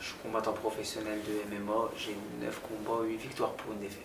Je 0.00 0.06
suis 0.06 0.14
combattant 0.22 0.52
professionnel 0.52 1.18
de 1.26 1.54
MMA, 1.56 1.90
j'ai 1.96 2.16
9 2.40 2.60
combats, 2.62 3.02
8 3.04 3.16
victoires 3.16 3.50
pour 3.52 3.72
une 3.72 3.80
défaite. 3.80 4.02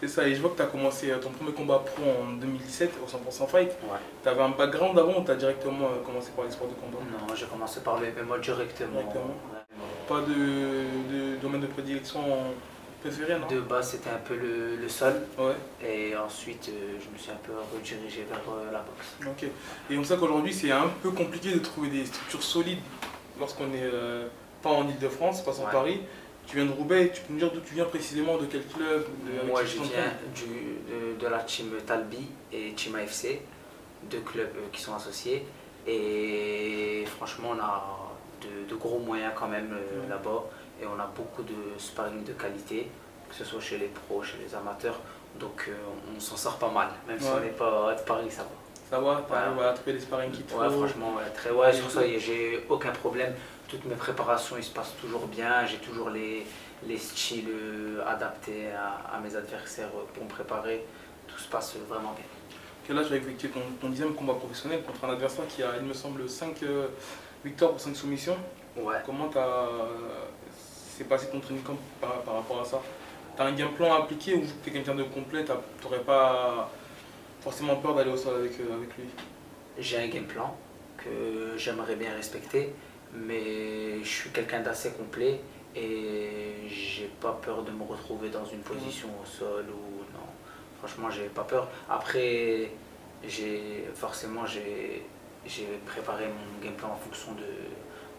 C'est 0.00 0.08
ça, 0.08 0.28
et 0.28 0.34
je 0.34 0.40
vois 0.40 0.50
que 0.50 0.56
tu 0.56 0.62
as 0.62 0.66
commencé 0.66 1.10
euh, 1.10 1.18
ton 1.18 1.30
premier 1.30 1.52
combat 1.52 1.78
pro 1.78 2.02
en 2.04 2.32
2017 2.34 2.92
au 3.02 3.06
100% 3.08 3.48
Fight. 3.48 3.70
Ouais. 3.84 3.98
Tu 4.22 4.28
avais 4.28 4.42
un 4.42 4.50
background 4.50 4.98
avant 4.98 5.20
ou 5.20 5.24
tu 5.24 5.30
as 5.30 5.34
directement 5.36 5.86
euh, 5.86 6.02
commencé 6.04 6.30
par 6.36 6.44
les 6.44 6.50
sports 6.50 6.68
de 6.68 6.74
combat? 6.74 6.98
Non, 7.10 7.34
j'ai 7.34 7.46
commencé 7.46 7.80
par 7.80 7.98
le 8.00 8.08
MMA 8.08 8.38
directement. 8.38 8.90
Directement. 9.00 9.24
Ouais. 9.52 9.76
Pas 10.08 10.20
de, 10.20 10.34
de 11.34 11.36
domaine 11.40 11.62
de 11.62 11.66
prédilection 11.68 12.20
préféré, 13.00 13.38
non? 13.38 13.46
De 13.46 13.60
base, 13.60 13.90
c'était 13.92 14.10
un 14.10 14.18
peu 14.18 14.34
le, 14.36 14.76
le 14.76 14.88
sol, 14.88 15.14
Ouais, 15.38 15.54
et 15.82 16.14
ensuite, 16.16 16.68
euh, 16.70 16.98
je 17.00 17.12
me 17.12 17.18
suis 17.18 17.30
un 17.30 17.36
peu 17.42 17.52
redirigé 17.74 18.26
vers 18.28 18.40
la 18.72 18.80
boxe. 18.80 19.14
ok. 19.26 19.48
Et 19.90 19.96
on 19.98 20.04
sait 20.04 20.16
qu'aujourd'hui, 20.16 20.52
c'est 20.52 20.70
un 20.72 20.88
peu 21.02 21.10
compliqué 21.12 21.52
de 21.52 21.58
trouver 21.60 21.88
des 21.88 22.04
structures 22.06 22.42
solides 22.42 22.80
lorsqu'on 23.38 23.72
est 23.72 23.82
euh, 23.82 24.26
pas 24.64 24.70
en 24.70 24.88
Ile-de-France, 24.88 25.44
pas 25.44 25.52
Ouais. 25.52 25.70
Paris. 25.70 26.00
Tu 26.46 26.56
viens 26.56 26.66
de 26.66 26.72
Roubaix, 26.72 27.10
tu 27.14 27.20
peux 27.22 27.32
nous 27.34 27.38
dire 27.38 27.50
d'où 27.52 27.60
tu 27.60 27.74
viens 27.74 27.84
précisément, 27.84 28.36
de 28.36 28.46
quel 28.46 28.66
club 28.66 29.06
de, 29.26 29.46
Moi, 29.46 29.62
je 29.64 29.78
viens 29.78 30.12
du, 30.34 30.44
de, 30.90 31.18
de 31.20 31.26
la 31.26 31.38
team 31.38 31.70
Talbi 31.86 32.26
et 32.52 32.72
Team 32.74 32.96
AFC, 32.96 33.40
deux 34.10 34.20
clubs 34.20 34.50
euh, 34.56 34.66
qui 34.72 34.80
sont 34.82 34.94
associés. 34.94 35.46
Et 35.86 37.04
franchement, 37.16 37.50
on 37.56 37.58
a 37.60 37.98
de, 38.42 38.68
de 38.68 38.74
gros 38.74 38.98
moyens 38.98 39.32
quand 39.34 39.48
même 39.48 39.72
euh, 39.72 40.02
Ouais. 40.02 40.08
là-bas. 40.10 40.44
Et 40.82 40.86
on 40.86 40.98
a 41.00 41.06
beaucoup 41.16 41.42
de 41.42 41.54
sparring 41.78 42.24
de 42.24 42.32
qualité, 42.32 42.88
que 43.28 43.34
ce 43.34 43.44
soit 43.44 43.60
chez 43.60 43.78
les 43.78 43.86
pros, 43.86 44.22
chez 44.22 44.36
les 44.44 44.54
amateurs. 44.54 44.98
Donc 45.40 45.66
euh, 45.68 45.72
on 46.14 46.20
s'en 46.20 46.36
sort 46.36 46.58
pas 46.58 46.70
mal, 46.70 46.88
même 47.08 47.18
si 47.18 47.26
on 47.34 47.40
n'est 47.40 47.48
pas 47.64 47.94
de 47.94 48.02
Paris, 48.02 48.26
ça 48.30 48.42
va. 48.42 48.48
Ça 48.90 49.00
va, 49.00 49.24
t'arrives 49.28 49.58
Ouais. 49.58 49.64
à 49.64 49.72
trouver 49.72 49.94
des 49.94 50.00
sparring 50.00 50.30
qui 50.30 50.42
te 50.42 50.54
Ouais, 50.54 50.68
franchement, 50.68 51.14
ouais, 51.16 51.30
très 51.34 51.50
ouais, 51.50 51.72
sur 51.72 51.90
ça, 51.90 52.02
j'ai 52.06 52.64
aucun 52.68 52.90
problème. 52.92 53.32
Toutes 53.68 53.84
mes 53.86 53.94
préparations, 53.94 54.56
ils 54.56 54.64
se 54.64 54.70
passent 54.70 54.94
toujours 55.00 55.26
bien. 55.26 55.66
J'ai 55.66 55.78
toujours 55.78 56.10
les, 56.10 56.46
les 56.86 56.98
styles 56.98 57.48
euh, 57.48 58.06
adaptés 58.06 58.70
à, 58.72 59.16
à 59.16 59.20
mes 59.20 59.34
adversaires 59.34 59.90
euh, 59.96 60.04
pour 60.12 60.24
me 60.24 60.28
préparer. 60.28 60.84
Tout 61.26 61.38
se 61.38 61.48
passe 61.48 61.74
euh, 61.76 61.84
vraiment 61.88 62.12
bien. 62.12 62.24
Que 62.86 62.92
là, 62.92 63.02
tu 63.04 63.14
as 63.14 63.16
effectué 63.16 63.48
ton, 63.48 63.60
ton 63.80 63.88
dixième 63.88 64.14
combat 64.14 64.34
professionnel 64.34 64.82
contre 64.82 65.04
un 65.04 65.12
adversaire 65.12 65.46
qui 65.48 65.62
a, 65.62 65.76
il 65.80 65.86
me 65.86 65.94
semble, 65.94 66.28
5 66.28 66.62
victoires 67.44 67.70
pour 67.72 67.80
5 67.80 67.96
soumissions? 67.96 68.36
Ouais. 68.76 68.96
Comment 69.06 69.28
t'as 69.28 69.68
c'est 70.96 71.08
passé 71.08 71.28
ton 71.30 71.40
training 71.40 71.62
camp 71.62 71.76
par, 72.00 72.22
par 72.22 72.34
rapport 72.34 72.60
à 72.60 72.64
ça? 72.64 72.80
T'as 73.36 73.46
un 73.46 73.52
game 73.52 73.72
plan 73.72 73.92
à 73.92 73.98
appliquer 73.98 74.34
ou 74.34 74.44
t'es 74.62 74.70
quelqu'un 74.70 74.94
de 74.94 75.02
complet, 75.02 75.44
t'aurais 75.80 76.00
pas 76.00 76.70
forcément 77.40 77.76
peur 77.76 77.94
d'aller 77.94 78.10
au 78.12 78.16
sol 78.16 78.36
avec, 78.36 78.52
euh, 78.60 78.74
avec 78.76 78.96
lui? 78.96 79.04
J'ai 79.78 79.98
un 79.98 80.06
game 80.06 80.24
plan 80.24 80.56
que 80.98 81.54
j'aimerais 81.56 81.96
bien 81.96 82.14
respecter, 82.14 82.72
mais 83.14 84.02
je 84.02 84.08
suis 84.08 84.30
quelqu'un 84.30 84.60
d'assez 84.60 84.92
complet 84.92 85.40
et 85.76 86.68
j'ai 86.68 87.10
pas 87.20 87.32
peur 87.42 87.62
de 87.62 87.70
me 87.70 87.82
retrouver 87.82 88.28
dans 88.30 88.44
une 88.44 88.60
position 88.60 89.08
au 89.22 89.26
sol 89.26 89.64
ou 89.68 89.98
non. 90.12 90.26
Franchement, 90.78 91.10
j'ai 91.10 91.24
pas 91.28 91.44
peur. 91.44 91.68
Après, 91.88 92.70
j'ai 93.26 93.84
forcément 93.94 94.46
j'ai 94.46 95.02
j'ai 95.46 95.66
préparé 95.86 96.24
mon 96.26 96.64
game 96.64 96.74
plan 96.74 96.88
en 96.92 96.96
fonction 96.96 97.32
de, 97.32 97.44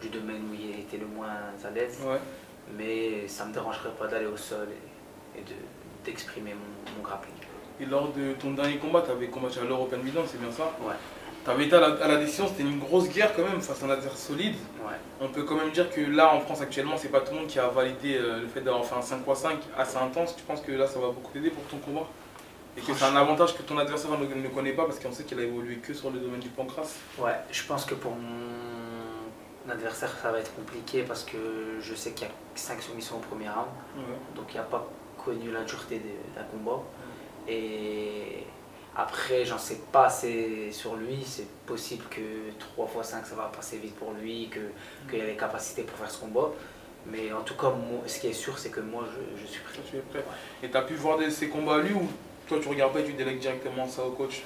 du 0.02 0.10
domaine 0.10 0.44
où 0.52 0.54
il 0.54 0.80
était 0.82 0.98
le 0.98 1.08
moins 1.08 1.28
à 1.64 1.70
l'aise, 1.72 2.00
Ouais. 2.06 2.20
mais 2.78 3.28
ça 3.28 3.46
me 3.46 3.54
dérangerait 3.54 3.90
pas 3.98 4.06
d'aller 4.08 4.28
au 4.28 4.38
sol 4.38 4.68
et, 5.36 5.40
et 5.40 5.42
de 5.44 5.54
d'exprimer 6.06 6.54
mon, 6.54 6.92
mon 6.98 7.02
grappling. 7.04 7.34
Et 7.80 7.86
lors 7.88 8.14
de 8.14 8.34
ton 8.34 8.52
dernier 8.52 8.78
combat, 8.78 9.02
t'avais 9.02 9.28
combattu 9.28 9.58
à 9.60 9.64
l'European 9.64 9.98
Milan, 9.98 10.22
c'est 10.28 10.40
bien 10.40 10.52
ça? 10.52 10.66
Ouais. 10.82 10.94
T'avais 11.46 11.66
été 11.66 11.76
à 11.76 11.80
la, 11.80 11.88
à 12.04 12.08
la 12.08 12.18
décision, 12.18 12.48
c'était 12.48 12.64
une 12.64 12.80
grosse 12.80 13.08
guerre 13.10 13.32
quand 13.36 13.44
même 13.44 13.62
face 13.62 13.82
à 13.84 13.86
un 13.86 13.90
adversaire 13.92 14.18
solide. 14.18 14.56
Ouais. 14.84 14.96
On 15.22 15.28
peut 15.30 15.44
quand 15.44 15.56
même 15.56 15.70
dire 15.72 15.90
que 15.92 16.02
là 16.02 16.34
en 16.34 16.40
France 16.42 16.62
actuellement, 16.62 16.98
c'est 16.98 17.10
pas 17.10 17.22
tout 17.22 17.34
le 17.34 17.40
monde 17.42 17.48
qui 17.48 17.60
a 17.60 17.68
validé 17.68 18.18
euh, 18.18 18.42
le 18.42 18.48
fait 18.48 18.62
d'avoir 18.62 18.84
fait 18.84 18.96
un 18.96 19.02
5 19.02 19.20
x 19.28 19.40
5 19.40 19.58
assez 19.78 19.98
intense. 19.98 20.36
Tu 20.36 20.44
penses 20.44 20.62
que 20.62 20.72
là 20.72 20.88
ça 20.88 21.00
va 21.00 21.08
beaucoup 21.08 21.32
t'aider 21.32 21.52
pour 21.52 21.64
ton 21.66 21.78
combat? 21.78 22.08
Et 22.78 22.82
que 22.82 22.94
c'est 22.94 23.06
un 23.06 23.16
avantage 23.16 23.56
que 23.56 23.62
ton 23.62 23.78
adversaire 23.78 24.12
ne, 24.18 24.26
ne 24.42 24.48
connaît 24.50 24.74
pas 24.74 24.84
parce 24.86 25.00
qu'on 25.00 25.12
sait 25.12 25.24
qu'il 25.24 25.40
a 25.40 25.44
évolué 25.44 25.76
que 25.78 25.94
sur 25.94 26.10
le 26.10 26.20
domaine 26.20 26.42
du 26.42 26.50
pancras. 26.50 26.82
Ouais, 27.20 27.32
je 27.52 27.64
pense 27.64 27.86
que 27.86 27.94
pour 27.94 28.12
mon 28.12 29.72
adversaire, 29.72 30.10
ça 30.22 30.32
va 30.32 30.40
être 30.40 30.54
compliqué 30.56 31.04
parce 31.04 31.24
que 31.24 31.38
je 31.80 31.94
sais 31.96 32.12
qu'il 32.12 32.28
y 32.28 32.30
a 32.30 32.34
5 32.56 32.82
soumissions 32.82 33.16
au 33.18 33.20
premier 33.20 33.48
round, 33.50 33.68
Ouais. 33.96 34.04
donc 34.36 34.46
il 34.54 34.58
n'a 34.58 34.64
pas 34.64 34.86
connu 35.24 35.52
la 35.52 35.64
dureté 35.64 36.00
de- 36.00 36.36
d'un 36.36 36.44
combat. 36.46 36.82
Et 37.48 38.44
après, 38.96 39.44
j'en 39.46 39.58
sais 39.58 39.80
pas 39.92 40.06
assez 40.06 40.72
sur 40.72 40.96
lui. 40.96 41.24
C'est 41.26 41.48
possible 41.66 42.04
que 42.10 42.22
3 42.60 42.90
x 43.00 43.10
5 43.10 43.26
ça 43.26 43.36
va 43.36 43.52
passer 43.56 43.78
vite 43.78 43.96
pour 43.96 44.12
lui, 44.14 44.50
que- 44.50 45.10
qu'il 45.10 45.22
a 45.22 45.26
les 45.26 45.36
capacités 45.36 45.84
pour 45.84 45.98
faire 45.98 46.10
ce 46.12 46.20
combat. 46.20 46.50
Mais 47.08 47.32
en 47.34 47.42
tout 47.42 47.56
cas, 47.56 47.70
moi, 47.70 48.02
ce 48.08 48.20
qui 48.20 48.28
est 48.28 48.34
sûr, 48.34 48.58
c'est 48.58 48.70
que 48.70 48.80
moi, 48.80 49.04
je, 49.14 49.42
je 49.42 49.46
suis 49.46 49.62
prêt. 49.62 49.80
Tu 49.90 49.98
es 49.98 50.00
prêt. 50.00 50.24
Et 50.64 50.70
tu 50.72 50.78
as 50.78 50.82
pu 50.82 50.96
voir 50.96 51.20
ces 51.30 51.50
combats 51.50 51.76
à 51.76 51.80
lui 51.80 51.94
ou 51.94 52.08
toi 52.48 52.58
tu 52.62 52.68
regardes 52.68 52.94
pas 52.94 53.00
et 53.02 53.06
tu 53.06 53.14
délègues 53.14 53.40
directement 53.40 53.88
ça 53.88 54.04
au 54.04 54.12
coach 54.12 54.44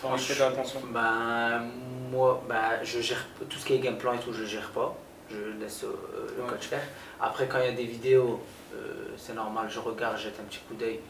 sans 0.00 0.16
y 0.16 0.24
prêter 0.24 0.42
attention? 0.42 0.80
Ben, 0.92 1.64
moi, 2.10 2.42
ben, 2.48 2.82
je 2.82 3.00
gère 3.00 3.26
tout 3.50 3.58
ce 3.58 3.66
qui 3.66 3.74
est 3.74 3.78
game 3.78 3.98
plan 3.98 4.12
et 4.14 4.18
tout, 4.20 4.32
je 4.32 4.44
gère 4.44 4.70
pas. 4.70 4.96
Je 5.30 5.60
laisse 5.60 5.84
euh, 5.84 5.88
le 6.36 6.42
Ouais. 6.44 6.48
coach 6.48 6.68
faire. 6.68 6.82
Après, 7.20 7.46
quand 7.48 7.58
il 7.58 7.66
y 7.66 7.68
a 7.68 7.72
des 7.72 7.84
vidéos, 7.84 8.40
euh, 8.74 9.08
c'est 9.18 9.34
normal, 9.34 9.66
je 9.68 9.78
regarde, 9.78 10.16
je 10.16 10.22
jette 10.24 10.40
un 10.40 10.44
petit 10.44 10.60
coup 10.60 10.74
d'œil 10.74 11.00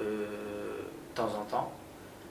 euh, 0.00 0.26
de 1.10 1.14
temps 1.14 1.30
en 1.40 1.44
temps. 1.44 1.72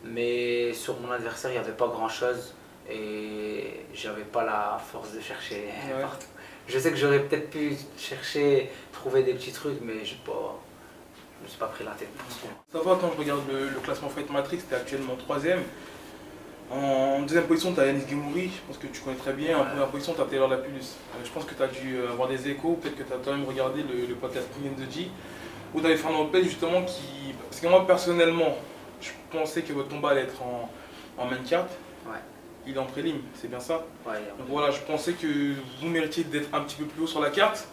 Mais 0.04 0.74
sur 0.74 1.00
mon 1.00 1.12
adversaire, 1.12 1.52
il 1.52 1.54
n'y 1.54 1.60
avait 1.60 1.72
pas 1.72 1.88
grand 1.88 2.10
chose 2.10 2.54
et 2.90 3.86
j'avais 3.94 4.24
pas 4.24 4.44
la 4.44 4.80
force 4.92 5.14
de 5.14 5.22
chercher 5.22 5.66
Ouais. 5.88 6.02
partout. 6.02 6.28
je 6.68 6.80
sais 6.80 6.92
que 6.92 6.98
j'aurais 6.98 7.20
peut-être 7.20 7.50
pu 7.50 7.76
chercher, 7.98 8.70
trouver 8.92 9.24
des 9.24 9.34
petits 9.34 9.52
trucs, 9.52 9.80
mais 9.82 10.04
je 10.04 10.16
pas, 10.16 10.60
je 11.40 11.46
me 11.46 11.50
suis 11.50 11.60
pas 11.60 11.68
pris 11.68 11.84
la 11.84 11.92
tête. 11.92 12.10
Ça 12.72 12.80
va, 12.80 12.98
quand 13.00 13.12
je 13.14 13.20
regarde 13.20 13.42
le, 13.52 13.80
classement 13.80 14.10
Fight 14.10 14.30
Matrix, 14.30 14.60
tu 14.68 14.74
es 14.74 14.78
actuellement 14.78 15.16
troisième. 15.16 15.62
En 16.72 17.22
deuxième 17.24 17.48
position, 17.48 17.74
tu 17.74 17.82
as 17.82 17.88
Yanis 17.88 18.08
Gimouri, 18.08 18.50
je 18.50 18.62
pense 18.66 18.78
que 18.78 18.88
tu 18.88 19.02
connais 19.02 19.18
très 19.18 19.34
bien. 19.34 19.58
En 19.58 19.66
première 19.66 19.88
position, 19.88 20.14
tu 20.14 20.22
as 20.22 20.26
Taylor 20.26 20.48
Lapulus. 20.48 20.80
Euh, 20.80 21.26
je 21.26 21.30
pense 21.30 21.44
que 21.44 21.54
tu 21.54 21.62
as 21.62 21.68
dû 21.68 21.98
euh, 21.98 22.12
avoir 22.12 22.30
des 22.30 22.48
échos, 22.48 22.80
peut-être 22.82 22.96
que 22.96 23.04
tu 23.04 23.12
as 23.12 23.18
quand 23.18 23.34
même 23.34 23.46
regardé 23.46 23.84
le, 23.84 24.16
podcast 24.16 24.48
Premium 24.52 24.76
de 24.76 24.90
G, 24.90 25.12
où 25.74 25.82
tu 25.82 25.86
avais 25.86 25.98
Fernand 25.98 26.24
Lopez 26.24 26.44
justement 26.44 26.82
qui. 26.84 27.34
Parce 27.50 27.60
que 27.60 27.68
moi 27.68 27.86
personnellement, 27.86 28.56
je 29.02 29.10
pensais 29.32 29.62
que 29.64 29.74
votre 29.74 29.90
combat 29.90 30.10
allait 30.10 30.22
être 30.22 30.42
en, 30.42 30.70
en 31.18 31.26
main 31.26 31.38
carte. 31.48 31.72
Ouais. 32.06 32.20
Il 32.66 32.76
est 32.76 32.80
en 32.80 32.86
prélim, 32.86 33.18
c'est 33.34 33.50
bien 33.50 33.60
ça 33.60 33.86
Ouais, 34.06 34.20
Donc 34.38 34.48
voilà, 34.48 34.72
je 34.72 34.80
pensais 34.82 35.14
que 35.14 35.54
vous 35.82 35.88
méritiez 35.88 36.24
d'être 36.24 36.54
un 36.54 36.62
petit 36.62 36.76
peu 36.76 36.86
plus 36.86 37.04
haut 37.04 37.08
sur 37.08 37.20
la 37.20 37.32
carte. 37.32 37.68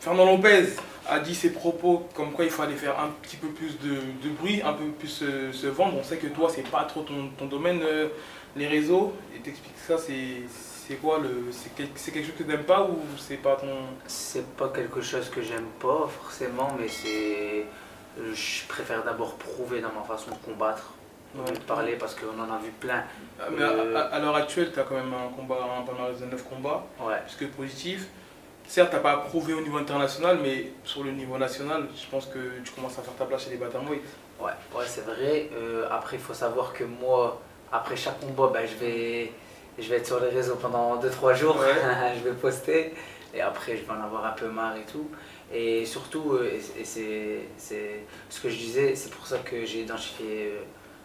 Fernand 0.00 0.24
Lopez 0.24 0.66
a 1.08 1.20
dit 1.20 1.34
ses 1.34 1.50
propos 1.50 2.08
comme 2.14 2.32
quoi 2.32 2.44
il 2.44 2.50
fallait 2.50 2.74
faire 2.74 2.98
un 2.98 3.10
petit 3.22 3.36
peu 3.36 3.46
plus 3.48 3.78
de, 3.78 4.28
bruit, 4.30 4.60
un 4.62 4.72
peu 4.72 4.86
plus 4.86 5.08
se, 5.52 5.66
vendre. 5.68 5.96
On 6.00 6.02
sait 6.02 6.16
que 6.16 6.26
toi, 6.26 6.50
c'est 6.52 6.68
pas 6.68 6.82
trop 6.82 7.02
ton, 7.02 7.46
domaine, 7.46 7.80
euh, 7.84 8.08
les 8.56 8.66
réseaux. 8.66 9.12
Et 9.36 9.38
t'expliques 9.38 9.78
ça, 9.86 9.96
c'est 9.98 10.96
quoi 10.96 11.20
le 11.20 11.52
C'est 11.52 11.72
quelque 11.76 12.26
chose 12.26 12.34
que 12.36 12.42
tu 12.42 12.48
n'aimes 12.48 12.64
pas 12.64 12.82
ou 12.82 12.98
c'est 13.16 13.36
pas 13.36 13.54
ton. 13.54 13.68
C'est 14.08 14.56
pas 14.56 14.70
quelque 14.70 15.00
chose 15.00 15.28
que 15.28 15.40
j'aime 15.40 15.68
pas 15.78 16.08
forcément, 16.20 16.74
mais 16.76 16.88
c'est. 16.88 17.66
Je 18.18 18.66
préfère 18.68 19.02
d'abord 19.04 19.34
prouver 19.34 19.80
dans 19.80 19.92
ma 19.92 20.02
façon 20.02 20.30
de 20.30 20.36
combattre. 20.36 20.92
de 21.34 21.58
parler 21.60 21.96
parce 21.96 22.14
qu'on 22.14 22.38
en 22.38 22.52
a 22.52 22.58
vu 22.58 22.70
plein. 22.78 23.04
Ah, 23.40 23.44
mais 23.50 23.62
à, 23.62 24.18
l'heure 24.18 24.36
actuelle, 24.36 24.70
tu 24.72 24.80
as 24.80 24.82
quand 24.82 24.96
même 24.96 25.14
un 25.14 25.34
combat, 25.34 25.58
un 25.78 25.82
palmarès 25.82 26.18
de 26.20 26.26
9 26.26 26.44
combats, 26.48 26.84
ouais. 27.00 27.16
puisque 27.24 27.48
positif? 27.54 28.08
Certes, 28.66 28.90
tu 28.90 28.96
n'as 28.96 29.02
pas 29.02 29.16
prouvé 29.18 29.54
au 29.54 29.60
niveau 29.60 29.78
international, 29.78 30.38
mais 30.42 30.72
sur 30.84 31.04
le 31.04 31.10
niveau 31.12 31.36
national, 31.36 31.88
je 31.94 32.08
pense 32.10 32.26
que 32.26 32.60
tu 32.64 32.72
commences 32.72 32.98
à 32.98 33.02
faire 33.02 33.14
ta 33.14 33.24
place 33.24 33.44
chez 33.44 33.50
les 33.50 33.56
Batamweight. 33.56 34.02
Ouais, 34.40 34.52
ouais 34.74 34.84
c'est 34.86 35.04
vrai. 35.04 35.50
Euh, 35.54 35.86
après, 35.90 36.16
il 36.16 36.22
faut 36.22 36.34
savoir 36.34 36.72
que 36.72 36.84
moi, 36.84 37.40
après 37.72 37.96
chaque 37.96 38.20
combat, 38.20 38.50
ben, 38.52 38.66
je, 38.66 38.76
vais, 38.76 39.32
je 39.78 39.88
vais 39.88 39.96
être 39.96 40.06
sur 40.06 40.20
les 40.20 40.28
réseaux 40.28 40.56
pendant 40.56 41.00
2-3 41.00 41.34
jours. 41.34 41.56
je 42.16 42.28
vais 42.28 42.34
poster. 42.34 42.94
Et 43.34 43.40
après, 43.40 43.76
je 43.76 43.82
vais 43.82 43.92
en 43.92 44.04
avoir 44.04 44.26
un 44.26 44.32
peu 44.32 44.48
marre 44.48 44.76
et 44.76 44.90
tout. 44.90 45.08
Et 45.52 45.84
surtout, 45.84 46.32
euh, 46.32 46.50
et 46.78 46.84
c'est 46.84 47.98
ce 48.30 48.40
que 48.40 48.48
je 48.48 48.56
disais, 48.56 48.94
c'est 48.94 49.10
pour 49.10 49.26
ça 49.26 49.38
que 49.38 49.64
j'ai 49.64 49.82
identifié 49.82 50.52
euh, 50.52 50.62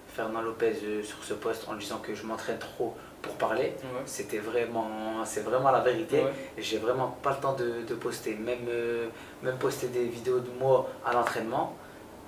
Fernand 0.08 0.42
Lopez 0.42 0.74
sur 1.04 1.24
ce 1.24 1.34
poste 1.34 1.68
en 1.68 1.76
disant 1.76 1.98
que 1.98 2.16
je 2.16 2.24
m'entraîne 2.26 2.58
trop 2.58 2.96
pour 3.22 3.34
parler. 3.36 3.74
C'était 4.06 4.38
vraiment, 4.38 5.26
c'est 5.26 5.42
vraiment 5.42 5.72
la 5.72 5.82
vérité. 5.82 6.24
J'ai 6.58 6.78
vraiment 6.78 7.18
pas 7.22 7.32
le 7.32 7.38
temps 7.38 7.54
de, 7.54 7.94
poster, 7.96 8.36
même, 8.36 8.68
euh, 8.70 9.08
même 9.44 9.58
poster 9.58 9.88
des 9.88 10.06
vidéos 10.06 10.40
de 10.40 10.50
moi 10.60 10.90
à 11.06 11.14
l'entraînement. 11.14 11.76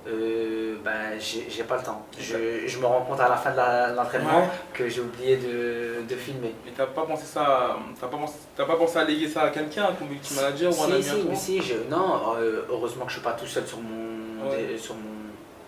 Euh, 0.08 0.78
ben, 0.84 1.20
j'ai 1.20 1.64
pas 1.64 1.78
le 1.78 1.84
temps. 1.84 2.06
Je, 2.18 2.66
je, 2.66 2.80
me 2.80 2.86
rends 2.86 3.02
compte 3.02 3.20
à 3.20 3.28
la 3.28 3.36
fin 3.36 3.52
de 3.52 3.95
l'entraînement 3.95 4.47
que 4.74 4.88
j'ai 4.88 5.02
oublié 5.02 5.38
de, 5.38 6.08
de, 6.08 6.16
filmer. 6.16 6.56
Mais 6.66 6.72
t'as 6.76 6.86
pas 6.86 7.04
pensé 7.04 7.26
ça, 7.26 7.78
t'as 8.00 8.08
pas, 8.08 8.18
pensé, 8.18 8.36
pas 8.56 8.66
pensé 8.66 8.97
à 8.97 9.04
léguer 9.04 9.28
ça 9.28 9.43
à 9.43 9.50
quelqu'un, 9.50 9.86
à 9.86 9.91
ton 9.91 10.06
multimanager 10.06 10.70
ou 10.70 10.84
à 10.84 10.86
un 10.88 10.91
ami 10.91 11.04
si, 11.04 11.36
si, 11.36 11.62
je, 11.62 11.76
non, 11.89 12.36
euh, 12.38 12.62
heureusement 12.70 13.06
que 13.06 13.12
je 13.12 13.18
suis 13.18 13.24
pas 13.24 13.34
tout 13.34 13.45
seul 13.45 13.68
sur, 13.68 13.80
mon, 13.80 14.50
sur, 14.78 14.95
mon, 14.95 15.02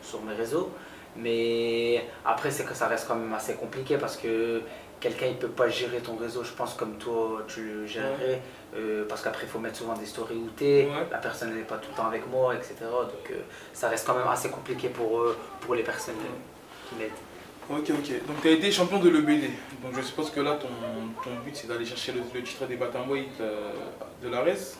sur 0.01 0.21
mes 0.21 0.33
réseaux. 0.33 0.71
Mais 1.17 2.05
après, 2.23 2.51
c'est 2.51 2.63
que 2.63 2.73
ça 2.73 2.87
reste 2.87 3.07
quand 3.07 3.15
même 3.15 3.33
assez 3.33 3.55
compliqué 3.55 3.97
parce 3.97 4.15
que 4.15 4.61
quelqu'un 5.01 5.25
il 5.27 5.35
peut 5.35 5.49
pas 5.49 5.67
gérer 5.67 5.97
ton 5.97 6.15
réseau, 6.15 6.43
je 6.43 6.53
pense, 6.53 6.75
comme 6.75 6.97
toi 6.97 7.43
tu 7.47 7.61
le 7.61 7.85
gérerais. 7.85 8.41
Euh, 8.73 9.03
parce 9.09 9.21
qu'après, 9.21 9.43
il 9.43 9.49
faut 9.49 9.59
mettre 9.59 9.75
souvent 9.75 9.95
des 9.95 10.05
stories 10.05 10.37
où 10.37 10.49
tu 10.55 10.85
la 11.11 11.17
personne 11.17 11.53
n'est 11.53 11.63
pas 11.63 11.77
tout 11.77 11.89
le 11.91 11.97
temps 11.97 12.07
avec 12.07 12.25
moi, 12.29 12.55
etc. 12.55 12.75
Donc 12.81 13.31
euh, 13.31 13.41
ça 13.73 13.89
reste 13.89 14.07
quand 14.07 14.15
même 14.15 14.27
assez 14.27 14.49
compliqué 14.49 14.87
pour, 14.87 15.19
euh, 15.19 15.37
pour 15.59 15.75
les 15.75 15.83
personnes 15.83 16.15
qui 16.87 16.95
m'aident. 16.95 17.11
Ok, 17.69 17.89
ok. 17.89 18.27
Donc 18.27 18.41
tu 18.41 18.47
as 18.47 18.51
été 18.51 18.71
champion 18.71 18.99
de 18.99 19.09
l'EBD. 19.09 19.49
Donc 19.83 19.93
je 19.95 20.01
suppose 20.01 20.29
que 20.29 20.39
là, 20.39 20.53
ton, 20.53 20.69
ton 21.21 21.35
but, 21.43 21.55
c'est 21.55 21.67
d'aller 21.67 21.85
chercher 21.85 22.13
le, 22.13 22.41
titre 22.41 22.65
des 22.65 22.77
Batamweight 22.77 23.41
de 24.23 24.29
l'ARES. 24.29 24.77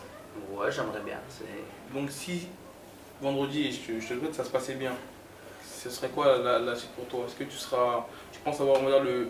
Ouais, 0.50 0.70
j'aimerais 0.70 1.00
bien. 1.04 1.18
Donc 1.92 2.10
si 2.10 2.48
vendredi, 3.20 3.70
je 3.72 3.92
te, 3.92 4.00
je 4.00 4.14
te 4.14 4.18
souhaite, 4.18 4.34
ça 4.34 4.44
se 4.44 4.50
passait 4.50 4.74
bien, 4.74 4.92
ce 5.64 5.90
serait 5.90 6.08
quoi 6.08 6.38
la, 6.38 6.74
suite 6.74 6.90
pour 6.92 7.06
toi? 7.06 7.24
Est-ce 7.26 7.36
que 7.36 7.44
tu 7.44 7.56
seras, 7.56 8.06
tu 8.32 8.40
penses 8.40 8.60
avoir 8.60 8.80
on 8.80 8.84
va 8.84 8.90
dire, 8.90 9.04
le, 9.04 9.28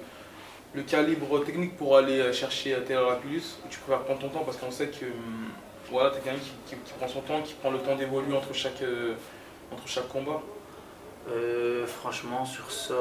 le 0.74 0.82
calibre 0.82 1.44
technique 1.44 1.76
pour 1.76 1.96
aller 1.96 2.18
euh, 2.18 2.32
chercher 2.32 2.76
Taylor 2.86 3.10
Lapillus 3.10 3.58
ou 3.64 3.68
tu 3.68 3.78
préfères 3.80 4.04
prendre 4.04 4.20
ton 4.20 4.28
temps 4.28 4.44
parce 4.44 4.56
qu'on 4.56 4.70
sait 4.70 4.88
que 4.88 5.04
hum, 5.04 5.50
voilà, 5.90 6.10
tu 6.10 6.18
es 6.18 6.20
quelqu'un 6.20 6.40
qui, 6.66 6.92
prend 6.98 7.08
son 7.08 7.20
temps, 7.20 7.42
qui 7.42 7.54
prend 7.54 7.70
le 7.70 7.78
temps 7.78 7.96
d'évoluer 7.96 8.34
entre 8.34 8.54
chaque, 8.54 8.80
euh, 8.82 9.14
entre 9.70 9.86
chaque 9.86 10.08
combat. 10.08 10.40
Euh, 11.28 11.86
Franchement, 11.86 12.44
sur 12.44 12.70
ça, 12.70 12.94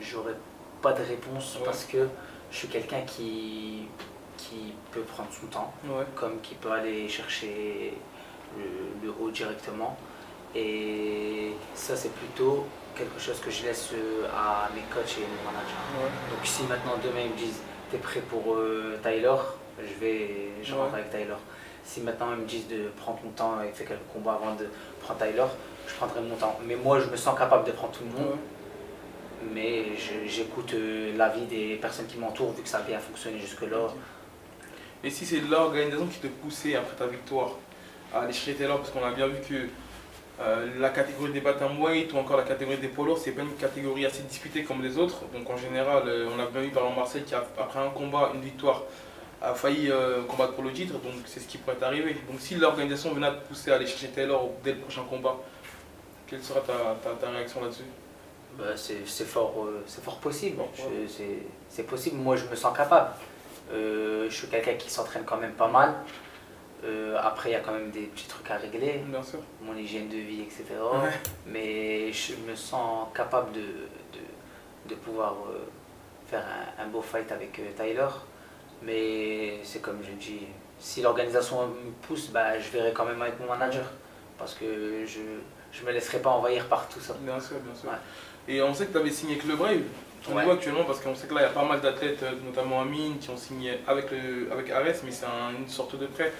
j'aurais 0.00 0.34
pas 0.82 0.92
de 0.92 1.02
réponse 1.02 1.58
parce 1.64 1.84
que 1.84 2.08
je 2.50 2.56
suis 2.56 2.68
quelqu'un 2.68 3.02
qui, 3.02 3.86
qui 4.36 4.74
peut 4.90 5.02
prendre 5.02 5.28
son 5.30 5.46
temps, 5.46 5.72
comme 6.16 6.40
qui 6.40 6.54
peut 6.54 6.70
aller 6.72 7.08
chercher 7.08 7.94
le 9.02 9.10
haut 9.20 9.30
directement. 9.30 9.96
Et 10.54 11.52
ça, 11.74 11.94
c'est 11.94 12.12
plutôt 12.12 12.66
quelque 12.98 13.20
chose 13.20 13.40
que 13.40 13.50
je 13.50 13.62
laisse 13.64 13.90
euh, 13.94 14.26
à 14.34 14.68
mes 14.74 14.82
coachs 14.92 15.16
et 15.16 15.20
mes 15.20 15.42
managers. 15.46 16.12
Donc 16.30 16.44
si 16.44 16.64
maintenant 16.64 16.98
demain 17.02 17.20
ils 17.26 17.30
me 17.30 17.36
disent 17.36 17.60
t'es 17.90 17.98
prêt 17.98 18.20
pour 18.20 18.54
euh, 18.54 18.98
Tyler, 19.02 19.36
je 19.78 20.00
vais 20.00 20.30
je 20.62 20.74
rentre 20.74 20.94
avec 20.94 21.10
Tyler. 21.10 21.38
Si 21.84 22.00
maintenant 22.00 22.32
ils 22.32 22.42
me 22.42 22.46
disent 22.46 22.68
de 22.68 22.88
prendre 22.96 23.20
ton 23.20 23.30
temps 23.30 23.62
et 23.62 23.72
faire 23.72 23.88
quelques 23.88 24.12
combats 24.12 24.34
avant 24.34 24.54
de 24.56 24.66
prendre 25.00 25.20
Tyler, 25.20 25.46
je 25.86 25.94
prendrai 25.94 26.20
mon 26.20 26.36
temps. 26.36 26.58
Mais 26.66 26.76
moi 26.76 27.00
je 27.00 27.06
me 27.06 27.16
sens 27.16 27.38
capable 27.38 27.64
de 27.64 27.72
prendre 27.72 27.92
tout 27.92 28.04
le 28.04 28.20
monde. 28.20 28.36
Mais 29.54 29.96
j'écoute 30.26 30.74
euh, 30.74 31.16
l'avis 31.16 31.46
des 31.46 31.76
personnes 31.76 32.06
qui 32.06 32.18
m'entourent 32.18 32.52
vu 32.52 32.62
que 32.62 32.68
ça 32.68 32.78
a 32.78 32.82
bien 32.82 32.98
fonctionné 32.98 33.38
jusque-là. 33.38 33.86
Et 35.04 35.10
si 35.10 35.24
c'est 35.24 35.40
l'organisation 35.40 36.06
qui 36.06 36.18
te 36.18 36.26
poussait 36.26 36.74
après 36.74 36.96
ta 36.96 37.06
victoire 37.06 37.50
à 38.12 38.22
aller 38.22 38.32
chercher 38.32 38.54
Taylor, 38.54 38.78
parce 38.78 38.90
qu'on 38.90 39.04
a 39.04 39.12
bien 39.12 39.28
vu 39.28 39.40
que 39.48 39.68
euh, 40.40 40.68
la 40.78 40.90
catégorie 40.90 41.32
des 41.32 41.40
weight 41.40 42.12
ou 42.12 42.18
encore 42.18 42.36
la 42.36 42.44
catégorie 42.44 42.78
des 42.78 42.88
polos, 42.88 43.20
c'est 43.20 43.32
pas 43.32 43.42
une 43.42 43.56
catégorie 43.56 44.06
assez 44.06 44.22
disputée 44.22 44.62
comme 44.62 44.82
les 44.82 44.96
autres. 44.96 45.22
Donc 45.32 45.50
en 45.50 45.56
général, 45.56 46.04
euh, 46.06 46.28
on 46.32 46.40
a 46.40 46.46
bien 46.46 46.60
vu 46.60 46.68
par 46.68 46.84
exemple 46.84 47.00
Marseille 47.00 47.24
qui, 47.24 47.34
après 47.34 47.80
un 47.80 47.90
combat, 47.90 48.30
une 48.34 48.42
victoire, 48.42 48.84
a 49.42 49.54
failli 49.54 49.90
euh, 49.90 50.22
combattre 50.24 50.52
pour 50.52 50.62
le 50.62 50.72
titre. 50.72 50.92
Donc 50.94 51.14
c'est 51.26 51.40
ce 51.40 51.48
qui 51.48 51.58
pourrait 51.58 51.82
arriver. 51.82 52.16
Donc 52.30 52.38
si 52.38 52.54
l'organisation 52.54 53.12
venait 53.14 53.26
à 53.26 53.32
te 53.32 53.48
pousser 53.48 53.72
à 53.72 53.76
aller 53.76 53.86
chercher 53.86 54.08
Taylor 54.08 54.48
dès 54.62 54.74
le 54.74 54.78
prochain 54.78 55.02
combat, 55.10 55.36
quelle 56.28 56.42
sera 56.42 56.60
ta, 56.60 57.30
réaction 57.30 57.60
là-dessus? 57.62 57.82
Bah, 58.56 58.76
C'est 58.76 59.24
fort, 59.24 59.66
c'est 59.86 60.04
fort 60.04 60.18
possible. 60.18 60.62
C'est 61.68 61.82
possible. 61.84 62.16
Moi, 62.16 62.36
je 62.36 62.44
me 62.44 62.54
sens 62.54 62.76
capable. 62.76 63.10
je 63.72 64.28
suis 64.30 64.46
quelqu'un 64.46 64.74
qui 64.74 64.88
s'entraîne 64.88 65.24
quand 65.24 65.38
même 65.38 65.54
pas 65.54 65.68
mal. 65.68 65.94
Euh, 66.84 67.16
après, 67.20 67.50
il 67.50 67.52
y 67.52 67.56
a 67.56 67.60
quand 67.60 67.72
même 67.72 67.90
des 67.90 68.02
petits 68.02 68.28
trucs 68.28 68.50
à 68.50 68.56
régler, 68.56 69.02
mon 69.62 69.76
hygiène 69.76 70.08
de 70.08 70.16
vie, 70.16 70.42
etc. 70.42 70.64
Mais 71.46 72.12
je 72.12 72.34
me 72.48 72.54
sens 72.54 73.08
capable 73.14 73.52
de, 73.52 73.60
de, 73.60 74.88
de 74.88 74.94
pouvoir 74.94 75.34
euh, 75.48 75.66
faire 76.28 76.44
un, 76.78 76.86
beau 76.86 77.02
fight 77.02 77.30
avec 77.32 77.58
euh, 77.58 77.72
Tyler. 77.76 78.08
Mais 78.82 79.58
c'est 79.64 79.82
comme 79.82 79.98
je 80.04 80.12
dis, 80.12 80.46
si 80.78 81.02
l'organisation 81.02 81.66
me 81.66 81.90
pousse, 82.06 82.28
bah, 82.28 82.58
je 82.58 82.70
verrai 82.70 82.92
quand 82.92 83.04
même 83.04 83.20
avec 83.20 83.40
mon 83.40 83.46
manager. 83.46 83.84
Parce 84.38 84.54
que 84.54 85.04
je 85.04 85.80
ne 85.80 85.86
me 85.86 85.92
laisserai 85.92 86.20
pas 86.20 86.30
envahir 86.30 86.66
par 86.66 86.88
tout 86.88 87.00
ça. 87.00 87.16
Bien 87.20 87.40
sûr, 87.40 87.56
bien 87.58 87.74
sûr. 87.74 87.90
Et 88.46 88.62
on 88.62 88.72
sait 88.72 88.86
que 88.86 88.92
tu 88.92 88.98
avais 88.98 89.10
signé 89.10 89.34
avec 89.34 89.46
le 89.46 89.56
Brave. 89.56 89.82
On 90.30 90.34
ouais. 90.34 90.50
actuellement 90.50 90.84
parce 90.84 91.00
qu'on 91.00 91.14
sait 91.14 91.26
que 91.26 91.34
là 91.34 91.42
il 91.42 91.44
y 91.44 91.46
a 91.46 91.50
pas 91.52 91.64
mal 91.64 91.80
d'athlètes, 91.80 92.24
notamment 92.44 92.80
Amine, 92.80 93.18
qui 93.18 93.30
ont 93.30 93.36
signé 93.36 93.78
avec, 93.86 94.10
le, 94.10 94.50
avec 94.52 94.70
Ares, 94.70 94.96
mais 95.04 95.10
c'est 95.10 95.26
une 95.58 95.68
sorte 95.68 95.96
de 95.96 96.06
prêt. 96.06 96.32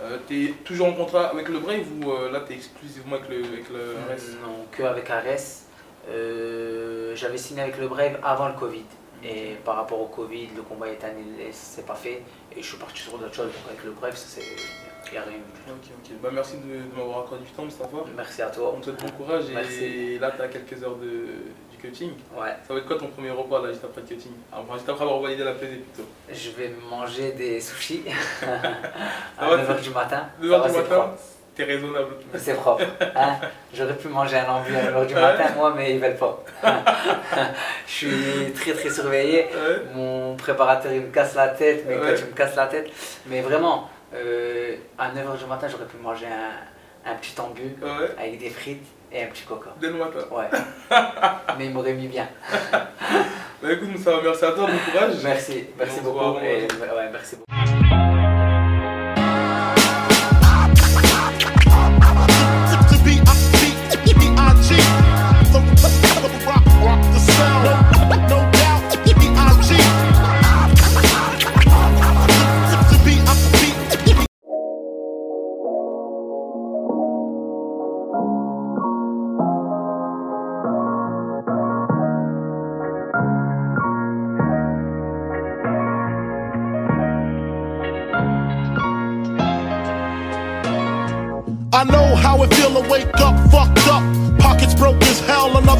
Euh, 0.00 0.18
tu 0.28 0.44
es 0.44 0.52
toujours 0.64 0.88
en 0.88 0.92
contrat 0.92 1.26
avec 1.28 1.48
le 1.48 1.58
Brave 1.58 1.86
ou 2.00 2.10
euh, 2.10 2.30
là 2.30 2.42
tu 2.46 2.52
es 2.52 2.56
exclusivement 2.56 3.16
avec 3.16 3.28
le, 3.28 3.36
avec 3.38 3.68
le 3.68 3.96
Ares 4.08 4.40
Non, 4.42 4.66
que 4.70 4.82
avec 4.84 5.10
Ares. 5.10 5.64
Euh, 6.08 7.14
j'avais 7.16 7.38
signé 7.38 7.62
avec 7.62 7.78
le 7.78 7.88
Brave 7.88 8.18
avant 8.22 8.48
le 8.48 8.54
Covid. 8.54 8.84
Et 9.24 9.56
par 9.64 9.74
rapport 9.74 10.00
au 10.00 10.06
Covid, 10.06 10.50
le 10.54 10.62
combat 10.62 10.88
est 10.88 11.02
annulé, 11.02 11.48
c'est 11.50 11.84
pas 11.84 11.96
fait. 11.96 12.22
Et 12.56 12.62
je 12.62 12.66
suis 12.66 12.76
parti 12.76 13.02
sur 13.02 13.18
d'autres 13.18 13.34
choses. 13.34 13.46
Donc 13.46 13.68
avec 13.68 13.84
le 13.84 13.90
Brave, 13.90 14.16
ça 14.16 14.26
c'est. 14.28 15.10
Rien. 15.10 15.22
Ok, 15.22 15.88
ok. 16.04 16.16
Bah, 16.22 16.28
merci 16.30 16.56
de, 16.58 16.94
m'avoir 16.94 17.20
accordé 17.20 17.44
du 17.44 17.50
temps, 17.52 17.64
Mustafa. 17.64 17.96
Merci 18.14 18.42
à 18.42 18.50
toi. 18.50 18.74
On 18.76 18.80
te 18.80 18.86
souhaite 18.86 19.00
bon 19.00 19.10
courage. 19.10 19.44
Et 19.50 20.18
là, 20.18 20.30
tu 20.30 20.42
as 20.42 20.48
quelques 20.48 20.82
heures 20.82 20.96
de, 20.96 21.24
cutting. 21.78 22.10
Ouais. 22.36 22.54
Ça 22.66 22.74
va 22.74 22.80
être 22.80 22.86
quoi 22.86 22.98
ton 22.98 23.06
premier 23.08 23.30
repas 23.30 23.62
là, 23.62 23.68
juste 23.70 23.84
après 23.84 24.00
le 24.02 24.06
cutting? 24.06 24.32
Enfin, 24.52 24.74
juste 24.74 24.88
après 24.88 25.04
avoir 25.04 25.20
validé 25.20 25.44
la 25.44 25.52
pesée 25.52 25.76
plutôt. 25.76 26.08
Je 26.32 26.50
vais 26.50 26.72
manger 26.90 27.32
des 27.32 27.60
sushis 27.60 28.04
à 29.38 29.46
9h 29.56 29.80
du 29.82 29.90
matin. 29.90 30.26
9h 30.42 30.66
du 30.70 30.76
matin 30.78 31.10
T'es 31.54 31.64
raisonnable. 31.64 32.14
C'est 32.36 32.54
propre. 32.54 32.84
Hein 33.16 33.36
J'aurais 33.74 33.96
pu 33.96 34.06
manger 34.06 34.36
un 34.38 34.48
ambu 34.48 34.76
à 34.76 34.92
9h 34.92 35.06
du 35.08 35.14
matin, 35.14 35.44
moi, 35.56 35.74
mais 35.76 35.94
ils 35.94 36.00
veulent 36.00 36.16
pas. 36.16 36.44
je 37.86 37.92
suis 37.92 38.52
très 38.54 38.72
très 38.74 38.90
surveillé. 38.90 39.48
Mon 39.94 40.36
préparateur 40.36 40.92
il 40.92 41.00
me 41.00 41.10
casse 41.10 41.34
la 41.34 41.48
tête, 41.48 41.84
mes 41.88 41.96
coachs 41.96 42.26
me 42.30 42.34
cassent 42.36 42.54
la 42.56 42.66
tête. 42.68 42.88
Mais 43.26 43.40
vraiment, 43.40 43.88
Euh, 44.14 44.76
à 44.96 45.10
9h 45.10 45.36
du 45.38 45.44
matin, 45.46 45.66
j'aurais 45.68 45.84
pu 45.84 45.98
manger 45.98 46.24
un, 46.26 47.10
un 47.10 47.14
petit 47.16 47.38
ambu 47.38 47.76
Ouais. 47.82 48.08
avec 48.18 48.38
des 48.38 48.48
frites 48.48 48.86
et 49.12 49.22
un 49.24 49.26
petit 49.28 49.44
coca. 49.44 49.70
Le 49.80 49.90
matin. 49.92 50.18
Ouais. 50.30 50.48
Mais 51.58 51.66
il 51.66 51.72
m'aurait 51.72 51.94
mis 51.94 52.08
bien. 52.08 52.28
Bah 53.60 53.72
écoute, 53.72 53.98
ça 53.98 54.12
va, 54.12 54.22
merci 54.22 54.44
à 54.44 54.52
toi, 54.52 54.66
bon 54.66 54.92
courage. 54.92 55.14
Merci, 55.24 55.64
merci 55.78 56.00
beaucoup. 56.00 56.38
et- 56.40 56.62
ouais, 56.80 57.10
merci 57.12 57.36
beaucoup. 57.36 57.87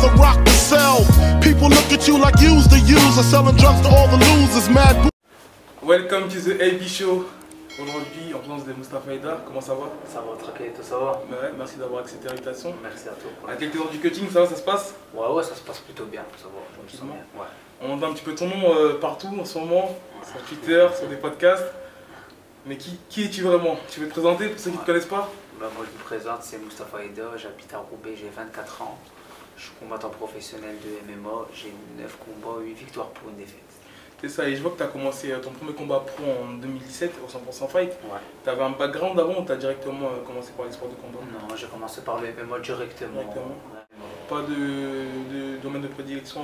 Hell, 0.09 0.14
another 0.14 0.22
rock 0.22 0.44
to 0.44 0.50
sell. 0.52 1.04
People 1.40 1.68
look 1.68 1.92
at 1.92 2.06
you 2.09 2.18
like 2.18 2.40
you's 2.40 2.66
the 2.68 2.78
user, 2.80 3.22
selling 3.22 3.56
drugs 3.56 3.80
to 3.82 3.88
all 3.88 4.09
the 4.09 4.16
losers. 4.16 4.68
Mad 4.70 5.11
Welcome 5.82 6.28
to 6.30 6.40
the 6.40 6.61
AB 6.61 6.82
Show. 6.86 7.24
Aujourd'hui, 7.80 8.34
en 8.34 8.40
présence 8.40 8.64
de 8.64 8.72
Mustafa 8.72 9.12
Eda, 9.14 9.38
comment 9.46 9.61
ça 9.61 9.72
va? 9.72 9.86
Ça 10.12 10.20
va, 10.20 10.36
tranquille, 10.42 10.72
tout 10.74 10.82
ça 10.82 10.98
va? 10.98 11.12
Ouais, 11.30 11.52
Merci 11.56 11.76
d'avoir 11.76 12.00
accepté 12.00 12.26
l'invitation. 12.28 12.74
Merci 12.82 13.09
à 13.09 13.12
toi. 13.12 13.30
À 13.52 13.54
quelques 13.54 13.76
heures 13.76 13.88
du 13.88 13.98
cutting, 13.98 14.28
ça 14.32 14.40
va, 14.40 14.48
ça 14.48 14.56
se 14.56 14.62
passe? 14.62 14.94
Ouais, 15.14 15.28
ouais, 15.28 15.44
ça 15.44 15.54
se 15.54 15.61
passe 15.61 15.78
plutôt 15.78 16.04
bien, 16.06 16.22
ça 16.38 16.46
va. 16.46 16.59
Je 16.76 16.82
me 16.82 16.88
sens 16.88 16.98
Tranquillement. 16.98 17.14
bien. 17.14 17.40
Ouais. 17.40 17.48
On 17.80 17.94
entend 17.94 18.11
un 18.11 18.14
petit 18.14 18.24
peu 18.24 18.34
ton 18.34 18.48
nom 18.48 18.74
euh, 18.74 18.98
partout 19.00 19.28
en 19.40 19.44
ce 19.44 19.59
moment, 19.61 19.94
sur 20.28 20.42
Twitter, 20.42 20.88
sur 20.98 21.06
des 21.06 21.14
podcasts. 21.14 21.66
Mais 22.66 22.76
qui, 22.76 22.98
qui 23.09 23.22
es-tu 23.26 23.42
vraiment? 23.42 23.78
Tu 23.88 24.00
veux 24.00 24.06
te 24.09 24.12
présenter 24.12 24.48
pour 24.48 24.59
ceux 24.59 24.70
qui 24.72 24.76
ne 24.76 24.82
te 24.82 24.86
connaissent 24.86 25.06
pas? 25.06 25.30
Bah, 25.61 25.66
moi, 25.76 25.86
je 25.86 25.96
me 25.96 26.04
présente, 26.04 26.42
c'est 26.42 26.59
Mustapha 26.59 27.04
Eda, 27.04 27.36
j'habite 27.36 27.72
à 27.72 27.78
Roubaix, 27.78 28.16
j'ai 28.20 28.28
24 28.36 28.82
ans. 28.82 28.98
Je 29.59 29.62
suis 29.64 29.72
combattant 29.80 30.09
professionnel 30.11 30.76
de 30.84 31.12
MMA, 31.12 31.46
j'ai 31.52 31.72
9 32.00 32.18
combats, 32.18 32.61
8 32.62 32.74
victoires 32.74 33.09
pour 33.09 33.28
une 33.30 33.36
défaite. 33.36 33.59
C'est 34.20 34.28
ça, 34.28 34.48
et 34.48 34.54
je 34.56 34.62
vois 34.62 34.70
que 34.72 34.76
tu 34.78 34.82
as 34.84 34.86
commencé 34.88 35.30
euh, 35.32 35.38
ton 35.40 35.50
premier 35.50 35.72
combat 35.72 36.00
pro 36.00 36.24
en 36.24 36.54
2017 36.54 37.12
au 37.24 37.28
100% 37.28 37.68
Fight. 37.68 37.90
Ouais. 38.04 38.18
Tu 38.44 38.50
avais 38.50 38.62
un 38.62 38.70
background 38.70 39.18
avant 39.18 39.40
ou 39.40 39.44
tu 39.44 39.52
as 39.52 39.56
directement 39.56 40.06
euh, 40.06 40.24
commencé 40.26 40.52
par 40.56 40.66
les 40.66 40.72
sports 40.72 40.88
de 40.88 40.94
combat? 40.94 41.18
Non, 41.48 41.54
j'ai 41.56 41.66
commencé 41.66 42.00
par 42.02 42.20
le 42.20 42.28
MMA 42.28 42.59
directement. 42.61 43.12
Directement. 43.12 43.44
Ouais. 43.46 43.98
Pas 44.28 44.42
de, 44.42 44.54
de 45.54 45.56
domaine 45.62 45.82
de 45.82 45.88
prédilection 45.88 46.42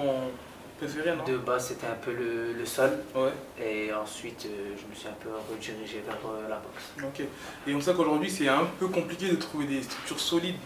préféré, 0.78 1.14
non? 1.16 1.24
De 1.24 1.36
base, 1.38 1.68
c'était 1.68 1.86
un 1.86 1.94
peu 2.00 2.12
le, 2.12 2.52
le 2.52 2.66
sol, 2.66 2.90
Ouais, 3.14 3.32
et 3.60 3.92
ensuite, 3.92 4.46
euh, 4.46 4.74
je 4.76 4.86
me 4.90 4.94
suis 4.94 5.08
un 5.08 5.16
peu 5.20 5.28
redirigé 5.52 6.02
vers 6.06 6.18
la 6.48 6.56
boxe. 6.56 6.92
ok. 7.02 7.26
Et 7.68 7.74
on 7.74 7.80
sait 7.80 7.94
qu'aujourd'hui, 7.94 8.30
c'est 8.30 8.48
un 8.48 8.66
peu 8.78 8.88
compliqué 8.88 9.28
de 9.30 9.36
trouver 9.36 9.66
des 9.66 9.82
structures 9.82 10.20
solides 10.20 10.56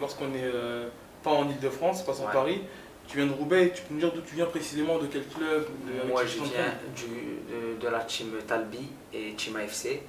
lorsqu'on 0.00 0.26
euh, 0.34 0.88
pas 1.22 1.30
en 1.30 1.48
Ile-de-France, 1.48 2.02
pas 2.04 2.20
en 2.20 2.26
Ouais. 2.26 2.32
Paris. 2.32 2.62
Tu 3.06 3.16
viens 3.16 3.26
de 3.26 3.32
Roubaix, 3.32 3.72
tu 3.74 3.82
peux 3.82 3.94
nous 3.94 4.00
dire 4.00 4.12
d'où 4.12 4.20
tu 4.20 4.34
viens 4.34 4.44
précisément, 4.46 4.98
de 4.98 5.06
quel 5.06 5.26
club 5.26 5.66
de, 5.86 6.08
Moi, 6.08 6.26
je 6.26 6.40
viens 6.42 6.74
du, 6.94 7.06
de, 7.50 7.80
de 7.80 7.88
la 7.88 8.00
team 8.00 8.32
Talbi 8.46 8.86
et 9.14 9.32
Team 9.32 9.56
AFC, 9.56 10.00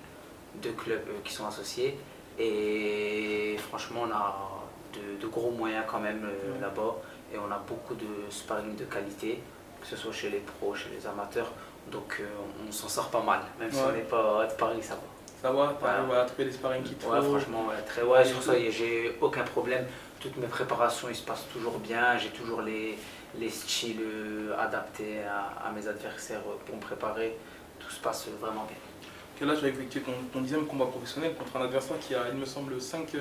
deux 0.55 0.73
clubs 0.73 0.99
euh, 1.07 1.13
qui 1.23 1.31
sont 1.33 1.47
associés. 1.47 1.97
Et 2.37 3.55
franchement, 3.69 4.01
on 4.07 4.11
a 4.11 4.49
de, 4.93 5.21
de 5.21 5.27
gros 5.27 5.51
moyens 5.51 5.85
quand 5.87 5.99
même 5.99 6.25
euh, 6.25 6.53
Ouais. 6.53 6.59
là-bas. 6.61 6.95
Et 7.33 7.37
on 7.37 7.51
a 7.51 7.57
beaucoup 7.67 7.93
de 7.95 8.07
sparring 8.29 8.75
de 8.75 8.85
qualité, 8.85 9.39
que 9.79 9.87
ce 9.87 9.95
soit 9.95 10.11
chez 10.11 10.29
les 10.29 10.39
pros, 10.39 10.73
chez 10.75 10.89
les 10.89 11.05
amateurs. 11.07 11.51
Donc 11.91 12.17
euh, 12.19 12.25
on, 12.67 12.71
s'en 12.71 12.87
sort 12.89 13.09
pas 13.09 13.21
mal, 13.21 13.39
même 13.59 13.71
si 13.71 13.79
on 13.79 13.91
n'est 13.91 13.99
pas 14.01 14.45
de 14.45 14.53
Paris, 14.53 14.79
ça 14.81 14.95
va. 14.95 15.01
Ça 15.41 15.51
va, 15.51 15.77
t'arrives 15.79 16.09
Ouais. 16.09 16.17
à 16.17 16.25
trouver 16.25 16.45
des 16.45 16.51
sparring 16.51 16.83
qui 16.83 16.95
te 16.95 17.05
Ouais, 17.05 17.21
franchement, 17.21 17.67
ouais, 17.69 17.81
très 17.87 18.01
ouais, 18.01 18.25
sur 18.25 18.41
ça, 18.43 18.53
j'ai 18.69 19.15
aucun 19.21 19.43
problème. 19.43 19.85
Toutes 20.19 20.37
mes 20.37 20.47
préparations, 20.47 21.07
ils 21.09 21.15
se 21.15 21.23
passent 21.23 21.47
toujours 21.53 21.79
bien. 21.79 22.17
J'ai 22.17 22.29
toujours 22.29 22.61
les, 22.61 22.97
les 23.37 23.49
styles 23.49 24.01
euh, 24.01 24.55
adaptés 24.59 25.23
à, 25.23 25.67
à 25.67 25.71
mes 25.71 25.87
adversaires 25.87 26.41
euh, 26.47 26.55
pour 26.65 26.75
me 26.75 26.81
préparer. 26.81 27.37
Tout 27.79 27.89
se 27.89 27.99
passe 28.01 28.27
euh, 28.27 28.31
vraiment 28.39 28.65
bien. 28.65 28.77
Que 29.39 29.45
là, 29.45 29.55
tu 29.57 29.63
as 29.65 29.69
effectué 29.69 30.01
ton, 30.01 30.11
ton 30.33 30.41
dixième 30.41 30.65
combat 30.65 30.87
professionnel 30.87 31.33
contre 31.35 31.55
un 31.55 31.63
adversaire 31.63 31.97
qui 31.99 32.13
a, 32.15 32.27
il 32.31 32.37
me 32.37 32.45
semble, 32.45 32.81
5 32.81 33.15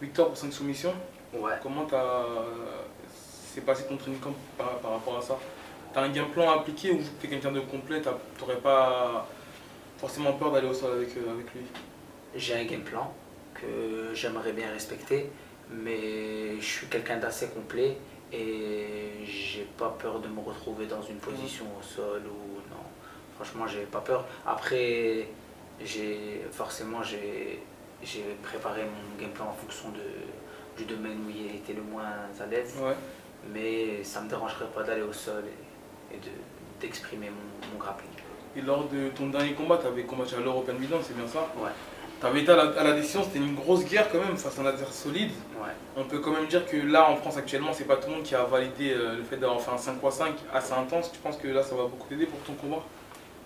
victoires 0.00 0.28
pour 0.28 0.38
5 0.38 0.50
soumissions? 0.50 0.94
Ouais. 1.34 1.52
Comment 1.62 1.84
t'as 1.84 2.24
c'est 3.54 3.60
passé 3.60 3.84
ton 3.86 3.96
training 3.96 4.18
camp 4.18 4.34
par, 4.58 4.78
par 4.78 4.92
rapport 4.92 5.18
à 5.18 5.22
ça? 5.22 5.38
T'as 5.92 6.02
un 6.02 6.08
game 6.08 6.28
plan 6.30 6.50
à 6.50 6.54
appliquer 6.56 6.90
ou 6.90 7.00
t'es 7.20 7.28
quelqu'un 7.28 7.52
de 7.52 7.60
complet, 7.60 8.02
t'aurais 8.38 8.56
pas 8.56 9.28
forcément 9.98 10.32
peur 10.32 10.50
d'aller 10.50 10.66
au 10.66 10.74
sol 10.74 10.92
avec, 10.96 11.16
euh, 11.16 11.32
avec 11.32 11.54
lui? 11.54 11.60
J'ai 12.34 12.56
un 12.56 12.64
game 12.64 12.82
plan 12.82 13.12
que 13.54 14.12
j'aimerais 14.12 14.52
bien 14.52 14.70
respecter, 14.72 15.30
mais 15.70 16.56
je 16.60 16.64
suis 16.64 16.86
quelqu'un 16.88 17.16
d'assez 17.18 17.48
complet 17.48 17.96
et 18.32 19.24
j'ai 19.24 19.66
pas 19.78 19.90
peur 19.98 20.20
de 20.20 20.28
me 20.28 20.40
retrouver 20.40 20.86
dans 20.86 21.02
une 21.02 21.16
position 21.16 21.64
au 21.78 21.82
sol 21.82 22.22
ou 22.26 22.60
non. 22.70 22.82
Franchement, 23.36 23.66
j'ai 23.66 23.82
pas 23.84 24.00
peur. 24.00 24.24
Après, 24.46 25.28
j'ai 25.84 26.40
forcément 26.50 27.02
j'ai 27.02 27.60
j'ai 28.02 28.22
préparé 28.42 28.82
mon 28.84 29.20
game 29.22 29.30
plan 29.32 29.46
en 29.46 29.52
fonction 29.52 29.88
de, 29.90 30.76
du 30.76 30.84
domaine 30.84 31.18
où 31.26 31.30
il 31.30 31.56
était 31.56 31.72
le 31.72 31.82
moins 31.82 32.04
à 32.38 32.46
l'aise, 32.46 32.74
Ouais. 32.82 32.94
mais 33.52 34.04
ça 34.04 34.20
me 34.20 34.28
dérangerait 34.28 34.66
pas 34.74 34.82
d'aller 34.82 35.00
au 35.02 35.12
sol 35.12 35.42
et, 35.46 36.14
et 36.16 36.18
de 36.18 36.30
d'exprimer 36.80 37.30
mon, 37.30 37.72
mon 37.72 37.78
grappling. 37.78 38.10
Et 38.56 38.60
lors 38.60 38.86
de 38.88 39.08
ton 39.10 39.28
dernier 39.28 39.54
combat, 39.54 39.78
t'avais 39.78 40.02
combattu 40.02 40.34
à 40.34 40.40
l'European 40.40 40.74
Milan, 40.74 40.98
c'est 41.02 41.16
bien 41.16 41.26
ça? 41.26 41.48
Ouais. 41.56 41.70
Été 42.34 42.50
à 42.52 42.56
la, 42.56 42.62
à 42.80 42.84
la 42.84 42.92
décision, 42.92 43.22
c'était 43.24 43.38
une 43.38 43.54
grosse 43.54 43.84
guerre 43.84 44.10
quand 44.10 44.18
même 44.18 44.36
face 44.36 44.58
à 44.58 44.62
un 44.62 44.66
adversaire 44.66 44.92
solide. 44.94 45.30
Ouais. 45.62 45.70
On 45.96 46.04
peut 46.04 46.18
quand 46.18 46.32
même 46.32 46.46
dire 46.46 46.64
que 46.66 46.76
là 46.76 47.08
en 47.10 47.16
France 47.16 47.36
actuellement, 47.36 47.72
c'est 47.72 47.84
pas 47.84 47.96
tout 47.96 48.08
le 48.08 48.14
monde 48.16 48.22
qui 48.24 48.34
a 48.34 48.44
validé 48.44 48.92
euh, 48.92 49.16
le 49.18 49.22
fait 49.24 49.36
d'avoir 49.36 49.60
fait 49.60 49.70
un 49.70 49.78
5 49.78 49.96
x 50.04 50.14
5 50.16 50.34
assez 50.52 50.72
intense. 50.72 51.12
Tu 51.12 51.18
penses 51.18 51.36
que 51.36 51.48
là 51.48 51.62
ça 51.62 51.74
va 51.74 51.82
beaucoup 51.84 52.08
t'aider 52.08 52.26
pour 52.26 52.38
ton 52.40 52.54
combat? 52.54 52.82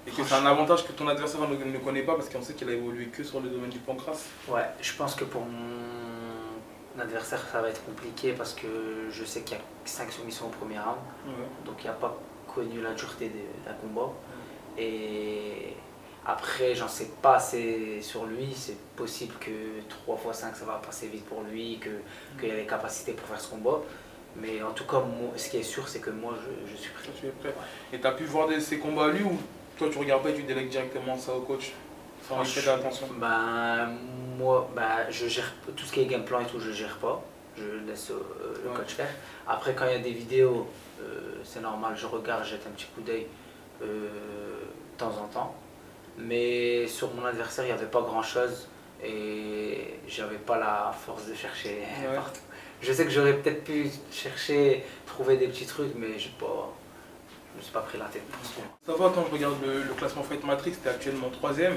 Et 0.06 0.10
que 0.10 0.22
c'est 0.24 0.34
un 0.34 0.46
avantage 0.46 0.86
que 0.86 0.92
ton 0.92 1.06
adversaire 1.08 1.40
ne, 1.48 1.54
ne 1.72 1.78
connaît 1.78 2.02
pas 2.02 2.14
parce 2.14 2.28
qu'on 2.30 2.40
sait 2.40 2.54
qu'il 2.54 2.68
a 2.68 2.72
évolué 2.72 3.06
que 3.06 3.22
sur 3.22 3.40
le 3.40 3.50
domaine 3.50 3.68
du 3.70 3.78
pancras. 3.78 4.16
Ouais, 4.48 4.64
je 4.80 4.92
pense 4.94 5.14
que 5.14 5.24
pour 5.24 5.42
mon 5.42 7.02
adversaire, 7.02 7.44
ça 7.52 7.60
va 7.60 7.68
être 7.68 7.84
compliqué 7.84 8.32
parce 8.32 8.54
que 8.54 8.66
je 9.10 9.24
sais 9.24 9.42
qu'il 9.42 9.56
y 9.56 9.60
a 9.60 9.62
5 9.84 10.10
soumissions 10.10 10.46
au 10.46 10.50
premier 10.50 10.78
round, 10.78 10.96
donc 11.66 11.76
il 11.84 11.86
n'a 11.88 11.92
pas 11.92 12.16
connu 12.54 12.80
la 12.80 12.94
dureté 12.94 13.26
de- 13.28 13.64
d'un 13.68 13.74
combat. 13.74 14.10
Et 14.78 15.74
après, 16.28 16.74
j'en 16.74 16.86
sais 16.88 17.10
pas 17.22 17.36
assez 17.36 18.00
sur 18.02 18.26
lui. 18.26 18.52
C'est 18.54 18.76
possible 18.94 19.34
que 19.40 19.80
3 19.88 20.20
x 20.28 20.38
5 20.38 20.54
ça 20.56 20.64
va 20.66 20.74
passer 20.84 21.06
vite 21.08 21.24
pour 21.24 21.42
lui, 21.42 21.78
que- 21.78 22.38
qu'il 22.40 22.50
a 22.50 22.56
les 22.56 22.66
capacités 22.66 23.12
pour 23.12 23.26
faire 23.26 23.40
ce 23.40 23.48
combat. 23.48 23.80
Mais 24.36 24.62
en 24.62 24.70
tout 24.72 24.84
cas, 24.84 25.00
moi, 25.00 25.30
ce 25.36 25.48
qui 25.48 25.56
est 25.56 25.62
sûr, 25.62 25.88
c'est 25.88 26.00
que 26.00 26.10
moi, 26.10 26.34
je, 26.36 26.70
je 26.70 26.76
suis 26.76 26.90
prêt. 26.90 27.04
Toi, 27.04 27.12
tu 27.18 27.26
es 27.26 27.30
prêt. 27.30 27.54
Et 27.92 27.98
t'as 27.98 28.12
pu 28.12 28.24
voir 28.24 28.46
des- 28.46 28.60
ces 28.60 28.78
combats 28.78 29.06
à 29.06 29.08
lui 29.08 29.24
ou 29.24 29.36
toi 29.78 29.88
tu 29.90 29.98
regardes 29.98 30.22
pas 30.22 30.30
et 30.30 30.34
tu 30.34 30.42
délègues 30.42 30.68
directement 30.68 31.16
ça 31.16 31.32
au 31.34 31.40
coach 31.40 31.72
sans 32.28 32.44
y 32.44 32.52
prêter 32.52 32.68
attention? 32.68 33.06
Ben, 33.18 33.88
moi, 34.38 34.68
ben, 34.76 35.06
je 35.10 35.26
gère 35.26 35.52
tout 35.76 35.84
ce 35.84 35.92
qui 35.92 36.00
est 36.02 36.06
game 36.06 36.24
plan 36.24 36.40
et 36.40 36.46
tout, 36.46 36.60
je 36.60 36.70
gère 36.72 36.98
pas. 36.98 37.22
Je 37.56 37.64
laisse 37.88 38.10
euh, 38.10 38.20
le 38.62 38.70
Ouais. 38.70 38.76
coach 38.76 38.92
faire. 38.94 39.08
Après, 39.48 39.74
quand 39.74 39.86
il 39.86 39.92
y 39.92 39.96
a 39.96 39.98
des 40.00 40.12
vidéos, 40.12 40.68
euh, 41.00 41.36
c'est 41.42 41.60
normal, 41.60 41.96
je 41.96 42.06
regarde, 42.06 42.44
je 42.44 42.50
jette 42.50 42.66
un 42.68 42.70
petit 42.70 42.86
coup 42.94 43.00
d'œil 43.00 43.26
euh, 43.82 43.86
de 43.86 44.98
temps 44.98 45.12
en 45.22 45.26
temps. 45.26 45.54
Mais 46.18 46.86
sur 46.88 47.14
mon 47.14 47.24
adversaire, 47.24 47.64
il 47.64 47.68
n'y 47.68 47.72
avait 47.72 47.86
pas 47.86 48.00
grand 48.00 48.22
chose 48.22 48.68
et 49.04 49.94
j'avais 50.08 50.36
pas 50.38 50.58
la 50.58 50.92
force 51.06 51.26
de 51.26 51.34
chercher 51.34 51.78
Ouais. 52.08 52.16
partout. 52.16 52.40
Je 52.82 52.92
sais 52.92 53.04
que 53.04 53.10
j'aurais 53.10 53.34
peut-être 53.34 53.64
pu 53.64 53.88
chercher, 54.10 54.84
trouver 55.06 55.36
des 55.36 55.48
petits 55.48 55.66
trucs, 55.66 55.94
mais 55.96 56.18
j'ai 56.18 56.30
pas, 56.38 56.72
je 57.54 57.58
me 57.58 57.62
suis 57.62 57.72
pas 57.72 57.80
pris 57.80 57.98
la 57.98 58.04
tête 58.06 58.24
pour 58.24 58.44
ça. 58.44 58.60
Ça 58.86 58.92
va 58.92 59.12
quand 59.14 59.24
je 59.28 59.32
regarde 59.32 59.56
le, 59.64 59.82
le 59.82 59.94
classement 59.94 60.22
Fight 60.22 60.44
Matrix, 60.44 60.72
t'es 60.82 60.88
actuellement 60.88 61.28
troisième. 61.30 61.76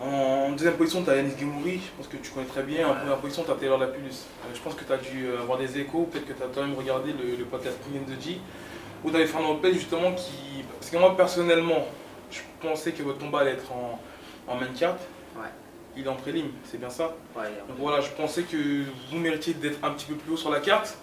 En 0.00 0.50
deuxième 0.52 0.74
position, 0.74 1.02
tu 1.04 1.10
as 1.10 1.16
Yanis 1.16 1.34
Gemouri, 1.38 1.76
je 1.78 1.90
pense 1.96 2.08
que 2.08 2.16
tu 2.16 2.30
connais 2.32 2.46
très 2.46 2.62
bien. 2.64 2.86
En 2.86 2.90
Ouais. 2.92 2.98
première 2.98 3.18
position, 3.18 3.44
tu 3.44 3.50
as 3.52 3.54
Taylor 3.54 3.78
Lapulus. 3.78 4.10
Euh, 4.44 4.54
je 4.54 4.60
pense 4.60 4.74
que 4.74 4.84
tu 4.84 4.92
as 4.92 4.96
dû 4.96 5.26
euh, 5.26 5.40
avoir 5.40 5.58
des 5.58 5.78
échos, 5.78 6.08
peut-être 6.10 6.26
que 6.26 6.32
tu 6.32 6.42
as 6.42 6.46
quand 6.52 6.62
même 6.62 6.74
regardé 6.76 7.12
le, 7.12 7.36
le 7.36 7.44
podcast 7.44 7.78
and 7.94 8.10
the 8.12 8.20
G, 8.20 8.40
où 9.04 9.10
tu 9.10 9.16
avais 9.16 9.26
Fernand 9.26 9.54
Lopez 9.54 9.72
justement 9.74 10.12
qui. 10.12 10.64
Parce 10.80 10.90
que 10.90 10.96
moi 10.98 11.16
personnellement, 11.16 11.86
je 12.34 12.68
pensais 12.68 12.92
que 12.92 13.02
votre 13.02 13.18
combat 13.18 13.40
allait 13.40 13.52
être 13.52 13.72
en, 13.72 14.00
en 14.46 14.56
main 14.56 14.68
card. 14.78 14.96
Ouais. 15.36 15.48
Il 15.96 16.04
est 16.04 16.08
en 16.08 16.16
prélim, 16.16 16.46
c'est 16.64 16.78
bien 16.78 16.90
ça 16.90 17.14
Ouais, 17.36 17.44
Donc 17.68 17.76
voilà, 17.78 18.00
je 18.00 18.10
pensais 18.10 18.42
que 18.42 18.84
vous 19.10 19.18
méritiez 19.18 19.54
d'être 19.54 19.78
un 19.84 19.90
petit 19.90 20.06
peu 20.06 20.14
plus 20.14 20.32
haut 20.32 20.36
sur 20.36 20.50
la 20.50 20.60
carte. 20.60 20.96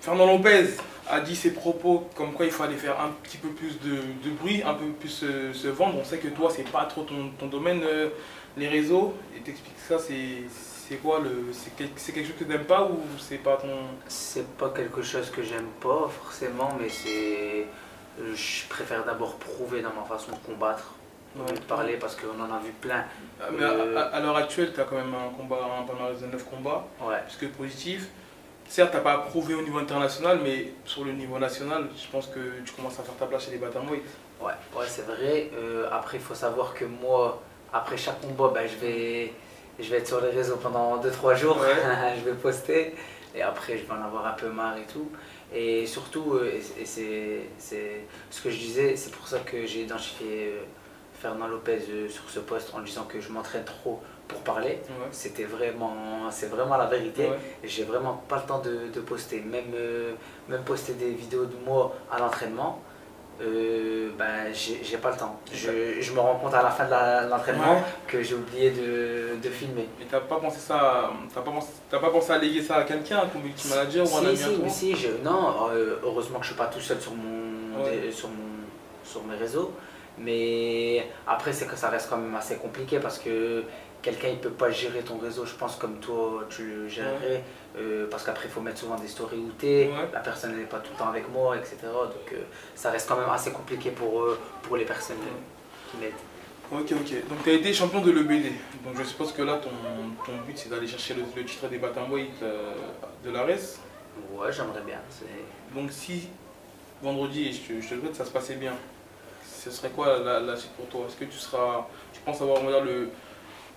Fernand 0.00 0.26
Lopez 0.26 0.68
a 1.08 1.20
dit 1.20 1.34
ses 1.34 1.52
propos 1.52 2.08
comme 2.14 2.32
quoi 2.32 2.46
il 2.46 2.52
fallait 2.52 2.76
faire 2.76 3.00
un 3.00 3.10
petit 3.22 3.38
peu 3.38 3.48
plus 3.48 3.80
de, 3.80 4.30
bruit, 4.30 4.62
un 4.64 4.74
peu 4.74 4.86
plus 4.86 5.08
se, 5.08 5.68
vendre. 5.68 5.98
On 6.00 6.04
sait 6.04 6.18
que 6.18 6.28
toi, 6.28 6.50
c'est 6.54 6.70
pas 6.70 6.84
trop 6.84 7.02
ton, 7.02 7.46
domaine, 7.46 7.82
euh, 7.82 8.10
les 8.56 8.68
réseaux. 8.68 9.14
Et 9.36 9.40
t'expliques 9.40 9.78
ça, 9.88 9.98
c'est 9.98 10.96
quoi 11.02 11.20
le 11.20 11.52
C'est 11.52 11.74
quelque 12.12 12.26
chose 12.26 12.36
que 12.38 12.44
tu 12.44 12.50
n'aimes 12.50 12.64
pas 12.64 12.84
ou 12.84 13.00
c'est 13.18 13.38
pas 13.38 13.56
ton. 13.56 13.74
C'est 14.06 14.46
pas 14.56 14.70
quelque 14.70 15.02
chose 15.02 15.30
que 15.30 15.42
j'aime 15.42 15.70
pas 15.80 16.08
forcément, 16.22 16.76
mais 16.80 16.88
c'est. 16.88 17.66
Je 18.18 18.68
préfère 18.68 19.04
d'abord 19.04 19.36
prouver 19.36 19.82
dans 19.82 19.92
ma 19.92 20.04
façon 20.04 20.32
de 20.32 20.52
combattre. 20.52 20.94
de 21.36 21.60
parler 21.60 21.96
parce 21.96 22.16
qu'on 22.16 22.40
en 22.40 22.54
a 22.54 22.58
vu 22.58 22.72
plein. 22.80 23.04
Ah, 23.40 23.44
mais 23.52 23.64
à, 23.64 24.20
l'heure 24.20 24.36
actuelle, 24.36 24.72
tu 24.74 24.80
as 24.80 24.84
quand 24.84 24.96
même 24.96 25.14
un 25.14 25.30
combat, 25.36 25.58
un 25.80 25.84
palmarès 25.84 26.20
de 26.20 26.26
9 26.26 26.44
combats, 26.48 26.86
ouais. 27.02 27.18
plus 27.26 27.46
que 27.46 27.52
positif? 27.52 28.08
Certes, 28.68 28.90
tu 28.90 28.96
n'as 28.96 29.02
pas 29.02 29.18
prouvé 29.18 29.54
au 29.54 29.62
niveau 29.62 29.78
international, 29.78 30.40
mais 30.42 30.72
sur 30.84 31.04
le 31.04 31.12
niveau 31.12 31.38
national, 31.38 31.88
je 31.96 32.10
pense 32.10 32.26
que 32.26 32.40
tu 32.64 32.72
commences 32.72 32.98
à 32.98 33.02
faire 33.02 33.14
ta 33.14 33.26
place 33.26 33.44
chez 33.44 33.52
les 33.52 33.58
Batamweight. 33.58 34.02
Ouais, 34.40 34.52
ouais 34.76 34.86
c'est 34.88 35.06
vrai. 35.06 35.50
Euh, 35.54 35.88
après, 35.92 36.16
il 36.16 36.22
faut 36.22 36.34
savoir 36.34 36.74
que 36.74 36.84
moi, 36.84 37.42
après 37.72 37.96
chaque 37.96 38.20
combat, 38.20 38.50
ben, 38.52 38.66
je, 38.68 38.76
vais, 38.84 39.32
je 39.78 39.88
vais 39.88 39.98
être 39.98 40.08
sur 40.08 40.20
les 40.20 40.30
réseaux 40.30 40.56
pendant 40.56 41.00
2-3 41.00 41.36
jours. 41.36 41.58
je 42.18 42.24
vais 42.24 42.36
poster. 42.36 42.94
Et 43.34 43.42
après, 43.42 43.78
je 43.78 43.84
vais 43.84 43.92
en 43.92 44.02
avoir 44.04 44.26
un 44.26 44.32
peu 44.32 44.48
marre 44.48 44.78
et 44.78 44.90
tout. 44.90 45.10
Et 45.54 45.86
surtout, 45.86 46.34
euh, 46.34 46.52
et, 46.52 46.84
c'est 46.84 48.00
ce 48.30 48.42
que 48.42 48.50
je 48.50 48.56
disais, 48.56 48.96
c'est 48.96 49.12
pour 49.12 49.28
ça 49.28 49.38
que 49.40 49.64
j'ai 49.64 49.82
identifié 49.82 50.48
euh, 50.48 50.62
Fernand 51.14 51.46
Lopez 51.46 51.80
sur 52.08 52.28
ce 52.28 52.40
poste 52.40 52.74
en 52.74 52.80
disant 52.80 53.04
que 53.04 53.20
je 53.20 53.30
m'entraîne 53.30 53.64
trop 53.64 54.00
pour 54.28 54.40
parler. 54.40 54.80
C'était 55.12 55.44
vraiment, 55.44 56.30
c'est 56.30 56.48
vraiment 56.48 56.76
la 56.76 56.86
vérité. 56.86 57.28
J'ai 57.62 57.84
vraiment 57.84 58.22
pas 58.28 58.36
le 58.36 58.42
temps 58.42 58.60
de, 58.60 59.00
poster, 59.00 59.40
même, 59.40 59.72
euh, 59.74 60.14
même 60.48 60.62
poster 60.62 60.94
des 60.94 61.12
vidéos 61.12 61.46
de 61.46 61.56
moi 61.64 61.94
à 62.10 62.18
l'entraînement. 62.18 62.82
Euh, 63.40 64.10
ben, 64.18 64.52
j'ai 64.54 64.96
pas 64.96 65.10
le 65.10 65.16
temps. 65.16 65.38
Je, 65.52 66.00
je, 66.00 66.12
me 66.12 66.20
rends 66.20 66.36
compte 66.36 66.54
à 66.54 66.62
la 66.62 66.70
fin 66.70 66.86
de 66.86 67.28
l'entraînement 67.30 67.82
que 68.06 68.22
j'ai 68.22 68.34
oublié 68.34 68.70
de, 68.70 69.36
de, 69.42 69.50
filmer. 69.50 69.86
Mais 69.98 70.06
t'as 70.10 70.20
pas 70.20 70.36
pensé 70.36 70.58
ça, 70.58 71.10
t'as 71.34 71.42
pas, 71.42 71.50
pensé, 71.50 71.68
pas 71.90 71.98
pensé 71.98 72.32
à 72.32 72.38
léguer 72.38 72.62
ça 72.62 72.76
à 72.76 72.84
quelqu'un, 72.84 73.18
un 73.24 73.26
community 73.26 73.68
manager 73.68 74.10
ou 74.10 74.16
un 74.16 74.26
ami 74.26 74.36
si, 74.36 74.70
si, 74.70 74.96
je, 74.96 75.08
non, 75.22 75.68
euh, 75.70 75.96
heureusement 76.02 76.38
que 76.38 76.44
je 76.44 76.50
suis 76.50 76.58
pas 76.58 76.68
tout 76.68 76.80
seul 76.80 76.98
sur, 76.98 77.12
mon, 77.12 77.84
sur, 78.10 78.28
mon, 78.28 78.64
sur 79.04 79.22
mes 79.24 79.36
réseaux. 79.36 79.72
Mais 80.18 81.06
après, 81.26 81.52
c'est 81.52 81.66
que 81.66 81.76
ça 81.76 81.90
reste 81.90 82.08
quand 82.08 82.16
même 82.16 82.34
assez 82.34 82.56
compliqué 82.56 82.98
parce 83.00 83.18
que 83.18 83.64
quelqu'un 84.06 84.28
il 84.28 84.38
peut 84.38 84.50
pas 84.50 84.70
gérer 84.70 85.00
ton 85.00 85.18
réseau, 85.18 85.44
je 85.44 85.54
pense, 85.54 85.74
comme 85.76 85.98
toi 85.98 86.44
tu 86.48 86.64
le 86.64 86.88
gérerais. 86.88 87.42
Euh, 87.76 88.06
parce 88.08 88.24
qu'après, 88.24 88.46
il 88.46 88.50
faut 88.50 88.60
mettre 88.60 88.78
souvent 88.78 88.96
des 88.96 89.08
stories 89.08 89.38
où 89.38 89.50
t'es, 89.58 89.90
la 90.12 90.20
personne 90.20 90.56
n'est 90.56 90.64
pas 90.64 90.78
tout 90.78 90.92
le 90.92 90.98
temps 90.98 91.08
avec 91.08 91.28
moi, 91.28 91.56
etc. 91.56 91.76
Donc 91.82 92.32
euh, 92.32 92.36
ça 92.74 92.90
reste 92.90 93.08
quand 93.08 93.18
même 93.18 93.28
assez 93.28 93.50
compliqué 93.50 93.90
pour, 93.90 94.22
euh, 94.22 94.38
pour 94.62 94.76
les 94.76 94.84
personnes 94.84 95.16
qui 95.90 95.96
m'aident. 95.98 96.12
Ok, 96.72 96.92
ok. 96.92 97.28
Donc 97.28 97.42
tu 97.44 97.50
as 97.50 97.54
été 97.54 97.72
champion 97.74 98.00
de 98.00 98.12
l'EBD. 98.12 98.52
Donc 98.84 98.96
je 98.96 99.02
suppose 99.02 99.32
que 99.32 99.42
là, 99.42 99.54
ton, 99.56 99.70
ton 100.24 100.38
but, 100.46 100.56
c'est 100.56 100.70
d'aller 100.70 100.86
chercher 100.86 101.14
le, 101.14 101.44
titre 101.44 101.68
des 101.68 101.78
Batamweight 101.78 102.40
de 103.24 103.30
l'ARES. 103.30 103.80
Ouais, 104.32 104.50
j'aimerais 104.50 104.82
bien. 104.86 104.98
Donc 105.74 105.90
si 105.90 106.28
vendredi, 107.02 107.52
je 107.52 107.74
te, 107.74 107.80
je 107.80 107.88
te 107.88 107.94
le 107.94 108.00
souhaite, 108.00 108.14
ça 108.14 108.24
se 108.24 108.30
passait 108.30 108.54
bien, 108.54 108.72
ce 109.44 109.70
serait 109.70 109.90
quoi 109.90 110.18
la, 110.18 110.56
suite 110.56 110.72
pour 110.72 110.86
toi? 110.86 111.02
Est-ce 111.08 111.16
que 111.16 111.24
tu 111.24 111.38
seras, 111.38 111.86
tu 112.12 112.20
penses 112.20 112.40
avoir 112.40 112.62
le, 112.62 113.10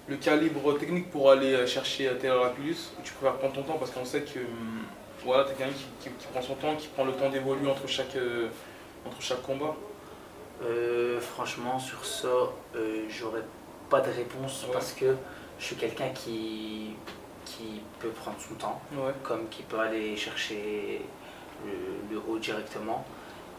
le 0.10 0.15
calibre 0.15 0.77
technique 0.77 1.11
pour 1.11 1.30
aller 1.30 1.65
chercher 1.68 2.10
Taylor 2.19 2.44
Lapillus 2.44 2.91
ou 2.98 3.02
tu 3.03 3.14
préfères 3.14 3.38
prendre 3.38 3.53
ton 3.53 3.64
temps 3.64 3.77
parce 3.77 3.91
qu'on 3.91 4.06
sait 4.06 4.22
que 4.22 4.40
hum, 4.40 4.84
voilà, 5.23 5.44
tu 5.44 5.52
es 5.52 5.56
quelqu'un 5.56 5.73
qui, 5.99 6.10
prend 6.31 6.41
son 6.41 6.56
temps, 6.56 6.76
qui 6.76 6.88
prend 6.88 7.06
le 7.06 7.11
temps 7.11 7.30
d'évoluer 7.30 7.69
entre 7.69 7.88
chaque, 7.88 8.15
euh, 8.15 8.48
entre 9.06 9.22
chaque 9.22 9.41
combat. 9.41 9.76
Euh, 10.64 11.19
Franchement, 11.19 11.77
sur 11.80 12.03
ça, 12.06 12.27
euh, 12.76 13.06
j'aurais 13.10 13.44
pas 13.90 14.02
de 14.02 14.11
réponse 14.11 14.65
parce 14.72 14.94
que 14.94 15.15
je 15.60 15.65
suis 15.65 15.76
quelqu'un 15.76 16.10
qui, 16.10 16.95
qui 17.45 17.81
peut 17.99 18.10
prendre 18.10 18.38
son 18.40 18.56
temps, 18.56 18.81
comme 19.23 19.48
qui 19.49 19.64
peut 19.64 19.80
aller 19.80 20.15
chercher 20.15 21.02
le 21.65 22.18
haut 22.27 22.40
directement. 22.40 23.06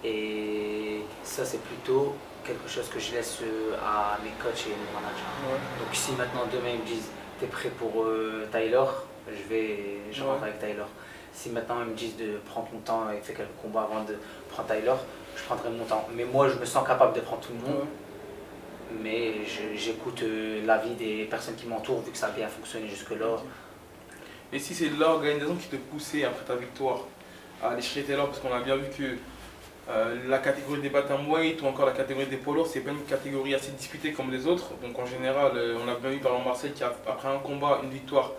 Et 0.03 1.01
ça, 1.23 1.45
c'est 1.45 1.63
plutôt 1.63 2.15
quelque 2.45 2.69
chose 2.69 2.89
que 2.89 2.99
je 2.99 3.13
laisse 3.13 3.39
euh, 3.43 3.75
à 3.83 4.19
mes 4.23 4.31
coachs 4.43 4.67
et 4.67 4.71
mes 4.71 4.93
managers. 4.93 5.59
Donc 5.79 5.89
si 5.93 6.13
maintenant 6.13 6.43
demain 6.53 6.71
ils 6.75 6.81
me 6.81 6.87
disent 6.87 7.11
t'es 7.39 7.47
prêt 7.47 7.71
pour 7.71 8.05
euh, 8.05 8.47
Tyler, 8.51 8.85
je 9.29 9.49
vais 9.49 9.79
je 10.13 10.23
rentre 10.23 10.43
avec 10.43 10.59
Tyler. 10.59 10.85
Si 11.33 11.51
maintenant 11.51 11.77
ils 11.85 11.91
me 11.91 11.97
disent 11.97 12.17
de 12.17 12.39
prendre 12.47 12.69
mon 12.73 12.81
temps 12.81 13.11
et 13.11 13.21
faire 13.21 13.37
quelques 13.37 13.61
combats 13.63 13.89
avant 13.91 14.05
de 14.05 14.17
prendre 14.49 14.69
Tyler, 14.69 14.95
je 15.37 15.43
prendrai 15.45 15.71
mon 15.71 15.85
temps. 15.85 16.07
Mais 16.15 16.25
moi 16.25 16.49
je 16.49 16.55
me 16.59 16.65
sens 16.65 16.87
capable 16.87 17.15
de 17.15 17.21
prendre 17.21 17.41
tout 17.43 17.53
le 17.53 17.71
monde. 17.71 17.87
Mais 19.03 19.35
j'écoute 19.77 20.23
euh, 20.25 20.67
l'avis 20.67 20.95
des 20.95 21.25
personnes 21.25 21.55
qui 21.55 21.67
m'entourent 21.67 22.01
vu 22.01 22.11
que 22.11 22.19
ça 22.19 22.27
a 22.27 22.31
bien 22.31 22.49
fonctionné 22.49 22.89
jusque-là. 22.89 23.37
Et 24.53 24.59
si 24.59 24.75
c'est 24.75 24.89
l'organisation 24.89 25.55
qui 25.55 25.69
te 25.69 25.77
poussait 25.77 26.25
après 26.25 26.45
ta 26.45 26.57
victoire 26.57 27.05
à 27.63 27.69
aller 27.69 27.83
chercher 27.83 28.03
Taylor, 28.03 28.27
parce 28.27 28.41
qu'on 28.41 28.53
a 28.53 28.61
bien 28.61 28.77
vu 28.77 28.89
que 28.91 29.17
euh, 29.91 30.15
la 30.29 30.39
catégorie 30.39 30.81
des 30.81 30.91
weight 30.91 31.63
ou 31.63 31.67
encore 31.67 31.87
la 31.87 31.93
catégorie 31.93 32.27
des 32.27 32.39
lourds, 32.47 32.67
c'est 32.67 32.81
pas 32.81 32.91
une 32.91 33.03
catégorie 33.05 33.55
assez 33.55 33.73
disputée 33.73 34.13
comme 34.13 34.31
les 34.31 34.47
autres. 34.47 34.71
Donc 34.83 34.97
en 34.97 35.07
général, 35.07 35.53
euh, 35.57 35.79
on 35.85 35.89
a 35.89 35.97
bien 35.97 36.11
vu 36.11 36.19
par 36.19 36.33
exemple 36.33 36.49
Marseille 36.49 36.73
qui, 36.73 36.85
après 36.85 37.29
un 37.29 37.39
combat, 37.39 37.81
une 37.83 37.91
victoire, 37.91 38.31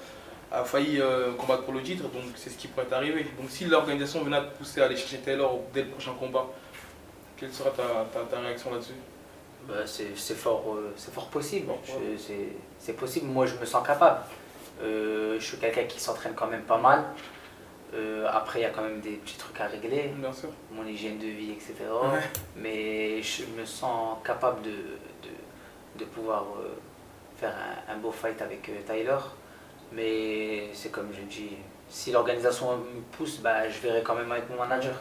a 0.50 0.64
failli 0.64 1.02
euh, 1.02 1.34
combattre 1.34 1.64
pour 1.64 1.74
le 1.74 1.82
titre. 1.82 2.04
Donc 2.04 2.24
c'est 2.36 2.50
ce 2.50 2.58
qui 2.58 2.68
pourrait 2.68 2.92
arriver. 2.94 3.26
Donc 3.38 3.50
si 3.50 3.66
l'organisation 3.66 4.24
venait 4.24 4.38
à 4.38 4.42
te 4.42 4.58
pousser 4.58 4.82
à 4.82 4.86
aller 4.86 4.96
chercher 4.96 5.18
Taylor 5.18 5.60
dès 5.74 5.82
le 5.82 5.90
prochain 5.90 6.14
combat, 6.18 6.48
quelle 7.36 7.52
sera 7.52 7.72
ta, 7.72 8.40
réaction 8.40 8.72
là-dessus? 8.72 8.94
Bah, 9.68 9.74
C'est 9.86 10.36
fort, 10.36 10.78
fort 11.12 11.28
possible. 11.28 11.74
C'est 12.80 12.94
possible. 12.94 13.26
Moi, 13.28 13.46
je 13.46 13.56
me 13.56 13.66
sens 13.66 13.86
capable. 13.86 14.22
je 14.82 15.38
suis 15.40 15.58
quelqu'un 15.58 15.84
qui 15.84 16.00
s'entraîne 16.00 16.34
quand 16.34 16.48
même 16.48 16.64
pas 16.64 16.78
mal. 16.78 17.04
Euh, 17.94 18.26
après, 18.32 18.60
il 18.60 18.62
y 18.64 18.66
a 18.66 18.70
quand 18.70 18.84
même 18.84 19.02
des 19.02 19.18
petits 19.18 19.38
trucs 19.38 19.60
à 19.60 19.68
régler, 19.68 20.14
mon 20.72 20.86
hygiène 20.86 21.18
de 21.18 21.26
vie, 21.26 21.52
etc. 21.52 21.74
Mais 22.56 23.22
je 23.22 23.44
me 23.60 23.66
sens 23.66 24.18
capable 24.24 24.62
de, 24.62 24.72
de, 26.00 26.06
pouvoir 26.06 26.46
euh, 26.60 26.70
faire 27.38 27.54
un, 27.90 27.98
beau 27.98 28.12
fight 28.12 28.42
avec 28.42 28.70
euh, 28.70 28.82
Tyler. 28.86 29.18
Mais 29.92 30.70
c'est 30.74 30.90
comme 30.90 31.10
je 31.14 31.22
dis, 31.24 31.50
si 31.90 32.12
l'organisation 32.12 32.78
me 32.78 33.02
pousse, 33.12 33.40
bah, 33.40 33.68
je 33.68 33.80
verrai 33.80 34.02
quand 34.04 34.16
même 34.16 34.32
avec 34.32 34.50
mon 34.50 34.58
manager. 34.58 34.96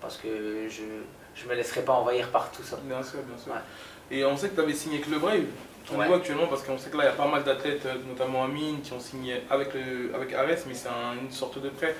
Parce 0.00 0.18
que 0.18 0.68
je 0.68 0.82
ne 0.82 1.50
me 1.50 1.54
laisserai 1.54 1.80
pas 1.80 1.94
envahir 1.94 2.28
par 2.28 2.52
tout 2.52 2.62
ça. 2.62 2.76
Bien 2.84 3.02
sûr, 3.02 3.20
bien 3.22 3.38
sûr. 3.38 3.54
Et 4.10 4.22
on 4.24 4.36
sait 4.36 4.50
que 4.50 4.54
tu 4.54 4.60
avais 4.60 4.74
signé 4.74 4.96
avec 4.96 5.08
le 5.08 5.18
Brave. 5.18 5.44
On 5.92 5.98
ouais. 5.98 6.14
actuellement 6.14 6.46
parce 6.46 6.62
qu'on 6.62 6.78
sait 6.78 6.88
que 6.88 6.96
là 6.96 7.04
il 7.04 7.06
y 7.06 7.10
a 7.10 7.12
pas 7.12 7.28
mal 7.28 7.44
d'athlètes, 7.44 7.86
notamment 8.08 8.44
Amine, 8.44 8.80
qui 8.80 8.92
ont 8.94 9.00
signé 9.00 9.42
avec, 9.50 9.74
le, 9.74 10.14
avec 10.14 10.32
Ares, 10.32 10.64
mais 10.66 10.74
c'est 10.74 10.88
une 11.20 11.30
sorte 11.30 11.60
de 11.60 11.68
prêt. 11.68 11.94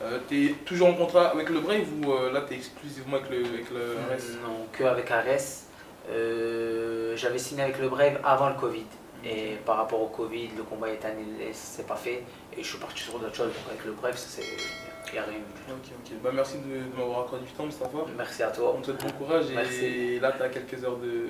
Euh, 0.00 0.18
tu 0.28 0.46
es 0.46 0.52
toujours 0.64 0.88
en 0.88 0.94
contrat 0.94 1.28
avec 1.28 1.48
le 1.50 1.60
Brave 1.60 1.86
ou 2.02 2.12
euh, 2.12 2.32
là 2.32 2.42
tu 2.46 2.54
es 2.54 2.56
exclusivement 2.56 3.16
avec 3.18 3.30
le, 3.30 3.38
avec 3.38 3.70
le 3.70 3.96
Non, 4.42 4.66
que 4.72 4.84
avec 4.84 5.10
Ares. 5.10 5.66
Euh, 6.10 7.16
j'avais 7.16 7.38
signé 7.38 7.62
avec 7.62 7.78
le 7.78 7.88
Brave 7.88 8.18
avant 8.24 8.48
le 8.48 8.54
Covid. 8.54 8.86
Et 9.24 9.56
par 9.64 9.76
rapport 9.76 10.00
au 10.00 10.08
Covid, 10.08 10.48
le 10.56 10.64
combat 10.64 10.88
est 10.88 11.04
annulé, 11.04 11.50
c'est 11.52 11.86
pas 11.86 11.94
fait. 11.94 12.24
Et 12.56 12.62
je 12.62 12.68
suis 12.68 12.78
parti 12.78 13.02
sur 13.02 13.18
d'autres 13.20 13.36
choses. 13.36 13.52
Donc 13.52 13.68
avec 13.68 13.84
le 13.84 13.92
Brave, 13.92 14.16
ça 14.16 14.42
Il 14.42 15.12
n'y 15.12 15.18
a 15.18 15.22
rien 15.22 15.38
Ok, 15.68 15.92
ok. 16.04 16.12
Bah, 16.22 16.30
merci 16.34 16.56
de, 16.58 16.98
m'avoir 16.98 17.26
accordé 17.26 17.44
du 17.44 17.52
temps, 17.52 17.66
Mustafa. 17.66 17.98
Merci 18.16 18.42
à 18.42 18.48
toi. 18.48 18.74
On 18.76 18.80
te 18.80 18.86
souhaite 18.86 19.04
bon 19.04 19.24
courage. 19.24 19.44
Et 19.50 20.18
là, 20.18 20.32
tu 20.32 20.42
as 20.42 20.48
quelques 20.48 20.84
heures 20.84 20.96
de, 20.96 21.28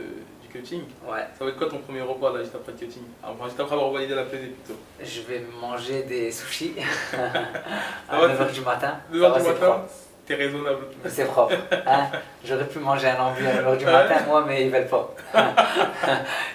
cutting. 0.52 0.82
Ouais. 1.04 1.24
Ça 1.38 1.44
va 1.44 1.50
être 1.50 1.58
quoi 1.58 1.68
ton 1.68 1.78
premier 1.78 2.02
repas 2.02 2.32
là, 2.32 2.40
juste 2.40 2.54
après 2.54 2.72
le 2.72 2.78
cutting? 2.78 3.02
Enfin, 3.22 3.44
juste 3.46 3.60
après 3.60 3.74
avoir 3.74 3.90
validé 3.90 4.14
la 4.14 4.24
plaisir 4.24 4.48
plutôt. 4.50 4.78
Je 5.02 5.20
vais 5.22 5.44
manger 5.60 6.02
des 6.04 6.30
sushis 6.30 6.74
à 8.10 8.18
9h 8.18 8.52
du 8.52 8.60
matin. 8.60 8.98
9h 9.12 9.38
du 9.38 9.48
matin 9.48 9.82
T'es 10.24 10.36
raisonnable. 10.36 10.84
C'est 11.06 11.24
propre. 11.24 11.54
Hein 11.84 12.06
J'aurais 12.44 12.68
pu 12.68 12.78
manger 12.78 13.08
un 13.08 13.20
ambu 13.20 13.44
à 13.44 13.54
9h 13.60 13.76
du 13.76 13.84
matin, 13.84 14.14
moi, 14.28 14.44
mais 14.46 14.64
ils 14.66 14.70
veulent 14.70 14.86
pas. 14.86 15.12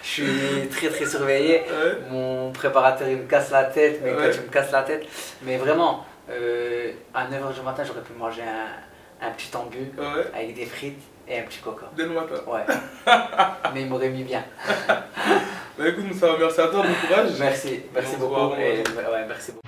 je 0.01 0.07
suis 0.07 0.67
très 0.69 0.87
très 0.87 1.05
surveillé. 1.05 1.63
Mon 2.09 2.51
préparateur 2.53 3.09
il 3.09 3.17
me 3.17 3.27
casse 3.27 3.51
la 3.51 3.65
tête, 3.65 4.01
mes 4.01 4.13
coachs 4.13 4.41
me 4.41 4.49
cassent 4.49 4.71
la 4.71 4.83
tête. 4.83 5.05
Mais 5.41 5.57
vraiment, 5.57 6.05
euh, 6.29 6.91
à 7.13 7.25
9h 7.25 7.53
du 7.53 7.61
matin, 7.61 7.83
j'aurais 7.85 8.01
pu 8.01 8.13
manger 8.13 8.43
un, 8.43 9.27
un 9.27 9.31
petit 9.31 9.53
ambu 9.57 9.91
avec 10.33 10.55
des 10.55 10.65
frites 10.65 11.01
et 11.27 11.39
un 11.39 11.43
petit 11.43 11.59
coca. 11.59 11.87
Dès 11.95 12.03
le 12.03 12.09
matin 12.09 12.35
Ouais. 12.47 12.65
Mais 13.73 13.81
il 13.81 13.87
m'aurait 13.87 14.09
mis 14.09 14.23
bien. 14.23 14.43
bah 15.77 15.87
écoute, 15.87 16.13
ça 16.19 16.27
va, 16.31 16.37
merci 16.39 16.61
à 16.61 16.67
toi, 16.67 16.83
bon 16.83 17.07
courage. 17.07 17.31
Merci, 17.39 17.81
merci 17.93 18.15
beaucoup. 18.17 18.53
Et, 18.55 18.83
ouais, 18.83 19.25
merci 19.27 19.51
beaucoup. 19.51 19.67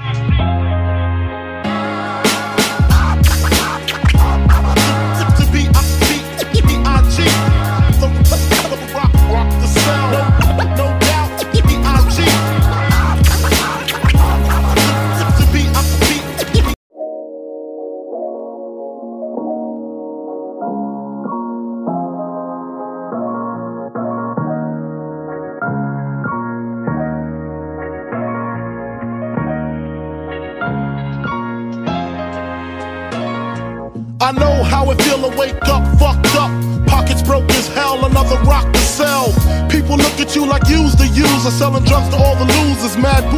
At 40.30 40.36
you 40.36 40.46
like 40.46 40.68
you's 40.70 40.96
the 40.96 41.08
user, 41.08 41.52
selling 41.52 41.84
drugs 41.86 42.10
to 42.10 42.16
all 42.18 42.36
the 42.36 42.46
losers. 42.46 42.96
Mad 42.98 43.38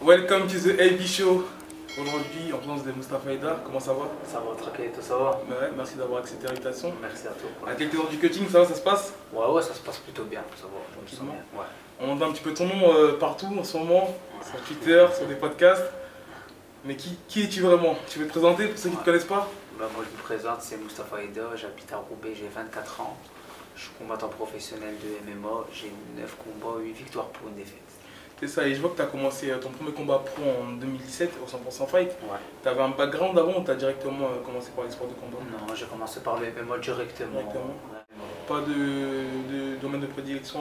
Welcome 0.00 0.48
to 0.48 0.58
the 0.58 0.78
AB 0.78 1.00
Show. 1.06 1.44
Aujourd'hui, 1.98 2.52
en 2.52 2.58
présence 2.58 2.84
de 2.84 2.92
Mustafa 2.92 3.32
Eda, 3.32 3.60
comment 3.64 3.80
ça 3.80 3.92
va? 3.92 4.08
Ça 4.24 4.38
va, 4.38 4.54
tranquille, 4.54 4.90
tout 4.94 5.02
ça 5.02 5.16
va? 5.16 5.42
Ouais, 5.48 5.70
Merci 5.76 5.96
d'avoir 5.96 6.20
accepté 6.20 6.46
l'invitation. 6.46 6.92
Merci 7.00 7.26
à 7.26 7.30
toi. 7.30 7.70
À 7.70 7.74
quelques 7.74 7.94
heures 7.94 8.08
du 8.08 8.18
cutting, 8.18 8.48
ça 8.48 8.60
va, 8.60 8.66
ça 8.66 8.74
se 8.74 8.80
passe? 8.80 9.12
Ouais, 9.32 9.46
ouais, 9.46 9.62
ça 9.62 9.74
se 9.74 9.80
passe 9.80 9.98
plutôt 9.98 10.24
bien, 10.24 10.42
ça 10.56 10.64
va. 10.64 10.78
Tranquillement. 10.96 11.32
bien, 11.32 11.60
ouais. 11.60 11.66
On 12.00 12.12
entend 12.12 12.30
un 12.30 12.32
petit 12.32 12.42
peu 12.42 12.54
ton 12.54 12.66
nom 12.66 12.94
euh, 12.94 13.18
partout 13.18 13.48
en 13.58 13.64
ce 13.64 13.76
moment, 13.78 14.14
sur 14.48 14.60
Twitter, 14.62 15.06
sur 15.16 15.26
des 15.26 15.34
podcasts. 15.34 15.90
Mais 16.84 16.96
qui, 16.96 17.18
qui 17.28 17.42
es-tu 17.44 17.60
vraiment? 17.60 17.96
Tu 18.08 18.20
veux 18.20 18.26
te 18.26 18.30
présenter 18.30 18.66
pour 18.66 18.78
ceux 18.78 18.88
qui 18.90 18.96
ne 18.96 19.00
te 19.00 19.04
connaissent 19.04 19.24
pas? 19.24 19.48
Bah, 19.78 19.86
moi, 19.94 20.04
je 20.08 20.16
me 20.16 20.22
présente, 20.22 20.60
c'est 20.60 20.76
Mustafa 20.82 21.22
Eda, 21.22 21.56
j'habite 21.56 21.92
à 21.92 21.96
Roubaix, 21.96 22.34
j'ai 22.34 22.48
24 22.54 23.00
ans. 23.00 23.16
Je 23.80 23.86
suis 23.86 23.94
combattant 23.98 24.28
professionnel 24.28 24.94
de 25.02 25.30
MMA, 25.30 25.64
j'ai 25.72 25.90
9 26.20 26.36
combats, 26.36 26.78
8 26.80 26.92
victoires 26.92 27.28
pour 27.28 27.48
une 27.48 27.54
défaite. 27.54 27.78
C'est 28.38 28.46
ça, 28.48 28.66
et 28.68 28.74
je 28.74 28.80
vois 28.80 28.90
que 28.90 28.96
tu 28.96 29.02
as 29.02 29.06
commencé 29.06 29.50
euh, 29.50 29.56
ton 29.58 29.70
premier 29.70 29.92
combat 29.92 30.18
pro 30.18 30.42
en 30.42 30.72
2017 30.72 31.30
au 31.42 31.46
100% 31.46 31.86
Fight. 31.88 32.08
Ouais. 32.22 32.36
Tu 32.62 32.68
avais 32.68 32.82
un 32.82 32.90
background 32.90 33.38
avant 33.38 33.58
ou 33.58 33.64
tu 33.64 33.70
as 33.70 33.74
directement 33.76 34.26
euh, 34.26 34.44
commencé 34.44 34.70
par 34.76 34.84
les 34.84 34.90
sports 34.90 35.08
de 35.08 35.14
combat? 35.14 35.38
Non, 35.50 35.74
j'ai 35.74 35.86
commencé 35.86 36.20
par 36.20 36.38
le 36.40 36.46
MMA 36.46 36.76
directement. 36.78 37.30
Directement. 37.32 37.64
Ouais. 37.90 38.16
Pas 38.46 38.60
de, 38.60 38.74
de 39.74 39.76
domaine 39.80 40.00
de 40.02 40.06
prédilection 40.06 40.60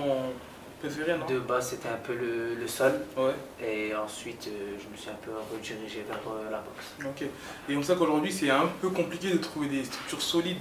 préféré, 0.79 1.17
non? 1.17 1.25
De 1.25 1.39
base, 1.39 1.71
c'était 1.71 1.89
un 1.89 1.97
peu 1.97 2.13
le, 2.13 2.55
le 2.55 2.67
sol, 2.67 2.93
Ouais, 3.17 3.33
et 3.65 3.93
ensuite, 3.95 4.47
euh, 4.47 4.77
je 4.81 4.87
me 4.89 4.95
suis 4.95 5.09
un 5.09 5.19
peu 5.21 5.31
redirigé 5.53 6.05
vers 6.07 6.19
la 6.49 6.59
boxe. 6.59 6.95
ok. 7.05 7.27
Et 7.69 7.75
on 7.75 7.83
sait 7.83 7.95
qu'aujourd'hui, 7.95 8.31
c'est 8.31 8.49
un 8.49 8.67
peu 8.81 8.89
compliqué 8.89 9.29
de 9.31 9.37
trouver 9.37 9.67
des 9.67 9.83
structures 9.83 10.21
solides 10.21 10.59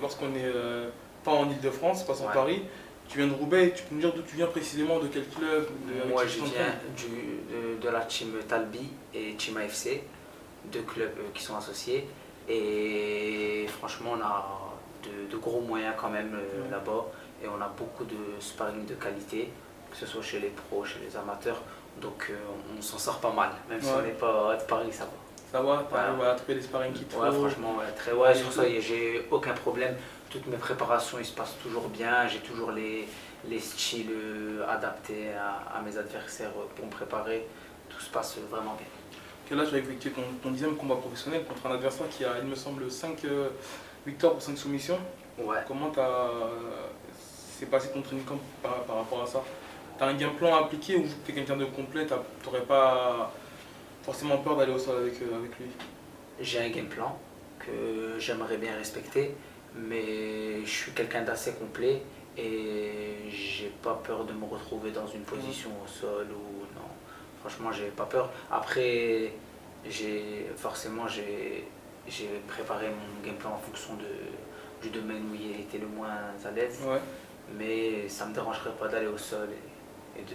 lorsqu'on 0.00 0.32
euh, 0.36 0.88
pas 1.24 1.32
en 1.32 1.48
Ile-de-France, 1.50 2.04
pas 2.04 2.12
Ouais. 2.14 2.32
Paris. 2.32 2.62
Tu 3.08 3.18
viens 3.18 3.26
de 3.26 3.34
Roubaix, 3.34 3.72
tu 3.76 3.82
peux 3.84 3.94
me 3.96 4.00
dire 4.00 4.12
d'où 4.14 4.22
tu 4.22 4.36
viens 4.36 4.46
précisément, 4.46 4.98
de 4.98 5.06
quel 5.08 5.26
club 5.28 5.66
de, 5.86 6.08
Moi, 6.08 6.24
qui 6.24 6.30
je 6.38 6.44
viens 6.44 6.74
du, 6.96 7.76
de, 7.76 7.80
de 7.82 7.88
la 7.90 8.00
team 8.00 8.32
Talbi 8.48 8.88
et 9.12 9.34
Team 9.34 9.56
AFC, 9.58 10.02
deux 10.72 10.82
clubs 10.82 11.10
euh, 11.18 11.22
qui 11.34 11.42
sont 11.42 11.56
associés. 11.56 12.06
Et 12.48 13.66
franchement, 13.78 14.12
on 14.18 14.22
a 14.22 14.58
de, 15.04 15.30
de 15.30 15.36
gros 15.36 15.60
moyens 15.60 15.94
quand 15.96 16.08
même 16.10 16.34
euh, 16.34 16.62
Ouais. 16.64 16.70
là-bas. 16.70 17.06
Et 17.44 17.48
on 17.48 17.60
a 17.60 17.68
beaucoup 17.76 18.04
de 18.04 18.16
sparring 18.40 18.86
de 18.86 18.94
qualité, 18.94 19.50
que 19.90 19.96
ce 19.96 20.06
soit 20.06 20.22
chez 20.22 20.38
les 20.38 20.48
pros, 20.50 20.84
chez 20.84 21.00
les 21.04 21.16
amateurs. 21.16 21.60
Donc 22.00 22.28
euh, 22.30 22.34
on, 22.74 22.78
on 22.78 22.82
s'en 22.82 22.98
sort 22.98 23.18
pas 23.18 23.32
mal, 23.32 23.50
même 23.68 23.82
si 23.82 23.88
on 23.90 24.00
n'est 24.02 24.10
pas 24.12 24.56
de 24.56 24.62
Paris, 24.62 24.88
ça 24.92 25.04
va. 25.04 25.10
Ça 25.50 25.60
va, 25.60 25.86
Ouais. 25.92 25.98
arrives 25.98 26.22
à 26.22 26.34
trouver 26.34 26.54
les 26.54 26.62
sparring 26.62 26.92
qu'il 26.94 27.04
te 27.04 27.14
Ouais, 27.16 27.30
franchement, 27.30 27.76
ouais, 27.78 27.92
très 27.94 28.12
ouais, 28.12 28.34
sur 28.34 28.50
ça, 28.50 28.62
j'ai 28.80 29.26
aucun 29.30 29.52
problème. 29.52 29.94
Toutes 30.32 30.46
mes 30.46 30.56
préparations, 30.56 31.18
ils 31.18 31.26
se 31.26 31.34
passent 31.34 31.56
toujours 31.62 31.88
bien. 31.88 32.26
J'ai 32.26 32.38
toujours 32.38 32.72
les, 32.72 33.06
les 33.46 33.60
styles 33.60 34.10
euh, 34.10 34.66
adaptés 34.66 35.28
à, 35.34 35.76
à 35.76 35.82
mes 35.82 35.96
adversaires 35.98 36.52
euh, 36.56 36.64
pour 36.74 36.86
me 36.86 36.90
préparer. 36.90 37.46
Tout 37.90 38.00
se 38.00 38.10
passe 38.10 38.38
euh, 38.38 38.46
vraiment 38.50 38.74
bien. 38.74 38.86
Que 39.46 39.54
là, 39.54 39.66
tu 39.68 39.74
as 39.74 39.78
effectué 39.78 40.10
ton, 40.10 40.22
ton 40.42 40.50
dixième 40.50 40.74
combat 40.76 40.96
professionnel 40.96 41.44
contre 41.44 41.66
un 41.66 41.74
adversaire 41.74 42.08
qui 42.08 42.24
a, 42.24 42.38
il 42.40 42.48
me 42.48 42.54
semble, 42.54 42.90
5 42.90 43.26
victoires 44.06 44.32
pour 44.32 44.42
5 44.42 44.56
soumissions? 44.56 44.98
Ouais. 45.38 45.58
Comment 45.68 45.92
s'est 45.92 47.66
passé 47.66 47.90
ton 47.92 48.00
training 48.00 48.24
camp 48.24 48.38
par, 48.62 48.84
par 48.84 48.96
rapport 48.96 49.22
à 49.22 49.26
ça? 49.26 49.42
T'as 49.98 50.06
un 50.06 50.14
game 50.14 50.34
plan 50.34 50.56
à 50.56 50.60
appliquer 50.60 50.96
ou 50.96 51.06
t'es 51.26 51.34
quelqu'un 51.34 51.56
de 51.56 51.66
complet, 51.66 52.06
t'aurais 52.42 52.62
pas 52.62 53.30
forcément 54.02 54.38
peur 54.38 54.56
d'aller 54.56 54.72
au 54.72 54.78
sol 54.78 54.96
avec, 55.02 55.20
euh, 55.20 55.36
avec 55.36 55.58
lui? 55.58 55.66
J'ai 56.40 56.60
un 56.60 56.70
game 56.70 56.86
plan 56.86 57.18
que 57.58 58.18
j'aimerais 58.18 58.56
bien 58.56 58.74
respecter, 58.74 59.34
mais 59.76 60.64
je 60.64 60.70
suis 60.70 60.92
quelqu'un 60.92 61.22
d'assez 61.22 61.52
complet 61.54 62.02
et 62.36 63.28
j'ai 63.30 63.70
pas 63.82 64.00
peur 64.02 64.24
de 64.24 64.32
me 64.32 64.44
retrouver 64.44 64.90
dans 64.90 65.06
une 65.06 65.22
position 65.22 65.70
au 65.84 65.86
sol 65.88 66.26
ou 66.30 66.64
non. 66.78 66.88
Franchement, 67.40 67.72
j'ai 67.72 67.86
pas 67.88 68.04
peur. 68.06 68.30
Après, 68.50 69.32
j'ai 69.88 70.46
forcément 70.56 71.06
j'ai 71.08 71.64
préparé 72.48 72.86
mon 72.88 73.24
game 73.26 73.36
plan 73.36 73.50
en 73.52 73.58
fonction 73.58 73.94
de, 73.94 74.82
du 74.82 74.90
domaine 74.90 75.22
où 75.30 75.34
il 75.34 75.60
était 75.60 75.78
le 75.78 75.86
moins 75.86 76.08
à 76.44 76.50
l'aise, 76.50 76.80
Ouais. 76.86 76.98
mais 77.58 78.08
ça 78.08 78.26
me 78.26 78.34
dérangerait 78.34 78.72
pas 78.78 78.88
d'aller 78.88 79.06
au 79.06 79.18
sol 79.18 79.48
et, 80.16 80.20
et 80.20 80.22
de 80.24 80.34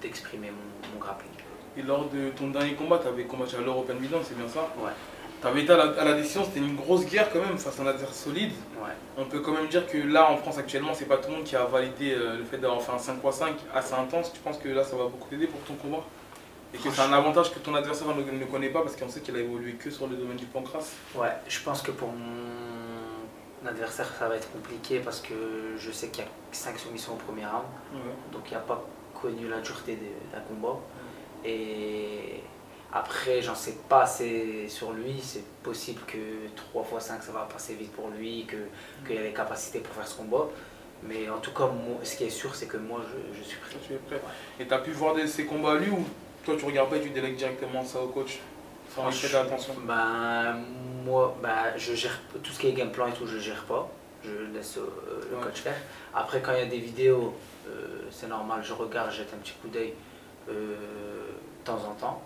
d'exprimer 0.00 0.48
mon, 0.52 0.94
mon 0.94 1.00
grappling. 1.00 1.30
Et 1.76 1.82
lors 1.82 2.08
de 2.08 2.30
ton 2.30 2.48
dernier 2.50 2.74
combat, 2.74 2.98
t'avais 2.98 3.24
combattu 3.24 3.56
à 3.56 3.60
l'European 3.60 3.94
Milan, 3.96 4.18
c'est 4.22 4.36
bien 4.36 4.46
ça? 4.48 4.60
Ouais. 4.78 4.92
T'avais 5.40 5.62
été 5.62 5.72
à 5.72 5.76
la, 5.76 5.84
à 6.00 6.04
la 6.04 6.14
décision, 6.14 6.44
c'était 6.44 6.58
une 6.58 6.74
grosse 6.74 7.06
guerre 7.06 7.30
quand 7.32 7.40
même 7.40 7.56
face 7.58 7.78
à 7.78 7.82
un 7.82 7.86
adversaire 7.86 8.14
solide. 8.14 8.52
Ouais. 8.82 8.90
On 9.16 9.24
peut 9.26 9.40
quand 9.40 9.52
même 9.52 9.68
dire 9.68 9.86
que 9.86 9.96
là 9.98 10.30
en 10.30 10.36
France 10.36 10.58
actuellement, 10.58 10.92
c'est 10.94 11.04
pas 11.04 11.18
tout 11.18 11.30
le 11.30 11.36
monde 11.36 11.44
qui 11.44 11.54
a 11.54 11.64
validé 11.64 12.12
euh, 12.14 12.38
le 12.38 12.44
fait 12.44 12.58
d'avoir 12.58 12.82
fait 12.82 12.92
un 12.92 12.98
5 12.98 13.18
x 13.24 13.36
5 13.36 13.54
assez 13.74 13.94
intense. 13.94 14.32
Tu 14.32 14.40
penses 14.40 14.58
que 14.58 14.68
là 14.68 14.82
ça 14.82 14.96
va 14.96 15.04
beaucoup 15.04 15.28
t'aider 15.28 15.46
pour 15.46 15.60
ton 15.60 15.74
combat? 15.74 16.02
Et 16.74 16.78
que 16.78 16.90
c'est 16.90 17.00
un 17.00 17.12
avantage 17.12 17.52
que 17.54 17.60
ton 17.60 17.74
adversaire 17.74 18.08
ne, 18.08 18.22
ne 18.38 18.44
connaît 18.44 18.68
pas 18.68 18.82
parce 18.82 18.94
qu'on 18.96 19.08
sait 19.08 19.20
qu'il 19.20 19.34
a 19.36 19.38
évolué 19.38 19.72
que 19.74 19.90
sur 19.90 20.06
le 20.06 20.16
domaine 20.16 20.36
du 20.36 20.44
pancras? 20.46 20.84
Ouais, 21.14 21.32
je 21.48 21.60
pense 21.62 21.80
que 21.82 21.92
pour 21.92 22.08
mon 22.08 23.68
adversaire, 23.68 24.06
ça 24.18 24.28
va 24.28 24.36
être 24.36 24.50
compliqué 24.52 24.98
parce 24.98 25.20
que 25.20 25.34
je 25.78 25.90
sais 25.90 26.08
qu'il 26.08 26.24
y 26.24 26.26
a 26.26 26.30
5 26.52 26.78
soumissions 26.78 27.12
au 27.12 27.16
premier 27.16 27.46
round, 27.46 27.64
Ouais. 27.94 28.00
donc 28.32 28.42
il 28.50 28.54
n'a 28.54 28.60
pas 28.60 28.84
connu 29.20 29.48
la 29.48 29.60
dureté 29.60 29.98
d'un 30.32 30.40
combat. 30.40 30.78
Et 31.44 32.42
après, 32.92 33.42
j'en 33.42 33.54
sais 33.54 33.76
pas 33.88 34.02
assez 34.02 34.66
sur 34.68 34.92
lui. 34.92 35.20
C'est 35.22 35.44
possible 35.62 36.00
que 36.06 36.48
3 36.56 36.86
x 36.96 37.04
5 37.06 37.22
ça 37.22 37.32
va 37.32 37.42
passer 37.52 37.74
vite 37.74 37.92
pour 37.92 38.08
lui, 38.08 38.46
que- 38.46 39.06
qu'il 39.06 39.18
a 39.18 39.22
les 39.22 39.32
capacités 39.32 39.80
pour 39.80 39.94
faire 39.94 40.06
ce 40.06 40.16
combat. 40.16 40.46
Mais 41.02 41.28
en 41.28 41.38
tout 41.38 41.52
cas, 41.52 41.66
moi, 41.66 41.98
ce 42.02 42.16
qui 42.16 42.24
est 42.24 42.30
sûr, 42.30 42.54
c'est 42.54 42.66
que 42.66 42.76
moi, 42.76 43.00
je, 43.32 43.38
je 43.38 43.42
suis 43.44 43.58
prêt. 43.58 43.70
Toi, 43.72 43.80
tu 43.86 43.92
es 43.94 43.96
prêt. 43.98 44.20
Et 44.58 44.66
t'as 44.66 44.78
pu 44.78 44.90
voir 44.90 45.14
des, 45.14 45.26
ses 45.28 45.44
combats 45.44 45.72
à 45.72 45.76
lui 45.76 45.90
ou 45.90 46.04
toi 46.44 46.56
tu 46.58 46.64
regardes 46.64 46.88
pas 46.90 46.96
et 46.96 47.02
tu 47.02 47.10
délègues 47.10 47.36
directement 47.36 47.84
ça 47.84 48.00
au 48.00 48.08
coach 48.08 48.38
sans 48.94 49.02
prêter 49.10 49.36
attention? 49.36 49.74
Ben, 49.86 50.56
moi, 51.04 51.36
ben, 51.42 51.76
je 51.76 51.94
gère 51.94 52.18
tout 52.42 52.50
ce 52.52 52.58
qui 52.58 52.68
est 52.68 52.72
game 52.72 52.90
plan 52.90 53.06
et 53.06 53.12
tout, 53.12 53.26
je 53.26 53.38
gère 53.38 53.64
pas. 53.64 53.88
Je 54.24 54.30
laisse 54.56 54.78
euh, 54.78 54.88
le 55.30 55.36
Ouais. 55.36 55.42
coach 55.44 55.60
faire. 55.60 55.76
Après, 56.14 56.40
quand 56.40 56.52
il 56.52 56.58
y 56.58 56.62
a 56.62 56.66
des 56.66 56.78
vidéos, 56.80 57.34
euh, 57.68 58.00
c'est 58.10 58.26
normal, 58.28 58.60
je 58.64 58.72
regarde, 58.72 59.12
jette 59.12 59.32
un 59.34 59.36
petit 59.36 59.52
coup 59.62 59.68
d'œil 59.68 59.92
euh, 60.48 60.74
de 60.74 61.64
temps 61.64 61.78
en 61.88 61.94
temps. 61.94 62.22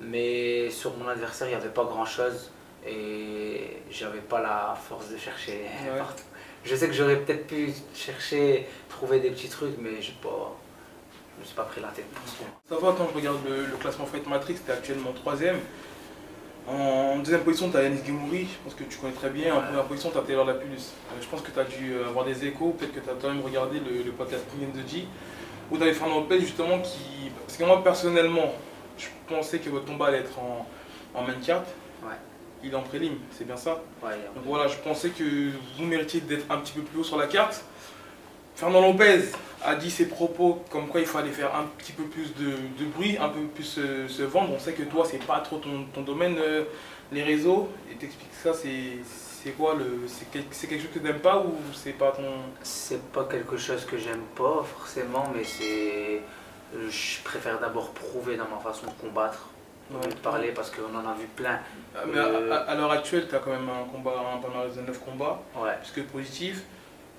Mais 0.00 0.70
sur 0.70 0.96
mon 0.96 1.08
adversaire, 1.08 1.46
il 1.48 1.50
n'y 1.50 1.56
avait 1.56 1.68
pas 1.68 1.84
grand 1.84 2.04
chose 2.06 2.50
et 2.86 3.78
j'avais 3.90 4.18
pas 4.20 4.40
la 4.42 4.76
force 4.88 5.08
de 5.10 5.16
chercher 5.16 5.62
Ouais. 5.84 5.98
partout. 5.98 6.24
Je 6.64 6.74
sais 6.74 6.86
que 6.88 6.94
j'aurais 6.94 7.16
peut-être 7.16 7.46
pu 7.46 7.72
chercher, 7.94 8.66
trouver 8.88 9.20
des 9.20 9.30
petits 9.30 9.48
trucs, 9.48 9.76
mais 9.78 10.00
j'ai 10.00 10.14
pas, 10.22 10.56
je 11.36 11.40
me 11.42 11.46
suis 11.46 11.54
pas 11.54 11.64
pris 11.64 11.80
la 11.80 11.88
tête 11.88 12.06
pour 12.06 12.26
ça. 12.26 12.44
Ça 12.68 12.76
va, 12.76 12.94
quand 12.96 13.08
je 13.10 13.14
regarde 13.14 13.38
le, 13.46 13.66
le 13.66 13.76
classement 13.76 14.06
Fight 14.06 14.26
Matrix, 14.26 14.54
t'es 14.66 14.72
actuellement 14.72 15.12
troisième. 15.12 15.58
En 16.66 17.18
deuxième 17.18 17.42
position, 17.42 17.70
tu 17.70 17.76
as 17.76 17.82
Yanis 17.82 18.00
Gemouri, 18.06 18.46
je 18.50 18.56
pense 18.64 18.74
que 18.74 18.84
tu 18.84 18.96
connais 18.96 19.12
très 19.12 19.28
bien. 19.28 19.54
En 19.54 19.58
Ouais. 19.58 19.64
première 19.66 19.84
position, 19.84 20.10
tu 20.10 20.16
as 20.18 20.22
Taylor 20.22 20.46
Lapulus. 20.46 20.76
Euh, 21.12 21.20
je 21.20 21.26
pense 21.28 21.42
que 21.42 21.50
tu 21.50 21.58
as 21.60 21.64
dû 21.64 21.92
euh, 21.92 22.08
avoir 22.08 22.24
des 22.24 22.46
échos, 22.46 22.70
peut-être 22.78 22.94
que 22.94 23.00
tu 23.00 23.10
as 23.10 23.12
quand 23.20 23.28
même 23.28 23.42
regardé 23.42 23.80
le, 23.80 24.02
le 24.02 24.12
podcast 24.12 24.44
the 24.48 24.88
G, 24.90 25.06
où 25.70 25.76
tu 25.76 25.82
avais 25.82 25.92
Fernand 25.92 26.20
Lopez 26.20 26.40
justement 26.40 26.78
qui. 26.80 27.30
Parce 27.46 27.58
que 27.58 27.64
moi 27.64 27.84
personnellement, 27.84 28.54
je 28.98 29.06
pensais 29.26 29.58
que 29.58 29.70
votre 29.70 29.86
combat 29.86 30.06
allait 30.06 30.18
être 30.18 30.38
en, 30.38 30.66
en 31.14 31.22
main 31.22 31.34
card. 31.44 31.64
Ouais. 32.02 32.14
Il 32.62 32.72
est 32.72 32.76
en 32.76 32.82
prélim, 32.82 33.18
c'est 33.30 33.44
bien 33.46 33.56
ça 33.56 33.82
Ouais, 34.02 34.12
Donc 34.34 34.44
voilà, 34.46 34.68
je 34.68 34.76
pensais 34.76 35.10
que 35.10 35.50
vous 35.76 35.84
méritiez 35.84 36.20
d'être 36.20 36.50
un 36.50 36.58
petit 36.58 36.72
peu 36.72 36.80
plus 36.80 37.00
haut 37.00 37.04
sur 37.04 37.18
la 37.18 37.26
carte. 37.26 37.62
Fernand 38.54 38.80
Lopez 38.80 39.32
a 39.64 39.74
dit 39.74 39.90
ses 39.90 40.06
propos 40.06 40.62
comme 40.70 40.86
quoi 40.88 41.00
il 41.00 41.06
fallait 41.06 41.32
faire 41.32 41.54
un 41.54 41.64
petit 41.76 41.92
peu 41.92 42.04
plus 42.04 42.34
de, 42.36 42.52
de 42.78 42.88
bruit, 42.94 43.18
un 43.18 43.28
peu 43.28 43.40
plus 43.54 43.64
se, 43.64 44.08
se 44.08 44.22
vendre. 44.22 44.52
On 44.54 44.58
sait 44.58 44.72
que 44.72 44.84
toi, 44.84 45.04
c'est 45.04 45.24
pas 45.26 45.40
trop 45.40 45.58
ton, 45.58 45.84
ton 45.92 46.02
domaine, 46.02 46.36
euh, 46.38 46.64
les 47.12 47.22
réseaux. 47.22 47.68
Et 47.90 47.96
t'expliques 47.96 48.30
ça, 48.42 48.52
c'est 48.54 49.50
quoi 49.58 49.74
le 49.74 50.06
c'est 50.06 50.30
quelque 50.30 50.82
chose 50.82 50.90
que 50.94 51.00
t'aimes 51.00 51.18
pas 51.18 51.38
ou 51.40 51.54
c'est 51.74 51.92
pas 51.92 52.12
ton. 52.12 52.22
C'est 52.62 53.02
pas 53.12 53.24
quelque 53.24 53.56
chose 53.56 53.84
que 53.84 53.98
j'aime 53.98 54.22
pas 54.34 54.64
forcément, 54.64 55.24
mais 55.34 55.44
c'est. 55.44 56.22
Je 56.74 57.22
préfère 57.22 57.58
d'abord 57.60 57.90
prouver 57.90 58.36
dans 58.36 58.46
ma 58.48 58.58
façon 58.58 58.86
de 58.86 58.92
combattre, 59.00 59.46
lieu 59.92 60.08
de 60.08 60.14
parler, 60.16 60.48
parce 60.52 60.70
qu'on 60.70 60.94
en 60.94 61.08
a 61.08 61.14
vu 61.14 61.26
plein. 61.36 61.58
Ah, 61.94 62.00
Mais 62.06 62.18
à, 62.18 62.54
à- 62.56 62.70
à 62.70 62.74
l'heure 62.74 62.90
actuelle, 62.90 63.26
tu 63.28 63.34
as 63.34 63.38
quand 63.38 63.50
même 63.50 63.68
un 63.68 63.84
combat, 63.90 64.12
un 64.34 64.38
palmarès 64.40 64.74
de 64.74 64.80
9 64.82 64.98
combats, 65.04 65.40
Ouais, 65.56 65.78
que 65.94 66.00
positif. 66.00 66.62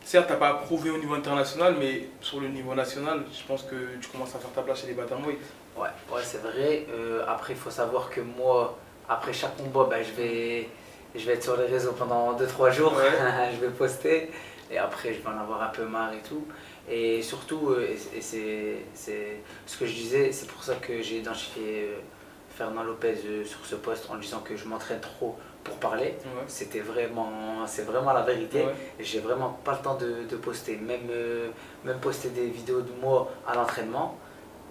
Certes, 0.03 0.26
t'as 0.27 0.36
pas 0.36 0.53
prouvé 0.56 0.90
au 0.91 0.98
niveau 0.98 1.15
international, 1.15 1.76
mais 1.80 2.10
sur 2.22 2.40
le 2.40 2.49
niveau 2.49 2.76
national, 2.76 3.23
je 3.34 3.44
pense 3.48 3.64
que 3.64 3.76
tu 3.99 4.07
commences 4.10 4.36
à 4.36 4.40
faire 4.40 4.52
ta 4.52 4.61
place 4.61 4.82
chez 4.82 4.88
les 4.88 4.94
bantamweight. 4.94 5.40
ouais, 5.77 5.88
ouais 6.11 6.22
c'est 6.23 6.41
vrai. 6.44 6.86
Euh, 6.91 7.23
après, 7.27 7.53
il 7.53 7.60
faut 7.60 7.72
savoir 7.72 8.10
que 8.10 8.22
moi, 8.22 8.77
après 9.10 9.34
chaque 9.34 9.56
combat, 9.57 9.88
ben, 9.90 10.03
je, 10.03 10.11
vais, 10.22 10.69
je 11.15 11.26
vais 11.26 11.34
être 11.34 11.44
sur 11.44 11.57
les 11.57 11.65
réseaux 11.65 11.94
pendant 11.94 12.34
2-3 12.38 12.72
jours, 12.72 12.94
Ouais. 12.94 13.52
je 13.56 13.65
vais 13.65 13.72
poster, 13.72 14.32
et 14.69 14.77
après, 14.77 15.14
je 15.14 15.22
vais 15.22 15.27
en 15.30 15.40
avoir 15.40 15.64
un 15.64 15.69
peu 15.69 15.86
marre 15.86 16.14
et 16.14 16.22
tout. 16.27 16.45
Et 16.90 17.22
surtout, 17.22 17.70
euh, 17.70 17.88
et, 18.16 18.22
c'est 18.22 19.38
ce 19.66 19.78
que 19.78 19.86
je 19.86 19.94
disais, 19.94 20.32
c'est 20.32 20.48
pour 20.48 20.64
ça 20.64 20.76
que 20.76 21.02
j'ai 21.02 21.18
identifié 21.18 21.90
euh, 21.90 21.99
Fernand 22.56 22.84
Lopez 22.84 23.16
euh, 23.26 23.44
sur 23.44 23.66
ce 23.66 23.76
poste 23.76 24.10
en 24.10 24.16
disant 24.16 24.40
que 24.40 24.56
je 24.56 24.66
m'entraîne 24.66 25.02
trop 25.02 25.38
pour 25.64 25.76
parler. 25.78 26.16
C'était 26.48 26.80
vraiment, 26.80 27.66
c'est 27.66 27.82
vraiment 27.82 28.14
la 28.14 28.22
vérité. 28.22 28.64
J'ai 28.99 29.20
vraiment 29.20 29.49
pas 29.64 29.74
le 29.74 29.80
temps 29.80 29.95
de, 29.95 30.24
de 30.30 30.36
poster. 30.36 30.78
Même, 30.78 31.10
euh, 31.10 31.49
même 31.84 31.99
poster 31.99 32.30
des 32.30 32.48
vidéos 32.48 32.82
de 32.82 32.91
moi 33.02 33.32
à 33.48 33.56
l'entraînement, 33.56 34.18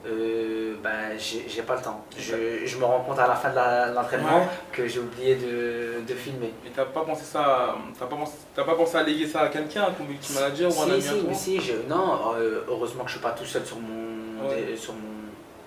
euh, 0.07 0.75
ben, 0.83 1.19
j'ai 1.19 1.63
pas 1.63 1.77
le 1.77 1.83
temps. 1.83 2.05
Je, 2.19 2.67
je, 2.67 2.77
me 2.77 2.85
rends 2.85 3.01
compte 3.01 3.19
à 3.19 3.27
la 3.27 3.35
fin 3.35 3.51
de 3.51 3.95
l'entraînement 3.95 4.47
que 4.71 4.87
j'ai 4.87 4.99
oublié 4.99 5.37
de, 5.37 6.03
de, 6.07 6.15
filmer. 6.15 6.53
Mais 6.63 6.71
t'as 6.75 6.85
pas 6.85 7.03
pensé 7.03 7.25
ça, 7.25 7.75
t'as 7.99 8.07
pas, 8.07 8.17
pensé, 8.17 8.33
pas 8.55 8.65
pensé 8.65 8.97
à 8.97 9.03
léguer 9.03 9.27
ça 9.27 9.43
à 9.43 9.49
quelqu'un, 9.49 9.87
ton 9.97 10.05
multi-manager 10.05 10.77
ou 10.77 10.83
un 10.83 10.91
ami 10.91 11.03
si, 11.03 11.35
si, 11.35 11.61
je, 11.61 11.73
non, 11.89 12.35
euh, 12.37 12.65
heureusement 12.69 13.05
que 13.05 13.11
je 13.11 13.15
suis 13.15 13.23
pas 13.23 13.33
tout 13.33 13.47
seul 13.47 13.65
sur, 13.65 13.79
mon, 13.79 14.49
sur, 14.77 14.93
mon, 14.93 15.01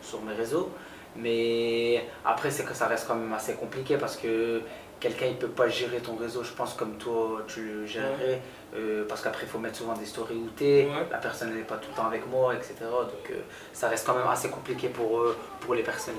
sur 0.01 0.21
mes 0.21 0.33
réseaux. 0.33 0.69
Mais 1.15 2.05
après, 2.23 2.51
c'est 2.51 2.63
que 2.63 2.75
ça 2.75 2.85
reste 2.87 3.07
quand 3.07 3.15
même 3.15 3.33
assez 3.33 3.55
compliqué 3.55 3.97
parce 3.97 4.17
que 4.17 4.61
quelqu'un 4.99 5.27
il 5.27 5.35
peut 5.35 5.47
pas 5.47 5.67
gérer 5.67 5.97
ton 5.97 6.15
réseau, 6.15 6.43
je 6.43 6.51
pense, 6.51 6.73
comme 6.73 6.97
toi 6.97 7.41
tu 7.47 7.61
le 7.63 7.85
gérerais. 7.85 8.41
Euh, 8.75 9.05
parce 9.07 9.21
qu'après, 9.21 9.43
il 9.43 9.49
faut 9.49 9.59
mettre 9.59 9.77
souvent 9.77 9.93
des 9.93 10.05
stories 10.05 10.35
où 10.35 10.49
t'es, 10.49 10.87
la 11.09 11.17
personne 11.17 11.55
n'est 11.55 11.61
pas 11.61 11.77
tout 11.77 11.89
le 11.89 11.95
temps 11.95 12.07
avec 12.07 12.27
moi, 12.27 12.53
etc. 12.53 12.73
Donc 12.81 13.31
euh, 13.31 13.39
ça 13.71 13.87
reste 13.87 14.05
quand 14.05 14.15
même 14.15 14.27
assez 14.27 14.49
compliqué 14.49 14.89
pour, 14.89 15.23
pour 15.61 15.73
les 15.73 15.83
personnes 15.83 16.15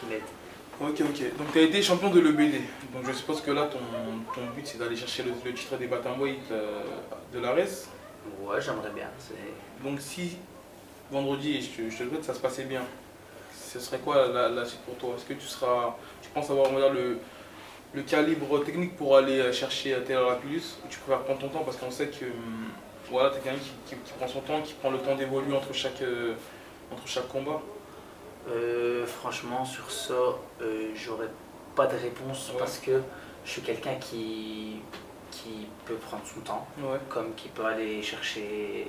qui 0.00 0.06
m'aident. 0.06 0.22
Ok, 0.80 1.00
ok. 1.00 1.36
Donc 1.36 1.52
tu 1.52 1.58
as 1.58 1.62
été 1.62 1.82
champion 1.82 2.10
de 2.10 2.20
l'EBD. 2.20 2.60
Donc 2.92 3.04
je 3.06 3.12
suppose 3.12 3.40
que 3.40 3.50
là, 3.50 3.66
ton, 3.66 3.78
ton 4.34 4.46
but, 4.54 4.66
c'est 4.66 4.78
d'aller 4.78 4.96
chercher 4.96 5.24
le, 5.24 5.52
titre 5.52 5.76
des 5.76 5.86
Batamweight 5.86 6.50
euh, 6.52 6.82
de 7.32 7.40
l'ARES. 7.40 7.88
Ouais, 8.42 8.60
j'aimerais 8.60 8.90
bien. 8.90 9.08
Donc 9.82 10.00
si 10.00 10.38
vendredi, 11.10 11.62
je 11.62 11.68
te, 11.68 11.90
je 11.90 11.98
te 11.98 12.02
le 12.02 12.10
souhaite, 12.10 12.24
ça 12.24 12.34
se 12.34 12.40
passait 12.40 12.64
bien, 12.64 12.82
ce 13.52 13.80
serait 13.80 13.98
quoi 13.98 14.28
la, 14.28 14.64
suite 14.64 14.80
pour 14.82 14.96
toi? 14.96 15.14
Est-ce 15.16 15.24
que 15.24 15.34
tu 15.34 15.46
seras, 15.46 15.96
tu 16.22 16.28
penses 16.30 16.50
avoir 16.50 16.70
le, 16.92 17.18
le 17.98 18.04
calibre 18.04 18.64
technique 18.64 18.96
pour 18.96 19.16
aller 19.16 19.52
chercher 19.52 19.96
Taylor 20.06 20.30
Lapillus 20.30 20.78
ou 20.84 20.88
tu 20.88 20.98
préfères 21.00 21.24
prendre 21.24 21.40
ton 21.40 21.48
temps 21.48 21.64
parce 21.64 21.76
qu'on 21.76 21.90
sait 21.90 22.06
que 22.06 22.26
hum, 22.26 22.68
voilà, 23.10 23.30
tu 23.30 23.38
es 23.38 23.40
quelqu'un 23.40 23.58
qui, 23.86 23.94
prend 24.16 24.28
son 24.28 24.40
temps, 24.40 24.60
qui 24.62 24.74
prend 24.74 24.90
le 24.90 24.98
temps 24.98 25.16
d'évoluer 25.16 25.56
entre 25.56 25.72
chaque, 25.72 26.00
euh, 26.02 26.34
entre 26.92 27.06
chaque 27.06 27.26
combat. 27.28 27.60
Euh, 28.50 29.04
Franchement, 29.06 29.64
sur 29.64 29.90
ça, 29.90 30.14
euh, 30.62 30.90
j'aurais 30.94 31.30
pas 31.74 31.86
de 31.86 31.96
réponse 31.96 32.52
parce 32.58 32.78
que 32.78 33.00
je 33.44 33.50
suis 33.50 33.62
quelqu'un 33.62 33.94
qui, 33.96 34.80
qui 35.32 35.66
peut 35.84 35.94
prendre 35.94 36.22
son 36.24 36.40
temps, 36.40 36.66
comme 37.08 37.34
qui 37.34 37.48
peut 37.48 37.64
aller 37.64 38.02
chercher 38.02 38.88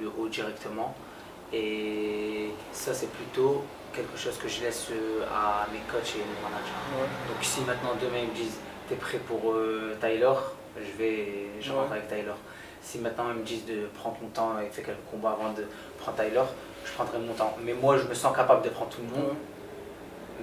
le 0.00 0.10
haut 0.18 0.28
directement. 0.28 0.94
Et 1.52 2.50
ça, 2.72 2.94
c'est 2.94 3.10
plutôt 3.10 3.62
quelque 3.92 4.16
chose 4.18 4.36
que 4.38 4.48
je 4.48 4.62
laisse 4.62 4.88
euh, 4.90 5.24
à 5.26 5.66
mes 5.72 5.80
coachs 5.90 6.14
et 6.16 6.18
mes 6.18 6.42
managers. 6.42 7.10
Donc 7.28 7.42
si 7.42 7.60
maintenant 7.60 7.92
demain 8.00 8.18
ils 8.22 8.28
me 8.28 8.34
disent 8.34 8.58
t'es 8.88 8.96
prêt 8.96 9.18
pour 9.18 9.52
euh, 9.52 9.96
Tyler, 10.00 10.32
je 10.76 10.98
vais 10.98 11.28
je 11.60 11.72
rentre 11.72 11.92
avec 11.92 12.08
Tyler. 12.08 12.32
Si 12.80 12.98
maintenant 12.98 13.26
ils 13.30 13.40
me 13.40 13.44
disent 13.44 13.66
de 13.66 13.86
prendre 13.94 14.16
mon 14.22 14.28
temps 14.28 14.58
et 14.60 14.68
faire 14.70 14.86
quelques 14.86 15.10
combats 15.10 15.36
avant 15.38 15.52
de 15.52 15.64
prendre 15.98 16.16
Tyler, 16.16 16.42
je 16.84 16.92
prendrai 16.92 17.18
mon 17.18 17.34
temps. 17.34 17.56
Mais 17.64 17.74
moi 17.74 17.96
je 17.98 18.04
me 18.04 18.14
sens 18.14 18.34
capable 18.34 18.62
de 18.64 18.70
prendre 18.70 18.90
tout 18.90 19.02
le 19.02 19.08
monde. 19.08 19.36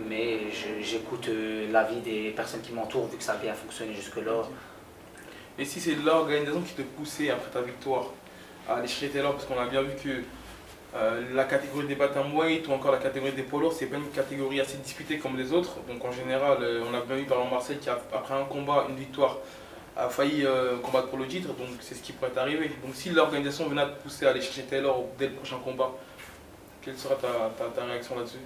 Mais 0.07 0.49
j'écoute 0.81 1.27
euh, 1.27 1.69
l'avis 1.71 1.99
des 1.99 2.29
personnes 2.31 2.61
qui 2.61 2.71
m'entourent 2.71 3.07
vu 3.07 3.17
que 3.17 3.23
ça 3.23 3.33
a 3.33 3.37
bien 3.37 3.53
fonctionné 3.53 3.93
jusque-là. 3.93 4.43
Et 5.57 5.65
si 5.65 5.81
c'est 5.81 5.95
l'organisation 5.95 6.61
qui 6.61 6.73
te 6.73 6.81
poussait 6.83 7.31
après 7.31 7.49
ta 7.51 7.61
victoire 7.61 8.05
à 8.67 8.75
aller 8.75 8.87
chercher 8.87 9.09
Taylor, 9.09 9.33
parce 9.33 9.45
qu'on 9.45 9.59
a 9.59 9.65
bien 9.65 9.81
vu 9.81 9.93
que 10.01 10.23
euh, 10.95 11.21
la 11.35 11.43
catégorie 11.43 11.85
des 11.85 11.95
weight 11.95 12.67
ou 12.67 12.71
encore 12.71 12.91
la 12.91 12.97
catégorie 12.97 13.33
des 13.33 13.43
polos, 13.43 13.75
c'est 13.77 13.85
pas 13.85 13.97
une 13.97 14.09
catégorie 14.09 14.59
assez 14.59 14.77
disputée 14.77 15.19
comme 15.19 15.37
les 15.37 15.53
autres. 15.53 15.77
Donc 15.87 16.03
en 16.03 16.11
général, 16.11 16.57
euh, 16.61 16.83
on 16.89 16.95
a 16.95 17.01
bien 17.01 17.17
vu 17.17 17.25
par 17.25 17.37
exemple 17.37 17.53
Marseille 17.53 17.77
qui, 17.77 17.89
après 17.89 18.33
un 18.33 18.45
combat, 18.45 18.87
une 18.89 18.95
victoire, 18.95 19.37
a 19.95 20.09
failli 20.09 20.45
euh, 20.45 20.77
combattre 20.77 21.09
pour 21.09 21.19
le 21.19 21.27
titre. 21.27 21.49
Donc 21.49 21.67
c'est 21.79 21.93
ce 21.93 22.01
qui 22.01 22.11
pourrait 22.13 22.35
arriver. 22.37 22.71
Donc 22.83 22.95
si 22.95 23.11
l'organisation 23.11 23.67
venait 23.69 23.83
à 23.83 23.85
te 23.85 24.01
pousser 24.01 24.25
à 24.25 24.31
aller 24.31 24.41
chercher 24.41 24.63
Taylor 24.63 25.05
dès 25.19 25.27
le 25.27 25.33
prochain 25.33 25.57
combat, 25.63 25.91
quelle 26.81 26.97
sera 26.97 27.15
ta, 27.15 27.83
réaction 27.85 28.17
là-dessus? 28.17 28.37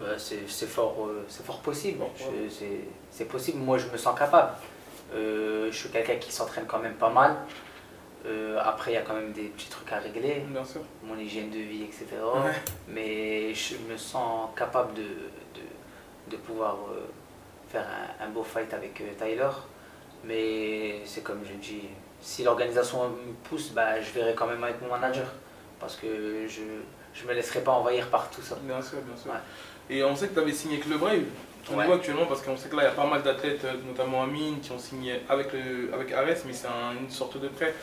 Bah, 0.00 0.06
C'est 0.16 0.66
fort, 0.66 1.10
fort 1.28 1.60
possible. 1.60 2.04
C'est 3.10 3.28
possible. 3.28 3.58
Moi, 3.58 3.76
je 3.76 3.88
me 3.88 3.98
sens 3.98 4.18
capable. 4.18 4.52
je 5.12 5.68
suis 5.72 5.90
quelqu'un 5.90 6.16
qui 6.16 6.32
s'entraîne 6.32 6.64
quand 6.66 6.78
même 6.78 6.94
pas 6.94 7.10
mal. 7.10 7.36
Euh, 8.26 8.58
après, 8.62 8.92
il 8.92 8.94
y 8.94 8.98
a 8.98 9.02
quand 9.02 9.14
même 9.14 9.32
des 9.32 9.44
petits 9.44 9.68
trucs 9.68 9.92
à 9.92 9.98
régler, 9.98 10.42
Bien 10.48 10.64
sûr. 10.64 10.80
mon 11.04 11.16
hygiène 11.16 11.50
de 11.50 11.58
vie, 11.58 11.84
etc. 11.84 12.06
Mais 12.88 13.54
je 13.54 13.76
me 13.90 13.96
sens 13.96 14.50
capable 14.56 14.94
de, 14.94 15.02
de, 15.02 16.30
de 16.30 16.36
pouvoir 16.36 16.76
euh, 16.90 17.06
faire 17.68 17.86
un, 18.20 18.28
beau 18.28 18.42
fight 18.42 18.72
avec 18.74 19.00
euh, 19.00 19.04
Tyler. 19.16 19.48
Mais 20.24 21.02
c'est 21.04 21.22
comme 21.22 21.40
je 21.44 21.54
dis, 21.54 21.82
si 22.20 22.42
l'organisation 22.42 23.08
me 23.08 23.32
pousse, 23.48 23.70
bah, 23.70 24.00
je 24.00 24.10
verrai 24.10 24.34
quand 24.34 24.46
même 24.46 24.62
avec 24.64 24.82
mon 24.82 24.88
manager. 24.88 25.26
Parce 25.78 25.94
que 25.94 26.46
je 26.48 27.22
ne 27.22 27.28
me 27.28 27.34
laisserai 27.34 27.60
pas 27.60 27.72
envahir 27.72 28.08
par 28.08 28.28
tout 28.30 28.42
ça. 28.42 28.56
Bien 28.62 28.82
sûr, 28.82 28.98
bien 29.02 29.16
sûr. 29.16 29.30
Et 29.88 30.02
on 30.02 30.16
sait 30.16 30.28
que 30.28 30.34
tu 30.34 30.40
avais 30.40 30.52
signé 30.52 30.76
avec 30.76 30.88
le 30.88 30.98
Brave. 30.98 31.24
Ton 31.64 31.80
niveau 31.80 31.94
actuellement, 31.94 32.26
parce 32.26 32.42
qu'on 32.42 32.56
sait 32.56 32.68
que 32.68 32.76
là, 32.76 32.82
il 32.82 32.86
y 32.86 32.88
a 32.88 32.92
pas 32.92 33.06
mal 33.06 33.22
d'athlètes, 33.22 33.66
notamment 33.86 34.22
Amine, 34.22 34.60
qui 34.60 34.70
ont 34.70 34.78
signé 34.78 35.20
avec, 35.28 35.52
le, 35.52 35.92
avec 35.92 36.12
Ares, 36.12 36.44
mais 36.46 36.52
c'est 36.52 36.68
une 37.00 37.10
sorte 37.10 37.38
de 37.40 37.48
prêt. 37.48 37.74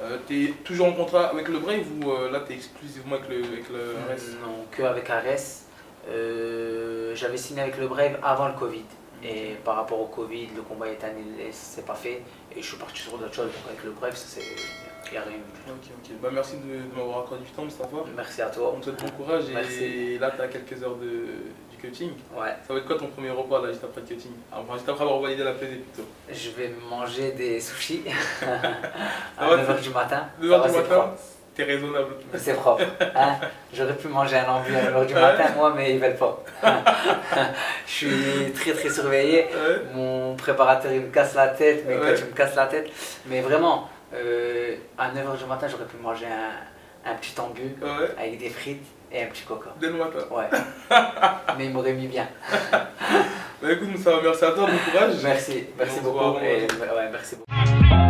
Euh, 0.00 0.18
tu 0.26 0.44
es 0.44 0.48
toujours 0.64 0.88
en 0.88 0.92
contrat 0.92 1.26
avec 1.26 1.48
le 1.48 1.58
Brave 1.58 1.86
ou 2.02 2.10
euh, 2.10 2.30
là 2.30 2.42
tu 2.44 2.52
es 2.52 2.56
exclusivement 2.56 3.16
avec 3.16 3.28
le, 3.28 3.36
avec 3.36 3.68
le 3.70 3.96
Ares 3.96 4.40
Non, 4.42 4.66
que 4.70 4.82
avec 4.82 5.08
Ares. 5.08 5.64
Euh, 6.08 7.14
j'avais 7.14 7.36
signé 7.36 7.62
avec 7.62 7.78
le 7.78 7.88
Brave 7.88 8.18
avant 8.22 8.48
le 8.48 8.54
Covid. 8.54 8.84
Et 9.22 9.54
par 9.64 9.76
rapport 9.76 10.00
au 10.00 10.06
Covid, 10.06 10.48
le 10.54 10.62
combat 10.62 10.88
est 10.88 11.02
annulé, 11.02 11.48
c'est 11.50 11.86
pas 11.86 11.94
fait. 11.94 12.22
Et 12.54 12.60
je 12.60 12.66
suis 12.66 12.76
parti 12.76 13.00
sur 13.00 13.16
d'autres 13.16 13.32
choses. 13.34 13.46
Donc 13.46 13.70
avec 13.70 13.84
le 13.84 13.92
Brave, 13.92 14.14
ça 14.14 14.26
c'est. 14.28 14.42
Il 15.06 15.12
n'y 15.12 15.18
a 15.18 15.22
rien 15.22 15.36
Ok, 15.68 15.90
ok. 16.02 16.16
Bah, 16.20 16.30
merci 16.32 16.56
de, 16.56 16.96
m'avoir 16.96 17.20
accordé 17.20 17.44
du 17.44 17.50
temps, 17.50 17.64
Mustafa. 17.64 17.96
Merci 18.16 18.42
à 18.42 18.46
toi. 18.46 18.72
On 18.74 18.80
te 18.80 18.86
souhaite 18.86 19.02
bon 19.02 19.10
courage. 19.10 19.44
Et 19.80 20.18
là, 20.18 20.32
tu 20.34 20.40
as 20.42 20.48
quelques 20.48 20.82
heures 20.82 20.96
de, 20.96 21.26
cutting. 21.84 22.10
Ouais. 22.34 22.54
Ça 22.66 22.72
va 22.72 22.80
être 22.80 22.86
quoi 22.86 22.98
ton 22.98 23.08
premier 23.08 23.30
repas 23.30 23.60
là, 23.62 23.70
juste 23.70 23.84
après 23.84 24.00
le 24.00 24.06
cutting 24.06 24.32
Enfin, 24.52 24.74
juste 24.74 24.88
après 24.88 25.04
avoir 25.04 25.20
validé 25.20 25.44
la 25.44 25.52
plaisir 25.52 25.78
plutôt. 25.92 26.08
Je 26.30 26.50
vais 26.50 26.72
manger 26.88 27.32
des 27.32 27.60
sushis 27.60 28.02
à 29.38 29.56
9h 29.56 29.80
du 29.82 29.90
matin. 29.90 30.26
9h 30.40 30.66
du 30.66 30.76
matin? 30.76 31.14
T'es 31.54 31.62
raisonnable. 31.62 32.16
C'est 32.36 32.54
propre. 32.54 32.82
Hein. 33.14 33.36
J'aurais 33.72 33.94
pu 33.94 34.08
manger 34.08 34.38
un 34.38 34.48
ambu 34.50 34.74
à 34.74 34.90
9h 34.90 35.06
du 35.06 35.14
matin, 35.14 35.44
moi, 35.56 35.72
mais 35.76 35.94
ils 35.94 36.00
veulent 36.00 36.16
pas. 36.16 36.42
je 37.86 37.92
suis 37.92 38.52
très 38.52 38.72
très 38.72 38.90
surveillé. 38.90 39.46
Mon 39.94 40.34
préparateur 40.34 40.90
il 40.92 41.02
me 41.02 41.10
casse 41.10 41.34
la 41.34 41.48
tête, 41.48 41.86
mes 41.86 41.96
coachs 41.96 42.26
me 42.28 42.34
cassent 42.34 42.56
la 42.56 42.66
tête. 42.66 42.90
Mais 43.26 43.40
vraiment, 43.40 43.88
euh, 44.14 44.74
à 44.98 45.10
9h 45.10 45.38
du 45.38 45.44
matin, 45.44 45.68
j'aurais 45.68 45.84
pu 45.84 45.96
manger 45.98 46.26
un, 46.26 47.10
un 47.12 47.14
petit 47.14 47.38
ambu 47.40 47.76
avec 48.18 48.38
des 48.38 48.50
frites 48.50 48.84
et 49.14 49.22
un 49.22 49.26
petit 49.26 49.44
coca. 49.44 49.70
Dès 49.80 49.86
le 49.88 49.94
matin 49.94 50.18
Ouais. 50.30 50.48
Mais 51.58 51.66
il 51.66 51.72
m'aurait 51.72 51.92
mis 51.92 52.08
bien. 52.08 52.26
bah 52.70 53.72
écoute, 53.72 53.88
Moussa, 53.88 54.10
merci 54.22 54.44
à 54.44 54.50
toi, 54.50 54.66
bon 54.66 54.90
courage. 54.90 55.14
Merci, 55.22 55.66
merci 55.78 56.00
beaucoup. 56.00 56.38
Et, 56.38 56.66
ouais, 56.66 57.08
merci 57.10 57.36
beaucoup. 57.36 58.03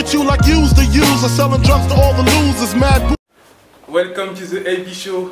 At 0.00 0.14
you 0.14 0.24
like 0.24 0.46
you's 0.46 0.72
the 0.72 0.84
user, 0.86 1.28
selling 1.28 1.60
drugs 1.62 1.86
to 1.88 1.94
all 1.94 2.14
the 2.14 2.22
losers, 2.22 2.74
mad. 2.74 3.14
Welcome 3.86 4.34
to 4.34 4.46
the 4.46 4.66
AB 4.66 4.88
Show. 4.94 5.30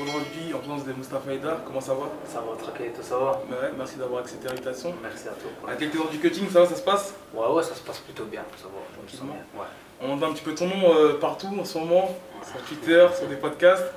Aujourd'hui, 0.00 0.54
en 0.54 0.58
présence 0.58 0.84
de 0.84 0.92
Mustafa 0.92 1.30
Haïdar, 1.30 1.64
comment 1.64 1.80
ça 1.80 1.94
va? 1.94 2.06
Ça 2.32 2.40
va, 2.40 2.56
tranquille, 2.56 2.92
tout 2.94 3.02
ça 3.02 3.16
va? 3.18 3.42
Ouais, 3.50 3.72
Merci 3.76 3.96
d'avoir 3.96 4.20
accepté 4.20 4.46
l'invitation. 4.48 4.94
Merci 5.02 5.26
à 5.28 5.32
toi. 5.32 5.70
À 5.70 5.74
quelques 5.74 5.96
heures 5.96 6.10
du 6.10 6.18
cutting, 6.18 6.48
ça 6.48 6.60
va, 6.60 6.66
ça 6.66 6.76
se 6.76 6.82
passe? 6.82 7.14
Ouais, 7.32 7.46
ouais, 7.48 7.62
ça 7.64 7.74
se 7.74 7.80
passe 7.80 7.98
plutôt 7.98 8.24
bien, 8.24 8.42
ça 8.56 8.66
va. 8.66 9.24
Bien. 9.24 9.34
Ouais. 9.60 9.66
On 10.00 10.12
entend 10.12 10.30
un 10.30 10.32
petit 10.32 10.44
peu 10.44 10.54
ton 10.54 10.66
nom 10.68 10.94
euh, 10.94 11.18
partout 11.18 11.48
en 11.60 11.64
ce 11.64 11.78
moment, 11.78 12.16
sur 12.48 12.60
Twitter, 12.62 13.06
sur 13.18 13.26
des 13.26 13.36
podcasts. 13.36 13.92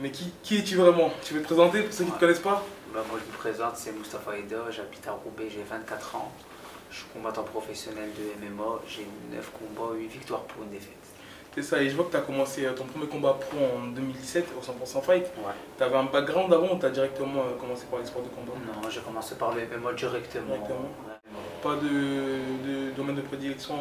Mais 0.00 0.10
qui, 0.10 0.32
qui 0.42 0.58
es-tu 0.58 0.76
vraiment? 0.76 1.10
Tu 1.22 1.34
veux 1.34 1.40
te 1.40 1.46
présenter 1.46 1.82
pour 1.82 1.92
ceux 1.92 2.04
qui 2.04 2.10
ne 2.10 2.16
te 2.16 2.20
connaissent 2.20 2.38
pas? 2.38 2.64
Bah, 2.94 3.00
moi, 3.10 3.18
je 3.22 3.30
me 3.30 3.36
présente, 3.36 3.76
c'est 3.76 3.92
Mustafa 3.92 4.38
Eda, 4.38 4.70
j'habite 4.70 5.06
à 5.06 5.12
Roubaix, 5.12 5.48
j'ai 5.50 5.64
24 5.68 6.16
ans. 6.16 6.32
Je 6.90 6.96
suis 6.96 7.06
combattant 7.12 7.42
professionnel 7.42 8.08
de 8.16 8.46
MMA, 8.46 8.80
j'ai 8.88 9.06
9 9.34 9.50
combats, 9.52 9.94
8 9.94 10.06
victoires 10.08 10.42
pour 10.42 10.62
une 10.62 10.70
défaite. 10.70 10.94
C'est 11.54 11.62
ça, 11.62 11.82
et 11.82 11.88
je 11.90 11.96
vois 11.96 12.04
que 12.04 12.10
tu 12.12 12.16
as 12.16 12.20
commencé 12.20 12.64
euh, 12.66 12.72
ton 12.72 12.84
premier 12.84 13.06
combat 13.06 13.34
pro 13.34 13.58
en 13.58 13.86
2017 13.88 14.46
au 14.56 14.62
100% 14.62 15.02
Fight. 15.02 15.24
Ouais. 15.38 15.52
Tu 15.76 15.82
avais 15.82 15.96
un 15.96 16.04
background 16.04 16.52
avant 16.52 16.72
ou 16.74 16.78
tu 16.78 16.86
as 16.86 16.90
directement 16.90 17.40
euh, 17.40 17.56
commencé 17.60 17.84
par 17.90 17.98
les 17.98 18.06
sports 18.06 18.22
de 18.22 18.28
combat? 18.28 18.52
Non, 18.82 18.88
j'ai 18.88 19.00
commencé 19.00 19.34
par 19.34 19.54
le 19.54 19.62
MMA 19.62 19.92
directement. 19.94 20.46
Directement. 20.46 20.78
Ouais. 21.08 21.30
Pas 21.62 21.74
de, 21.74 21.88
de 22.88 22.90
domaine 22.96 23.16
de 23.16 23.22
prédilection 23.22 23.74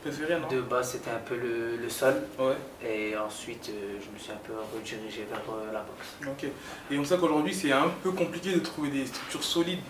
préféré, 0.00 0.38
non? 0.40 0.48
De 0.48 0.62
base, 0.62 0.92
c'était 0.92 1.10
un 1.10 1.18
peu 1.18 1.36
le, 1.36 1.76
le 1.76 1.88
sol. 1.90 2.14
Ouais, 2.38 2.56
Et 2.88 3.16
ensuite, 3.18 3.68
euh, 3.70 3.98
je 4.02 4.10
me 4.12 4.18
suis 4.18 4.32
un 4.32 4.36
peu 4.36 4.52
redirigé 4.74 5.26
vers 5.28 5.42
la 5.72 5.80
boxe. 5.80 6.16
ok. 6.26 6.50
Et 6.90 6.98
on 6.98 7.04
sait 7.04 7.18
qu'aujourd'hui, 7.18 7.52
c'est 7.54 7.72
un 7.72 7.88
peu 8.02 8.12
compliqué 8.12 8.52
de 8.54 8.60
trouver 8.60 8.88
des 8.88 9.06
structures 9.06 9.44
solides 9.44 9.80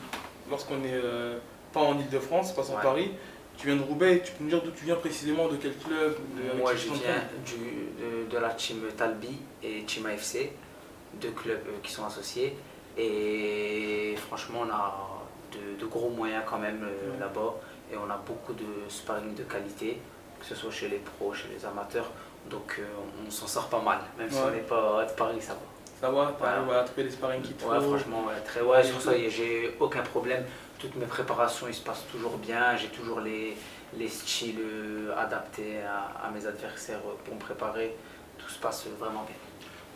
lorsqu'on 0.50 0.82
est 0.82 0.92
euh, 0.94 1.38
pas 1.74 1.80
en 1.80 1.98
Ile-de-France, 1.98 2.52
pas 2.54 2.62
Ouais. 2.62 2.82
Paris. 2.82 3.10
Tu 3.58 3.66
viens 3.68 3.76
de 3.76 3.82
Roubaix, 3.82 4.20
tu 4.24 4.32
peux 4.32 4.44
me 4.44 4.48
dire 4.50 4.62
d'où 4.62 4.70
tu 4.72 4.84
viens 4.84 4.96
précisément, 4.96 5.46
de 5.48 5.56
quel 5.56 5.76
club 5.76 6.16
de, 6.36 6.58
Moi, 6.58 6.74
je 6.74 6.88
viens 6.88 7.22
du, 7.44 7.54
de, 8.02 8.30
de 8.30 8.38
la 8.38 8.50
team 8.50 8.78
Talbi 8.96 9.38
et 9.62 9.84
Team 9.84 10.06
AFC, 10.06 10.50
deux 11.20 11.30
clubs 11.30 11.60
euh, 11.68 11.72
qui 11.82 11.92
sont 11.92 12.04
associés. 12.04 12.56
Et 12.98 14.14
franchement, 14.26 14.60
on 14.66 14.70
a 14.70 15.08
de, 15.52 15.80
de 15.80 15.86
gros 15.86 16.08
moyens 16.10 16.42
quand 16.46 16.58
même 16.58 16.82
euh, 16.82 17.12
Ouais. 17.12 17.20
là-bas. 17.20 17.54
Et 17.92 17.96
on 17.96 18.10
a 18.10 18.16
beaucoup 18.16 18.54
de 18.54 18.64
sparring 18.88 19.34
de 19.34 19.42
qualité, 19.44 19.98
que 20.40 20.46
ce 20.46 20.54
soit 20.56 20.70
chez 20.72 20.88
les 20.88 20.98
pros, 20.98 21.32
chez 21.32 21.48
les 21.56 21.64
amateurs. 21.64 22.10
Donc 22.50 22.76
euh, 22.78 22.82
on, 23.22 23.28
on 23.28 23.30
s'en 23.30 23.46
sort 23.46 23.68
pas 23.68 23.80
mal, 23.80 23.98
même 24.18 24.30
si 24.30 24.36
on 24.44 24.50
n'est 24.50 24.58
pas 24.58 25.04
de 25.04 25.12
Paris, 25.12 25.40
ça 25.40 25.52
va. 25.52 25.60
Ça 26.00 26.10
va, 26.10 26.34
t'arrives 26.38 26.68
Ouais. 26.68 26.74
à 26.76 26.82
trouver 26.82 27.04
des 27.04 27.10
sparring 27.10 27.40
qui 27.40 27.52
te 27.54 27.64
Ouais, 27.64 27.80
franchement, 27.80 28.24
ouais, 28.26 28.34
très, 28.44 28.60
ouais, 28.62 28.82
sur 28.82 29.00
ça, 29.00 29.12
j'ai 29.16 29.74
aucun 29.78 30.02
problème. 30.02 30.44
Toutes 30.78 30.96
mes 30.96 31.06
préparations, 31.06 31.66
ils 31.68 31.74
se 31.74 31.82
passent 31.82 32.04
toujours 32.10 32.36
bien. 32.36 32.76
J'ai 32.76 32.88
toujours 32.88 33.20
les, 33.20 33.56
les 33.96 34.08
styles 34.08 34.60
euh, 34.60 35.16
adaptés 35.16 35.78
à, 35.82 36.26
à 36.26 36.30
mes 36.30 36.46
adversaires 36.46 37.00
euh, 37.06 37.14
pour 37.24 37.34
me 37.34 37.40
préparer. 37.40 37.96
Tout 38.38 38.48
se 38.48 38.58
passe 38.58 38.86
vraiment 38.98 39.22
bien. 39.22 39.36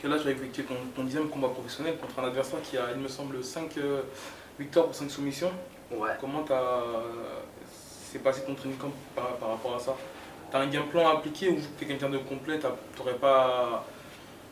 Quel 0.01 0.13
âge 0.13 0.23
tu 0.23 0.29
as 0.29 0.31
effectué 0.31 0.63
ton, 0.65 0.77
ton 0.95 1.05
dixième 1.05 1.29
combat 1.29 1.49
professionnel 1.49 1.97
contre 1.99 2.19
un 2.21 2.29
adversaire 2.29 2.63
qui 2.63 2.79
a, 2.79 2.93
il 2.95 3.01
me 3.01 3.09
semble, 3.09 3.43
5 3.43 3.77
victoires 4.59 4.87
pour 4.87 4.95
5 4.95 5.11
soumissions? 5.11 5.53
Ouais. 5.91 6.11
Comment 6.21 6.43
t'as 6.43 6.83
s'est 8.11 8.21
passé 8.21 8.43
ton 8.47 8.55
training 8.55 8.79
camp 8.79 8.93
par, 9.15 9.37
par 9.37 9.51
rapport 9.51 9.75
à 9.75 9.79
ça? 9.79 9.95
T'as 10.51 10.61
un 10.61 10.67
game 10.69 10.87
plan 10.87 11.09
à 11.09 11.13
appliquer 11.19 11.51
ou 11.51 11.59
t'es 11.79 11.85
quelqu'un 11.85 12.09
de 12.09 12.19
complet, 12.19 12.59
t'aurais 12.97 13.17
pas 13.17 13.85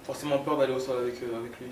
forcément 0.04 0.38
peur 0.38 0.58
d'aller 0.58 0.74
au 0.74 0.78
sol 0.78 0.98
avec, 0.98 1.22
euh, 1.22 1.38
avec 1.38 1.58
lui? 1.58 1.68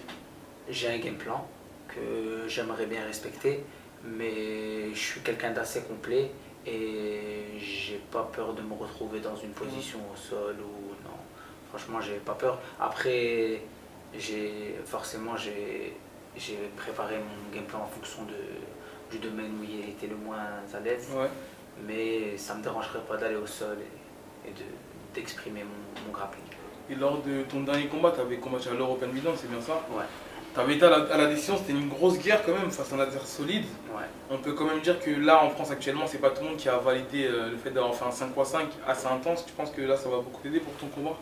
J'ai 0.71 0.89
un 0.89 0.99
game 0.99 1.17
plan 1.17 1.47
que 1.89 2.45
j'aimerais 2.49 2.87
bien 2.87 3.05
respecter, 3.05 3.63
mais 4.05 4.93
je 4.93 4.99
suis 4.99 5.21
quelqu'un 5.21 5.51
d'assez 5.53 5.83
complet 5.83 6.31
et 6.67 7.59
j'ai 7.59 8.01
pas 8.11 8.23
peur 8.33 8.55
de 8.55 8.63
me 8.63 8.75
retrouver 8.75 9.21
dans 9.21 9.37
une 9.37 9.51
position 9.51 9.99
au 10.13 10.17
sol 10.17 10.57
ou 10.61 10.93
non. 11.05 11.17
Franchement, 11.71 12.01
j'ai 12.01 12.15
pas 12.17 12.35
peur. 12.35 12.59
Après, 12.81 13.61
j'ai 14.17 14.77
forcément 14.87 15.37
j'ai 15.37 15.97
j'ai 16.37 16.59
préparé 16.77 17.17
mon 17.19 17.55
game 17.55 17.65
plan 17.65 17.81
en 17.83 17.87
fonction 17.87 18.25
de, 18.25 18.35
du 19.11 19.19
domaine 19.19 19.53
où 19.61 19.65
il 19.65 19.89
était 19.91 20.09
le 20.09 20.17
moins 20.17 20.39
à 20.75 20.81
l'aise, 20.81 21.09
Ouais. 21.15 21.29
mais 21.87 22.37
ça 22.37 22.55
me 22.55 22.63
dérangerait 22.63 23.03
pas 23.09 23.17
d'aller 23.17 23.37
au 23.37 23.47
sol 23.47 23.77
et, 23.81 24.49
et 24.49 24.53
de 24.53 24.65
d'exprimer 25.15 25.63
mon, 25.63 26.07
mon 26.07 26.13
grappling. 26.13 26.43
Et 26.91 26.97
lors 26.97 27.23
de 27.23 27.43
ton 27.45 27.61
dernier 27.61 27.87
combat, 27.87 28.11
t'avais 28.11 28.39
combattu 28.39 28.69
à 28.69 28.75
l'European 28.75 29.07
Milan, 29.13 29.31
c'est 29.37 29.49
bien 29.49 29.61
ça? 29.61 29.75
Ouais. 29.91 30.03
T'avais 30.55 30.77
été 30.77 30.85
à 30.87 30.91
la, 30.91 30.97
à 31.13 31.17
la 31.19 31.27
décision, 31.27 31.57
c'était 31.57 31.73
une 31.73 31.89
grosse 31.89 32.19
guerre 32.19 32.45
quand 32.45 32.53
même 32.53 32.71
face 32.71 32.93
à 32.93 32.97
un 32.97 33.01
adversaire 33.01 33.27
solide. 33.27 33.65
Ouais. 33.93 34.05
On 34.31 34.39
peut 34.39 34.53
quand 34.53 34.67
même 34.67 34.81
dire 34.81 35.01
que 35.01 35.11
là 35.11 35.43
en 35.43 35.51
France 35.51 35.71
actuellement, 35.73 36.07
c'est 36.07 36.19
pas 36.19 36.31
tout 36.31 36.43
le 36.43 36.51
monde 36.51 36.57
qui 36.59 36.69
a 36.69 36.77
validé 36.79 37.27
euh, 37.27 37.51
le 37.51 37.57
fait 37.57 37.71
d'avoir 37.71 37.95
fait 37.95 38.05
un 38.05 38.11
5 38.13 38.29
x 38.39 38.49
5 38.49 38.69
assez 38.87 39.07
intense. 39.09 39.45
Tu 39.45 39.53
penses 39.53 39.71
que 39.73 39.81
là 39.83 39.97
ça 39.97 40.09
va 40.09 40.17
beaucoup 40.19 40.41
t'aider 40.43 40.61
pour 40.61 40.73
ton 40.75 40.87
combat? 40.87 41.17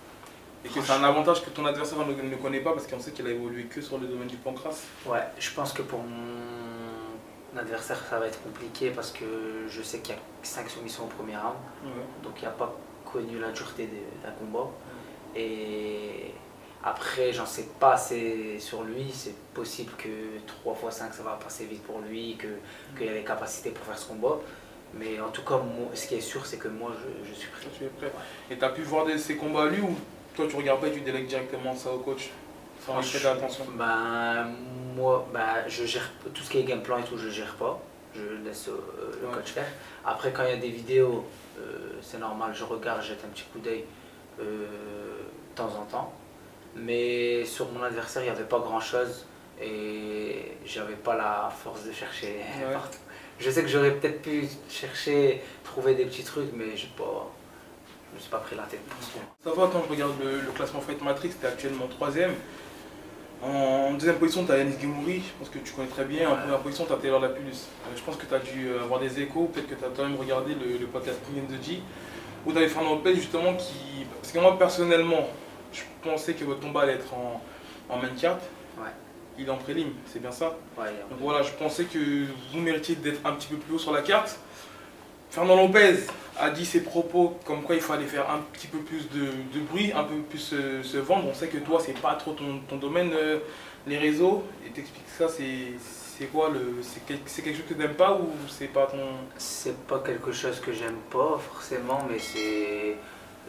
Et 0.65 0.69
que 0.69 0.81
c'est 0.81 0.93
un 0.93 1.03
avantage 1.03 1.43
que 1.45 1.51
ton 1.51 1.65
adversaire 1.67 1.99
ne, 2.07 2.13
ne 2.31 2.37
connaît 2.37 2.61
pas 2.61 2.73
parce 2.73 2.87
qu'on 2.87 3.01
sait 3.01 3.11
qu'il 3.11 3.27
a 3.27 3.31
évolué 3.31 3.65
que 3.65 3.81
sur 3.81 3.99
le 3.99 4.07
domaine 4.07 4.29
du 4.29 4.37
pancras. 4.37 4.71
Ouais, 5.07 5.19
je 5.39 5.51
pense 5.51 5.73
que 5.73 5.83
pour 5.83 6.01
mon 6.01 7.59
adversaire, 7.59 7.99
ça 8.09 8.19
va 8.21 8.27
être 8.27 8.41
compliqué 8.43 8.91
parce 8.91 9.11
que 9.11 9.25
je 9.69 9.83
sais 9.83 9.99
qu'il 10.01 10.15
y 10.15 10.19
a 10.19 10.21
5 10.43 10.69
soumissions 10.69 11.05
au 11.05 11.09
premier 11.09 11.37
round, 11.37 11.57
Ouais. 11.85 11.91
donc 12.23 12.35
il 12.41 12.45
n'a 12.45 12.51
pas 12.53 12.73
connu 13.11 13.41
la 13.41 13.51
dureté 13.51 13.89
d'un 14.23 14.31
combat. 14.33 14.69
Et 15.35 16.33
après, 16.85 17.33
j'en 17.33 17.47
sais 17.47 17.69
pas 17.81 17.95
assez 17.95 18.59
sur 18.59 18.83
lui. 18.83 19.11
C'est 19.13 19.35
possible 19.55 19.93
que 19.99 20.09
3 20.47 20.77
x 20.89 20.97
5 20.97 21.15
ça 21.15 21.23
va 21.23 21.33
passer 21.43 21.65
vite 21.67 21.83
pour 21.85 22.01
lui, 22.01 22.37
que- 22.37 22.59
qu'il 22.99 23.09
a 23.09 23.13
les 23.15 23.25
capacités 23.25 23.71
pour 23.71 23.85
faire 23.85 23.99
ce 23.99 24.07
combat. 24.09 24.39
Mais 24.95 25.19
en 25.21 25.31
tout 25.31 25.43
cas, 25.43 25.57
moi, 25.57 25.89
ce 25.95 26.07
qui 26.07 26.17
est 26.17 26.21
sûr, 26.21 26.45
c'est 26.45 26.59
que 26.59 26.69
moi, 26.69 26.93
je, 26.99 27.29
je 27.29 27.35
suis 27.35 27.49
prêt. 27.49 27.67
Tu 27.79 27.85
es 27.85 27.89
prêt 27.89 28.13
Et 28.51 28.57
t'as 28.59 28.69
pu 28.71 28.83
voir 28.83 29.07
des- 29.07 29.17
ses 29.19 29.37
combats 29.37 29.63
à 29.65 29.67
lui 29.69 29.81
ou 29.81 29.97
toi 30.37 30.47
tu 30.49 30.57
regardes 30.57 30.81
pas 30.81 30.89
et 30.89 30.93
tu 30.93 31.01
délègues 31.01 31.27
directement 31.27 31.75
ça 31.75 31.91
au 31.93 31.99
coach 31.99 32.31
sans 32.85 33.01
y 33.01 33.09
prêter 33.09 33.27
attention? 33.27 33.65
Ben, 33.77 34.49
moi, 34.97 35.27
ben, 35.33 35.65
je 35.69 35.85
gère 35.85 36.11
tout 36.35 36.43
ce 36.43 36.51
qui 36.51 36.59
est 36.59 36.65
game 36.65 36.83
plan 36.83 36.99
et 36.99 37.05
tout, 37.05 37.17
je 37.17 37.29
gère 37.31 37.55
pas. 37.57 37.81
Je 38.15 38.45
laisse 38.45 38.69
euh, 38.69 38.73
le 39.23 39.29
Ouais. 39.29 39.35
coach 39.35 39.53
faire. 39.53 39.67
Après, 40.05 40.33
quand 40.33 40.43
il 40.43 40.51
y 40.51 40.53
a 40.53 40.57
des 40.59 40.69
vidéos, 40.71 41.25
euh, 41.59 41.93
c'est 42.03 42.19
normal, 42.19 42.53
je 42.55 42.65
regarde, 42.65 43.01
je 43.01 43.09
jette 43.09 43.25
un 43.25 43.29
petit 43.29 43.45
coup 43.45 43.59
d'œil 43.61 43.85
euh, 44.41 44.67
de 44.67 45.55
temps 45.55 45.71
en 45.81 45.85
temps. 45.87 46.13
Mais 46.77 47.45
sur 47.45 47.71
mon 47.73 47.83
adversaire, 47.83 48.23
il 48.23 48.27
n'y 48.27 48.31
avait 48.31 48.45
pas 48.49 48.59
grand 48.59 48.81
chose 48.81 49.27
et 49.61 50.53
j'avais 50.65 50.95
pas 50.95 51.17
la 51.17 51.51
force 51.63 51.85
de 51.85 51.93
chercher 51.93 52.37
Ouais. 52.59 52.73
partout. 52.73 52.99
Je 53.39 53.51
sais 53.51 53.63
que 53.63 53.69
j'aurais 53.69 53.93
peut-être 53.93 54.23
pu 54.23 54.47
chercher, 54.69 55.43
trouver 55.65 55.95
des 55.95 56.05
petits 56.05 56.23
trucs, 56.25 56.53
mais 56.55 56.77
j'ai 56.77 56.89
pas, 56.97 57.29
je 58.13 58.17
me 58.17 58.21
suis 58.21 58.31
pas 58.31 58.39
pris 58.39 58.57
la 58.57 58.63
tête 58.65 58.83
pour 58.83 59.03
ça. 59.03 59.19
Ça 59.45 59.51
va 59.51 59.69
quand 59.73 59.83
je 59.87 59.91
regarde 59.91 60.13
le, 60.23 60.41
le 60.41 60.51
classement 60.53 60.81
Fight 60.81 61.03
Matrix, 61.03 61.31
t'es 61.41 61.47
actuellement 61.47 61.87
troisième. 61.89 62.35
En 63.43 63.95
deuxième 63.95 64.17
position, 64.19 64.45
tu 64.47 64.53
as 64.53 64.59
Yanis 64.59 64.77
Guimouri, 64.77 65.17
je 65.21 65.33
pense 65.39 65.49
que 65.49 65.59
tu 65.59 65.73
connais 65.73 65.89
très 65.89 66.05
bien. 66.05 66.31
En 66.31 66.37
première 66.37 66.61
position, 66.61 66.85
tu 66.87 66.93
as 66.93 66.97
Taylor 66.97 67.19
Lapulus. 67.21 67.49
Euh, 67.89 67.97
je 67.97 68.03
pense 68.03 68.15
que 68.17 68.25
tu 68.25 68.33
as 68.35 68.39
dû 68.39 68.69
euh, 68.69 68.83
avoir 68.85 69.01
des 69.01 69.21
échos, 69.21 69.51
peut-être 69.53 69.67
que 69.69 69.75
tu 69.75 69.85
as 69.85 69.89
quand 69.89 70.05
même 70.05 70.17
regardé 70.17 70.55
le, 70.55 70.79
le 70.79 70.87
podcast 70.87 71.19
Premium 71.23 71.47
de 71.47 71.61
G, 71.61 71.83
où 72.47 72.53
tu 72.53 72.59
avais 72.59 72.69
Fernand 72.69 72.95
Lopez 72.95 73.17
justement 73.17 73.55
qui. 73.55 74.07
Parce 74.21 74.33
que 74.33 74.39
moi 74.39 74.57
personnellement, 74.57 75.29
je 75.73 75.83
pensais 76.03 76.35
que 76.35 76.45
votre 76.45 76.61
combat 76.61 76.83
allait 76.83 76.95
être 76.95 77.13
en, 77.15 77.43
en 77.89 77.97
main 77.99 78.09
card. 78.21 78.39
Ouais. 78.79 78.91
Il 79.39 79.47
est 79.47 79.51
en 79.51 79.57
prélim, 79.57 79.89
c'est 80.07 80.21
bien 80.21 80.31
ça 80.31 80.57
Ouais, 80.79 80.87
Donc 81.11 81.19
voilà, 81.21 81.43
je 81.43 81.53
pensais 81.53 81.85
que 81.85 81.99
vous 82.53 82.61
méritiez 82.61 82.97
d'être 82.97 83.21
un 83.27 83.33
petit 83.33 83.49
peu 83.49 83.57
plus 83.57 83.75
haut 83.75 83.79
sur 83.79 83.93
la 83.93 84.03
carte. 84.03 84.39
Fernand 85.31 85.57
Lopez 85.57 85.97
a 86.39 86.51
dit 86.51 86.67
ses 86.67 86.83
propos 86.83 87.39
comme 87.47 87.63
quoi 87.63 87.75
il 87.75 87.81
fallait 87.81 88.05
faire 88.07 88.29
un 88.31 88.41
petit 88.53 88.67
peu 88.67 88.79
plus 88.79 89.09
de, 89.11 89.27
de 89.55 89.61
bruit, 89.65 89.91
un 89.95 90.05
peu 90.05 90.17
plus 90.29 90.39
se, 90.39 90.83
se 90.83 90.99
vendre. 90.99 91.29
On 91.31 91.35
sait 91.35 91.49
que 91.49 91.57
toi, 91.59 91.81
c'est 91.85 91.99
pas 91.99 92.15
trop 92.17 92.33
ton, 92.33 92.61
ton 92.69 92.77
domaine, 92.77 93.13
euh, 93.15 93.39
les 93.87 93.97
réseaux. 93.97 94.45
Et 94.67 94.71
t'expliques 94.71 95.09
ça, 95.17 95.29
c'est 95.29 96.27
quoi 96.27 96.51
le 96.51 96.77
C'est 96.83 97.01
quel- 97.07 97.19
c'est 97.25 97.41
quelque 97.43 97.57
chose 97.57 97.67
que 97.71 97.75
t'aimes 97.75 97.95
pas 97.95 98.13
ou 98.13 98.29
c'est 98.49 98.67
pas 98.69 98.87
ton. 98.87 98.99
C'est 99.39 99.77
pas 99.87 100.01
quelque 100.01 100.31
chose 100.33 100.61
que 100.61 100.73
j'aime 100.73 100.99
pas 101.11 101.41
forcément, 101.51 102.07
mais 102.11 102.19
c'est. 102.19 102.97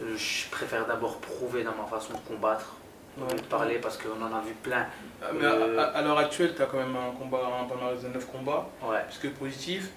Je 0.00 0.48
préfère 0.50 0.86
d'abord 0.86 1.18
prouver 1.18 1.62
dans 1.62 1.74
ma 1.74 1.84
façon 1.88 2.14
de 2.14 2.18
combattre, 2.28 2.74
lieu 3.18 3.36
de 3.36 3.42
parler 3.42 3.78
parce 3.78 3.96
qu'on 3.96 4.20
en 4.22 4.34
a 4.36 4.40
vu 4.40 4.52
plein. 4.62 4.86
Ah, 5.22 5.26
Mais 5.32 5.46
à, 5.46 5.82
à- 5.82 5.98
à 5.98 6.02
l'heure 6.02 6.18
actuelle, 6.18 6.52
tu 6.56 6.62
as 6.62 6.66
quand 6.66 6.78
même 6.78 6.96
un 6.96 7.12
combat, 7.16 7.40
un 7.62 7.64
palmarès 7.64 8.02
de 8.02 8.08
9 8.08 8.26
combats, 8.26 8.66
Ouais, 8.82 8.98
plus 9.08 9.28
que 9.28 9.34
positif. 9.34 9.90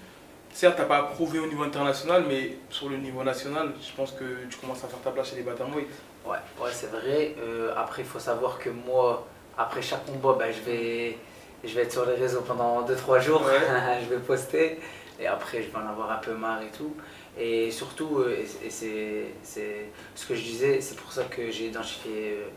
Certes, 0.53 0.75
tu 0.75 0.81
n'as 0.81 0.87
pas 0.87 1.03
prouvé 1.03 1.39
au 1.39 1.47
niveau 1.47 1.63
international, 1.63 2.25
mais 2.27 2.57
sur 2.69 2.89
le 2.89 2.97
niveau 2.97 3.23
national, 3.23 3.73
je 3.81 3.91
pense 3.95 4.11
que 4.11 4.45
tu 4.49 4.57
commences 4.57 4.83
à 4.83 4.87
faire 4.87 4.99
ta 5.01 5.11
place 5.11 5.29
chez 5.29 5.35
les 5.35 5.43
Bantamweight. 5.43 5.87
ouais, 6.25 6.37
ouais 6.61 6.69
c'est 6.71 6.91
vrai. 6.91 7.35
Euh, 7.39 7.73
après, 7.75 8.03
il 8.03 8.07
faut 8.07 8.19
savoir 8.19 8.57
que 8.59 8.69
moi, 8.69 9.25
après 9.57 9.81
chaque 9.81 10.05
combat, 10.05 10.35
ben, 10.39 10.51
je, 10.53 10.61
vais, 10.61 11.17
je 11.63 11.73
vais 11.75 11.81
être 11.83 11.91
sur 11.91 12.05
les 12.05 12.15
réseaux 12.15 12.41
pendant 12.41 12.83
2-3 12.87 13.19
jours. 13.19 13.41
Ouais. 13.43 13.99
je 14.03 14.09
vais 14.13 14.21
poster 14.21 14.79
et 15.19 15.27
après, 15.27 15.63
je 15.63 15.69
vais 15.69 15.77
en 15.77 15.89
avoir 15.89 16.11
un 16.11 16.17
peu 16.17 16.33
marre 16.33 16.61
et 16.61 16.75
tout. 16.75 16.95
Et 17.39 17.71
surtout, 17.71 18.19
euh, 18.19 18.35
et, 18.63 18.69
c'est 18.69 19.85
ce 20.15 20.27
que 20.27 20.35
je 20.35 20.41
disais, 20.41 20.81
c'est 20.81 20.97
pour 20.97 21.11
ça 21.11 21.23
que 21.25 21.51
j'ai 21.51 21.67
identifié 21.67 22.33
euh, 22.33 22.47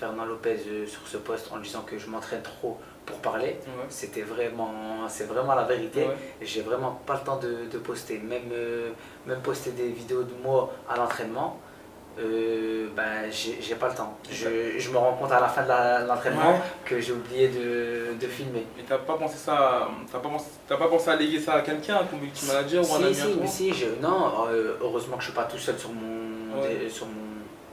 Fernand 0.00 0.24
Lopez 0.24 0.56
euh, 0.66 0.86
sur 0.86 1.06
ce 1.06 1.18
poste 1.18 1.52
en 1.52 1.58
disant 1.58 1.82
que 1.82 1.98
je 1.98 2.08
m'entraîne 2.08 2.42
trop 2.42 2.78
pour 3.04 3.18
parler. 3.18 3.48
Ouais. 3.66 3.86
C'était 3.88 4.22
vraiment, 4.22 5.08
c'est 5.08 5.24
vraiment 5.24 5.54
la 5.54 5.64
vérité. 5.64 6.04
Ouais. 6.04 6.16
J'ai 6.40 6.62
vraiment 6.62 6.92
pas 7.06 7.14
le 7.14 7.20
temps 7.20 7.38
de, 7.38 7.66
de 7.70 7.78
poster, 7.78 8.18
même, 8.18 8.50
euh, 8.52 8.92
même 9.26 9.40
poster 9.42 9.72
des 9.72 9.88
vidéos 9.88 10.22
de 10.22 10.34
moi 10.42 10.72
à 10.88 10.96
l'entraînement. 10.96 11.60
Euh, 12.18 12.88
ben, 12.96 13.30
j'ai 13.30 13.74
pas 13.76 13.88
le 13.88 13.94
temps. 13.94 14.16
Je, 14.30 14.78
je 14.78 14.90
me 14.90 14.98
rends 14.98 15.14
compte 15.14 15.32
à 15.32 15.40
la 15.40 15.48
fin 15.48 15.62
de 15.62 16.06
l'entraînement 16.06 16.50
Ouais. 16.52 16.60
que 16.84 17.00
j'ai 17.00 17.12
oublié 17.12 17.48
de, 17.48 18.14
de 18.20 18.26
filmer. 18.26 18.66
Et 18.78 18.82
t'as 18.86 18.98
pas 18.98 19.14
pensé 19.14 19.36
ça, 19.36 19.88
t'as 20.10 20.18
pas 20.18 20.28
pensé, 20.28 20.46
pas 20.68 20.76
pensé 20.88 21.10
à 21.10 21.16
léguer 21.16 21.38
ça 21.40 21.54
à 21.54 21.60
quelqu'un, 21.60 21.96
à 21.96 22.04
ton 22.04 22.16
multimanager 22.16 22.80
ou 22.90 22.94
à 22.94 22.96
un 22.98 23.12
Si, 23.14 23.22
ami 23.22 23.32
si, 23.32 23.38
mais 23.40 23.46
si, 23.46 23.72
je, 23.74 23.86
non, 24.02 24.46
euh, 24.48 24.76
heureusement 24.80 25.16
que 25.16 25.22
je 25.22 25.28
suis 25.28 25.36
pas 25.36 25.44
tout 25.44 25.58
seul 25.58 25.78
sur, 25.78 25.90
mon, 25.90 26.58
Ouais. 26.60 26.88
sur, 26.88 27.06
mon, 27.06 27.12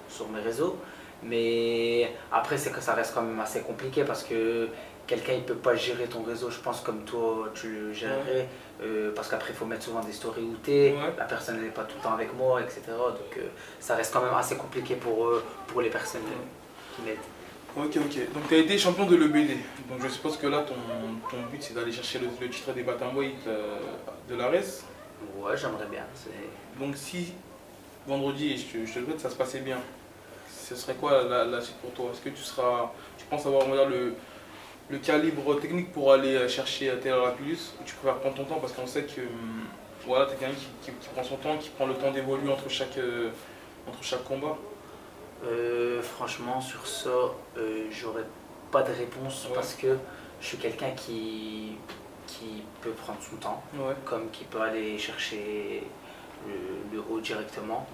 sur 0.09 0.30
mes 0.30 0.41
réseaux. 0.41 0.77
Mais 1.23 2.11
après, 2.31 2.57
c'est 2.57 2.72
que 2.72 2.80
ça 2.80 2.93
reste 2.93 3.14
quand 3.15 3.23
même 3.23 3.39
assez 3.39 3.61
compliqué 3.61 4.03
parce 4.03 4.23
que 4.23 4.68
quelqu'un 5.08 5.34
il 5.34 5.44
peut 5.44 5.56
pas 5.56 5.76
gérer 5.76 6.06
ton 6.06 6.22
réseau, 6.24 6.52
je 6.52 6.60
pense, 6.60 6.82
comme 6.82 7.04
toi 7.04 7.50
tu 7.54 7.70
le 7.70 7.94
gérerais. 7.94 8.48
Euh, 8.84 9.12
parce 9.16 9.30
qu'après, 9.30 9.54
il 9.54 9.56
faut 9.56 9.66
mettre 9.66 9.86
souvent 9.86 10.02
des 10.02 10.12
stories 10.12 10.44
où 10.44 10.56
t'es, 10.64 10.94
la 11.18 11.26
personne 11.26 11.60
n'est 11.62 11.70
pas 11.70 11.84
tout 11.84 11.96
le 11.98 12.04
temps 12.04 12.14
avec 12.14 12.32
moi, 12.36 12.62
etc. 12.62 12.82
Donc 12.90 13.38
euh, 13.38 13.48
ça 13.80 13.96
reste 13.96 14.14
quand 14.14 14.22
même 14.22 14.36
assez 14.36 14.56
compliqué 14.56 14.96
pour, 14.96 15.32
pour 15.66 15.82
les 15.82 15.90
personnes 15.90 16.22
qui 16.96 17.02
m'aident. 17.02 17.18
Ok, 17.76 17.98
ok. 17.98 18.34
Donc 18.34 18.48
tu 18.48 18.56
as 18.56 18.58
été 18.60 18.78
champion 18.78 19.06
de 19.06 19.16
l'EBD. 19.16 19.58
Donc 19.90 20.02
je 20.04 20.10
suppose 20.10 20.38
que 20.38 20.48
là, 20.48 20.64
ton, 20.64 20.76
ton 21.30 21.44
but, 21.52 21.62
c'est 21.62 21.74
d'aller 21.74 21.92
chercher 21.92 22.20
le, 22.20 22.50
titre 22.50 22.72
des 22.74 22.84
Weight 22.84 23.36
euh, 23.48 23.78
de 24.30 24.36
l'ARES. 24.36 24.84
Ouais, 25.38 25.56
j'aimerais 25.56 25.86
bien. 25.90 26.04
Donc 26.80 26.96
si 26.96 27.34
vendredi, 28.08 28.58
je 28.58 28.80
te, 28.80 28.86
je 28.86 29.00
te 29.00 29.06
souhaite, 29.06 29.20
ça 29.20 29.30
se 29.30 29.36
passait 29.36 29.60
bien, 29.60 29.78
ce 30.50 30.76
serait 30.76 30.96
quoi 30.96 31.24
la, 31.24 31.62
suite 31.62 31.78
pour 31.78 31.92
toi? 31.92 32.12
Est-ce 32.12 32.22
que 32.22 32.30
tu 32.30 32.44
seras, 32.44 32.92
tu 33.18 33.26
penses 33.26 33.46
avoir 33.46 33.68
le, 33.90 34.14
le 34.89 34.97
calibre 34.99 35.59
technique 35.59 35.91
pour 35.91 36.14
aller 36.14 36.35
euh, 36.35 36.47
chercher 36.47 36.93
Taylor 37.01 37.26
Lapillus 37.26 37.73
ou 37.80 37.84
tu 37.85 37.95
préfères 37.95 38.19
prendre 38.19 38.35
ton 38.35 38.45
temps 38.45 38.59
parce 38.59 38.73
qu'on 38.73 38.88
sait 38.88 39.03
que 39.03 39.22
hum, 39.22 39.65
voilà, 40.05 40.26
tu 40.26 40.34
es 40.34 40.38
quelqu'un 40.38 40.55
qui, 40.81 40.91
prend 41.14 41.23
son 41.23 41.35
temps, 41.35 41.57
qui 41.57 41.69
prend 41.69 41.85
le 41.85 41.95
temps 41.95 42.11
d'évoluer 42.11 42.51
entre 42.51 42.69
chaque, 42.69 42.97
euh, 42.97 43.30
entre 43.88 44.01
chaque 44.01 44.23
combat. 44.23 44.57
Euh, 45.45 46.01
Franchement, 46.01 46.61
sur 46.61 46.88
ça, 46.88 47.09
j'aurais 47.91 48.26
pas 48.72 48.84
de 48.84 48.93
réponse 48.93 49.47
parce 49.53 49.73
que 49.76 49.97
je 50.39 50.47
suis 50.47 50.57
quelqu'un 50.57 50.91
qui, 50.91 51.73
qui 52.26 52.64
peut 52.81 52.91
prendre 52.91 53.19
son 53.22 53.35
temps, 53.35 53.64
comme 54.05 54.30
qui 54.31 54.45
peut 54.45 54.61
aller 54.61 54.97
chercher 54.97 55.84
le 56.91 57.03
haut 57.09 57.19
directement. 57.19 57.85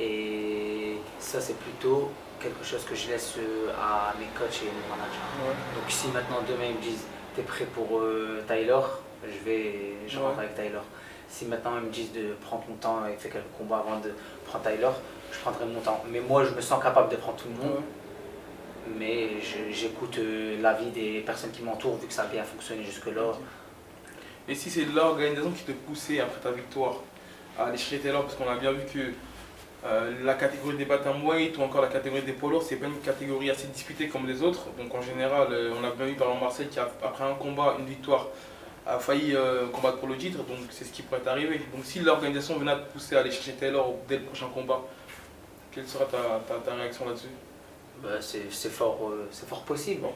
Et 0.00 0.96
ça, 1.18 1.40
c'est 1.40 1.56
plutôt 1.56 2.10
quelque 2.42 2.64
chose 2.64 2.84
que 2.84 2.94
je 2.94 3.08
laisse 3.08 3.34
euh, 3.38 3.70
à 3.80 4.14
mes 4.18 4.26
coachs 4.38 4.62
et 4.62 4.66
mes 4.66 4.88
managers. 4.90 5.56
Donc 5.74 5.84
si 5.88 6.08
maintenant 6.08 6.42
demain 6.46 6.66
ils 6.70 6.76
me 6.76 6.82
disent 6.82 7.04
t'es 7.34 7.42
prêt 7.42 7.64
pour 7.64 8.00
euh, 8.00 8.44
Tyler, 8.46 8.80
je 9.24 9.44
vais 9.44 9.74
je 10.08 10.18
rentre 10.18 10.40
avec 10.40 10.54
Tyler. 10.54 10.82
Si 11.28 11.46
maintenant 11.46 11.72
ils 11.78 11.86
me 11.86 11.92
disent 11.92 12.12
de 12.12 12.34
prendre 12.40 12.64
ton 12.66 12.74
temps 12.74 13.06
et 13.06 13.16
faire 13.16 13.32
quelques 13.32 13.56
combats 13.56 13.78
avant 13.78 14.00
de 14.00 14.12
prendre 14.44 14.64
Tyler, 14.64 14.90
je 15.32 15.38
prendrai 15.38 15.64
mon 15.66 15.80
temps. 15.80 16.02
Mais 16.10 16.20
moi 16.20 16.44
je 16.44 16.50
me 16.50 16.60
sens 16.60 16.82
capable 16.82 17.10
de 17.10 17.16
prendre 17.16 17.36
tout 17.36 17.48
le 17.48 17.64
monde. 17.64 17.82
Mais 18.98 19.40
j'écoute 19.70 20.18
euh, 20.18 20.60
l'avis 20.60 20.90
des 20.90 21.20
personnes 21.20 21.52
qui 21.52 21.62
m'entourent 21.62 21.96
vu 21.98 22.08
que 22.08 22.12
ça 22.12 22.22
a 22.22 22.26
bien 22.26 22.42
fonctionné 22.42 22.82
jusque-là. 22.82 23.32
Et 24.48 24.56
si 24.56 24.70
c'est 24.70 24.84
l'organisation 24.86 25.52
qui 25.52 25.62
te 25.62 25.72
poussait 25.72 26.18
après 26.18 26.40
ta 26.40 26.50
victoire 26.50 26.96
à 27.56 27.66
aller 27.66 27.78
chercher 27.78 28.00
Taylor, 28.00 28.22
parce 28.22 28.34
qu'on 28.34 28.50
a 28.50 28.56
bien 28.56 28.72
vu 28.72 28.84
que 28.92 29.12
euh, 29.84 30.12
la 30.22 30.34
catégorie 30.34 30.76
des 30.76 30.86
weight 30.86 31.58
ou 31.58 31.62
encore 31.62 31.82
la 31.82 31.88
catégorie 31.88 32.22
des 32.22 32.32
polos, 32.32 32.64
c'est 32.64 32.76
pas 32.76 32.86
une 32.86 33.00
catégorie 33.00 33.50
assez 33.50 33.66
disputée 33.66 34.06
comme 34.06 34.28
les 34.28 34.40
autres. 34.40 34.66
Donc 34.78 34.94
en 34.94 35.02
général, 35.02 35.48
euh, 35.50 35.74
on 35.76 35.84
a 35.84 35.90
bien 35.90 36.06
vu 36.06 36.14
par 36.14 36.28
exemple 36.28 36.44
Marseille 36.44 36.68
qui, 36.68 36.78
après 36.78 37.24
un 37.24 37.34
combat, 37.34 37.74
une 37.80 37.86
victoire, 37.86 38.28
a 38.86 38.98
failli 39.00 39.34
euh, 39.34 39.66
combattre 39.68 39.98
pour 39.98 40.08
le 40.08 40.16
titre. 40.16 40.38
Donc 40.38 40.58
c'est 40.70 40.84
ce 40.84 40.92
qui 40.92 41.02
pourrait 41.02 41.26
arriver. 41.26 41.60
Donc 41.74 41.84
si 41.84 41.98
l'organisation 41.98 42.58
venait 42.58 42.70
à 42.70 42.76
te 42.76 42.92
pousser 42.92 43.16
à 43.16 43.20
aller 43.20 43.32
chercher 43.32 43.54
Taylor 43.54 43.94
dès 44.08 44.18
le 44.18 44.22
prochain 44.22 44.46
combat, 44.54 44.82
quelle 45.72 45.88
sera 45.88 46.04
ta, 46.04 46.74
réaction 46.76 47.06
là-dessus? 47.06 47.28
Bah, 48.00 48.20
C'est 48.20 48.70
fort, 48.70 49.10
fort 49.48 49.62
possible. 49.62 50.06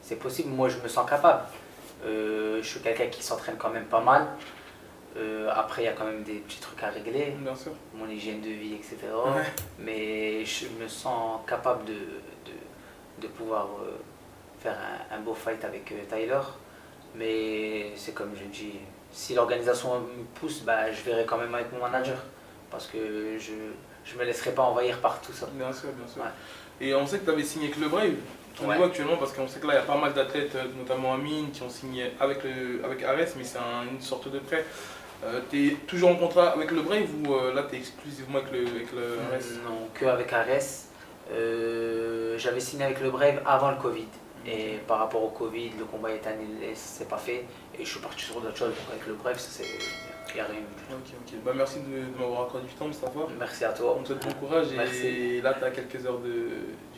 C'est 0.00 0.16
possible. 0.16 0.50
Moi, 0.50 0.68
je 0.68 0.78
me 0.78 0.86
sens 0.86 1.08
capable. 1.08 1.42
je 2.04 2.60
suis 2.62 2.80
quelqu'un 2.80 3.06
qui 3.06 3.22
s'entraîne 3.22 3.56
quand 3.56 3.70
même 3.70 3.86
pas 3.86 4.00
mal. 4.00 4.28
Euh, 5.16 5.48
après, 5.52 5.82
il 5.82 5.84
y 5.86 5.88
a 5.88 5.92
quand 5.92 6.04
même 6.04 6.22
des 6.22 6.34
petits 6.34 6.60
trucs 6.60 6.82
à 6.82 6.90
régler, 6.90 7.34
mon 7.94 8.08
hygiène 8.08 8.40
de 8.40 8.48
vie, 8.48 8.74
etc. 8.74 8.96
Mais 9.78 10.44
je 10.44 10.66
me 10.80 10.86
sens 10.88 11.40
capable 11.46 11.84
de, 11.84 11.94
de, 11.94 13.22
de 13.22 13.26
pouvoir 13.26 13.66
euh, 13.82 13.98
faire 14.60 14.76
un, 15.10 15.18
beau 15.20 15.34
fight 15.34 15.64
avec 15.64 15.90
euh, 15.92 16.04
Tyler. 16.08 16.40
Mais 17.16 17.92
c'est 17.96 18.14
comme 18.14 18.32
je 18.36 18.44
dis, 18.44 18.74
si 19.10 19.34
l'organisation 19.34 19.98
me 19.98 20.24
pousse, 20.38 20.60
bah, 20.60 20.92
je 20.92 21.02
verrai 21.02 21.24
quand 21.26 21.38
même 21.38 21.54
avec 21.54 21.72
mon 21.72 21.80
manager. 21.80 22.18
Parce 22.70 22.86
que 22.86 23.36
je 23.36 24.14
ne 24.14 24.20
me 24.20 24.24
laisserai 24.24 24.52
pas 24.52 24.62
envahir 24.62 25.00
par 25.00 25.20
tout 25.20 25.32
ça. 25.32 25.48
Bien 25.52 25.72
sûr, 25.72 25.88
bien 25.90 26.06
sûr. 26.06 26.22
Et 26.80 26.94
on 26.94 27.04
sait 27.04 27.18
que 27.18 27.24
tu 27.24 27.30
avais 27.30 27.42
signé 27.42 27.66
avec 27.66 27.80
le 27.80 27.88
Brave. 27.88 28.14
On 28.62 28.68
ouais. 28.68 28.82
actuellement 28.82 29.16
parce 29.16 29.32
qu'on 29.32 29.48
sait 29.48 29.58
que 29.60 29.66
là 29.66 29.74
il 29.74 29.76
y 29.76 29.80
a 29.80 29.84
pas 29.84 29.96
mal 29.96 30.12
d'athlètes, 30.12 30.56
notamment 30.76 31.14
Amine, 31.14 31.50
qui 31.50 31.62
ont 31.62 31.70
signé 31.70 32.12
avec, 32.20 32.44
le, 32.44 32.84
avec 32.84 33.02
Ares, 33.02 33.28
mais 33.36 33.44
c'est 33.44 33.58
une 33.90 34.00
sorte 34.00 34.30
de 34.30 34.38
prêt. 34.38 34.64
Euh, 35.24 35.40
tu 35.50 35.68
es 35.68 35.70
toujours 35.86 36.10
en 36.10 36.16
contrat 36.16 36.50
avec 36.50 36.70
le 36.70 36.82
Brave 36.82 37.08
ou 37.24 37.34
euh, 37.34 37.52
là 37.52 37.64
tu 37.68 37.76
es 37.76 37.78
exclusivement 37.78 38.38
avec 38.38 38.52
le, 38.52 38.60
avec 38.60 38.92
le 38.92 39.18
Ares 39.30 39.64
Non, 39.64 39.88
que 39.92 40.06
avec 40.06 40.32
Ares. 40.32 40.88
Euh, 41.32 42.38
j'avais 42.38 42.60
signé 42.60 42.84
avec 42.84 43.00
le 43.00 43.10
Brave 43.10 43.40
avant 43.46 43.70
le 43.70 43.76
Covid. 43.76 44.08
Et 44.46 44.78
par 44.86 44.98
rapport 45.00 45.22
au 45.22 45.28
Covid, 45.28 45.72
le 45.78 45.84
combat 45.84 46.10
est 46.10 46.26
annulé, 46.26 46.72
c'est 46.74 47.08
pas 47.08 47.18
fait. 47.18 47.44
Et 47.78 47.84
je 47.84 47.90
suis 47.90 48.00
parti 48.00 48.24
sur 48.24 48.40
d'autres 48.40 48.56
choses. 48.56 48.70
Donc 48.70 48.90
avec 48.92 49.06
le 49.06 49.14
Brave, 49.14 49.38
ça 49.38 49.48
c'est. 49.50 50.32
Rien. 50.32 50.44
Ok, 50.44 51.12
ok. 51.26 51.34
Bah, 51.44 51.52
merci 51.56 51.80
de, 51.80 52.18
m'avoir 52.18 52.42
accordé 52.46 52.68
du 52.68 52.74
temps, 52.74 52.86
Mustafa. 52.86 53.18
Merci 53.36 53.64
à 53.64 53.72
toi. 53.72 53.96
On 53.98 54.02
te 54.02 54.08
souhaite 54.08 54.24
bon 54.24 54.32
courage. 54.34 54.68
Et 54.72 55.40
là, 55.40 55.54
tu 55.54 55.64
as 55.64 55.70
quelques 55.70 56.06
heures 56.06 56.20
de, 56.20 56.48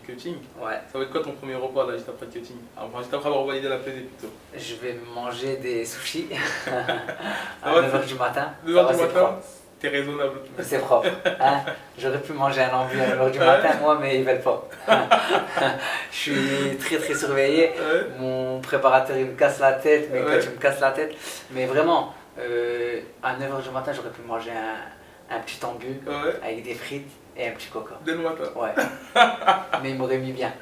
cutting. 0.06 0.36
Ouais. 0.60 0.78
Ça 0.90 0.98
va 0.98 1.04
être 1.04 1.10
quoi 1.10 1.22
ton 1.22 1.32
premier 1.32 1.54
repas 1.54 1.86
là, 1.86 1.94
juste 1.94 2.08
après 2.08 2.26
le 2.26 2.32
cutting? 2.32 2.56
Enfin, 2.76 2.98
juste 2.98 3.14
après 3.14 3.28
avoir 3.28 3.44
validé 3.44 3.68
la 3.68 3.78
pesée 3.78 4.00
plutôt. 4.00 4.32
Je 4.56 4.74
vais 4.76 4.96
manger 5.14 5.56
des 5.56 5.84
sushis 5.84 6.28
à 7.62 7.72
9h 7.74 8.06
du 8.06 8.14
matin. 8.14 8.52
9h 8.66 8.90
du 8.96 9.02
matin? 9.02 9.38
T'es 9.80 9.88
raisonnable. 9.88 10.40
C'est 10.60 10.78
propre. 10.78 11.08
Hein 11.40 11.60
J'aurais 11.98 12.20
pu 12.20 12.32
manger 12.32 12.62
un 12.62 12.72
ambu 12.72 13.00
à 13.00 13.16
9h 13.16 13.30
du 13.32 13.38
matin, 13.40 13.70
moi, 13.80 13.98
mais 14.00 14.18
ils 14.20 14.24
veulent 14.24 14.40
pas. 14.40 14.68
je 16.12 16.16
suis 16.16 16.76
très 16.78 16.98
très 16.98 17.14
surveillé. 17.14 17.72
Mon 18.18 18.60
préparateur 18.60 19.16
il 19.16 19.26
me 19.26 19.32
casse 19.34 19.58
la 19.58 19.72
tête, 19.72 20.12
mes 20.12 20.20
coachs 20.20 20.46
me 20.54 20.60
cassent 20.60 20.80
la 20.80 20.92
tête. 20.92 21.14
Mais 21.50 21.66
vraiment, 21.66 22.14
euh, 22.38 23.00
à 23.22 23.34
9h 23.34 23.62
du 23.62 23.70
matin, 23.70 23.92
j'aurais 23.92 24.10
pu 24.10 24.22
manger 24.22 24.52
un, 24.52 25.36
un 25.36 25.40
petit 25.40 25.64
ambu 25.64 26.00
avec 26.44 26.62
des 26.62 26.74
frites 26.74 27.10
et 27.36 27.48
un 27.48 27.52
petit 27.52 27.68
coca. 27.68 27.94
Dès 28.04 28.12
le 28.12 28.18
matin 28.18 28.44
Ouais. 28.56 28.74
Mais 29.82 29.90
il 29.90 29.96
m'aurait 29.96 30.18
mis 30.18 30.32
bien. 30.32 30.52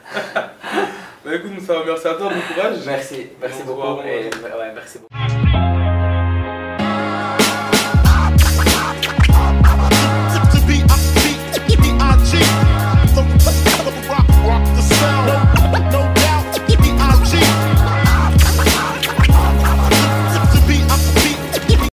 bah 1.25 1.35
écoute, 1.35 1.61
ça 1.61 1.75
va, 1.75 1.85
merci 1.85 2.09
à 2.09 2.15
toi, 2.15 2.29
bon 2.31 2.55
courage. 2.55 2.79
Merci, 2.87 3.29
merci 3.41 3.63
beaucoup. 3.65 4.01
Et, 4.03 4.31
ouais, 4.45 4.73
merci 4.75 4.99
beaucoup. 4.99 5.50